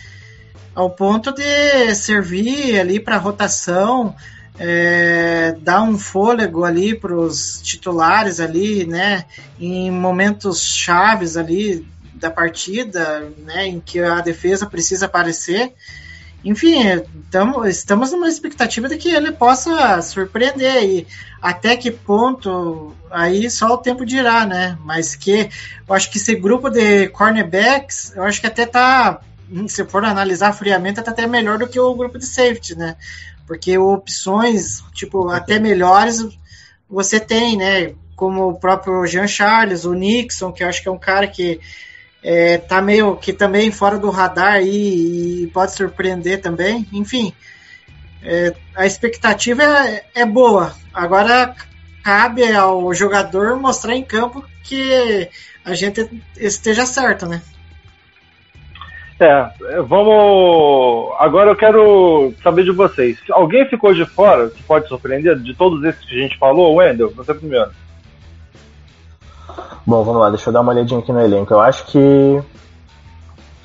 ao 0.74 0.90
ponto 0.90 1.32
de 1.32 1.94
servir 1.94 2.78
ali 2.78 3.00
para 3.00 3.16
rotação, 3.16 4.14
é, 4.58 5.56
dar 5.60 5.82
um 5.82 5.98
fôlego 5.98 6.64
ali 6.64 6.94
para 6.94 7.14
os 7.14 7.60
titulares 7.62 8.40
ali, 8.40 8.86
né? 8.86 9.24
Em 9.58 9.90
momentos 9.90 10.62
chaves 10.62 11.36
ali 11.36 11.86
da 12.14 12.30
partida, 12.30 13.30
né? 13.38 13.66
Em 13.66 13.80
que 13.80 14.00
a 14.00 14.20
defesa 14.20 14.66
precisa 14.66 15.06
aparecer. 15.06 15.74
Enfim, 16.44 16.78
tamo, 17.30 17.66
estamos 17.66 18.12
numa 18.12 18.28
expectativa 18.28 18.88
de 18.88 18.96
que 18.96 19.08
ele 19.08 19.32
possa 19.32 20.00
surpreender 20.00 20.84
e 20.84 21.06
até 21.42 21.76
que 21.76 21.90
ponto 21.90 22.94
aí 23.10 23.50
só 23.50 23.74
o 23.74 23.78
tempo 23.78 24.06
dirá, 24.06 24.46
né? 24.46 24.78
Mas 24.84 25.16
que 25.16 25.50
eu 25.88 25.94
acho 25.94 26.10
que 26.10 26.18
esse 26.18 26.34
grupo 26.36 26.70
de 26.70 27.08
cornerbacks, 27.08 28.12
eu 28.14 28.22
acho 28.22 28.40
que 28.40 28.46
até 28.46 28.64
tá, 28.64 29.20
se 29.68 29.84
for 29.86 30.04
analisar 30.04 30.52
friamente, 30.52 31.02
tá 31.02 31.10
até 31.10 31.26
melhor 31.26 31.58
do 31.58 31.66
que 31.66 31.80
o 31.80 31.94
grupo 31.94 32.18
de 32.18 32.26
safety, 32.26 32.76
né? 32.76 32.96
Porque 33.46 33.78
opções, 33.78 34.82
tipo, 34.92 35.28
até 35.28 35.58
melhores 35.58 36.26
você 36.88 37.20
tem, 37.20 37.56
né? 37.56 37.94
Como 38.14 38.48
o 38.48 38.58
próprio 38.58 39.06
Jean 39.06 39.26
Charles, 39.26 39.84
o 39.84 39.92
Nixon, 39.92 40.52
que 40.52 40.64
eu 40.64 40.68
acho 40.68 40.82
que 40.82 40.88
é 40.88 40.92
um 40.92 40.98
cara 40.98 41.26
que 41.26 41.60
é, 42.22 42.58
tá 42.58 42.82
meio 42.82 43.16
que 43.16 43.32
também 43.32 43.70
fora 43.70 43.98
do 43.98 44.10
radar 44.10 44.54
aí 44.54 45.44
e 45.44 45.46
pode 45.48 45.72
surpreender 45.72 46.40
também. 46.40 46.86
Enfim, 46.92 47.32
é, 48.22 48.54
a 48.74 48.86
expectativa 48.86 49.62
é, 49.62 50.04
é 50.14 50.26
boa. 50.26 50.74
Agora 50.92 51.54
cabe 52.02 52.50
ao 52.52 52.92
jogador 52.94 53.56
mostrar 53.56 53.94
em 53.94 54.02
campo 54.02 54.44
que 54.62 55.28
a 55.64 55.74
gente 55.74 56.08
esteja 56.36 56.86
certo, 56.86 57.26
né? 57.26 57.42
É, 59.18 59.80
vamos. 59.80 61.14
Agora 61.18 61.50
eu 61.50 61.56
quero 61.56 62.34
saber 62.42 62.64
de 62.64 62.70
vocês. 62.70 63.18
Alguém 63.30 63.66
ficou 63.66 63.94
de 63.94 64.04
fora 64.04 64.50
que 64.50 64.62
pode 64.62 64.88
surpreender 64.88 65.38
de 65.38 65.54
todos 65.54 65.82
esses 65.84 66.04
que 66.04 66.14
a 66.14 66.22
gente 66.22 66.38
falou? 66.38 66.74
Wendel, 66.74 67.10
você 67.10 67.32
primeiro. 67.32 67.70
Bom, 69.86 70.02
vamos 70.02 70.20
lá, 70.20 70.28
deixa 70.28 70.50
eu 70.50 70.52
dar 70.52 70.60
uma 70.60 70.72
olhadinha 70.72 71.00
aqui 71.00 71.12
no 71.12 71.20
elenco. 71.20 71.54
Eu 71.54 71.60
acho 71.60 71.86
que. 71.86 72.42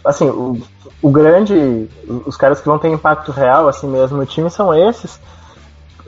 Assim, 0.06 0.30
o, 0.30 0.62
o 1.02 1.12
grande. 1.12 1.90
Os 2.26 2.38
caras 2.38 2.62
que 2.62 2.68
vão 2.68 2.80
ter 2.80 2.88
impacto 2.88 3.32
real, 3.32 3.68
assim 3.68 3.90
mesmo, 3.90 4.18
no 4.18 4.26
time 4.26 4.50
são 4.50 4.74
esses. 4.74 5.20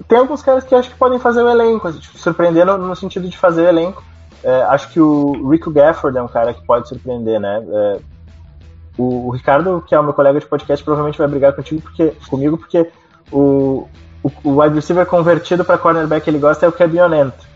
Tem 0.08 0.20
alguns 0.20 0.42
caras 0.42 0.64
que 0.64 0.74
acho 0.74 0.90
que 0.90 0.98
podem 0.98 1.20
fazer 1.20 1.44
o 1.44 1.50
elenco, 1.50 1.92
tipo, 1.92 2.18
surpreender 2.18 2.66
no, 2.66 2.78
no 2.78 2.96
sentido 2.96 3.28
de 3.28 3.38
fazer 3.38 3.64
o 3.64 3.68
elenco. 3.68 4.04
É, 4.42 4.64
acho 4.64 4.90
que 4.90 5.00
o 5.00 5.50
Rico 5.50 5.70
Gafford 5.70 6.18
é 6.18 6.22
um 6.22 6.28
cara 6.28 6.54
que 6.54 6.66
pode 6.66 6.88
surpreender, 6.88 7.40
né? 7.40 7.64
É, 7.68 8.00
o, 8.98 9.28
o 9.28 9.30
Ricardo, 9.32 9.84
que 9.88 9.96
é 9.96 10.00
o 10.00 10.04
meu 10.04 10.14
colega 10.14 10.40
de 10.40 10.46
podcast, 10.46 10.84
provavelmente 10.84 11.18
vai 11.18 11.28
brigar 11.28 11.54
contigo 11.54 11.82
porque, 11.82 12.14
comigo, 12.30 12.58
porque 12.58 12.90
o, 13.32 13.88
o, 14.24 14.32
o 14.44 14.62
wide 14.62 14.76
receiver 14.76 15.06
convertido 15.06 15.66
para 15.66 15.78
cornerback 15.78 16.24
que 16.24 16.30
ele 16.30 16.40
gosta 16.40 16.66
é 16.66 16.70
o 16.70 16.74
Cabionento. 16.74 17.54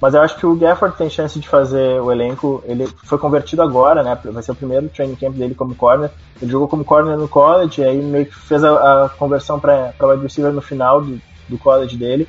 Mas 0.00 0.14
eu 0.14 0.20
acho 0.20 0.36
que 0.36 0.46
o 0.46 0.54
Gafford 0.54 0.96
tem 0.96 1.10
chance 1.10 1.38
de 1.40 1.48
fazer 1.48 2.00
o 2.00 2.12
elenco. 2.12 2.62
Ele 2.66 2.86
foi 2.86 3.18
convertido 3.18 3.62
agora, 3.62 4.02
né? 4.02 4.16
Vai 4.26 4.42
ser 4.44 4.52
o 4.52 4.54
primeiro 4.54 4.88
training 4.88 5.16
camp 5.16 5.34
dele 5.34 5.56
como 5.56 5.74
corner. 5.74 6.10
Ele 6.40 6.52
jogou 6.52 6.68
como 6.68 6.84
corner 6.84 7.16
no 7.16 7.26
college, 7.26 7.82
aí 7.82 8.00
meio 8.00 8.26
que 8.26 8.34
fez 8.34 8.62
a, 8.62 9.06
a 9.06 9.08
conversão 9.08 9.58
para 9.58 9.92
wide 10.00 10.22
receiver 10.22 10.52
no 10.52 10.62
final 10.62 11.00
do, 11.00 11.20
do 11.48 11.58
college 11.58 11.96
dele. 11.96 12.28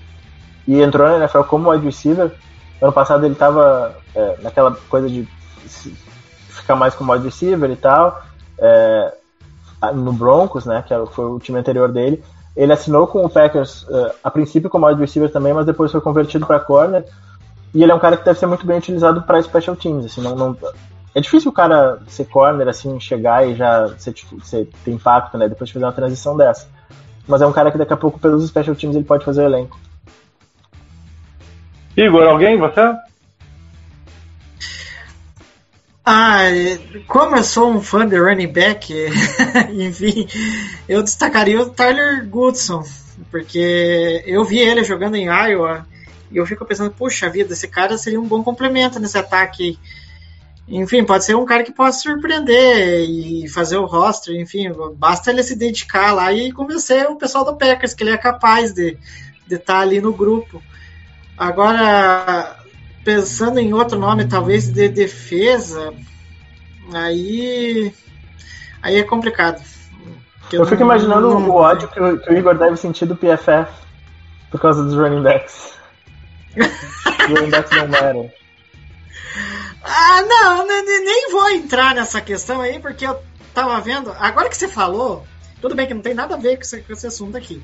E 0.68 0.82
entrou 0.82 1.08
na 1.08 1.18
NFL 1.18 1.42
como 1.42 1.70
wide 1.70 1.86
receiver. 1.86 2.32
Ano 2.82 2.92
passado 2.92 3.24
ele 3.24 3.34
estava 3.34 3.96
é, 4.16 4.38
naquela 4.42 4.76
coisa 4.90 5.08
de 5.08 5.28
ficar 6.48 6.76
mais 6.76 6.96
como 6.96 7.12
wide 7.14 7.26
receiver 7.26 7.70
e 7.70 7.76
tal. 7.76 8.20
É, 8.62 9.14
no 9.94 10.14
Broncos, 10.14 10.66
né? 10.66 10.84
Que 10.88 10.94
foi 11.14 11.26
o 11.26 11.40
time 11.40 11.60
anterior 11.60 11.92
dele. 11.92 12.24
Ele 12.56 12.74
assinou 12.74 13.08
com 13.08 13.24
o 13.24 13.30
Packers 13.30 13.84
uh, 13.84 14.12
a 14.24 14.30
princípio 14.30 14.70
como 14.70 14.86
wide 14.88 15.00
receiver 15.00 15.32
também, 15.32 15.54
mas 15.54 15.66
depois 15.66 15.92
foi 15.92 16.02
convertido 16.02 16.46
para 16.46 16.60
corner. 16.60 17.06
E 17.74 17.84
ele 17.84 17.92
é 17.92 17.96
um 17.96 18.00
cara 18.00 18.18
que 18.18 18.26
deve 18.26 18.40
ser 18.40 18.48
muito 18.48 18.66
bem 18.66 18.78
utilizado 18.78 19.22
para 19.22 19.42
special 19.42 19.76
teams. 19.76 20.06
Assim, 20.06 20.22
não, 20.22 20.36
não, 20.36 20.58
é 21.16 21.22
difícil 21.22 21.52
o 21.52 21.54
cara 21.54 22.00
ser 22.08 22.26
corner, 22.26 22.68
assim, 22.68 23.00
chegar 23.00 23.48
e 23.48 23.56
já 23.56 23.88
ser, 23.98 24.14
ser, 24.44 24.70
ter 24.84 24.92
impacto, 24.92 25.38
né? 25.38 25.48
Depois 25.48 25.70
de 25.70 25.74
fazer 25.74 25.86
uma 25.86 25.94
transição 25.94 26.36
dessa. 26.36 26.68
Mas 27.28 27.42
é 27.42 27.48
um 27.48 27.54
cara 27.54 27.72
que 27.72 27.78
daqui 27.78 27.94
a 27.94 27.98
pouco, 27.98 28.20
pelos 28.20 28.48
special 28.48 28.76
teams, 28.76 28.96
ele 28.96 29.06
pode 29.06 29.24
fazer 29.24 29.44
o 29.44 29.46
elenco. 29.46 29.78
Igor, 31.96 32.28
alguém? 32.28 32.58
Você? 32.58 32.82
Ah, 36.12 36.40
como 37.06 37.36
eu 37.36 37.44
sou 37.44 37.72
um 37.72 37.84
fã 37.84 38.04
de 38.08 38.18
running 38.18 38.52
back, 38.52 38.92
enfim, 39.70 40.28
eu 40.88 41.04
destacaria 41.04 41.62
o 41.62 41.70
Tyler 41.70 42.28
Goodson, 42.28 42.84
porque 43.30 44.24
eu 44.26 44.44
vi 44.44 44.58
ele 44.58 44.84
jogando 44.84 45.14
em 45.14 45.28
Iowa 45.28 45.86
e 46.32 46.38
eu 46.38 46.48
fico 46.48 46.66
pensando, 46.66 46.90
puxa 46.90 47.30
vida, 47.30 47.54
esse 47.54 47.68
cara 47.68 47.96
seria 47.96 48.20
um 48.20 48.28
bom 48.28 48.42
complemento 48.44 49.00
nesse 49.00 49.20
ataque. 49.20 49.78
Enfim, 50.68 51.04
pode 51.04 51.26
ser 51.26 51.36
um 51.36 51.46
cara 51.46 51.64
que 51.64 51.72
possa 51.72 52.00
surpreender 52.00 53.08
e 53.08 53.48
fazer 53.48 53.78
o 53.78 53.86
roster, 53.86 54.36
enfim, 54.36 54.72
basta 54.96 55.30
ele 55.30 55.44
se 55.44 55.56
dedicar 55.56 56.12
lá 56.12 56.34
e 56.34 56.52
convencer 56.52 57.06
o 57.06 57.18
pessoal 57.18 57.46
do 57.46 57.56
Packers 57.56 57.94
que 57.94 58.02
ele 58.02 58.10
é 58.10 58.18
capaz 58.18 58.74
de 58.74 58.98
estar 59.48 59.48
de 59.48 59.58
tá 59.60 59.80
ali 59.80 60.02
no 60.02 60.12
grupo. 60.12 60.60
Agora, 61.38 62.59
pensando 63.04 63.60
em 63.60 63.74
outro 63.74 63.98
nome, 63.98 64.28
talvez 64.28 64.72
de 64.72 64.90
defesa, 64.90 65.94
aí 66.94 67.94
aí 68.82 68.98
é 68.98 69.04
complicado. 69.04 69.62
Eu, 70.52 70.62
eu 70.62 70.66
fico 70.66 70.80
não, 70.80 70.88
imaginando 70.88 71.30
não... 71.30 71.50
o 71.50 71.56
ódio 71.56 71.88
que 71.88 72.00
o, 72.00 72.20
que 72.20 72.30
o, 72.32 72.38
Igor 72.38 72.58
deve 72.58 72.76
sentir 72.78 73.06
do 73.06 73.16
PFF 73.16 73.72
por 74.50 74.60
causa 74.60 74.84
dos 74.84 74.96
running 74.96 75.22
backs. 75.22 75.74
Os 76.58 77.40
running 77.40 77.52
backs 77.52 77.72
não 77.78 77.96
eram. 77.96 78.32
Ah, 79.84 80.22
não, 80.24 80.68
nem 80.68 81.32
vou 81.32 81.50
entrar 81.50 81.94
nessa 81.96 82.20
questão 82.20 82.62
aí, 82.62 82.80
porque 82.80 83.06
eu 83.06 83.22
tava 83.54 83.80
vendo. 83.80 84.12
Agora 84.20 84.50
que 84.50 84.58
você 84.58 84.68
falou, 84.68 85.26
tudo 85.62 85.76
bem 85.76 85.88
que 85.88 85.94
não 85.94 86.02
tem 86.02 86.14
nada 86.14 86.36
a 86.36 86.38
ver 86.38 86.58
com 86.58 86.64
esse, 86.64 86.82
com 86.82 86.94
esse 86.94 87.08
assunto 87.08 87.38
aqui. 87.38 87.62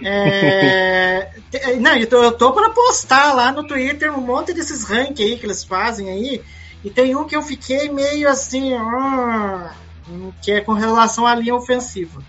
É, 0.00 1.30
não, 1.78 1.96
eu 1.96 2.06
tô, 2.06 2.32
tô 2.32 2.52
para 2.52 2.70
postar 2.70 3.32
lá 3.34 3.52
no 3.52 3.64
Twitter 3.64 4.16
um 4.16 4.20
monte 4.20 4.52
desses 4.52 4.84
ranks 4.84 5.24
aí 5.24 5.38
que 5.38 5.46
eles 5.46 5.64
fazem 5.64 6.08
aí. 6.08 6.42
E 6.84 6.90
tem 6.90 7.14
um 7.14 7.24
que 7.24 7.36
eu 7.36 7.42
fiquei 7.42 7.88
meio 7.88 8.28
assim, 8.28 8.74
hum, 8.74 10.32
que 10.42 10.52
é 10.52 10.60
com 10.60 10.72
relação 10.72 11.26
à 11.26 11.34
linha 11.34 11.54
ofensiva. 11.54 12.22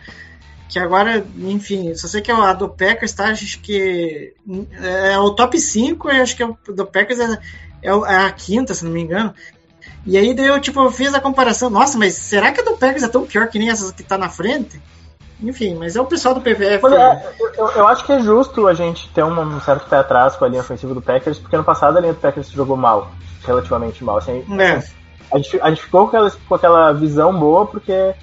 Que 0.70 0.80
agora, 0.80 1.26
enfim, 1.38 1.93
só 1.95 2.07
sei 2.07 2.22
que 2.22 2.32
é 2.32 2.34
a 2.34 2.53
do 2.53 2.70
Packers, 2.70 3.14
tá? 3.14 3.30
Acho 3.30 3.59
que 3.59 4.34
é 4.82 5.18
o 5.20 5.32
top 5.32 5.59
5, 5.59 6.09
eu 6.09 6.22
acho 6.22 6.36
que 6.36 6.43
o 6.43 6.57
do 6.68 6.86
Packers 6.86 7.20
é, 7.20 7.39
é 7.84 8.16
a 8.16 8.32
quinta, 8.32 8.74
se 8.74 8.84
não 8.84 8.91
me 8.91 9.01
engano. 9.01 9.34
E 10.05 10.18
aí 10.18 10.36
eu 10.38 10.59
tipo, 10.59 10.89
fiz 10.91 11.14
a 11.14 11.22
comparação, 11.22 11.70
nossa, 11.70 11.97
mas 11.97 12.14
será 12.16 12.51
que 12.51 12.61
a 12.61 12.64
do 12.64 12.78
Packers 12.78 13.03
é 13.03 13.07
tão 13.07 13.26
pior 13.26 13.47
que 13.47 13.57
nem 13.57 13.70
essas 13.70 13.91
que 13.91 14.03
tá 14.03 14.18
na 14.18 14.30
frente? 14.30 14.82
Enfim, 15.43 15.75
mas 15.75 15.95
é 15.95 16.01
o 16.01 16.05
pessoal 16.05 16.33
do 16.33 16.41
PVF. 16.41 16.85
É, 16.87 17.33
eu, 17.57 17.71
eu, 17.71 17.87
acho 17.87 18.05
que 18.05 18.13
é 18.13 18.19
justo 18.19 18.67
a 18.67 18.73
gente 18.73 19.09
ter 19.09 19.23
um 19.23 19.59
certo 19.59 19.89
pé 19.89 19.97
atrás 19.97 20.35
com 20.35 20.45
a 20.45 20.47
linha 20.47 20.61
ofensiva 20.61 20.93
do 20.93 21.01
Packers, 21.01 21.37
porque 21.37 21.57
no 21.57 21.63
passado 21.63 21.97
a 21.97 22.01
linha 22.01 22.13
do 22.13 22.19
Packers 22.19 22.49
jogou 22.49 22.77
mal, 22.77 23.11
relativamente 23.45 24.03
mal. 24.03 24.17
Assim, 24.17 24.45
é. 24.59 24.83
a, 25.31 25.37
gente, 25.37 25.59
a 25.61 25.69
gente 25.69 25.81
ficou 25.81 26.07
com 26.07 26.15
aquela, 26.15 26.31
com 26.31 26.55
aquela 26.55 26.91
visão 26.93 27.37
boa 27.37 27.65
porque 27.65 28.13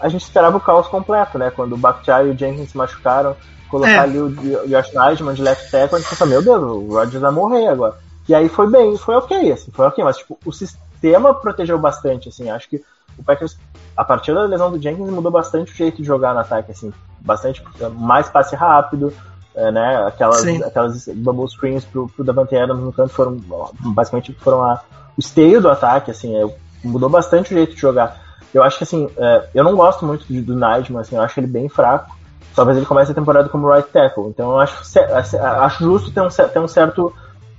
a 0.00 0.08
gente 0.08 0.22
esperava 0.22 0.56
o 0.56 0.60
caos 0.60 0.88
completo, 0.88 1.38
né? 1.38 1.50
Quando 1.50 1.74
o 1.74 1.78
Bakhtiari 1.78 2.28
e 2.28 2.30
o 2.32 2.38
Jenkins 2.38 2.70
se 2.70 2.76
machucaram, 2.76 3.36
colocar 3.68 3.90
é. 3.90 3.98
ali 3.98 4.18
o 4.18 4.30
Josh 4.68 4.92
Neidman 4.92 5.34
de 5.34 5.42
left 5.42 5.70
tackle, 5.70 5.96
a 5.96 6.00
gente 6.00 6.08
pensou, 6.08 6.26
meu 6.26 6.42
Deus, 6.42 6.62
o 6.62 6.94
Rodgers 6.94 7.20
vai 7.20 7.32
morrer 7.32 7.68
agora. 7.68 7.96
E 8.28 8.34
aí 8.34 8.48
foi 8.48 8.70
bem, 8.70 8.96
foi 8.96 9.14
ok, 9.16 9.52
assim, 9.52 9.70
foi 9.70 9.86
ok, 9.86 10.02
mas 10.02 10.16
tipo, 10.16 10.38
o 10.44 10.52
sistema 10.52 11.34
protegeu 11.34 11.78
bastante, 11.78 12.28
assim, 12.28 12.48
acho 12.48 12.68
que 12.68 12.82
o 13.18 13.22
Packers, 13.22 13.56
a 13.96 14.04
partir 14.04 14.34
da 14.34 14.42
lesão 14.42 14.70
do 14.70 14.80
Jenkins, 14.80 15.10
mudou 15.10 15.30
bastante 15.30 15.72
o 15.72 15.74
jeito 15.74 15.98
de 15.98 16.04
jogar 16.04 16.34
no 16.34 16.40
ataque, 16.40 16.72
assim, 16.72 16.92
bastante 17.20 17.62
mais 17.92 18.28
passe 18.28 18.54
rápido, 18.56 19.12
é, 19.54 19.70
né, 19.70 20.04
aquelas, 20.06 20.42
aquelas 20.62 21.06
bubble 21.08 21.48
screens 21.48 21.84
pro, 21.84 22.08
pro 22.08 22.24
Davante 22.24 22.56
Adams 22.56 22.82
no 22.82 22.92
canto 22.92 23.10
foram, 23.10 23.38
basicamente, 23.80 24.32
foram 24.40 24.64
a, 24.64 24.80
o 25.16 25.20
esteio 25.20 25.60
do 25.60 25.70
ataque, 25.70 26.10
assim, 26.10 26.36
eu, 26.36 26.54
mudou 26.84 27.08
bastante 27.08 27.52
o 27.52 27.56
jeito 27.56 27.74
de 27.74 27.80
jogar. 27.80 28.22
Eu 28.52 28.62
acho 28.62 28.78
que 28.78 28.84
assim, 28.84 29.08
é, 29.16 29.48
eu 29.54 29.64
não 29.64 29.74
gosto 29.74 30.04
muito 30.04 30.24
do, 30.32 30.42
do 30.42 30.54
Nightman, 30.54 31.00
assim, 31.00 31.16
eu 31.16 31.22
acho 31.22 31.40
ele 31.40 31.46
bem 31.46 31.68
fraco. 31.68 32.14
Talvez 32.54 32.76
ele 32.76 32.86
comece 32.86 33.10
a 33.10 33.14
temporada 33.14 33.48
como 33.48 33.68
right 33.68 33.88
tackle. 33.90 34.28
Então 34.28 34.52
eu 34.52 34.60
acho, 34.60 34.84
ce- 34.84 35.00
acho 35.00 35.82
justo 35.82 36.12
ter 36.12 36.20
um, 36.20 36.28
ter 36.28 36.58
um 36.60 36.68
certo, 36.68 37.12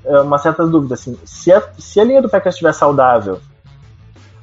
é, 0.05 0.21
uma 0.21 0.38
certa 0.38 0.65
dúvida. 0.65 0.93
Assim, 0.93 1.17
se, 1.25 1.51
a, 1.51 1.61
se 1.77 1.99
a 1.99 2.03
linha 2.05 2.21
do 2.21 2.29
Packers 2.29 2.55
estiver 2.55 2.73
saudável, 2.73 3.41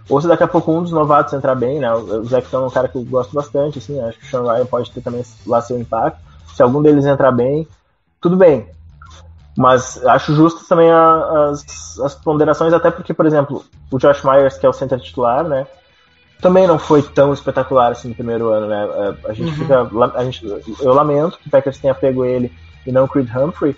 ou 0.08 0.20
se 0.20 0.26
daqui 0.28 0.42
a 0.42 0.48
pouco 0.48 0.72
um 0.72 0.82
dos 0.82 0.92
novatos 0.92 1.32
entrar 1.32 1.54
bem, 1.54 1.78
né? 1.78 1.92
O 1.94 2.24
Zac 2.24 2.52
é 2.54 2.58
um 2.58 2.70
cara 2.70 2.88
que 2.88 2.96
eu 2.96 3.04
gosto 3.04 3.32
bastante, 3.34 3.78
assim, 3.78 4.00
acho 4.00 4.18
que 4.18 4.24
o 4.26 4.28
Sean 4.28 4.42
Ryan 4.42 4.66
pode 4.66 4.90
ter 4.90 5.00
também 5.00 5.24
lá 5.46 5.60
seu 5.60 5.78
impacto. 5.78 6.18
Se 6.54 6.62
algum 6.62 6.82
deles 6.82 7.06
entrar 7.06 7.32
bem, 7.32 7.66
tudo 8.20 8.36
bem. 8.36 8.68
Mas 9.56 10.04
acho 10.06 10.34
justo 10.34 10.66
também 10.66 10.90
as, 10.90 11.98
as 12.00 12.14
ponderações, 12.14 12.72
até 12.72 12.90
porque, 12.90 13.12
por 13.12 13.26
exemplo, 13.26 13.64
o 13.90 13.98
Josh 13.98 14.22
Myers, 14.24 14.56
que 14.58 14.64
é 14.64 14.68
o 14.68 14.72
center 14.72 14.98
titular, 14.98 15.44
né? 15.44 15.66
Também 16.40 16.66
não 16.66 16.78
foi 16.78 17.02
tão 17.02 17.32
espetacular 17.32 17.92
assim 17.92 18.08
no 18.08 18.14
primeiro 18.14 18.48
ano, 18.50 18.66
né? 18.66 18.82
A- 19.24 19.30
A 19.30 19.32
gente 19.32 19.52
fica. 19.54 19.88
A 20.14 20.24
gente, 20.24 20.44
eu 20.80 20.92
lamento 20.92 21.38
que 21.38 21.46
o 21.48 21.50
Packers 21.50 21.78
tenha 21.78 21.94
pego 21.94 22.24
ele 22.24 22.50
e 22.86 22.90
não 22.90 23.04
o 23.04 23.08
Creed 23.08 23.28
Humphrey. 23.34 23.76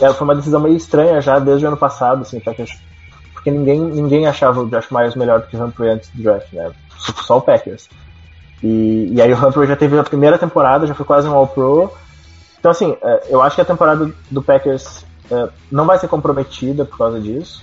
É, 0.00 0.12
foi 0.12 0.24
uma 0.26 0.34
decisão 0.34 0.58
meio 0.58 0.76
estranha 0.76 1.20
já 1.20 1.38
desde 1.38 1.64
o 1.64 1.68
ano 1.68 1.76
passado, 1.76 2.22
assim, 2.22 2.38
o 2.38 2.42
Packers, 2.42 2.72
porque 3.44 3.50
ninguém, 3.50 3.78
ninguém 3.78 4.26
achava 4.26 4.62
o 4.62 4.70
Josh 4.70 4.90
Myers 4.90 5.14
melhor 5.14 5.40
do 5.40 5.46
que 5.46 5.54
o 5.54 5.62
Humphrey 5.62 5.90
antes 5.90 6.08
do 6.08 6.22
draft, 6.22 6.50
né? 6.54 6.72
Só, 7.26 7.36
o 7.36 7.42
Packers. 7.42 7.90
E, 8.62 9.12
e 9.12 9.20
aí 9.20 9.30
o 9.34 9.36
Humphrey 9.36 9.68
já 9.68 9.76
teve 9.76 9.98
a 9.98 10.02
primeira 10.02 10.38
temporada, 10.38 10.86
já 10.86 10.94
foi 10.94 11.04
quase 11.04 11.28
um 11.28 11.34
All-Pro. 11.34 11.92
Então, 12.58 12.70
assim, 12.70 12.96
é, 13.02 13.24
eu 13.28 13.42
acho 13.42 13.54
que 13.54 13.60
a 13.60 13.66
temporada 13.66 14.10
do 14.30 14.42
Packers 14.42 15.04
é, 15.30 15.50
não 15.70 15.84
vai 15.84 15.98
ser 15.98 16.08
comprometida 16.08 16.86
por 16.86 16.96
causa 16.96 17.20
disso. 17.20 17.62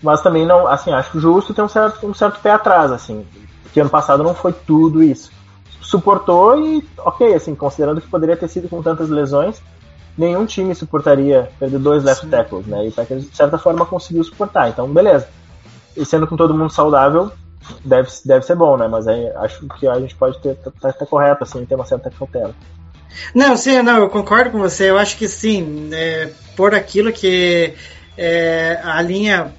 Mas 0.00 0.22
também 0.22 0.46
não, 0.46 0.68
assim, 0.68 0.92
acho 0.92 1.18
justo 1.18 1.52
ter 1.52 1.62
um 1.62 1.68
certo, 1.68 2.06
um 2.06 2.14
certo 2.14 2.38
pé 2.40 2.52
atrás, 2.52 2.92
assim. 2.92 3.26
Porque 3.64 3.80
ano 3.80 3.90
passado 3.90 4.22
não 4.22 4.36
foi 4.36 4.52
tudo 4.52 5.02
isso. 5.02 5.32
Suportou 5.80 6.64
e, 6.64 6.88
ok, 6.98 7.34
assim, 7.34 7.56
considerando 7.56 8.00
que 8.00 8.06
poderia 8.06 8.36
ter 8.36 8.46
sido 8.46 8.68
com 8.68 8.80
tantas 8.84 9.08
lesões, 9.08 9.60
nenhum 10.18 10.44
time 10.44 10.74
suportaria 10.74 11.48
perder 11.58 11.78
dois 11.78 12.02
left 12.02 12.26
tackles, 12.26 12.66
né? 12.66 12.84
E 12.84 12.88
o 12.88 12.92
Packers, 12.92 13.30
de 13.30 13.36
certa 13.36 13.56
forma, 13.56 13.86
conseguiu 13.86 14.24
suportar. 14.24 14.68
Então, 14.68 14.92
beleza. 14.92 15.28
E 15.96 16.04
sendo 16.04 16.26
com 16.26 16.36
todo 16.36 16.52
mundo 16.52 16.70
saudável, 16.70 17.30
deve, 17.84 18.10
deve 18.24 18.44
ser 18.44 18.56
bom, 18.56 18.76
né? 18.76 18.88
Mas 18.88 19.06
aí 19.06 19.30
acho 19.36 19.66
que 19.78 19.86
a 19.86 19.98
gente 20.00 20.16
pode 20.16 20.38
ter, 20.40 20.56
tá, 20.56 20.92
tá 20.92 21.06
correto, 21.06 21.44
assim, 21.44 21.64
ter 21.64 21.76
uma 21.76 21.86
certa 21.86 22.10
cautela. 22.10 22.54
Não, 23.34 23.56
sim, 23.56 23.80
não, 23.80 23.98
eu 23.98 24.08
concordo 24.08 24.50
com 24.50 24.58
você. 24.58 24.90
Eu 24.90 24.98
acho 24.98 25.16
que 25.16 25.28
sim, 25.28 25.88
é, 25.92 26.30
por 26.56 26.74
aquilo 26.74 27.12
que 27.12 27.74
é, 28.16 28.80
a 28.82 29.00
linha 29.00 29.52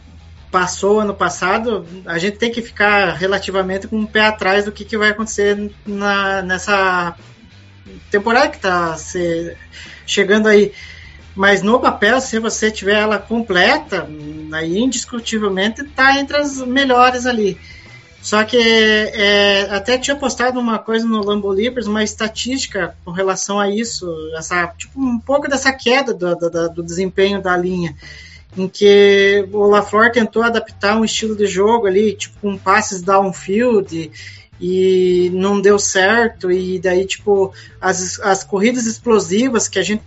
passou 0.51 0.99
ano 0.99 1.13
passado, 1.13 1.85
a 2.05 2.17
gente 2.17 2.37
tem 2.37 2.51
que 2.51 2.61
ficar 2.61 3.13
relativamente 3.13 3.87
com 3.87 4.01
o 4.01 4.07
pé 4.07 4.25
atrás 4.25 4.65
do 4.65 4.71
que, 4.71 4.83
que 4.83 4.97
vai 4.97 5.09
acontecer 5.09 5.71
na, 5.85 6.41
nessa 6.41 7.15
temporada 8.09 8.49
que 8.49 8.57
está 8.57 8.95
chegando 10.09 10.47
aí. 10.47 10.71
Mas 11.35 11.61
no 11.61 11.79
papel, 11.79 12.19
se 12.19 12.39
você 12.39 12.69
tiver 12.69 12.99
ela 12.99 13.17
completa, 13.17 14.07
aí 14.51 14.77
indiscutivelmente 14.77 15.81
está 15.81 16.19
entre 16.19 16.37
as 16.37 16.57
melhores 16.57 17.25
ali. 17.25 17.57
Só 18.21 18.43
que 18.43 18.57
é, 18.57 19.61
até 19.71 19.97
tinha 19.97 20.15
postado 20.15 20.59
uma 20.59 20.77
coisa 20.77 21.05
no 21.05 21.23
Lambo 21.23 21.53
Libres, 21.53 21.87
uma 21.87 22.03
estatística 22.03 22.95
com 23.05 23.11
relação 23.11 23.59
a 23.59 23.69
isso, 23.69 24.05
essa, 24.37 24.67
tipo, 24.77 24.99
um 24.99 25.17
pouco 25.17 25.47
dessa 25.47 25.71
queda 25.71 26.13
do, 26.13 26.35
do, 26.35 26.69
do 26.69 26.83
desempenho 26.83 27.41
da 27.41 27.55
linha, 27.55 27.95
em 28.57 28.67
que 28.67 29.47
o 29.53 29.65
LaFleur 29.67 30.11
tentou 30.11 30.43
adaptar 30.43 30.97
um 30.97 31.05
estilo 31.05 31.35
de 31.35 31.45
jogo 31.45 31.87
ali, 31.87 32.13
tipo, 32.13 32.37
com 32.41 32.57
passes 32.57 33.01
downfield, 33.01 34.11
e 34.59 35.29
não 35.33 35.61
deu 35.61 35.79
certo, 35.79 36.51
e 36.51 36.79
daí, 36.79 37.05
tipo, 37.05 37.53
as, 37.79 38.19
as 38.19 38.43
corridas 38.43 38.85
explosivas 38.85 39.67
que 39.67 39.79
a 39.79 39.83
gente 39.83 40.03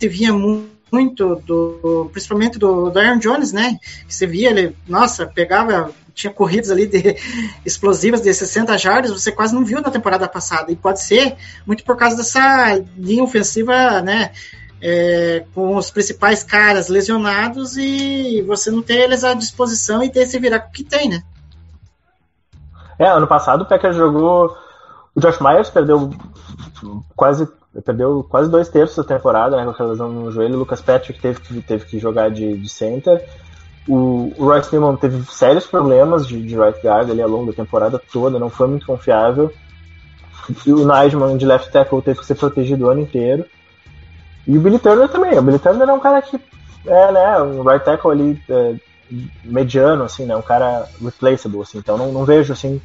via 0.00 0.32
muito, 0.32 1.36
do, 1.44 2.08
principalmente 2.12 2.58
do, 2.58 2.90
do 2.90 2.98
Aaron 2.98 3.18
Jones, 3.18 3.52
né? 3.52 3.78
Que 4.06 4.14
você 4.14 4.26
via 4.26 4.50
ele, 4.50 4.76
nossa, 4.86 5.26
pegava 5.26 5.92
tinha 6.16 6.32
corridas 6.32 6.70
ali 6.70 6.86
de 6.86 7.14
explosivas 7.64 8.22
de 8.22 8.32
60 8.32 8.76
jardas, 8.78 9.10
você 9.12 9.30
quase 9.30 9.54
não 9.54 9.64
viu 9.64 9.80
na 9.82 9.90
temporada 9.90 10.26
passada. 10.26 10.72
E 10.72 10.76
pode 10.76 11.02
ser 11.02 11.36
muito 11.66 11.84
por 11.84 11.96
causa 11.96 12.16
dessa 12.16 12.82
linha 12.96 13.22
ofensiva, 13.22 14.00
né? 14.00 14.32
É, 14.80 15.44
com 15.54 15.76
os 15.76 15.90
principais 15.90 16.42
caras 16.42 16.88
lesionados 16.88 17.76
e 17.78 18.42
você 18.42 18.70
não 18.70 18.82
ter 18.82 18.96
eles 18.96 19.24
à 19.24 19.32
disposição 19.32 20.02
e 20.02 20.10
ter 20.10 20.20
esse 20.20 20.38
virar 20.38 20.60
que 20.60 20.84
tem, 20.84 21.08
né? 21.08 21.22
É, 22.98 23.06
ano 23.06 23.26
passado 23.26 23.62
o 23.62 23.66
Packers 23.66 23.96
jogou. 23.96 24.56
O 25.14 25.20
Josh 25.20 25.40
Myers 25.40 25.70
perdeu 25.70 26.10
quase 27.14 27.48
perdeu 27.84 28.24
quase 28.28 28.50
dois 28.50 28.68
terços 28.68 28.96
da 28.96 29.04
temporada, 29.04 29.56
né, 29.56 29.64
com 29.64 29.70
aquela 29.70 29.90
lesão 29.90 30.08
no 30.08 30.30
joelho. 30.30 30.54
O 30.54 30.58
Lucas 30.58 30.80
Patrick 30.80 31.20
teve 31.20 31.40
que, 31.40 31.60
teve 31.60 31.84
que 31.84 31.98
jogar 31.98 32.30
de, 32.30 32.56
de 32.56 32.68
center. 32.68 33.22
O, 33.88 34.32
o 34.36 34.44
Royce 34.44 34.72
Newman 34.72 34.96
teve 34.96 35.22
sérios 35.30 35.66
problemas 35.66 36.26
de, 36.26 36.42
de 36.42 36.58
right 36.58 36.80
guard 36.82 37.10
ali 37.10 37.22
ao 37.22 37.28
longo 37.28 37.46
da 37.46 37.52
temporada 37.52 38.00
toda, 38.12 38.38
não 38.38 38.50
foi 38.50 38.66
muito 38.66 38.86
confiável. 38.86 39.52
E 40.64 40.72
o 40.72 40.86
Nightman 40.86 41.36
de 41.36 41.44
left 41.44 41.70
tackle 41.70 42.02
teve 42.02 42.20
que 42.20 42.26
ser 42.26 42.36
protegido 42.36 42.86
o 42.86 42.88
ano 42.88 43.00
inteiro. 43.00 43.44
E 44.46 44.56
o 44.56 44.60
Billy 44.60 44.78
Turner 44.78 45.08
também. 45.08 45.36
O 45.38 45.42
Billy 45.42 45.58
Turner 45.58 45.88
é 45.88 45.92
um 45.92 46.00
cara 46.00 46.22
que 46.22 46.40
é, 46.86 47.12
né, 47.12 47.40
um 47.42 47.62
right 47.62 47.84
tackle 47.84 48.12
ali 48.12 48.42
é, 48.48 48.74
mediano, 49.44 50.04
assim, 50.04 50.24
né, 50.24 50.36
um 50.36 50.42
cara 50.42 50.86
replaceable, 51.02 51.62
assim. 51.62 51.78
Então 51.78 51.96
não, 51.96 52.12
não 52.12 52.24
vejo, 52.24 52.52
assim, 52.52 52.80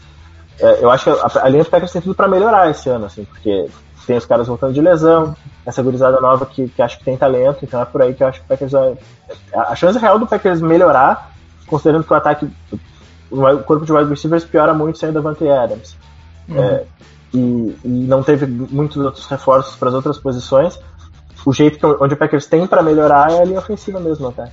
é, 0.60 0.84
eu 0.84 0.92
acho 0.92 1.06
que 1.06 1.10
a, 1.10 1.46
a 1.46 1.50
linha 1.50 1.64
do 1.64 1.70
Packers 1.70 1.92
tem 1.92 2.02
tudo 2.02 2.16
para 2.16 2.28
melhorar 2.28 2.70
esse 2.70 2.90
ano, 2.90 3.06
assim, 3.06 3.26
porque 3.26 3.68
tem 4.06 4.18
os 4.18 4.26
caras 4.26 4.48
voltando 4.48 4.74
de 4.74 4.82
lesão, 4.82 5.36
essa 5.66 5.82
gurizada 5.82 6.20
nova 6.20 6.46
que, 6.46 6.68
que 6.70 6.82
acho 6.82 6.98
que 7.00 7.06
tem 7.06 7.18
talento, 7.18 7.64
então 7.64 7.82
é 7.82 7.86
por 7.86 8.02
aí 8.02 8.14
que 8.14 8.24
eu 8.24 8.28
acho 8.28 8.40
que 8.40 8.46
o 8.46 8.48
Packers 8.48 8.72
vai. 8.72 8.98
A 9.54 9.76
chance 9.76 9.98
real 9.98 10.20
do 10.20 10.28
Packers 10.28 10.62
melhorar, 10.62 11.32
considerando 11.68 12.04
que 12.04 12.14
o 12.14 12.16
ataque, 12.16 12.50
o 13.30 13.60
corpo 13.64 13.86
de 13.86 13.94
wide 13.94 14.10
receivers 14.10 14.44
piora 14.44 14.74
muito 14.74 14.98
sem 14.98 15.10
o 15.10 15.14
Davante 15.14 15.48
Adams. 15.48 15.96
Uhum. 16.48 16.64
É, 16.64 16.84
e, 17.34 17.78
e, 17.86 17.88
não 17.88 18.24
teve 18.24 18.46
muitos 18.46 18.98
outros 18.98 19.26
reforços 19.26 19.76
para 19.76 19.90
as 19.90 19.96
outras 19.96 20.18
posições. 20.18 20.80
O 21.46 21.54
jeito 21.54 21.80
que, 21.80 21.86
onde 21.86 22.14
o 22.14 22.18
Packers 22.18 22.46
tem 22.46 22.68
para 22.68 22.84
melhorar 22.84 23.32
é 23.32 23.40
a 23.40 23.46
linha 23.46 23.60
ofensiva 23.60 24.00
mesmo, 24.00 24.28
até. 24.28 24.52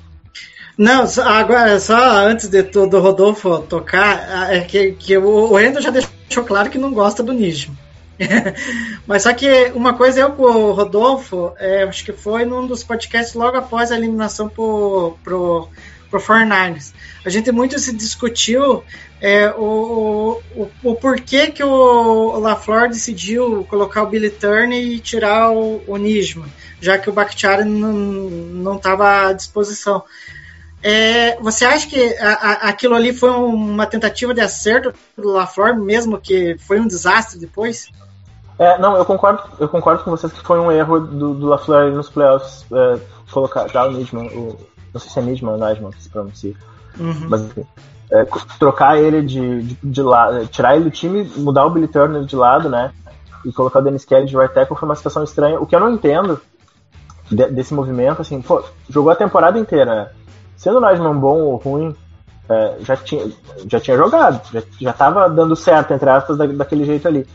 Não, 0.78 1.04
agora, 1.24 1.80
só 1.80 1.96
antes 2.24 2.46
de, 2.46 2.62
do 2.62 3.00
Rodolfo 3.00 3.58
tocar, 3.62 4.54
é 4.54 4.60
que, 4.60 4.92
que 4.92 5.18
o 5.18 5.58
Endo 5.58 5.80
já 5.80 5.90
deixou 5.90 6.44
claro 6.44 6.70
que 6.70 6.78
não 6.78 6.92
gosta 6.92 7.20
do 7.20 7.32
Nismo. 7.32 7.76
Mas 9.04 9.24
só 9.24 9.34
que 9.34 9.72
uma 9.74 9.94
coisa 9.94 10.20
eu 10.20 10.30
com 10.32 10.44
o 10.44 10.72
Rodolfo, 10.72 11.52
é, 11.58 11.82
acho 11.82 12.04
que 12.04 12.12
foi 12.12 12.44
num 12.44 12.64
dos 12.64 12.84
podcasts 12.84 13.34
logo 13.34 13.56
após 13.56 13.90
a 13.90 13.96
eliminação 13.96 14.48
pro, 14.48 15.18
pro, 15.24 15.68
pro 16.08 16.20
49ers. 16.20 16.92
A 17.24 17.28
gente 17.28 17.50
muito 17.50 17.76
se 17.80 17.92
discutiu 17.92 18.84
é, 19.20 19.50
o, 19.50 20.40
o, 20.54 20.70
o 20.84 20.94
porquê 20.94 21.48
que 21.48 21.64
o 21.64 22.38
LaFleur 22.38 22.88
decidiu 22.88 23.66
colocar 23.68 24.04
o 24.04 24.06
Billy 24.06 24.30
Turner 24.30 24.80
e 24.80 25.00
tirar 25.00 25.50
o, 25.50 25.82
o 25.88 25.96
já 26.80 26.96
que 26.98 27.10
o 27.10 27.12
Bakhtiari 27.12 27.64
não 27.64 28.76
estava 28.76 29.26
à 29.26 29.32
disposição. 29.32 30.04
É, 30.82 31.36
você 31.40 31.64
acha 31.64 31.88
que 31.88 32.16
a, 32.18 32.32
a, 32.32 32.52
aquilo 32.68 32.94
ali 32.94 33.12
foi 33.12 33.30
uma 33.30 33.86
tentativa 33.86 34.32
de 34.32 34.40
acerto 34.40 34.92
do 35.16 35.30
LaFleur, 35.30 35.76
mesmo 35.76 36.20
que 36.20 36.56
foi 36.58 36.78
um 36.78 36.86
desastre 36.86 37.38
depois? 37.38 37.88
É, 38.58 38.78
não, 38.78 38.96
eu 38.96 39.04
concordo, 39.04 39.42
eu 39.58 39.68
concordo 39.68 40.04
com 40.04 40.10
vocês 40.10 40.32
que 40.32 40.44
foi 40.44 40.58
um 40.58 40.70
erro 40.70 41.00
do, 41.00 41.34
do 41.34 41.46
LaFleur 41.46 41.92
nos 41.92 42.08
playoffs 42.08 42.64
é, 42.72 42.98
colocar 43.30 43.68
já 43.68 43.86
o 43.86 43.92
Nidman, 43.92 44.28
o, 44.28 44.58
não 44.92 45.00
sei 45.00 45.10
se 45.10 45.18
é 45.18 45.22
Nidman 45.22 45.52
ou 45.52 45.58
Najman 45.58 45.90
que 45.90 46.02
se 46.02 46.08
pronuncia, 46.08 46.54
uhum. 46.98 47.26
mas 47.28 47.42
enfim, 47.42 47.66
é, 48.10 48.26
trocar 48.58 48.98
ele 48.98 49.22
de, 49.22 49.62
de, 49.62 49.78
de 49.82 50.02
lado, 50.02 50.46
tirar 50.46 50.74
ele 50.74 50.84
do 50.84 50.90
time, 50.90 51.24
mudar 51.36 51.66
o 51.66 51.70
Billy 51.70 51.88
Turner 51.88 52.24
de 52.24 52.34
lado, 52.34 52.68
né, 52.68 52.92
e 53.44 53.52
colocar 53.52 53.78
o 53.78 53.82
Dennis 53.82 54.04
Kelly 54.04 54.26
de 54.26 54.36
right 54.36 54.52
tackle 54.52 54.76
foi 54.76 54.88
uma 54.88 54.96
situação 54.96 55.22
estranha. 55.22 55.60
O 55.60 55.66
que 55.66 55.74
eu 55.74 55.80
não 55.80 55.92
entendo 55.92 56.40
de, 57.30 57.46
desse 57.46 57.74
movimento, 57.74 58.22
assim, 58.22 58.40
pô, 58.40 58.62
jogou 58.88 59.10
a 59.12 59.16
temporada 59.16 59.58
inteira, 59.58 59.94
né? 59.94 60.10
Sendo 60.58 60.76
o 60.76 60.80
Najman 60.80 61.14
bom 61.14 61.40
ou 61.40 61.56
ruim, 61.56 61.96
é, 62.50 62.76
já, 62.80 62.96
tinha, 62.96 63.32
já 63.66 63.80
tinha 63.80 63.96
jogado, 63.96 64.42
já, 64.52 64.62
já 64.78 64.92
tava 64.92 65.26
dando 65.30 65.56
certo, 65.56 65.94
entre 65.94 66.10
aspas, 66.10 66.36
da, 66.36 66.44
daquele 66.46 66.84
jeito 66.84 67.08
ali 67.08 67.26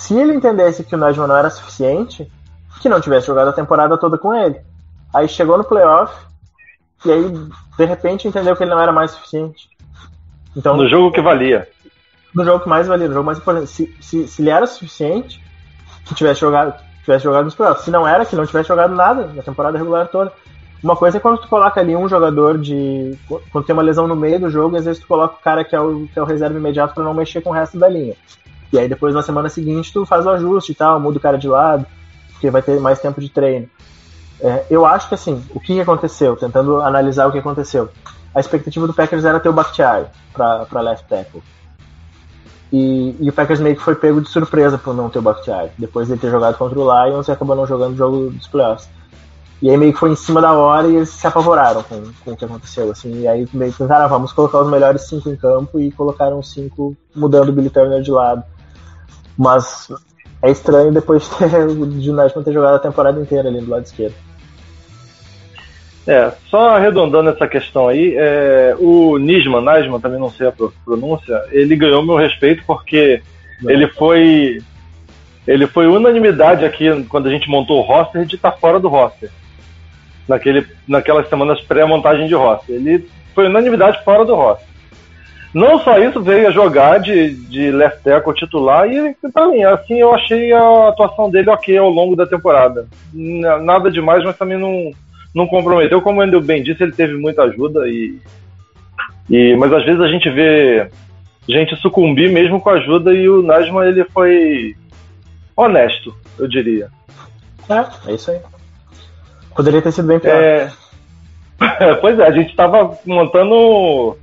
se 0.00 0.18
ele 0.18 0.34
entendesse 0.34 0.82
que 0.82 0.94
o 0.94 0.98
Najman 0.98 1.28
não 1.28 1.36
era 1.36 1.50
suficiente, 1.50 2.26
que 2.80 2.88
não 2.88 3.00
tivesse 3.00 3.26
jogado 3.26 3.48
a 3.48 3.52
temporada 3.52 3.98
toda 3.98 4.16
com 4.16 4.34
ele. 4.34 4.58
Aí 5.14 5.28
chegou 5.28 5.58
no 5.58 5.62
playoff 5.62 6.12
e 7.04 7.12
aí 7.12 7.30
de 7.76 7.84
repente 7.84 8.26
entendeu 8.26 8.56
que 8.56 8.62
ele 8.64 8.70
não 8.70 8.80
era 8.80 8.92
mais 8.92 9.10
suficiente. 9.10 9.68
Então, 10.56 10.76
no 10.76 10.88
jogo 10.88 11.12
que 11.12 11.20
valia. 11.20 11.68
No 12.34 12.44
jogo 12.44 12.60
que 12.64 12.68
mais 12.68 12.88
valia, 12.88 13.08
no 13.08 13.14
jogo 13.14 13.26
mais 13.26 13.38
importante. 13.38 13.68
Se, 13.68 13.94
se, 14.00 14.26
se 14.26 14.42
ele 14.42 14.50
era 14.50 14.66
suficiente, 14.66 15.44
que 16.04 16.14
tivesse 16.14 16.40
jogado, 16.40 16.74
tivesse 17.04 17.24
jogado 17.24 17.44
nos 17.44 17.54
playoffs. 17.54 17.84
Se 17.84 17.90
não 17.90 18.08
era, 18.08 18.24
que 18.24 18.34
não 18.34 18.46
tivesse 18.46 18.68
jogado 18.68 18.94
nada 18.94 19.26
na 19.26 19.42
temporada 19.42 19.76
regular 19.76 20.08
toda. 20.08 20.32
Uma 20.82 20.96
coisa 20.96 21.18
é 21.18 21.20
quando 21.20 21.38
tu 21.38 21.48
coloca 21.48 21.78
ali 21.78 21.94
um 21.94 22.08
jogador 22.08 22.56
de. 22.56 23.16
Quando 23.52 23.64
tem 23.64 23.74
uma 23.74 23.82
lesão 23.82 24.06
no 24.06 24.16
meio 24.16 24.40
do 24.40 24.48
jogo, 24.48 24.76
às 24.76 24.84
vezes 24.86 25.02
tu 25.02 25.06
coloca 25.06 25.34
o 25.34 25.42
cara 25.42 25.62
que 25.62 25.76
é 25.76 25.80
o, 25.80 26.06
que 26.06 26.18
é 26.18 26.22
o 26.22 26.24
reserva 26.24 26.58
imediato 26.58 26.94
para 26.94 27.04
não 27.04 27.12
mexer 27.12 27.42
com 27.42 27.50
o 27.50 27.52
resto 27.52 27.78
da 27.78 27.88
linha. 27.88 28.14
E 28.72 28.78
aí 28.78 28.88
depois 28.88 29.14
na 29.14 29.22
semana 29.22 29.48
seguinte 29.48 29.92
tu 29.92 30.06
faz 30.06 30.24
o 30.24 30.30
ajuste 30.30 30.72
e 30.72 30.74
tal, 30.74 30.98
muda 30.98 31.18
o 31.18 31.20
cara 31.20 31.36
de 31.36 31.48
lado, 31.48 31.84
porque 32.32 32.50
vai 32.50 32.62
ter 32.62 32.80
mais 32.80 32.98
tempo 32.98 33.20
de 33.20 33.28
treino. 33.28 33.68
É, 34.40 34.64
eu 34.70 34.86
acho 34.86 35.08
que 35.08 35.14
assim, 35.14 35.44
o 35.54 35.60
que 35.60 35.78
aconteceu, 35.80 36.34
tentando 36.34 36.80
analisar 36.80 37.26
o 37.26 37.32
que 37.32 37.38
aconteceu. 37.38 37.90
A 38.34 38.40
expectativa 38.40 38.86
do 38.86 38.94
Packers 38.94 39.24
era 39.24 39.40
ter 39.40 39.48
o 39.48 39.52
Bakhtiari 39.52 40.06
para 40.32 40.80
left 40.80 41.06
tackle. 41.08 41.42
E, 42.72 43.16
e, 43.18 43.28
o 43.28 43.32
Packers 43.32 43.58
meio 43.58 43.74
que 43.74 43.82
foi 43.82 43.96
pego 43.96 44.20
de 44.20 44.28
surpresa 44.28 44.78
por 44.78 44.94
não 44.94 45.10
ter 45.10 45.18
o 45.18 45.22
Bakhtiari. 45.22 45.72
Depois 45.76 46.06
de 46.06 46.16
ter 46.16 46.30
jogado 46.30 46.56
contra 46.56 46.78
o 46.78 47.06
Lions 47.06 47.26
e 47.26 47.32
acabou 47.32 47.56
não 47.56 47.66
jogando 47.66 47.94
o 47.94 47.96
jogo 47.96 48.30
dos 48.30 48.46
playoffs. 48.46 48.88
E 49.62 49.68
aí 49.68 49.76
meio 49.76 49.92
que 49.92 49.98
foi 49.98 50.10
em 50.10 50.16
cima 50.16 50.40
da 50.40 50.52
hora 50.52 50.88
e 50.88 50.96
eles 50.96 51.10
se 51.10 51.26
apavoraram 51.26 51.82
com, 51.82 52.02
com 52.24 52.32
o 52.32 52.36
que 52.36 52.44
aconteceu. 52.44 52.90
Assim, 52.90 53.20
e 53.20 53.28
aí 53.28 53.46
meio 53.52 53.72
que 53.72 53.78
pensaram, 53.78 54.06
ah, 54.06 54.08
vamos 54.08 54.32
colocar 54.32 54.60
os 54.60 54.70
melhores 54.70 55.02
cinco 55.02 55.28
em 55.28 55.36
campo 55.36 55.78
e 55.78 55.90
colocaram 55.92 56.42
cinco 56.42 56.96
mudando 57.14 57.50
o 57.50 57.52
Billy 57.52 57.68
Turner 57.68 58.00
de 58.00 58.10
lado. 58.10 58.42
Mas 59.36 59.88
é 60.42 60.50
estranho 60.50 60.92
depois 60.92 61.22
de 61.22 61.36
ter, 61.36 61.54
o 61.68 62.00
Junasman 62.00 62.42
ter 62.42 62.52
jogado 62.52 62.76
a 62.76 62.80
temporada 62.80 63.20
inteira 63.20 63.48
ali 63.48 63.60
do 63.60 63.70
lado 63.70 63.84
esquerdo. 63.84 64.14
É, 66.06 66.32
só 66.48 66.70
arredondando 66.70 67.28
essa 67.28 67.46
questão 67.46 67.86
aí, 67.86 68.14
é, 68.16 68.74
o 68.78 69.18
Nisman, 69.18 69.60
Nisman, 69.60 70.00
também 70.00 70.18
não 70.18 70.30
sei 70.30 70.48
a 70.48 70.52
pronúncia, 70.84 71.44
ele 71.50 71.76
ganhou 71.76 72.02
meu 72.02 72.16
respeito 72.16 72.64
porque 72.66 73.22
não. 73.60 73.70
ele 73.70 73.86
foi 73.86 74.58
ele 75.46 75.66
foi 75.66 75.86
unanimidade 75.86 76.64
aqui 76.64 76.86
quando 77.04 77.26
a 77.26 77.30
gente 77.30 77.48
montou 77.48 77.78
o 77.78 77.82
roster 77.82 78.24
de 78.24 78.36
estar 78.36 78.52
tá 78.52 78.56
fora 78.56 78.80
do 78.80 78.88
roster. 78.88 79.30
Naquele, 80.30 80.64
naquelas 80.86 81.28
semanas 81.28 81.60
pré-montagem 81.62 82.28
de 82.28 82.34
roster. 82.34 82.76
Ele 82.76 83.08
foi 83.34 83.46
unanimidade 83.46 84.02
fora 84.04 84.24
do 84.24 84.34
roster. 84.34 84.68
Não 85.52 85.80
só 85.80 85.98
isso, 85.98 86.22
veio 86.22 86.46
a 86.46 86.52
jogar 86.52 87.00
de, 87.00 87.34
de 87.34 87.72
left 87.72 88.04
tackle 88.04 88.32
titular 88.34 88.88
e, 88.88 89.16
pra 89.32 89.48
mim, 89.48 89.64
assim, 89.64 89.98
eu 89.98 90.14
achei 90.14 90.52
a 90.52 90.88
atuação 90.88 91.28
dele 91.28 91.50
ok 91.50 91.76
ao 91.76 91.90
longo 91.90 92.14
da 92.14 92.24
temporada. 92.24 92.86
Nada 93.12 93.90
demais, 93.90 94.22
mas 94.22 94.38
também 94.38 94.56
não, 94.56 94.92
não 95.34 95.48
comprometeu. 95.48 96.00
Como 96.00 96.20
o 96.20 96.22
Andrew 96.22 96.40
bem 96.40 96.62
disse, 96.62 96.84
ele 96.84 96.92
teve 96.92 97.16
muita 97.16 97.42
ajuda 97.42 97.88
e, 97.88 98.16
e 99.28 99.56
mas 99.56 99.72
às 99.72 99.84
vezes 99.84 100.00
a 100.00 100.06
gente 100.06 100.30
vê 100.30 100.88
gente 101.48 101.74
sucumbir 101.76 102.30
mesmo 102.30 102.60
com 102.60 102.70
ajuda 102.70 103.12
e 103.12 103.28
o 103.28 103.42
Najma 103.42 103.86
ele 103.86 104.04
foi 104.04 104.76
honesto, 105.56 106.14
eu 106.38 106.46
diria. 106.46 106.88
É, 107.68 108.10
é 108.10 108.14
isso 108.14 108.30
aí. 108.30 108.38
Poderia 109.54 109.82
ter 109.82 109.92
sido 109.92 110.08
bem 110.08 110.18
pior. 110.18 110.34
É... 110.34 110.72
pois 112.00 112.18
é, 112.18 112.26
a 112.26 112.30
gente 112.30 112.50
estava 112.50 112.98
montando 113.04 114.16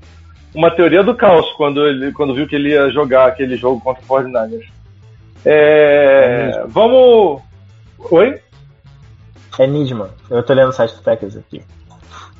uma 0.53 0.71
teoria 0.71 1.03
do 1.03 1.15
caos 1.15 1.49
quando 1.53 1.85
ele 1.85 2.11
quando 2.11 2.33
viu 2.33 2.47
que 2.47 2.55
ele 2.55 2.69
ia 2.69 2.89
jogar 2.89 3.27
aquele 3.27 3.55
jogo 3.55 3.79
contra 3.81 4.03
o 4.03 4.07
49ers. 4.07 4.67
É... 5.45 6.51
é 6.53 6.63
vamos. 6.67 7.41
Oi? 8.11 8.39
É 9.59 9.67
Nidman. 9.67 10.09
Eu 10.29 10.43
tô 10.43 10.53
lendo 10.53 10.69
o 10.69 10.73
site 10.73 10.95
do 10.95 11.01
Packers 11.01 11.35
aqui. 11.35 11.61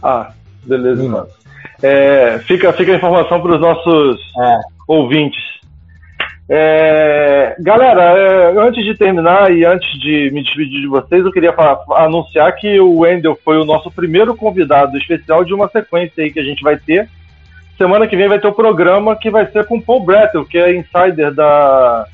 Ah, 0.02 0.32
beleza. 0.64 1.02
Nidman. 1.02 1.26
É, 1.82 2.40
fica, 2.40 2.72
fica 2.74 2.92
a 2.92 2.96
informação 2.96 3.42
para 3.42 3.56
os 3.56 3.62
nossos 3.62 4.20
é. 4.40 4.60
ouvintes. 4.88 5.57
É, 6.50 7.58
galera, 7.60 8.02
é, 8.18 8.58
antes 8.58 8.84
de 8.86 8.96
terminar 8.96 9.52
e 9.52 9.66
antes 9.66 10.00
de 10.00 10.32
me 10.32 10.42
despedir 10.42 10.80
de 10.80 10.88
vocês, 10.88 11.26
eu 11.26 11.32
queria 11.32 11.52
falar, 11.52 11.80
anunciar 11.98 12.56
que 12.56 12.80
o 12.80 13.00
Wendel 13.00 13.38
foi 13.44 13.58
o 13.58 13.66
nosso 13.66 13.92
primeiro 13.92 14.36
convidado 14.36 14.98
especial 14.98 15.44
de 15.44 15.54
uma 15.54 15.68
sequência 15.68 16.24
aí 16.24 16.32
que 16.32 16.40
a 16.40 16.44
gente 16.44 16.64
vai 16.64 16.78
ter. 16.78 17.10
Semana 17.78 18.08
que 18.08 18.16
vem 18.16 18.30
vai 18.30 18.40
ter 18.40 18.48
o 18.48 18.52
um 18.52 18.54
programa 18.54 19.16
que 19.16 19.30
vai 19.30 19.46
ser 19.48 19.66
com 19.66 19.78
o 19.78 19.82
Paul 19.82 20.06
Brettel, 20.06 20.46
que 20.46 20.58
é 20.58 20.74
insider 20.74 21.34
da, 21.34 22.08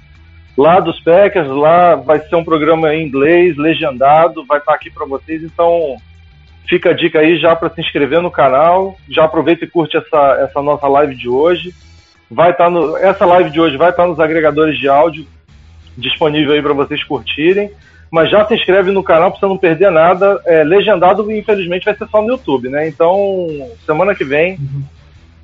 lá 0.58 0.80
dos 0.80 1.00
Packers, 1.02 1.48
lá 1.48 1.96
vai 1.96 2.20
ser 2.20 2.36
um 2.36 2.44
programa 2.44 2.94
em 2.94 3.06
inglês, 3.06 3.56
legendado, 3.56 4.46
vai 4.46 4.58
estar 4.58 4.74
aqui 4.74 4.90
para 4.90 5.06
vocês, 5.06 5.44
então 5.44 5.96
fica 6.68 6.90
a 6.90 6.94
dica 6.94 7.20
aí 7.20 7.38
já 7.38 7.56
para 7.56 7.70
se 7.70 7.82
inscrever 7.82 8.22
no 8.22 8.32
canal, 8.32 8.98
já 9.08 9.26
aproveita 9.26 9.64
e 9.64 9.70
curte 9.70 9.96
essa, 9.96 10.40
essa 10.42 10.62
nossa 10.62 10.88
live 10.88 11.16
de 11.16 11.30
hoje. 11.30 11.72
Vai 12.34 12.52
estar 12.52 12.70
no, 12.70 12.98
essa 12.98 13.26
live 13.26 13.50
de 13.50 13.60
hoje 13.60 13.78
vai 13.78 13.90
estar 13.90 14.08
nos 14.08 14.20
agregadores 14.20 14.78
de 14.78 14.88
áudio 14.88 15.26
disponível 15.98 16.54
aí 16.54 16.62
para 16.62 16.74
vocês 16.74 17.04
curtirem, 17.04 17.70
mas 18.10 18.30
já 18.30 18.46
se 18.46 18.56
inscreve 18.56 18.92
no 18.92 19.04
canal 19.04 19.32
para 19.32 19.40
você 19.40 19.46
não 19.46 19.58
perder 19.58 19.92
nada. 19.92 20.42
É, 20.46 20.64
legendado, 20.64 21.32
infelizmente, 21.32 21.86
vai 21.86 21.96
ser 21.96 22.08
só 22.08 22.22
no 22.22 22.30
YouTube, 22.30 22.70
né? 22.70 22.88
Então, 22.88 23.48
semana 23.86 24.16
que 24.16 24.24
vem 24.24 24.54
uhum 24.54 24.84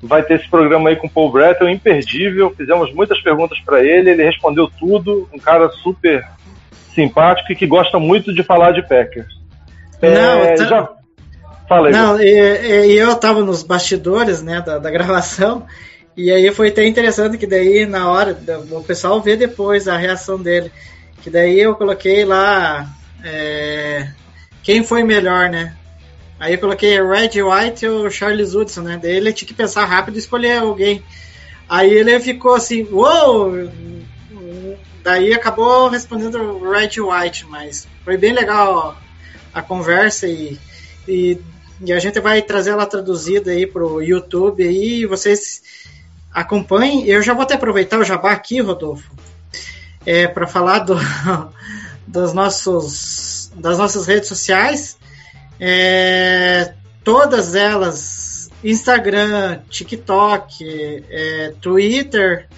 vai 0.02 0.22
ter 0.22 0.34
esse 0.34 0.48
programa 0.48 0.88
aí 0.88 0.96
com 0.96 1.06
o 1.06 1.10
Paul 1.10 1.30
Brettel, 1.30 1.68
imperdível. 1.68 2.52
Fizemos 2.56 2.92
muitas 2.94 3.20
perguntas 3.20 3.58
para 3.60 3.84
ele, 3.84 4.10
ele 4.10 4.24
respondeu 4.24 4.70
tudo. 4.78 5.28
Um 5.32 5.38
cara 5.38 5.68
super 5.68 6.26
simpático 6.94 7.52
e 7.52 7.56
que 7.56 7.66
gosta 7.66 7.98
muito 7.98 8.34
de 8.34 8.42
falar 8.42 8.72
de 8.72 8.82
Packers. 8.82 9.38
Não, 10.00 10.10
é, 10.10 10.54
tá... 10.54 10.64
já... 10.64 10.88
Falei. 11.68 11.92
Não, 11.92 12.20
eu 12.20 13.12
estava 13.12 13.44
nos 13.44 13.62
bastidores 13.62 14.42
né, 14.42 14.60
da, 14.60 14.78
da, 14.78 14.90
gravação. 14.90 15.66
E 16.16 16.30
aí 16.30 16.52
foi 16.52 16.68
até 16.68 16.86
interessante 16.86 17.38
que 17.38 17.46
daí 17.46 17.86
na 17.86 18.10
hora 18.10 18.38
o 18.70 18.82
pessoal 18.82 19.20
vê 19.20 19.36
depois 19.36 19.88
a 19.88 19.96
reação 19.96 20.40
dele. 20.40 20.70
Que 21.22 21.30
daí 21.30 21.60
eu 21.60 21.74
coloquei 21.74 22.24
lá 22.24 22.88
é, 23.22 24.08
quem 24.62 24.82
foi 24.82 25.02
melhor, 25.02 25.48
né? 25.48 25.76
Aí 26.38 26.54
eu 26.54 26.58
coloquei 26.58 27.00
Red 27.02 27.42
White 27.42 27.86
ou 27.86 28.10
Charles 28.10 28.54
Woodson, 28.54 28.82
né? 28.82 28.98
Daí 29.00 29.16
ele 29.16 29.32
tinha 29.32 29.46
que 29.46 29.54
pensar 29.54 29.84
rápido 29.84 30.16
e 30.16 30.18
escolher 30.18 30.58
alguém. 30.58 31.02
Aí 31.68 31.92
ele 31.92 32.18
ficou 32.18 32.54
assim, 32.54 32.88
uou! 32.90 33.70
Daí 35.02 35.32
acabou 35.32 35.88
respondendo 35.88 36.58
Red 36.58 37.00
White, 37.00 37.46
mas 37.46 37.86
foi 38.04 38.16
bem 38.16 38.32
legal 38.32 38.96
a 39.52 39.62
conversa 39.62 40.26
e, 40.26 40.58
e, 41.06 41.38
e, 41.84 41.92
a 41.92 41.98
gente 41.98 42.20
vai 42.20 42.42
trazer 42.42 42.70
ela 42.70 42.86
traduzida 42.86 43.50
aí 43.50 43.66
pro 43.66 44.02
YouTube 44.02 44.62
aí, 44.62 45.06
vocês 45.06 45.62
acompanhem. 46.32 47.04
Eu 47.06 47.22
já 47.22 47.34
vou 47.34 47.42
até 47.42 47.54
aproveitar 47.54 47.98
o 47.98 48.04
jabá 48.04 48.32
aqui, 48.32 48.60
Rodolfo, 48.60 49.10
é, 50.06 50.26
para 50.26 50.46
falar 50.46 50.80
do, 50.80 50.96
dos 52.06 52.32
nossos, 52.32 53.50
das 53.54 53.78
nossas 53.78 54.06
redes 54.06 54.28
sociais. 54.28 54.98
É, 55.58 56.72
todas 57.04 57.54
elas, 57.54 58.50
Instagram, 58.62 59.60
TikTok, 59.68 61.04
é, 61.10 61.54
Twitter 61.60 62.48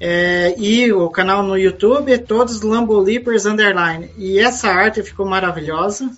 é, 0.00 0.54
e 0.58 0.92
o 0.92 1.08
canal 1.08 1.42
no 1.42 1.56
YouTube, 1.56 2.18
todos 2.18 2.62
Lambo 2.62 2.98
Leapers 2.98 3.46
Underline. 3.46 4.10
E 4.16 4.38
essa 4.38 4.68
arte 4.68 5.02
ficou 5.02 5.26
maravilhosa. 5.26 6.10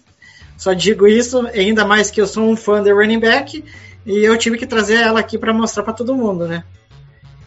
Só 0.57 0.73
digo 0.73 1.07
isso, 1.07 1.47
ainda 1.49 1.85
mais 1.85 2.11
que 2.11 2.21
eu 2.21 2.27
sou 2.27 2.49
um 2.49 2.57
fã 2.57 2.83
de 2.83 2.91
running 2.91 3.21
back 3.21 3.63
e 4.07 4.25
eu 4.25 4.39
tive 4.39 4.57
que 4.57 4.67
trazer 4.67 5.03
ela 5.03 5.19
aqui 5.21 5.37
para 5.37 5.53
mostrar 5.53 5.83
para 5.83 5.93
todo 5.93 6.15
mundo, 6.15 6.47
né? 6.47 6.63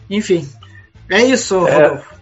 Enfim, 0.08 0.46
é 1.08 1.22
isso, 1.22 1.66
é, 1.66 1.72
Rodolfo. 1.72 2.14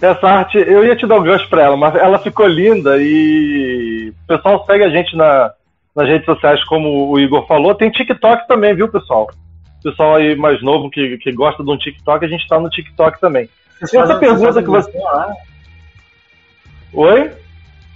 Essa 0.00 0.26
arte, 0.26 0.58
eu 0.58 0.84
ia 0.84 0.94
te 0.94 1.06
dar 1.06 1.18
um 1.18 1.22
gancho 1.22 1.48
para 1.48 1.62
ela, 1.62 1.76
mas 1.76 1.94
ela 1.94 2.18
ficou 2.18 2.46
linda 2.46 2.96
e 2.98 4.12
o 4.24 4.26
pessoal 4.26 4.64
segue 4.66 4.84
a 4.84 4.90
gente 4.90 5.16
na, 5.16 5.52
nas 5.96 6.06
redes 6.06 6.26
sociais, 6.26 6.62
como 6.64 7.10
o 7.10 7.18
Igor 7.18 7.46
falou. 7.46 7.74
Tem 7.74 7.90
TikTok 7.90 8.46
também, 8.46 8.74
viu, 8.74 8.88
pessoal? 8.88 9.30
Pessoal 9.82 10.16
aí 10.16 10.36
mais 10.36 10.62
novo 10.62 10.90
que, 10.90 11.16
que 11.18 11.32
gosta 11.32 11.64
de 11.64 11.70
um 11.70 11.78
TikTok, 11.78 12.24
a 12.24 12.28
gente 12.28 12.42
está 12.42 12.60
no 12.60 12.68
TikTok 12.68 13.20
também. 13.20 13.48
Vocês 13.80 14.02
essa 14.02 14.18
pergunta 14.18 14.62
que 14.62 14.68
você. 14.68 14.98
Lá? 14.98 15.32
Oi? 16.92 17.30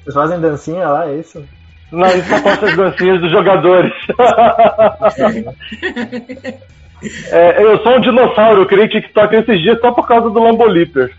Vocês 0.03 0.15
fazem 0.15 0.40
dancinha 0.40 0.89
lá, 0.89 1.11
é 1.11 1.16
isso? 1.16 1.45
Não, 1.90 2.05
a 2.05 2.10
gente 2.10 2.28
só 2.28 2.43
posta 2.43 2.66
as 2.66 2.77
dancinhas 2.77 3.20
dos 3.20 3.31
jogadores. 3.31 3.93
é, 7.32 7.62
eu 7.62 7.82
sou 7.82 7.97
um 7.97 8.01
dinossauro, 8.01 8.62
eu 8.62 8.66
criei 8.66 8.89
TikTok 8.89 9.36
esses 9.36 9.62
dias 9.62 9.81
só 9.81 9.93
por 9.93 10.06
causa 10.06 10.28
do 10.28 10.43
Lambolipers. 10.43 11.12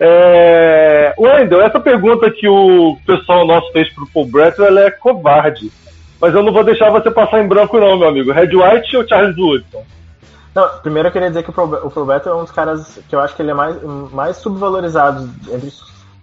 É... 0.00 1.12
Wendel, 1.18 1.60
essa 1.60 1.80
pergunta 1.80 2.30
que 2.30 2.48
o 2.48 2.96
pessoal 3.04 3.46
nosso 3.46 3.70
fez 3.72 3.92
pro 3.92 4.06
Paul 4.06 4.26
Bretton, 4.26 4.64
ela 4.64 4.82
é 4.82 4.90
covarde. 4.90 5.70
Mas 6.20 6.34
eu 6.34 6.42
não 6.42 6.52
vou 6.52 6.64
deixar 6.64 6.90
você 6.90 7.10
passar 7.10 7.42
em 7.42 7.48
branco, 7.48 7.78
não, 7.78 7.98
meu 7.98 8.08
amigo. 8.08 8.32
Red 8.32 8.54
White 8.54 8.96
ou 8.96 9.06
Charles 9.06 9.36
Woodson? 9.36 9.84
Não, 10.54 10.68
primeiro 10.80 11.08
eu 11.08 11.12
queria 11.12 11.28
dizer 11.28 11.42
que 11.42 11.50
o 11.50 11.90
Probeto 11.90 12.28
é 12.28 12.34
um 12.34 12.42
dos 12.42 12.50
caras 12.50 12.98
que 13.08 13.14
eu 13.14 13.20
acho 13.20 13.36
que 13.36 13.42
ele 13.42 13.50
é 13.50 13.54
mais, 13.54 13.76
mais 14.12 14.36
subvalorizado 14.38 15.28
entre, 15.52 15.70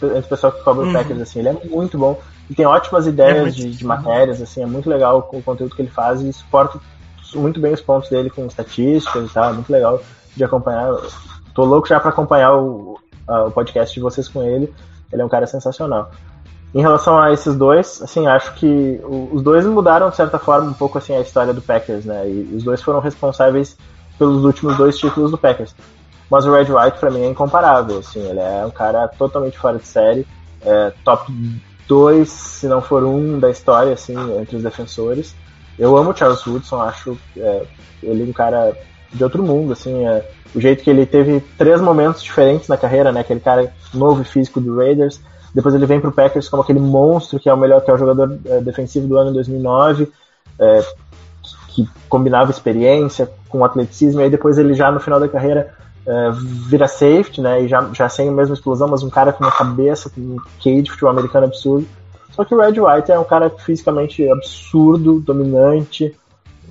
entre 0.02 0.20
o 0.20 0.24
pessoal 0.24 0.52
que 0.52 0.64
cobra 0.64 0.86
uhum. 0.86 0.94
Packers, 0.94 1.22
assim. 1.22 1.40
Ele 1.40 1.50
é 1.50 1.54
muito 1.54 1.98
bom 1.98 2.20
e 2.50 2.54
tem 2.54 2.66
ótimas 2.66 3.08
ideias 3.08 3.48
é 3.48 3.50
de, 3.50 3.72
de, 3.72 3.86
matérias, 3.86 4.42
assim. 4.42 4.62
É 4.62 4.66
muito 4.66 4.90
legal 4.90 5.30
o 5.32 5.42
conteúdo 5.42 5.76
que 5.76 5.82
ele 5.82 5.90
faz 5.90 6.22
e 6.22 6.32
suporta 6.32 6.80
muito 7.34 7.60
bem 7.60 7.74
os 7.74 7.82
pontos 7.82 8.10
dele 8.10 8.30
com 8.30 8.46
estatísticas 8.46 9.30
e 9.30 9.34
tal. 9.34 9.50
É 9.50 9.54
muito 9.54 9.72
legal 9.72 10.00
de 10.36 10.44
acompanhar. 10.44 10.94
Tô 11.54 11.64
louco 11.66 11.88
já 11.88 12.00
para 12.00 12.10
acompanhar 12.10 12.56
o, 12.56 13.00
a, 13.28 13.46
o 13.46 13.52
podcast 13.52 13.94
de 13.94 14.02
vocês 14.02 14.28
com 14.28 14.44
ele. 14.44 14.74
Ele 15.12 15.22
é 15.22 15.26
um 15.26 15.30
cara 15.30 15.48
sensacional. 15.48 16.12
Em 16.74 16.82
relação 16.82 17.18
a 17.18 17.32
esses 17.32 17.56
dois, 17.56 18.02
assim, 18.02 18.28
acho 18.28 18.54
que 18.56 19.00
os 19.32 19.42
dois 19.42 19.66
mudaram 19.66 20.10
de 20.10 20.16
certa 20.16 20.38
forma 20.38 20.70
um 20.70 20.74
pouco 20.74 20.98
assim 20.98 21.16
a 21.16 21.22
história 21.22 21.54
do 21.54 21.62
Packers, 21.62 22.04
né? 22.04 22.28
E 22.28 22.54
os 22.54 22.64
dois 22.64 22.82
foram 22.82 23.00
responsáveis 23.00 23.78
pelos 24.20 24.44
últimos 24.44 24.76
dois 24.78 24.98
títulos 24.98 25.32
do 25.32 25.38
Packers. 25.38 25.74
Mas 26.30 26.46
o 26.46 26.52
Red 26.52 26.66
White 26.66 27.00
pra 27.00 27.10
mim 27.10 27.22
é 27.22 27.28
incomparável, 27.30 28.00
assim, 28.00 28.20
ele 28.20 28.40
é 28.40 28.66
um 28.66 28.72
cara 28.72 29.08
totalmente 29.08 29.58
fora 29.58 29.78
de 29.78 29.88
série, 29.88 30.28
é, 30.62 30.92
top 31.04 31.32
2, 31.88 32.28
se 32.30 32.68
não 32.68 32.82
for 32.82 33.04
um 33.04 33.40
da 33.40 33.50
história, 33.50 33.94
assim, 33.94 34.16
entre 34.40 34.56
os 34.56 34.64
defensores. 34.64 35.36
Eu 35.78 35.96
amo 35.98 36.12
o 36.12 36.16
Charles 36.16 36.46
Woodson, 36.46 36.82
acho 36.82 37.18
é, 37.38 37.64
ele 38.02 38.24
um 38.24 38.34
cara 38.34 38.76
de 39.12 39.24
outro 39.24 39.44
mundo, 39.44 39.74
assim, 39.74 40.06
é, 40.06 40.26
o 40.54 40.62
jeito 40.62 40.84
que 40.84 40.90
ele 40.90 41.06
teve 41.06 41.42
três 41.58 41.82
momentos 41.82 42.24
diferentes 42.24 42.68
na 42.68 42.78
carreira, 42.78 43.12
né? 43.12 43.22
Aquele 43.22 43.40
cara 43.40 43.74
novo 43.94 44.22
e 44.22 44.26
físico 44.26 44.62
do 44.62 44.78
Raiders, 44.78 45.20
depois 45.54 45.74
ele 45.74 45.86
vem 45.86 46.02
pro 46.02 46.12
Packers 46.12 46.50
como 46.50 46.64
aquele 46.64 46.80
monstro 46.80 47.40
que 47.40 47.50
é 47.50 47.54
o 47.54 47.58
melhor, 47.58 47.82
que 47.82 47.90
é 47.90 47.94
o 47.94 47.98
jogador 47.98 48.38
é, 48.46 48.60
defensivo 48.60 49.08
do 49.08 49.18
ano 49.18 49.32
em 49.32 49.34
2009, 49.34 50.12
é, 50.60 50.86
que 51.70 51.88
combinava 52.10 52.52
experiência 52.52 53.30
com 53.50 53.64
atleticismo, 53.64 54.22
e 54.22 54.26
aí 54.26 54.30
depois 54.30 54.58
ele 54.58 54.74
já 54.74 54.92
no 54.92 55.00
final 55.00 55.20
da 55.20 55.28
carreira 55.28 55.74
é, 56.08 56.32
vira 56.70 56.88
safety, 56.88 57.42
né? 57.42 57.64
E 57.64 57.68
já, 57.68 57.90
já 57.94 58.08
sem 58.10 58.30
a 58.30 58.32
mesma 58.32 58.54
explosão, 58.54 58.88
mas 58.88 59.04
um 59.04 59.10
cara 59.10 59.34
com 59.34 59.44
uma 59.44 59.52
cabeça, 59.52 60.10
com 60.10 60.22
um 60.22 60.38
QI 60.62 60.82
de 60.82 60.92
futebol 60.92 61.12
americano 61.12 61.46
absurdo. 61.46 61.88
Só 62.32 62.44
que 62.44 62.54
o 62.54 62.60
Red 62.60 62.80
White 62.80 63.12
é 63.12 63.20
um 63.20 63.24
cara 63.24 63.50
fisicamente 63.50 64.28
absurdo, 64.30 65.22
dominante, 65.22 66.14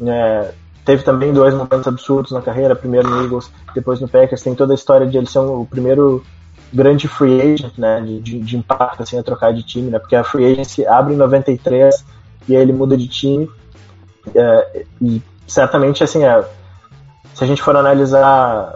é, 0.03 0.53
teve 0.85 1.03
também 1.03 1.33
dois 1.33 1.55
momentos 1.55 1.87
absurdos 1.87 2.33
na 2.33 2.43
carreira, 2.43 2.77
primeiro 2.77 3.09
no 3.09 3.23
Eagles, 3.23 3.51
depois 3.75 4.01
no 4.01 4.09
Packers, 4.09 4.43
tem 4.43 4.55
toda 4.55 4.73
a 4.73 4.77
história 4.77 5.07
de 5.07 5.17
ele 5.17 5.27
ser 5.27 5.39
o 5.39 5.65
primeiro 5.65 6.25
grande 6.73 7.09
free 7.09 7.41
agent, 7.41 7.73
né, 7.79 8.01
de, 8.01 8.21
de, 8.21 8.41
de 8.41 8.57
impacto, 8.57 9.03
assim, 9.03 9.19
a 9.19 9.23
trocar 9.23 9.53
de 9.55 9.63
time, 9.63 9.91
né, 9.91 9.99
porque 9.99 10.17
a 10.17 10.25
free 10.25 10.53
agency 10.53 10.87
abre 10.87 11.15
em 11.15 11.17
93 11.17 12.05
e 12.49 12.57
aí 12.57 12.63
ele 12.63 12.73
muda 12.73 12.97
de 12.97 13.09
time, 13.09 13.49
é, 14.35 14.85
e 15.01 15.23
certamente, 15.47 16.03
assim, 16.05 16.25
é, 16.25 16.45
se 17.35 17.43
a 17.43 17.47
gente 17.47 17.63
for 17.63 17.77
analisar, 17.77 18.73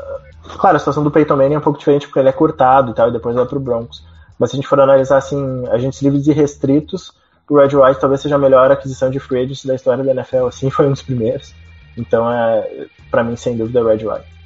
claro, 0.56 0.76
a 0.76 0.78
situação 0.78 1.02
do 1.04 1.10
Peyton 1.10 1.36
Manning 1.36 1.54
é 1.54 1.58
um 1.58 1.62
pouco 1.62 1.78
diferente 1.78 2.06
porque 2.06 2.18
ele 2.18 2.28
é 2.28 2.32
cortado 2.32 2.90
e 2.90 2.94
tal, 2.94 3.08
e 3.08 3.12
depois 3.12 3.34
vai 3.34 3.44
pro 3.46 3.60
Broncos, 3.60 4.04
mas 4.38 4.50
se 4.50 4.56
a 4.56 4.58
gente 4.58 4.68
for 4.68 4.80
analisar, 4.80 5.18
assim, 5.18 5.64
agentes 5.70 6.00
livres 6.02 6.26
e 6.26 6.32
restritos, 6.32 7.12
o 7.48 7.56
Red 7.58 7.74
White 7.76 8.00
talvez 8.00 8.20
seja 8.20 8.34
a 8.34 8.38
melhor 8.38 8.70
aquisição 8.70 9.10
de 9.10 9.18
free 9.18 9.40
agents 9.40 9.64
da 9.64 9.74
história 9.74 10.04
da 10.04 10.10
NFL, 10.12 10.46
assim, 10.46 10.68
foi 10.70 10.86
um 10.86 10.92
dos 10.92 11.02
primeiros, 11.02 11.54
então 11.96 12.30
é, 12.30 12.86
pra 13.10 13.22
mim, 13.24 13.36
sem 13.36 13.56
dúvida, 13.56 13.82
o 13.82 13.86
Red 13.88 14.04
White. 14.06 14.38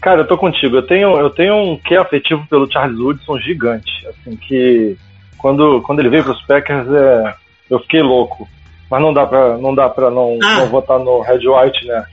Cara, 0.00 0.22
eu 0.22 0.26
tô 0.26 0.36
contigo. 0.36 0.74
Eu 0.76 0.82
tenho, 0.86 1.16
eu 1.16 1.30
tenho 1.30 1.54
um 1.54 1.78
quê 1.78 1.94
afetivo 1.94 2.44
pelo 2.48 2.68
Charles 2.70 2.98
Woodson 2.98 3.38
gigante. 3.38 3.88
Assim, 4.08 4.34
que 4.36 4.96
quando, 5.38 5.80
quando 5.82 6.00
ele 6.00 6.08
veio 6.08 6.24
pros 6.24 6.42
Packers, 6.42 6.88
é, 6.92 7.34
eu 7.70 7.78
fiquei 7.78 8.02
louco. 8.02 8.48
Mas 8.90 9.00
não 9.00 9.14
dá 9.14 9.24
pra 9.26 9.56
não, 9.58 9.72
dá 9.74 9.88
pra 9.88 10.10
não, 10.10 10.38
Ah. 10.42 10.58
não 10.58 10.66
votar 10.66 10.98
no 10.98 11.20
Red 11.20 11.46
White, 11.48 11.86
né? 11.86 12.04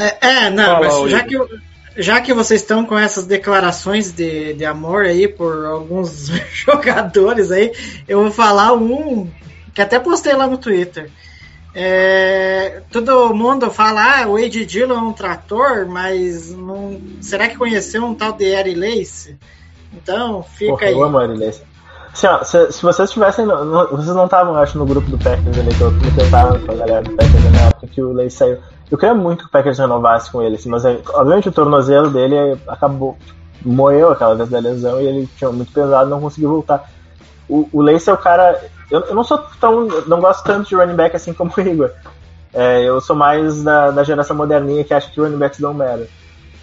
É, 0.00 0.26
é, 0.46 0.50
não, 0.50 0.64
Fala, 0.64 0.80
mas 1.02 1.10
já 1.10 1.22
que, 1.22 1.34
eu- 1.34 1.48
já 1.96 2.20
que 2.20 2.32
vocês 2.34 2.60
estão 2.60 2.84
com 2.84 2.98
essas 2.98 3.26
declarações 3.26 4.12
de, 4.12 4.54
de 4.54 4.64
amor 4.64 5.04
aí 5.04 5.28
por 5.28 5.64
alguns 5.66 6.28
jogadores 6.52 7.50
aí, 7.50 7.72
eu 8.08 8.22
vou 8.22 8.30
falar 8.30 8.72
um 8.74 9.30
que 9.72 9.82
até 9.82 9.98
postei 9.98 10.34
lá 10.34 10.46
no 10.46 10.58
Twitter. 10.58 11.10
É, 11.76 12.82
todo 12.92 13.34
mundo 13.34 13.68
fala, 13.70 14.22
ah, 14.22 14.28
o 14.28 14.40
Wade 14.40 14.64
Dillon 14.64 14.94
é 14.94 15.02
um 15.02 15.12
trator, 15.12 15.86
mas 15.88 16.52
não, 16.54 17.00
será 17.20 17.48
que 17.48 17.56
conheceu 17.56 18.04
um 18.04 18.14
tal 18.14 18.32
de 18.32 18.44
Eric 18.44 18.78
Lace? 18.78 19.36
Então, 19.92 20.44
fica 20.44 20.72
Porra, 20.72 20.86
aí. 20.86 20.92
eu 20.92 21.02
amo 21.02 21.20
ele 21.20 21.44
Lace. 21.44 21.62
Assim, 22.12 22.26
ó, 22.28 22.44
se, 22.44 22.70
se 22.72 22.80
vocês 22.80 23.10
tivessem. 23.10 23.44
no- 23.44 23.88
vocês 23.88 24.14
não 24.14 24.26
estavam, 24.26 24.54
acho, 24.54 24.78
no 24.78 24.86
grupo 24.86 25.10
do 25.10 25.18
Packers 25.18 25.58
ali, 25.58 25.74
que 25.74 25.80
eu 25.80 25.90
me 25.90 26.10
tentava 26.12 26.56
com 26.60 26.70
a 26.70 26.74
galera 26.76 27.02
do 27.02 27.10
Packers 27.10 27.52
na 27.52 27.60
época 27.62 27.86
que 27.88 28.00
o 28.00 28.12
Lace 28.12 28.36
saiu. 28.36 28.58
Eu 28.94 28.98
queria 28.98 29.12
muito 29.12 29.40
que 29.40 29.46
o 29.46 29.50
Packers 29.50 29.80
renovasse 29.80 30.30
com 30.30 30.40
ele, 30.40 30.54
assim, 30.54 30.68
mas 30.68 30.84
é, 30.84 31.00
obviamente 31.14 31.48
o 31.48 31.52
tornozelo 31.52 32.10
dele 32.10 32.56
acabou. 32.68 33.18
Moeu 33.60 34.12
aquela 34.12 34.36
vez 34.36 34.48
da 34.48 34.60
lesão 34.60 35.00
e 35.00 35.06
ele 35.08 35.28
tinha 35.36 35.50
muito 35.50 35.72
pesado 35.72 36.08
não 36.08 36.20
conseguiu 36.20 36.50
voltar. 36.50 36.88
O, 37.48 37.68
o 37.72 37.82
Lace 37.82 38.08
é 38.08 38.12
o 38.12 38.16
cara. 38.16 38.62
Eu, 38.88 39.00
eu 39.00 39.14
não 39.16 39.24
sou 39.24 39.38
tão. 39.60 39.88
Não 40.06 40.20
gosto 40.20 40.44
tanto 40.44 40.68
de 40.68 40.76
running 40.76 40.94
back 40.94 41.16
assim 41.16 41.34
como 41.34 41.52
o 41.56 41.60
Igor. 41.60 41.90
É, 42.52 42.84
eu 42.84 43.00
sou 43.00 43.16
mais 43.16 43.64
da, 43.64 43.90
da 43.90 44.04
geração 44.04 44.36
moderninha 44.36 44.84
que 44.84 44.94
acha 44.94 45.10
que 45.10 45.20
running 45.20 45.38
backs 45.38 45.58
não 45.58 45.74
matter. 45.74 46.08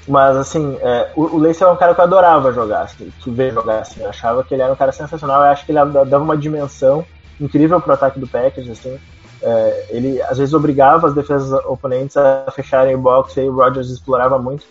Mas, 0.08 0.38
assim, 0.38 0.78
é, 0.80 1.12
o, 1.18 1.36
o 1.36 1.38
Lace 1.38 1.62
era 1.62 1.74
um 1.74 1.76
cara 1.76 1.94
que 1.94 2.00
eu 2.00 2.06
adorava 2.06 2.54
jogar, 2.54 2.84
assim, 2.84 3.12
que 3.20 3.30
ver 3.30 3.52
jogar, 3.52 3.80
assim. 3.80 4.02
Eu 4.02 4.10
achava 4.10 4.42
que 4.42 4.54
ele 4.54 4.62
era 4.62 4.72
um 4.72 4.78
cara 4.78 4.94
sensacional. 4.94 5.42
Eu 5.42 5.50
acho 5.50 5.66
que 5.66 5.74
ele 5.74 5.80
dava 6.06 6.24
uma 6.24 6.38
dimensão 6.38 7.04
incrível 7.42 7.82
pro 7.82 7.94
ataque 7.94 8.22
do 8.22 8.28
Packers, 8.28 8.70
assim. 8.70 8.98
É, 9.42 9.88
ele, 9.90 10.22
às 10.22 10.38
vezes, 10.38 10.54
obrigava 10.54 11.08
as 11.08 11.14
defesas 11.14 11.52
oponentes 11.66 12.16
a 12.16 12.46
fecharem 12.52 12.96
o 12.96 13.00
box 13.00 13.36
e 13.36 13.42
aí 13.42 13.50
o 13.50 13.56
Rodgers 13.56 13.90
explorava 13.90 14.38
muito. 14.38 14.66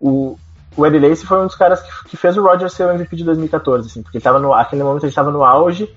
O, 0.00 0.36
o 0.76 0.86
Eddie 0.86 1.00
Lacy 1.00 1.26
foi 1.26 1.38
um 1.38 1.46
dos 1.46 1.56
caras 1.56 1.80
que, 1.82 2.10
que 2.10 2.16
fez 2.16 2.36
o 2.36 2.42
Rodgers 2.42 2.72
ser 2.72 2.86
o 2.86 2.90
MVP 2.90 3.16
de 3.16 3.24
2014, 3.24 3.88
assim, 3.88 4.02
porque 4.02 4.18
ele 4.18 4.24
tava 4.24 4.38
no, 4.38 4.54
aquele 4.54 4.82
momento 4.82 5.04
ele 5.04 5.10
estava 5.10 5.30
no 5.30 5.44
auge. 5.44 5.92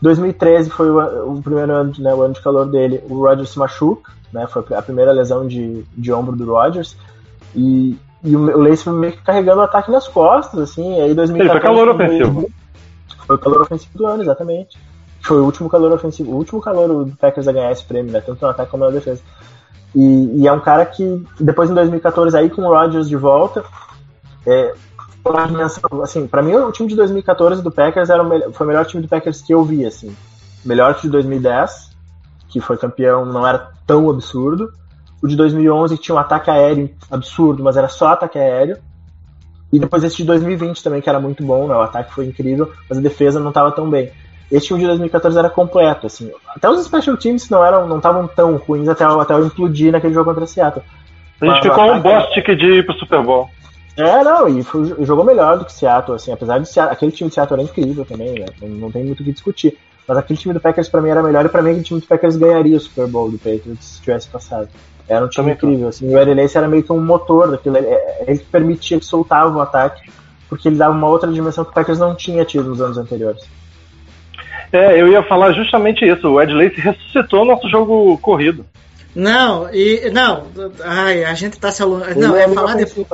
2013 0.00 0.70
foi 0.70 0.88
o, 0.88 1.32
o 1.32 1.42
primeiro 1.42 1.72
ano, 1.72 1.92
né, 1.98 2.14
o 2.14 2.22
ano 2.22 2.34
de 2.34 2.40
calor 2.40 2.66
dele. 2.66 3.02
O 3.08 3.22
Rodgers 3.22 3.50
se 3.50 3.58
machuca, 3.58 4.12
né, 4.32 4.46
foi 4.46 4.64
a 4.76 4.82
primeira 4.82 5.12
lesão 5.12 5.46
de, 5.46 5.84
de 5.96 6.12
ombro 6.12 6.36
do 6.36 6.52
Rodgers. 6.52 6.96
E, 7.54 7.98
e 8.22 8.36
o, 8.36 8.40
o 8.40 8.62
Lace 8.62 8.84
foi 8.84 8.92
meio 8.92 9.12
que 9.14 9.22
carregando 9.22 9.60
o 9.60 9.64
ataque 9.64 9.90
nas 9.90 10.06
costas, 10.06 10.60
assim. 10.60 11.00
Aí 11.00 11.12
2014 11.12 11.40
Ele 11.40 11.50
foi 11.50 11.60
calor 11.60 11.88
ofensivo. 11.88 12.50
Foi 13.26 13.36
o 13.36 13.38
calor 13.38 13.62
ofensivo 13.62 13.98
do 13.98 14.06
ano, 14.06 14.22
exatamente. 14.22 14.78
Foi 15.20 15.38
o 15.38 15.44
último 15.44 15.68
calor 15.68 15.92
ofensivo, 15.92 16.32
o 16.32 16.36
último 16.36 16.60
calor 16.60 17.04
do 17.04 17.16
Packers 17.16 17.48
a 17.48 17.52
ganhar 17.52 17.72
esse 17.72 17.84
prêmio, 17.84 18.12
né? 18.12 18.20
Tanto 18.20 18.40
no 18.40 18.48
ataque 18.48 18.70
como 18.70 18.84
na 18.84 18.90
defesa. 18.90 19.20
E, 19.94 20.42
e 20.42 20.46
é 20.46 20.52
um 20.52 20.60
cara 20.60 20.84
que, 20.86 21.24
depois 21.40 21.70
em 21.70 21.74
2014, 21.74 22.36
aí 22.36 22.50
com 22.50 22.62
o 22.62 22.68
Rodgers 22.68 23.08
de 23.08 23.16
volta, 23.16 23.64
é, 24.46 24.74
assim, 26.02 26.26
pra 26.26 26.42
mim 26.42 26.54
o 26.54 26.72
time 26.72 26.88
de 26.88 26.96
2014 26.96 27.62
do 27.62 27.70
Packers 27.70 28.10
era 28.10 28.22
o 28.22 28.28
melhor, 28.28 28.52
foi 28.52 28.66
o 28.66 28.68
melhor 28.68 28.86
time 28.86 29.02
do 29.02 29.08
Packers 29.08 29.42
que 29.42 29.52
eu 29.52 29.62
vi, 29.64 29.84
assim. 29.84 30.14
Melhor 30.64 30.94
que 30.94 31.00
o 31.00 31.02
de 31.02 31.10
2010, 31.10 31.90
que 32.48 32.60
foi 32.60 32.76
campeão, 32.76 33.24
não 33.24 33.46
era 33.46 33.70
tão 33.86 34.08
absurdo. 34.10 34.72
O 35.22 35.26
de 35.26 35.36
2011 35.36 35.96
que 35.96 36.02
tinha 36.02 36.14
um 36.14 36.18
ataque 36.18 36.50
aéreo 36.50 36.90
absurdo, 37.10 37.62
mas 37.62 37.76
era 37.76 37.88
só 37.88 38.08
ataque 38.08 38.38
aéreo. 38.38 38.78
E 39.72 39.78
depois 39.78 40.02
esse 40.02 40.16
de 40.16 40.24
2020 40.24 40.82
também, 40.82 41.00
que 41.00 41.08
era 41.08 41.20
muito 41.20 41.44
bom, 41.44 41.66
né? 41.66 41.74
O 41.74 41.80
ataque 41.80 42.14
foi 42.14 42.26
incrível, 42.26 42.72
mas 42.88 42.98
a 42.98 43.02
defesa 43.02 43.40
não 43.40 43.48
estava 43.48 43.70
tão 43.72 43.88
bem. 43.90 44.10
Esse 44.50 44.66
time 44.68 44.80
de 44.80 44.86
2014 44.86 45.38
era 45.38 45.50
completo, 45.50 46.06
assim. 46.06 46.30
Até 46.56 46.68
os 46.70 46.84
special 46.84 47.16
teams 47.16 47.50
não 47.50 47.64
eram, 47.64 47.86
não 47.86 47.98
estavam 47.98 48.26
tão 48.26 48.56
ruins 48.56 48.88
até, 48.88 49.04
até 49.04 49.34
eu 49.34 49.44
implodir 49.46 49.92
naquele 49.92 50.14
jogo 50.14 50.30
contra 50.30 50.44
a 50.44 50.46
Seattle. 50.46 50.82
A 51.40 51.44
gente 51.44 51.54
Mas 51.54 51.64
o 51.64 51.68
ficou 51.68 51.92
um 51.92 52.00
bostic 52.00 52.46
de 52.56 52.66
ir 52.78 52.86
pro 52.86 52.98
Super 52.98 53.22
Bowl. 53.22 53.50
É, 53.96 54.22
não, 54.22 54.48
e 54.48 54.62
foi- 54.62 54.94
jogou 55.04 55.24
melhor 55.24 55.58
do 55.58 55.64
que 55.64 55.72
Seattle, 55.72 56.16
assim, 56.16 56.32
apesar 56.32 56.58
de 56.58 56.68
Seattle, 56.68 56.94
aquele 56.94 57.12
time 57.12 57.28
de 57.28 57.34
Seattle 57.34 57.60
era 57.60 57.68
incrível 57.68 58.04
também, 58.04 58.38
né? 58.38 58.46
Não, 58.62 58.68
não 58.68 58.90
tem 58.90 59.04
muito 59.04 59.20
o 59.20 59.24
que 59.24 59.32
discutir. 59.32 59.76
Mas 60.06 60.16
aquele 60.16 60.38
time 60.38 60.54
do 60.54 60.60
Packers 60.60 60.88
pra 60.88 61.02
mim 61.02 61.10
era 61.10 61.22
melhor 61.22 61.44
e 61.44 61.48
pra 61.50 61.60
mim 61.60 61.70
aquele 61.70 61.84
time 61.84 62.00
do 62.00 62.06
Packers 62.06 62.36
ganharia 62.36 62.76
o 62.76 62.80
Super 62.80 63.06
Bowl 63.06 63.30
do 63.30 63.36
Patriots 63.36 63.84
se 63.84 64.00
tivesse 64.00 64.28
passado. 64.28 64.68
Era 65.06 65.24
um 65.24 65.28
time 65.28 65.54
Também 65.54 65.54
incrível, 65.54 65.88
assim. 65.88 66.08
O 66.08 66.34
Lacy 66.34 66.56
era 66.56 66.68
meio 66.68 66.82
que 66.82 66.92
um 66.92 67.00
motor 67.00 67.50
daquilo, 67.50 67.76
ele, 67.76 67.86
ele 68.26 68.38
que 68.38 68.44
permitia 68.46 68.98
que 68.98 69.04
soltava 69.04 69.56
o 69.56 69.60
ataque, 69.60 70.10
porque 70.48 70.68
ele 70.68 70.76
dava 70.76 70.94
uma 70.94 71.08
outra 71.08 71.30
dimensão 71.30 71.64
que 71.64 71.70
o 71.70 71.74
Packers 71.74 71.98
não 71.98 72.14
tinha 72.14 72.44
tido 72.44 72.68
nos 72.70 72.80
anos 72.80 72.96
anteriores. 72.96 73.42
É, 74.72 75.00
eu 75.00 75.08
ia 75.08 75.22
falar 75.22 75.52
justamente 75.52 76.04
isso. 76.04 76.28
O 76.28 76.40
Ed 76.40 76.52
Lacy 76.52 76.80
ressuscitou 76.80 77.42
o 77.42 77.44
nosso 77.44 77.68
jogo 77.68 78.18
corrido. 78.18 78.64
Não, 79.14 79.68
e. 79.72 80.10
Não, 80.10 80.44
ai, 80.84 81.24
a 81.24 81.34
gente 81.34 81.58
tá 81.58 81.70
se 81.70 81.82
alongando. 81.82 82.20
Não, 82.20 82.36
é 82.36 82.46
muito 82.46 82.60
falar 82.60 82.74
depois. 82.74 83.06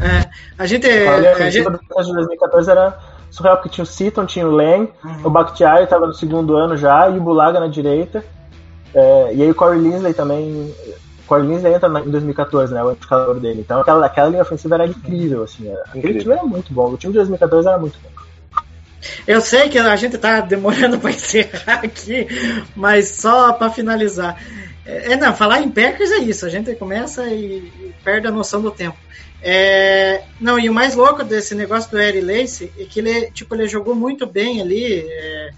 É, 0.00 0.28
a 0.58 0.66
gente. 0.66 0.86
A 0.88 1.44
A 1.46 1.50
gente 1.50 1.64
de 1.70 2.12
2014 2.12 2.70
era 2.70 2.98
surreal, 3.30 3.56
porque 3.56 3.68
tinha 3.70 3.84
o 3.84 3.86
Seaton, 3.86 4.26
tinha 4.26 4.46
o 4.46 4.50
Lang, 4.50 4.90
Uhum. 5.04 5.16
o 5.24 5.30
Bakhtiari 5.30 5.84
estava 5.84 6.06
no 6.06 6.14
segundo 6.14 6.56
ano 6.56 6.76
já, 6.76 7.08
e 7.08 7.16
o 7.18 7.20
Bulaga 7.20 7.60
na 7.60 7.68
direita. 7.68 8.24
É, 8.94 9.30
e 9.34 9.42
aí 9.42 9.50
o 9.50 9.54
Corey 9.54 9.78
Linsley 9.80 10.14
também. 10.14 10.72
O 11.24 11.26
Corey 11.28 11.46
Linsley 11.46 11.74
entra 11.74 11.88
na- 11.88 12.00
em 12.00 12.10
2014, 12.10 12.72
né? 12.74 12.82
O 12.82 12.96
calor 12.96 13.38
dele. 13.40 13.60
Então 13.60 13.80
aquela, 13.80 14.06
aquela 14.06 14.28
linha 14.28 14.42
ofensiva 14.42 14.74
era 14.74 14.86
incrível, 14.86 15.42
assim. 15.44 15.68
era- 15.68 15.80
Aquele 15.82 15.98
Incrível. 15.98 16.20
time 16.22 16.34
era 16.34 16.42
muito 16.44 16.72
bom. 16.72 16.90
O 16.92 16.96
time 16.96 17.12
de 17.12 17.18
2014 17.18 17.68
era 17.68 17.78
muito 17.78 17.98
bom. 18.02 18.10
Eu 19.26 19.40
sei 19.40 19.68
que 19.68 19.78
a 19.78 19.96
gente 19.96 20.18
tá 20.18 20.40
demorando 20.40 20.98
para 21.00 21.10
encerrar 21.10 21.80
aqui, 21.84 22.26
mas 22.74 23.08
só 23.08 23.52
para 23.52 23.70
finalizar. 23.70 24.40
É, 24.84 25.12
é, 25.12 25.16
não, 25.16 25.34
falar 25.34 25.60
em 25.60 25.70
Packers 25.70 26.10
é 26.10 26.18
isso, 26.18 26.46
a 26.46 26.48
gente 26.48 26.74
começa 26.76 27.26
e, 27.26 27.92
perde 28.04 28.26
a 28.26 28.30
noção 28.30 28.62
do 28.62 28.70
tempo. 28.70 28.96
É, 29.42 30.22
não, 30.40 30.58
e 30.58 30.68
o 30.68 30.74
mais 30.74 30.94
louco 30.94 31.22
desse 31.22 31.54
negócio 31.54 31.90
do 31.90 31.98
Eric 31.98 32.24
Lace 32.24 32.72
é 32.78 32.84
que 32.84 33.00
ele, 33.00 33.30
tipo, 33.30 33.54
ele 33.54 33.68
jogou 33.68 33.94
muito 33.94 34.26
bem 34.26 34.60
ali 34.60 35.04
é, 35.08 35.50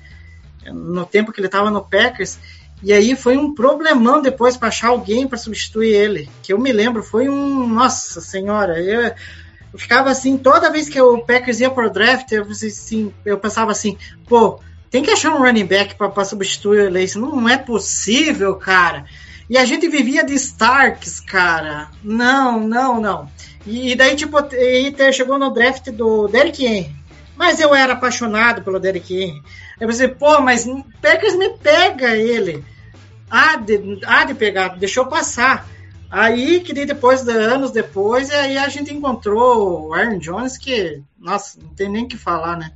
no 0.72 1.06
tempo 1.06 1.32
que 1.32 1.40
ele 1.40 1.48
tava 1.48 1.70
no 1.70 1.82
Packers, 1.82 2.38
e 2.82 2.92
aí 2.92 3.16
foi 3.16 3.36
um 3.36 3.54
problemão 3.54 4.22
depois 4.22 4.56
para 4.56 4.68
achar 4.68 4.88
alguém 4.88 5.26
para 5.26 5.36
substituir 5.36 5.92
ele. 5.92 6.30
Que 6.42 6.52
eu 6.52 6.58
me 6.58 6.72
lembro, 6.72 7.02
foi 7.02 7.28
um. 7.28 7.66
Nossa 7.66 8.20
senhora, 8.20 8.80
eu, 8.80 9.12
eu 9.78 9.82
ficava 9.82 10.10
assim, 10.10 10.36
toda 10.36 10.70
vez 10.70 10.88
que 10.88 11.00
o 11.00 11.18
Packers 11.24 11.60
ia 11.60 11.70
pro 11.70 11.88
draft, 11.88 12.32
eu, 12.32 12.42
assim, 12.42 13.12
eu 13.24 13.38
pensava 13.38 13.70
assim, 13.70 13.96
pô, 14.28 14.59
Tem 14.90 15.02
que 15.02 15.10
achar 15.10 15.34
um 15.34 15.38
running 15.38 15.66
back 15.66 15.94
para 15.94 16.24
substituir 16.24 16.88
o 16.88 16.90
Lace. 16.90 17.18
Não, 17.18 17.48
é 17.48 17.56
possível, 17.59 18.56
cara. 18.56 19.05
E 19.48 19.56
a 19.56 19.64
gente 19.64 19.86
vivia 19.88 20.24
de 20.24 20.34
Starks, 20.34 21.20
cara. 21.20 21.88
Não, 22.02 22.59
não, 22.60 23.00
não. 23.00 23.30
E, 23.66 23.92
e 23.92 23.94
daí, 23.94 24.16
tipo, 24.16 24.40
te- 24.42 25.12
chegou 25.12 25.38
no 25.38 25.50
draft 25.50 25.90
do 25.90 26.26
Derrick 26.28 26.64
Henry. 26.64 26.96
Mas 27.36 27.60
eu 27.60 27.74
era 27.74 27.92
apaixonado 27.92 28.62
pelo 28.62 28.80
Derrick 28.80 29.14
Henry. 29.14 29.42
Aí 29.80 29.86
você, 29.86 30.09
pô, 30.09 30.40
mas 30.40 30.66
Packers 31.00 31.36
me 31.36 31.50
pega 31.50 32.16
ele. 32.16 32.64
Há 33.30 33.56
de, 33.56 34.00
há 34.06 34.24
de 34.24 34.34
pegar, 34.34 34.76
deixou 34.78 35.06
passar. 35.06 35.68
Aí 36.10 36.60
que 36.60 36.72
depois, 36.72 37.22
de 37.22 37.32
anos 37.32 37.70
depois, 37.70 38.30
e 38.30 38.35
aí 38.35 38.59
a 38.59 38.68
gente 38.68 38.93
encontrou 38.93 39.89
o 39.89 39.94
Aaron 39.94 40.18
Jones, 40.18 40.56
que, 40.56 41.02
nossa, 41.18 41.59
não 41.60 41.68
tem 41.74 41.89
nem 41.89 42.05
o 42.05 42.09
que 42.09 42.16
falar, 42.16 42.56
né? 42.56 42.72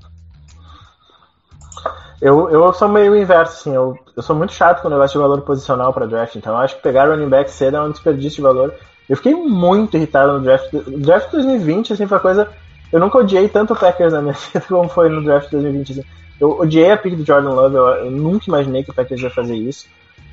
Eu, 2.22 2.48
eu 2.50 2.72
sou 2.72 2.88
meio 2.88 3.16
inverso, 3.16 3.54
assim. 3.54 3.74
Eu, 3.74 3.98
eu 4.16 4.22
sou 4.22 4.36
muito 4.36 4.52
chato 4.52 4.80
com 4.80 4.86
o 4.86 4.90
negócio 4.90 5.18
de 5.18 5.22
valor 5.22 5.40
posicional 5.40 5.92
para 5.92 6.06
draft. 6.06 6.36
Então 6.36 6.52
eu 6.52 6.58
acho 6.60 6.76
que 6.76 6.82
pegar 6.82 7.08
running 7.08 7.28
back 7.28 7.50
cedo 7.50 7.78
é 7.78 7.82
um 7.82 7.90
desperdício 7.90 8.36
de 8.36 8.42
valor. 8.42 8.74
Eu 9.08 9.16
fiquei 9.16 9.34
muito 9.34 9.96
irritado 9.96 10.34
no 10.34 10.40
draft. 10.40 10.72
O 10.72 11.00
draft 11.00 11.32
2020, 11.32 11.92
assim, 11.92 12.06
foi 12.06 12.16
uma 12.16 12.22
coisa. 12.22 12.48
Eu 12.92 13.00
nunca 13.00 13.18
odiei 13.18 13.48
tanto 13.48 13.72
o 13.72 13.76
Packers 13.76 14.12
na 14.12 14.22
minha 14.22 14.34
vida 14.54 14.64
como 14.68 14.88
foi 14.88 15.08
no 15.08 15.24
draft 15.24 15.50
2020. 15.50 15.92
Assim. 15.92 16.04
Eu 16.38 16.60
odiei 16.60 16.92
a 16.92 16.96
pick 16.96 17.16
do 17.16 17.26
Jordan 17.26 17.50
Love. 17.50 17.74
Eu, 17.74 17.86
eu 17.88 18.10
nunca 18.12 18.44
imaginei 18.46 18.84
que 18.84 18.90
o 18.90 18.94
Packers 18.94 19.20
ia 19.20 19.30
fazer 19.30 19.56
isso. 19.56 19.86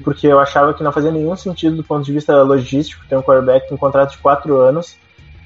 Porque 0.04 0.28
eu 0.28 0.40
achava 0.40 0.74
que 0.74 0.84
não 0.84 0.92
fazia 0.92 1.12
nenhum 1.12 1.36
sentido 1.36 1.76
do 1.78 1.84
ponto 1.84 2.06
de 2.06 2.14
vista 2.14 2.42
logístico 2.44 3.06
ter 3.08 3.18
um 3.18 3.22
quarterback 3.22 3.68
com 3.68 3.76
um 3.76 3.78
contrato 3.78 4.12
de 4.12 4.18
4 4.20 4.56
anos. 4.58 4.96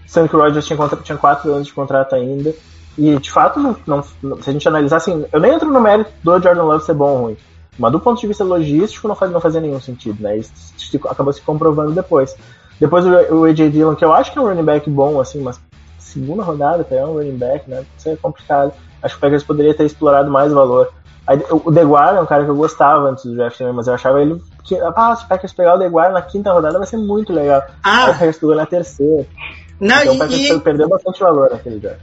Sendo 0.05 0.29
que 0.29 0.35
o 0.35 0.39
Rodgers 0.39 0.65
tinha, 0.65 0.77
tinha 1.03 1.17
4 1.17 1.51
anos 1.51 1.67
de 1.67 1.73
contrato 1.73 2.13
ainda. 2.15 2.53
E 2.97 3.15
de 3.17 3.31
fato, 3.31 3.59
não, 3.59 3.75
não- 3.87 4.03
se 4.41 4.49
a 4.49 4.53
gente 4.53 4.67
analisar 4.67 4.97
assim, 4.97 5.25
eu 5.31 5.39
nem 5.39 5.53
entro 5.53 5.71
no 5.71 5.81
mérito 5.81 6.11
do 6.23 6.39
Jordan 6.39 6.63
Love 6.63 6.85
ser 6.85 6.93
bom 6.93 7.09
ou 7.11 7.17
ruim. 7.23 7.37
Mas 7.79 7.91
do 7.91 7.99
ponto 7.99 8.21
de 8.21 8.27
vista 8.27 8.43
logístico 8.43 9.07
não, 9.07 9.17
não 9.29 9.41
fazia 9.41 9.59
nenhum 9.59 9.79
sentido, 9.81 10.21
né? 10.21 10.37
Isso 10.37 10.51
se- 10.77 10.97
acabou 11.09 11.33
se 11.33 11.41
comprovando 11.41 11.91
depois. 11.91 12.35
Depois 12.79 13.03
o, 13.05 13.09
o 13.37 13.43
AJ 13.45 13.71
Dillon, 13.71 13.95
que 13.95 14.05
eu 14.05 14.13
acho 14.13 14.31
que 14.31 14.37
é 14.37 14.41
um 14.41 14.45
running 14.45 14.63
back 14.63 14.87
bom, 14.89 15.19
assim, 15.19 15.41
mas 15.41 15.59
segunda 15.97 16.43
rodada 16.43 16.83
pegar 16.83 17.07
um 17.07 17.13
running 17.13 17.37
back, 17.37 17.67
né? 17.67 17.83
Isso 17.97 18.09
é 18.09 18.15
complicado. 18.15 18.73
Acho 19.01 19.15
que 19.15 19.17
o 19.17 19.21
Packers 19.21 19.43
poderia 19.43 19.73
ter 19.73 19.85
explorado 19.85 20.29
mais 20.29 20.53
valor. 20.53 20.93
Aí, 21.25 21.39
o 21.49 21.71
Deguara 21.71 22.17
é 22.17 22.21
um 22.21 22.25
cara 22.25 22.43
que 22.43 22.49
eu 22.49 22.55
gostava 22.55 23.09
antes 23.09 23.23
do 23.25 23.35
draft 23.35 23.57
também, 23.57 23.73
mas 23.73 23.87
eu 23.87 23.93
achava 23.93 24.21
ele. 24.21 24.41
Que, 24.63 24.75
ah, 24.79 25.15
se 25.15 25.23
o 25.23 25.27
Packers 25.27 25.53
pegar 25.53 25.75
o 25.75 25.77
Deguara 25.77 26.11
na 26.11 26.21
quinta 26.21 26.51
rodada 26.51 26.77
vai 26.77 26.87
ser 26.87 26.97
muito 26.97 27.31
legal. 27.31 27.61
Aí 27.61 27.69
o 27.69 28.03
Ah, 28.03 28.07
Packers 28.13 28.37
pegou 28.37 28.55
na 28.55 28.65
terceira. 28.65 29.25
não, 29.79 30.01
então 30.01 30.15
o 30.15 30.17
Packers 30.19 30.49
e, 30.49 30.59
perdeu 30.59 30.89
bastante 30.89 31.19
valor 31.21 31.49
naquele 31.51 31.79
draft. 31.79 31.99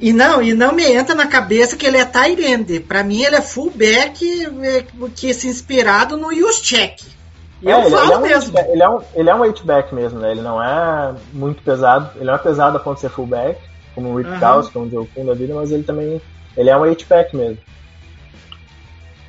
e 0.00 0.12
não, 0.12 0.42
e 0.42 0.54
não 0.54 0.72
me 0.72 0.84
entra 0.90 1.14
na 1.14 1.26
cabeça 1.26 1.76
que 1.76 1.86
ele 1.86 1.98
é 1.98 2.10
end. 2.50 2.80
Pra 2.80 3.04
mim, 3.04 3.22
ele 3.22 3.36
é 3.36 3.42
fullback 3.42 4.24
é, 4.62 4.84
que 5.14 5.34
se 5.34 5.48
inspirado 5.48 6.16
no 6.16 6.32
Juszczyk. 6.34 7.04
E 7.62 7.70
eu 7.70 7.76
É, 7.76 7.86
ele, 7.86 7.86
ele 7.86 7.96
falo 7.96 8.12
é 8.12 8.16
um 8.16 8.20
mesmo. 8.22 8.58
Ele 8.58 8.82
é 8.82 8.88
um 8.88 9.00
ele 9.14 9.30
é 9.30 9.34
um 9.34 9.44
H-back 9.44 9.94
mesmo, 9.94 10.18
né? 10.18 10.32
Ele 10.32 10.40
não 10.40 10.62
é 10.62 11.14
muito 11.32 11.62
pesado. 11.62 12.10
Ele 12.16 12.24
não 12.24 12.34
é 12.34 12.38
pesado 12.38 12.76
a 12.76 12.80
ponto 12.80 12.96
de 12.96 13.02
ser 13.02 13.10
fullback, 13.10 13.58
como 13.94 14.08
o 14.10 14.16
Rick 14.16 14.30
Aham. 14.30 14.40
Dawes, 14.40 14.68
como 14.70 14.86
o 14.86 14.90
Joe 14.90 15.06
Kuhn 15.14 15.26
da 15.26 15.34
vida, 15.34 15.54
mas 15.54 15.70
ele 15.70 15.84
também 15.84 16.20
ele 16.56 16.68
é 16.70 16.76
um 16.76 16.82
H-back 16.84 17.36
mesmo. 17.36 17.58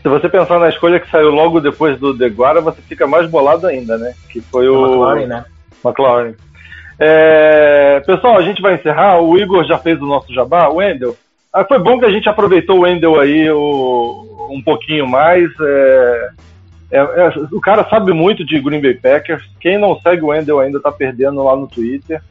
Se 0.03 0.09
você 0.09 0.27
pensar 0.29 0.59
na 0.59 0.67
escolha 0.69 0.99
que 0.99 1.09
saiu 1.09 1.29
logo 1.31 1.59
depois 1.61 1.97
do 1.97 2.13
Deguara, 2.13 2.59
você 2.61 2.81
fica 2.81 3.07
mais 3.07 3.27
bolado 3.29 3.65
ainda, 3.65 3.97
né? 3.97 4.13
Que 4.29 4.41
foi 4.41 4.67
O 4.67 4.85
McLaurin, 4.85 5.25
né? 5.27 5.45
McLaurin. 5.83 6.35
É, 6.99 8.01
pessoal, 8.05 8.37
a 8.37 8.41
gente 8.41 8.61
vai 8.61 8.75
encerrar. 8.75 9.19
O 9.21 9.37
Igor 9.37 9.63
já 9.63 9.77
fez 9.77 9.99
o 10.01 10.05
nosso 10.05 10.33
jabá. 10.33 10.67
O 10.67 10.75
Wendel. 10.75 11.15
Ah, 11.51 11.63
foi 11.63 11.79
bom 11.79 11.97
que 11.99 12.05
a 12.05 12.09
gente 12.09 12.27
aproveitou 12.27 12.77
o 12.79 12.81
Wendel 12.81 13.19
aí 13.19 13.49
o- 13.49 14.49
um 14.51 14.61
pouquinho 14.61 15.07
mais. 15.07 15.49
É, 15.61 16.29
é, 16.91 16.97
é, 16.99 17.33
o 17.51 17.59
cara 17.61 17.87
sabe 17.89 18.11
muito 18.11 18.45
de 18.45 18.59
Green 18.59 18.81
Bay 18.81 18.95
Packers. 18.95 19.43
Quem 19.59 19.77
não 19.77 19.97
segue 20.01 20.21
o 20.23 20.27
Wendel 20.27 20.59
ainda 20.59 20.79
tá 20.81 20.91
perdendo 20.91 21.43
lá 21.43 21.55
no 21.55 21.67
Twitter. 21.67 22.21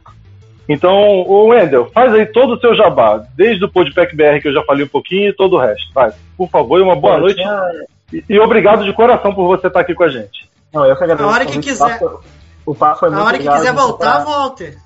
Então, 0.67 0.93
o 1.21 1.47
Wendel, 1.47 1.89
faz 1.93 2.13
aí 2.13 2.25
todo 2.25 2.53
o 2.53 2.59
seu 2.59 2.73
jabá, 2.73 3.21
desde 3.35 3.65
o 3.65 3.69
Podpack 3.69 4.15
BR 4.15 4.39
que 4.41 4.47
eu 4.47 4.53
já 4.53 4.63
falei 4.63 4.85
um 4.85 4.89
pouquinho 4.89 5.29
e 5.29 5.33
todo 5.33 5.55
o 5.57 5.59
resto. 5.59 5.91
Vai, 5.93 6.11
por 6.37 6.49
favor, 6.49 6.79
e 6.79 6.81
uma 6.83 6.95
boa 6.95 7.15
Eu 7.15 7.19
noite. 7.21 7.35
tinha- 7.35 7.69
E, 8.13 8.23
e 8.29 8.39
obrigado 8.39 8.83
de 8.85 8.93
coração 8.93 9.33
por 9.33 9.45
você 9.47 9.67
estar 9.67 9.79
aqui 9.81 9.93
com 9.93 10.03
a 10.03 10.09
gente. 10.09 10.49
Não, 10.73 10.85
eu 10.85 10.95
que 10.95 11.03
agradeço. 11.03 11.27
A 11.29 11.31
hora 11.33 11.43
o 11.43 11.47
que 11.47 11.59
quiser. 11.59 11.83
O 11.97 11.99
papo, 11.99 12.23
o 12.67 12.75
papo 12.75 12.99
foi 12.99 13.09
muito 13.09 13.21
A 13.21 13.25
hora 13.25 13.37
que 13.39 13.49
quiser 13.49 13.73
voltar, 13.73 14.19
tá- 14.19 14.23
volte. 14.23 14.77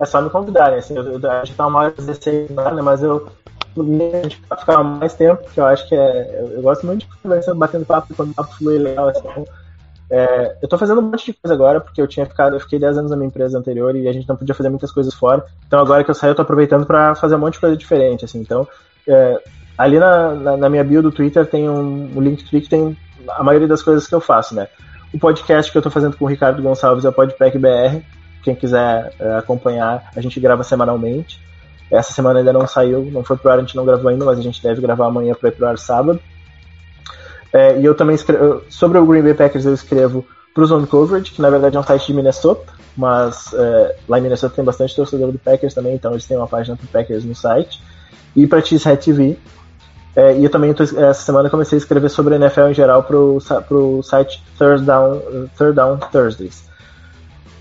É 0.00 0.04
só 0.06 0.20
me 0.20 0.28
convidarem, 0.30 0.78
assim, 0.78 0.96
eu, 0.96 1.18
eu, 1.18 1.30
a 1.30 1.44
gente 1.44 1.56
tá 1.56 1.66
uma 1.66 1.78
hora 1.80 1.94
e 1.96 2.00
16 2.00 2.50
né, 2.50 2.82
mas 2.82 3.02
eu 3.02 3.28
a 3.76 4.22
gente 4.22 4.40
vai 4.48 4.58
ficar 4.58 4.82
mais 4.84 5.14
tempo, 5.14 5.42
porque 5.42 5.58
eu 5.58 5.66
acho 5.66 5.88
que 5.88 5.94
é. 5.96 6.40
Eu, 6.40 6.48
eu 6.56 6.62
gosto 6.62 6.86
muito 6.86 7.00
de 7.00 7.08
conversar, 7.22 7.54
batendo 7.54 7.84
papo, 7.84 8.14
quando 8.14 8.30
o 8.30 8.34
papo 8.34 8.54
flui 8.56 8.78
legal, 8.78 9.08
assim. 9.08 9.22
É, 10.10 10.56
eu 10.62 10.68
tô 10.68 10.76
fazendo 10.76 11.00
um 11.00 11.04
monte 11.04 11.26
de 11.26 11.32
coisa 11.34 11.54
agora, 11.54 11.80
porque 11.80 12.00
eu 12.00 12.06
tinha 12.06 12.26
ficado, 12.26 12.54
eu 12.56 12.60
fiquei 12.60 12.78
10 12.78 12.98
anos 12.98 13.10
na 13.10 13.16
minha 13.16 13.28
empresa 13.28 13.58
anterior 13.58 13.96
e 13.96 14.06
a 14.06 14.12
gente 14.12 14.28
não 14.28 14.36
podia 14.36 14.54
fazer 14.54 14.68
muitas 14.68 14.92
coisas 14.92 15.14
fora. 15.14 15.44
Então 15.66 15.80
agora 15.80 16.04
que 16.04 16.10
eu 16.10 16.14
saí, 16.14 16.30
eu 16.30 16.34
tô 16.34 16.42
aproveitando 16.42 16.86
pra 16.86 17.14
fazer 17.14 17.34
um 17.36 17.38
monte 17.38 17.54
de 17.54 17.60
coisa 17.60 17.76
diferente, 17.76 18.24
assim. 18.24 18.40
Então, 18.40 18.68
é, 19.08 19.40
ali 19.78 19.98
na, 19.98 20.34
na, 20.34 20.56
na 20.56 20.68
minha 20.68 20.84
bio 20.84 21.02
do 21.02 21.10
Twitter 21.10 21.46
tem 21.46 21.68
um, 21.68 22.10
um 22.16 22.20
Linktree 22.20 22.60
que 22.60 22.68
tem 22.68 22.96
a 23.28 23.42
maioria 23.42 23.68
das 23.68 23.82
coisas 23.82 24.06
que 24.06 24.14
eu 24.14 24.20
faço, 24.20 24.54
né? 24.54 24.68
O 25.12 25.18
podcast 25.18 25.70
que 25.70 25.78
eu 25.78 25.82
tô 25.82 25.90
fazendo 25.90 26.16
com 26.16 26.24
o 26.24 26.28
Ricardo 26.28 26.62
Gonçalves 26.62 27.04
é 27.04 27.08
o 27.08 27.12
Podpack 27.12 27.58
BR. 27.58 28.02
Quem 28.42 28.54
quiser 28.54 29.12
é, 29.18 29.36
acompanhar, 29.36 30.10
a 30.14 30.20
gente 30.20 30.38
grava 30.38 30.62
semanalmente. 30.62 31.40
Essa 31.90 32.12
semana 32.12 32.40
ainda 32.40 32.52
não 32.52 32.66
saiu, 32.66 33.04
não 33.10 33.22
foi 33.22 33.36
pro 33.36 33.50
ar, 33.50 33.58
a 33.58 33.60
gente 33.60 33.76
não 33.76 33.84
gravou 33.84 34.10
ainda, 34.10 34.24
mas 34.24 34.38
a 34.38 34.42
gente 34.42 34.62
deve 34.62 34.80
gravar 34.80 35.06
amanhã 35.06 35.34
para 35.34 35.48
ir 35.48 35.52
pro 35.52 35.66
ar 35.66 35.78
sábado. 35.78 36.20
É, 37.54 37.78
e 37.78 37.84
eu 37.84 37.94
também 37.94 38.16
escrevo, 38.16 38.62
sobre 38.68 38.98
o 38.98 39.06
Green 39.06 39.22
Bay 39.22 39.32
Packers 39.32 39.64
eu 39.64 39.72
escrevo 39.72 40.26
pro 40.52 40.66
Zone 40.66 40.88
Coverage, 40.88 41.30
que 41.30 41.40
na 41.40 41.48
verdade 41.48 41.76
é 41.76 41.80
um 41.80 41.84
site 41.84 42.08
de 42.08 42.14
Minnesota, 42.14 42.72
mas 42.96 43.52
é, 43.54 43.96
lá 44.08 44.18
em 44.18 44.22
Minnesota 44.22 44.56
tem 44.56 44.64
bastante 44.64 44.94
torcedor 44.96 45.30
do 45.30 45.38
Packers 45.38 45.72
também, 45.72 45.94
então 45.94 46.10
eles 46.10 46.26
têm 46.26 46.36
uma 46.36 46.48
página 46.48 46.76
pro 46.76 46.88
Packers 46.88 47.24
no 47.24 47.34
site. 47.34 47.80
E 48.34 48.44
pra 48.48 48.60
Cheesehead 48.60 49.00
TV. 49.04 49.38
É, 50.16 50.36
e 50.36 50.44
eu 50.44 50.50
também, 50.50 50.74
tô, 50.74 50.82
essa 50.82 51.14
semana, 51.14 51.48
comecei 51.48 51.76
a 51.76 51.78
escrever 51.78 52.08
sobre 52.08 52.34
a 52.34 52.36
NFL 52.38 52.68
em 52.70 52.74
geral 52.74 53.06
sa- 53.40 53.60
pro 53.60 54.02
site 54.02 54.42
Third 54.58 54.84
Down, 54.84 55.20
Third 55.56 55.74
Down 55.76 55.98
Thursdays. 56.10 56.64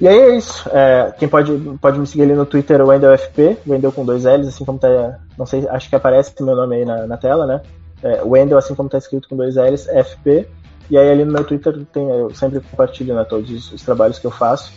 E 0.02 0.08
aí 0.08 0.18
é 0.18 0.36
isso. 0.36 0.68
É, 0.72 1.14
quem 1.20 1.28
pode, 1.28 1.52
pode 1.80 2.00
me 2.00 2.08
seguir 2.08 2.24
ali 2.24 2.34
no 2.34 2.46
Twitter, 2.46 2.82
o 2.82 2.88
WendelFP, 2.88 3.58
Wendel 3.68 3.92
com 3.92 4.04
dois 4.04 4.24
L's, 4.24 4.48
assim 4.48 4.66
como 4.66 4.80
tá. 4.80 5.20
Não 5.38 5.46
sei, 5.46 5.68
acho 5.68 5.88
que 5.90 5.96
aparece 5.96 6.34
meu 6.42 6.56
nome 6.56 6.78
aí 6.78 6.86
na, 6.86 7.06
na 7.08 7.18
tela, 7.18 7.46
né? 7.46 7.62
É, 8.04 8.22
Wendel, 8.24 8.58
assim 8.58 8.76
como 8.76 8.90
tá 8.90 8.98
escrito 8.98 9.30
com 9.30 9.36
dois 9.36 9.56
L's, 9.56 9.88
FP. 9.88 10.48
E 10.90 10.98
aí 10.98 11.10
ali 11.10 11.24
no 11.24 11.32
meu 11.32 11.44
Twitter 11.44 11.86
tem, 11.92 12.08
eu 12.08 12.34
sempre 12.36 12.60
compartilho 12.60 13.16
né, 13.16 13.24
todos 13.24 13.50
os, 13.50 13.72
os 13.72 13.82
trabalhos 13.82 14.20
que 14.20 14.28
eu 14.28 14.32
faço. 14.32 14.74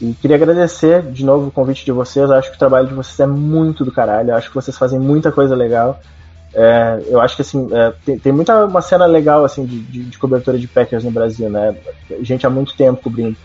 E 0.00 0.12
queria 0.14 0.36
agradecer 0.36 1.02
de 1.02 1.24
novo 1.24 1.48
o 1.48 1.50
convite 1.52 1.84
de 1.84 1.92
vocês. 1.92 2.30
Acho 2.30 2.50
que 2.50 2.56
o 2.56 2.58
trabalho 2.58 2.88
de 2.88 2.94
vocês 2.94 3.18
é 3.20 3.26
muito 3.26 3.84
do 3.84 3.92
caralho. 3.92 4.34
Acho 4.34 4.48
que 4.48 4.54
vocês 4.54 4.76
fazem 4.76 4.98
muita 4.98 5.30
coisa 5.30 5.54
legal. 5.54 6.00
É, 6.52 7.02
eu 7.08 7.20
acho 7.20 7.34
que 7.34 7.42
assim, 7.42 7.68
é, 7.72 7.92
tem, 8.04 8.18
tem 8.18 8.32
muita 8.32 8.64
uma 8.64 8.80
cena 8.80 9.06
legal 9.06 9.44
assim 9.44 9.64
de, 9.64 9.80
de, 9.80 10.04
de 10.04 10.18
cobertura 10.18 10.56
de 10.56 10.68
Packers 10.68 11.02
no 11.02 11.10
Brasil, 11.10 11.50
né? 11.50 11.76
Gente 12.20 12.46
há 12.46 12.50
muito 12.50 12.76
tempo 12.76 13.02
cobrindo. 13.02 13.36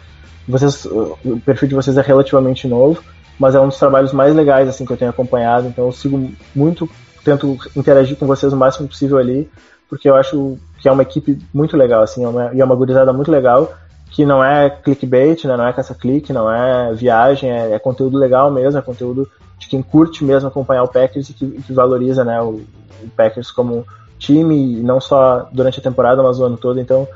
Vocês, 0.47 0.85
o 0.85 1.39
perfil 1.45 1.67
de 1.69 1.75
vocês 1.75 1.97
é 1.97 2.01
relativamente 2.01 2.67
novo, 2.67 3.03
mas 3.39 3.53
é 3.53 3.59
um 3.59 3.67
dos 3.67 3.77
trabalhos 3.77 4.11
mais 4.11 4.33
legais 4.35 4.67
assim 4.67 4.85
que 4.85 4.91
eu 4.91 4.97
tenho 4.97 5.11
acompanhado. 5.11 5.67
Então 5.67 5.85
eu 5.85 5.91
sigo 5.91 6.31
muito, 6.55 6.89
tento 7.23 7.57
interagir 7.75 8.17
com 8.17 8.25
vocês 8.25 8.51
o 8.53 8.57
máximo 8.57 8.87
possível 8.87 9.17
ali, 9.17 9.49
porque 9.89 10.09
eu 10.09 10.15
acho 10.15 10.57
que 10.79 10.87
é 10.87 10.91
uma 10.91 11.03
equipe 11.03 11.37
muito 11.53 11.75
legal 11.75 12.01
assim, 12.01 12.23
é 12.23 12.27
uma, 12.27 12.53
e 12.53 12.61
é 12.61 12.65
uma 12.65 12.75
gurizada 12.75 13.11
muito 13.11 13.31
legal 13.31 13.73
que 14.11 14.25
não 14.25 14.43
é 14.43 14.69
clickbait, 14.69 15.45
né, 15.45 15.55
não 15.55 15.67
é 15.67 15.73
caça-clique, 15.73 16.33
não 16.33 16.51
é 16.51 16.93
viagem, 16.93 17.51
é, 17.51 17.73
é 17.73 17.79
conteúdo 17.79 18.17
legal 18.17 18.49
mesmo, 18.49 18.79
é 18.79 18.81
conteúdo 18.81 19.29
de 19.57 19.67
quem 19.67 19.81
curte 19.81 20.23
mesmo 20.23 20.47
acompanhar 20.47 20.83
o 20.83 20.87
Packers 20.87 21.29
e 21.29 21.33
que, 21.33 21.47
que 21.47 21.73
valoriza 21.73 22.23
né, 22.23 22.41
o, 22.41 22.61
o 23.03 23.09
Packers 23.15 23.51
como 23.51 23.85
time, 24.17 24.81
não 24.81 24.99
só 24.99 25.47
durante 25.51 25.79
a 25.79 25.83
temporada, 25.83 26.23
mas 26.23 26.39
o 26.39 26.45
ano 26.45 26.57
todo. 26.57 26.79
Então, 26.79 27.07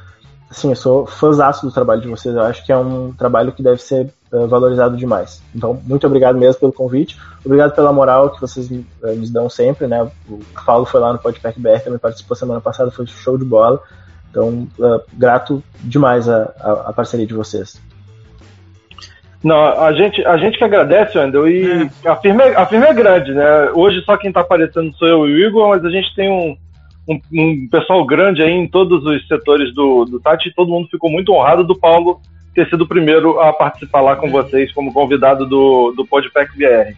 assim, 0.53 0.69
eu 0.69 0.75
sou 0.75 1.05
fãzaço 1.07 1.65
do 1.65 1.71
trabalho 1.71 2.01
de 2.01 2.07
vocês. 2.07 2.33
Eu 2.35 2.43
acho 2.43 2.63
que 2.63 2.71
é 2.71 2.77
um 2.77 3.11
trabalho 3.11 3.51
que 3.51 3.63
deve 3.63 3.81
ser 3.81 4.07
uh, 4.31 4.47
valorizado 4.47 4.95
demais. 4.95 5.41
Então, 5.53 5.81
muito 5.83 6.05
obrigado 6.05 6.37
mesmo 6.37 6.59
pelo 6.59 6.71
convite. 6.71 7.17
Obrigado 7.43 7.73
pela 7.73 7.91
moral 7.91 8.29
que 8.29 8.39
vocês 8.39 8.69
uh, 8.69 8.83
nos 9.17 9.31
dão 9.31 9.49
sempre, 9.49 9.87
né? 9.87 10.07
O 10.29 10.39
Paulo 10.63 10.85
foi 10.85 10.99
lá 10.99 11.11
no 11.11 11.19
Podpack 11.19 11.59
BR, 11.59 11.79
também 11.83 11.99
participou 11.99 12.37
semana 12.37 12.61
passada, 12.61 12.91
foi 12.91 13.07
show 13.07 13.37
de 13.37 13.43
bola. 13.43 13.81
Então, 14.29 14.67
uh, 14.79 15.01
grato 15.13 15.63
demais 15.81 16.29
a, 16.29 16.53
a, 16.59 16.71
a, 16.89 16.93
parceria 16.93 17.25
de 17.25 17.33
vocês. 17.33 17.81
Não, 19.43 19.57
a 19.57 19.91
gente, 19.91 20.23
a 20.25 20.37
gente 20.37 20.57
que 20.57 20.63
agradece, 20.63 21.17
Wendel, 21.17 21.47
e 21.47 21.89
é. 22.05 22.09
a, 22.09 22.15
firma, 22.15 22.43
a 22.55 22.65
firma 22.65 22.87
é 22.87 22.93
grande, 22.93 23.33
né? 23.33 23.71
Hoje 23.73 24.01
só 24.05 24.17
quem 24.17 24.29
está 24.29 24.41
aparecendo 24.41 24.95
sou 24.97 25.07
eu 25.07 25.27
e 25.27 25.33
o 25.33 25.47
Igor, 25.47 25.69
mas 25.69 25.83
a 25.83 25.89
gente 25.89 26.15
tem 26.15 26.31
um, 26.31 26.57
um, 27.07 27.19
um, 27.33 27.67
pessoal 27.69 28.05
grande 28.05 28.41
aí 28.41 28.51
em 28.51 28.67
todos 28.67 29.05
os 29.05 29.27
setores 29.27 29.73
do, 29.73 30.05
do 30.05 30.21
e 30.45 30.53
todo 30.53 30.71
mundo 30.71 30.87
ficou 30.89 31.09
muito 31.09 31.33
honrado 31.33 31.63
do 31.63 31.77
Paulo 31.77 32.21
ter 32.53 32.69
sido 32.69 32.83
o 32.83 32.87
primeiro 32.87 33.39
a 33.39 33.51
participar 33.51 34.01
lá 34.01 34.15
com 34.15 34.29
vocês 34.29 34.71
como 34.71 34.93
convidado 34.93 35.45
do, 35.45 35.91
do 35.91 36.05
Podpack 36.05 36.55
BR. 36.55 36.95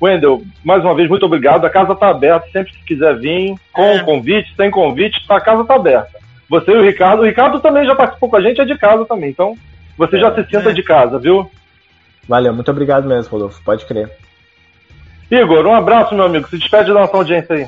Wendel, 0.00 0.42
mais 0.64 0.82
uma 0.82 0.94
vez, 0.94 1.08
muito 1.08 1.26
obrigado. 1.26 1.64
A 1.64 1.70
casa 1.70 1.92
está 1.92 2.08
aberta, 2.08 2.48
sempre 2.52 2.72
que 2.72 2.84
quiser 2.84 3.16
vir, 3.18 3.54
com 3.72 3.82
É. 3.82 4.02
convite, 4.02 4.52
sem 4.56 4.70
convite, 4.70 5.20
a 5.28 5.40
casa 5.40 5.62
está 5.62 5.74
aberta. 5.74 6.18
Você 6.48 6.70
e 6.72 6.76
o 6.76 6.82
Ricardo, 6.82 7.22
o 7.22 7.24
Ricardo 7.24 7.60
também 7.60 7.84
já 7.84 7.94
participou 7.94 8.28
com 8.28 8.36
a 8.36 8.40
gente, 8.40 8.60
é 8.60 8.64
de 8.64 8.76
casa 8.76 9.04
também, 9.04 9.30
então 9.30 9.56
você 9.96 10.18
já 10.18 10.34
se 10.34 10.44
sinta 10.44 10.70
É. 10.70 10.72
de 10.72 10.82
casa, 10.82 11.18
viu? 11.18 11.50
Valeu, 12.28 12.52
muito 12.52 12.70
obrigado 12.70 13.08
mesmo, 13.08 13.30
Rodolfo. 13.30 13.62
Pode 13.64 13.84
crer. 13.86 14.10
Igor, 15.30 15.66
um 15.66 15.74
abraço, 15.74 16.14
meu 16.14 16.24
amigo. 16.24 16.48
Se 16.48 16.58
despede 16.58 16.92
da 16.92 17.00
nossa 17.00 17.16
audiência 17.16 17.54
aí. 17.54 17.66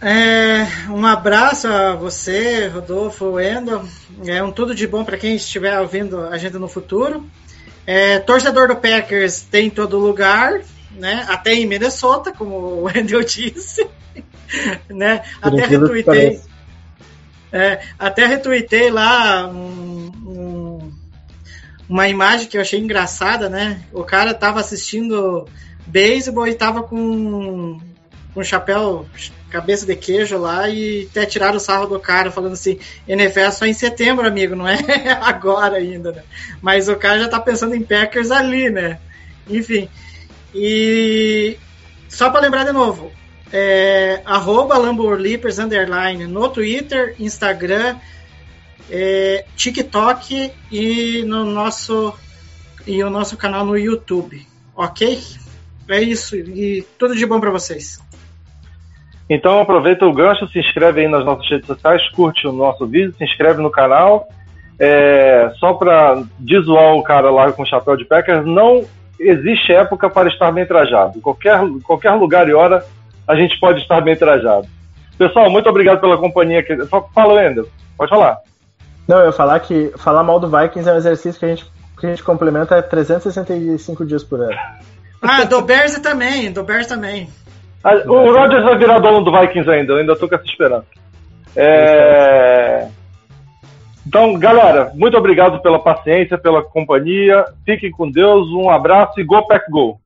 É, 0.00 0.90
um 0.90 1.06
abraço 1.06 1.66
a 1.68 1.94
você, 1.94 2.66
Rodolfo, 2.68 3.32
Wendel. 3.32 3.84
É 4.26 4.42
um 4.42 4.52
tudo 4.52 4.74
de 4.74 4.86
bom 4.86 5.04
para 5.04 5.16
quem 5.16 5.36
estiver 5.36 5.78
ouvindo 5.80 6.20
a 6.26 6.36
gente 6.36 6.56
no 6.58 6.68
futuro. 6.68 7.26
É, 7.86 8.18
torcedor 8.18 8.68
do 8.68 8.76
Packers 8.76 9.42
tem 9.42 9.66
em 9.68 9.70
todo 9.70 9.98
lugar, 9.98 10.60
né? 10.92 11.24
Até 11.28 11.54
em 11.54 11.66
Minnesota, 11.66 12.32
como 12.32 12.54
o 12.56 12.82
Wendel 12.92 13.22
disse. 13.24 13.86
né? 14.90 15.22
Até 15.40 15.66
retuitei. 15.66 16.40
É, 17.52 17.80
até 17.98 18.26
retuitei 18.26 18.90
lá 18.90 19.46
um- 19.48 20.12
um- 20.26 20.92
uma 21.88 22.08
imagem 22.08 22.48
que 22.48 22.56
eu 22.56 22.60
achei 22.60 22.78
engraçada, 22.80 23.48
né? 23.48 23.80
O 23.92 24.02
cara 24.04 24.34
tava 24.34 24.60
assistindo 24.60 25.46
beisebol 25.86 26.46
e 26.46 26.54
tava 26.54 26.82
com 26.82 27.78
um 28.36 28.42
chapéu 28.44 29.06
cabeça 29.50 29.86
de 29.86 29.94
queijo 29.96 30.38
lá 30.38 30.68
e 30.68 31.08
até 31.10 31.24
tiraram 31.24 31.56
o 31.56 31.60
sarro 31.60 31.86
do 31.86 32.00
cara 32.00 32.30
falando 32.30 32.54
assim, 32.54 32.78
NFL 33.06 33.40
é 33.40 33.50
só 33.50 33.66
em 33.66 33.72
setembro, 33.72 34.26
amigo, 34.26 34.56
não 34.56 34.66
é 34.66 34.78
agora 35.22 35.76
ainda, 35.76 36.12
né? 36.12 36.22
Mas 36.60 36.88
o 36.88 36.96
cara 36.96 37.20
já 37.20 37.28
tá 37.28 37.40
pensando 37.40 37.74
em 37.74 37.82
Packers 37.82 38.30
ali, 38.30 38.70
né? 38.70 38.98
Enfim. 39.48 39.88
E 40.54 41.56
só 42.08 42.30
para 42.30 42.40
lembrar 42.40 42.64
de 42.64 42.72
novo, 42.72 43.12
é, 43.52 44.22
arroba 44.24 44.78
underline 44.78 46.26
no 46.26 46.48
Twitter, 46.48 47.14
Instagram, 47.18 47.96
é, 48.90 49.44
TikTok 49.56 50.52
e 50.70 51.22
no 51.24 51.44
nosso 51.44 52.14
e 52.86 53.02
o 53.02 53.10
nosso 53.10 53.36
canal 53.36 53.66
no 53.66 53.76
YouTube, 53.76 54.46
ok? 54.74 55.22
É 55.88 56.00
isso 56.00 56.36
e 56.36 56.86
tudo 56.98 57.14
de 57.14 57.26
bom 57.26 57.40
para 57.40 57.50
vocês. 57.50 58.00
Então 59.28 59.60
aproveita 59.60 60.06
o 60.06 60.12
gancho, 60.12 60.46
se 60.48 60.58
inscreve 60.60 61.00
aí 61.00 61.08
nas 61.08 61.24
nossas 61.24 61.48
redes 61.50 61.66
sociais, 61.66 62.08
curte 62.10 62.46
o 62.46 62.52
nosso 62.52 62.86
vídeo, 62.86 63.12
se 63.16 63.24
inscreve 63.24 63.60
no 63.60 63.70
canal. 63.70 64.28
É, 64.78 65.50
só 65.58 65.72
para 65.74 66.22
desoar 66.38 66.94
o 66.94 67.02
cara 67.02 67.30
lá 67.30 67.50
com 67.50 67.62
o 67.62 67.66
chapéu 67.66 67.96
de 67.96 68.04
Packers, 68.04 68.44
não 68.46 68.84
existe 69.18 69.72
época 69.72 70.08
para 70.10 70.28
estar 70.28 70.52
bem 70.52 70.66
trajado. 70.66 71.20
Qualquer, 71.20 71.58
qualquer 71.82 72.12
lugar 72.12 72.48
e 72.48 72.54
hora 72.54 72.84
a 73.26 73.34
gente 73.34 73.58
pode 73.58 73.80
estar 73.80 74.00
bem 74.02 74.14
trajado. 74.14 74.66
Pessoal, 75.18 75.50
muito 75.50 75.68
obrigado 75.68 76.00
pela 76.00 76.18
companhia. 76.18 76.60
aqui. 76.60 76.76
Fa- 76.86 77.02
Fala, 77.14 77.34
Wendel. 77.34 77.66
Pode 77.96 78.10
falar. 78.10 78.36
Não, 79.08 79.18
eu 79.20 79.26
ia 79.26 79.32
falar 79.32 79.58
que 79.60 79.90
falar 79.96 80.22
mal 80.22 80.38
do 80.38 80.48
Vikings 80.48 80.88
é 80.88 80.92
um 80.92 80.96
exercício 80.96 81.38
que 81.40 81.46
a 81.46 81.48
gente, 81.48 81.64
que 81.98 82.06
a 82.06 82.10
gente 82.10 82.22
complementa 82.22 82.80
365 82.82 84.04
dias 84.04 84.22
por 84.22 84.40
ano. 84.40 84.58
Ah, 85.22 85.44
do 85.44 85.62
Bears 85.62 85.98
também, 86.00 86.52
do 86.52 86.62
Bears 86.62 86.86
também. 86.86 87.28
Ah, 87.88 88.02
O 88.04 88.32
Rodgers 88.32 88.64
vai 88.64 88.76
virar 88.76 88.98
dono 88.98 89.22
do 89.22 89.30
Vikings 89.30 89.70
ainda, 89.70 89.92
eu 89.92 89.98
ainda 89.98 90.16
tô 90.16 90.28
com 90.28 90.34
essa 90.34 90.44
esperança. 90.44 90.86
É... 91.54 92.88
Então, 94.04 94.36
galera, 94.36 94.90
muito 94.92 95.16
obrigado 95.16 95.62
pela 95.62 95.78
paciência, 95.78 96.36
pela 96.36 96.64
companhia. 96.64 97.44
Fiquem 97.64 97.92
com 97.92 98.10
Deus, 98.10 98.48
um 98.50 98.68
abraço 98.68 99.20
e 99.20 99.24
Go 99.24 99.46
Pack 99.46 99.70
Go! 99.70 100.00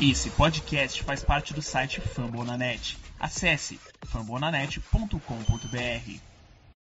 Esse 0.00 0.30
podcast 0.30 1.02
faz 1.02 1.24
parte 1.24 1.54
do 1.54 1.62
site 1.62 2.00
Fambonanet. 2.00 2.98
Acesse 3.18 3.80
fambonanet.com.br. 4.04 6.35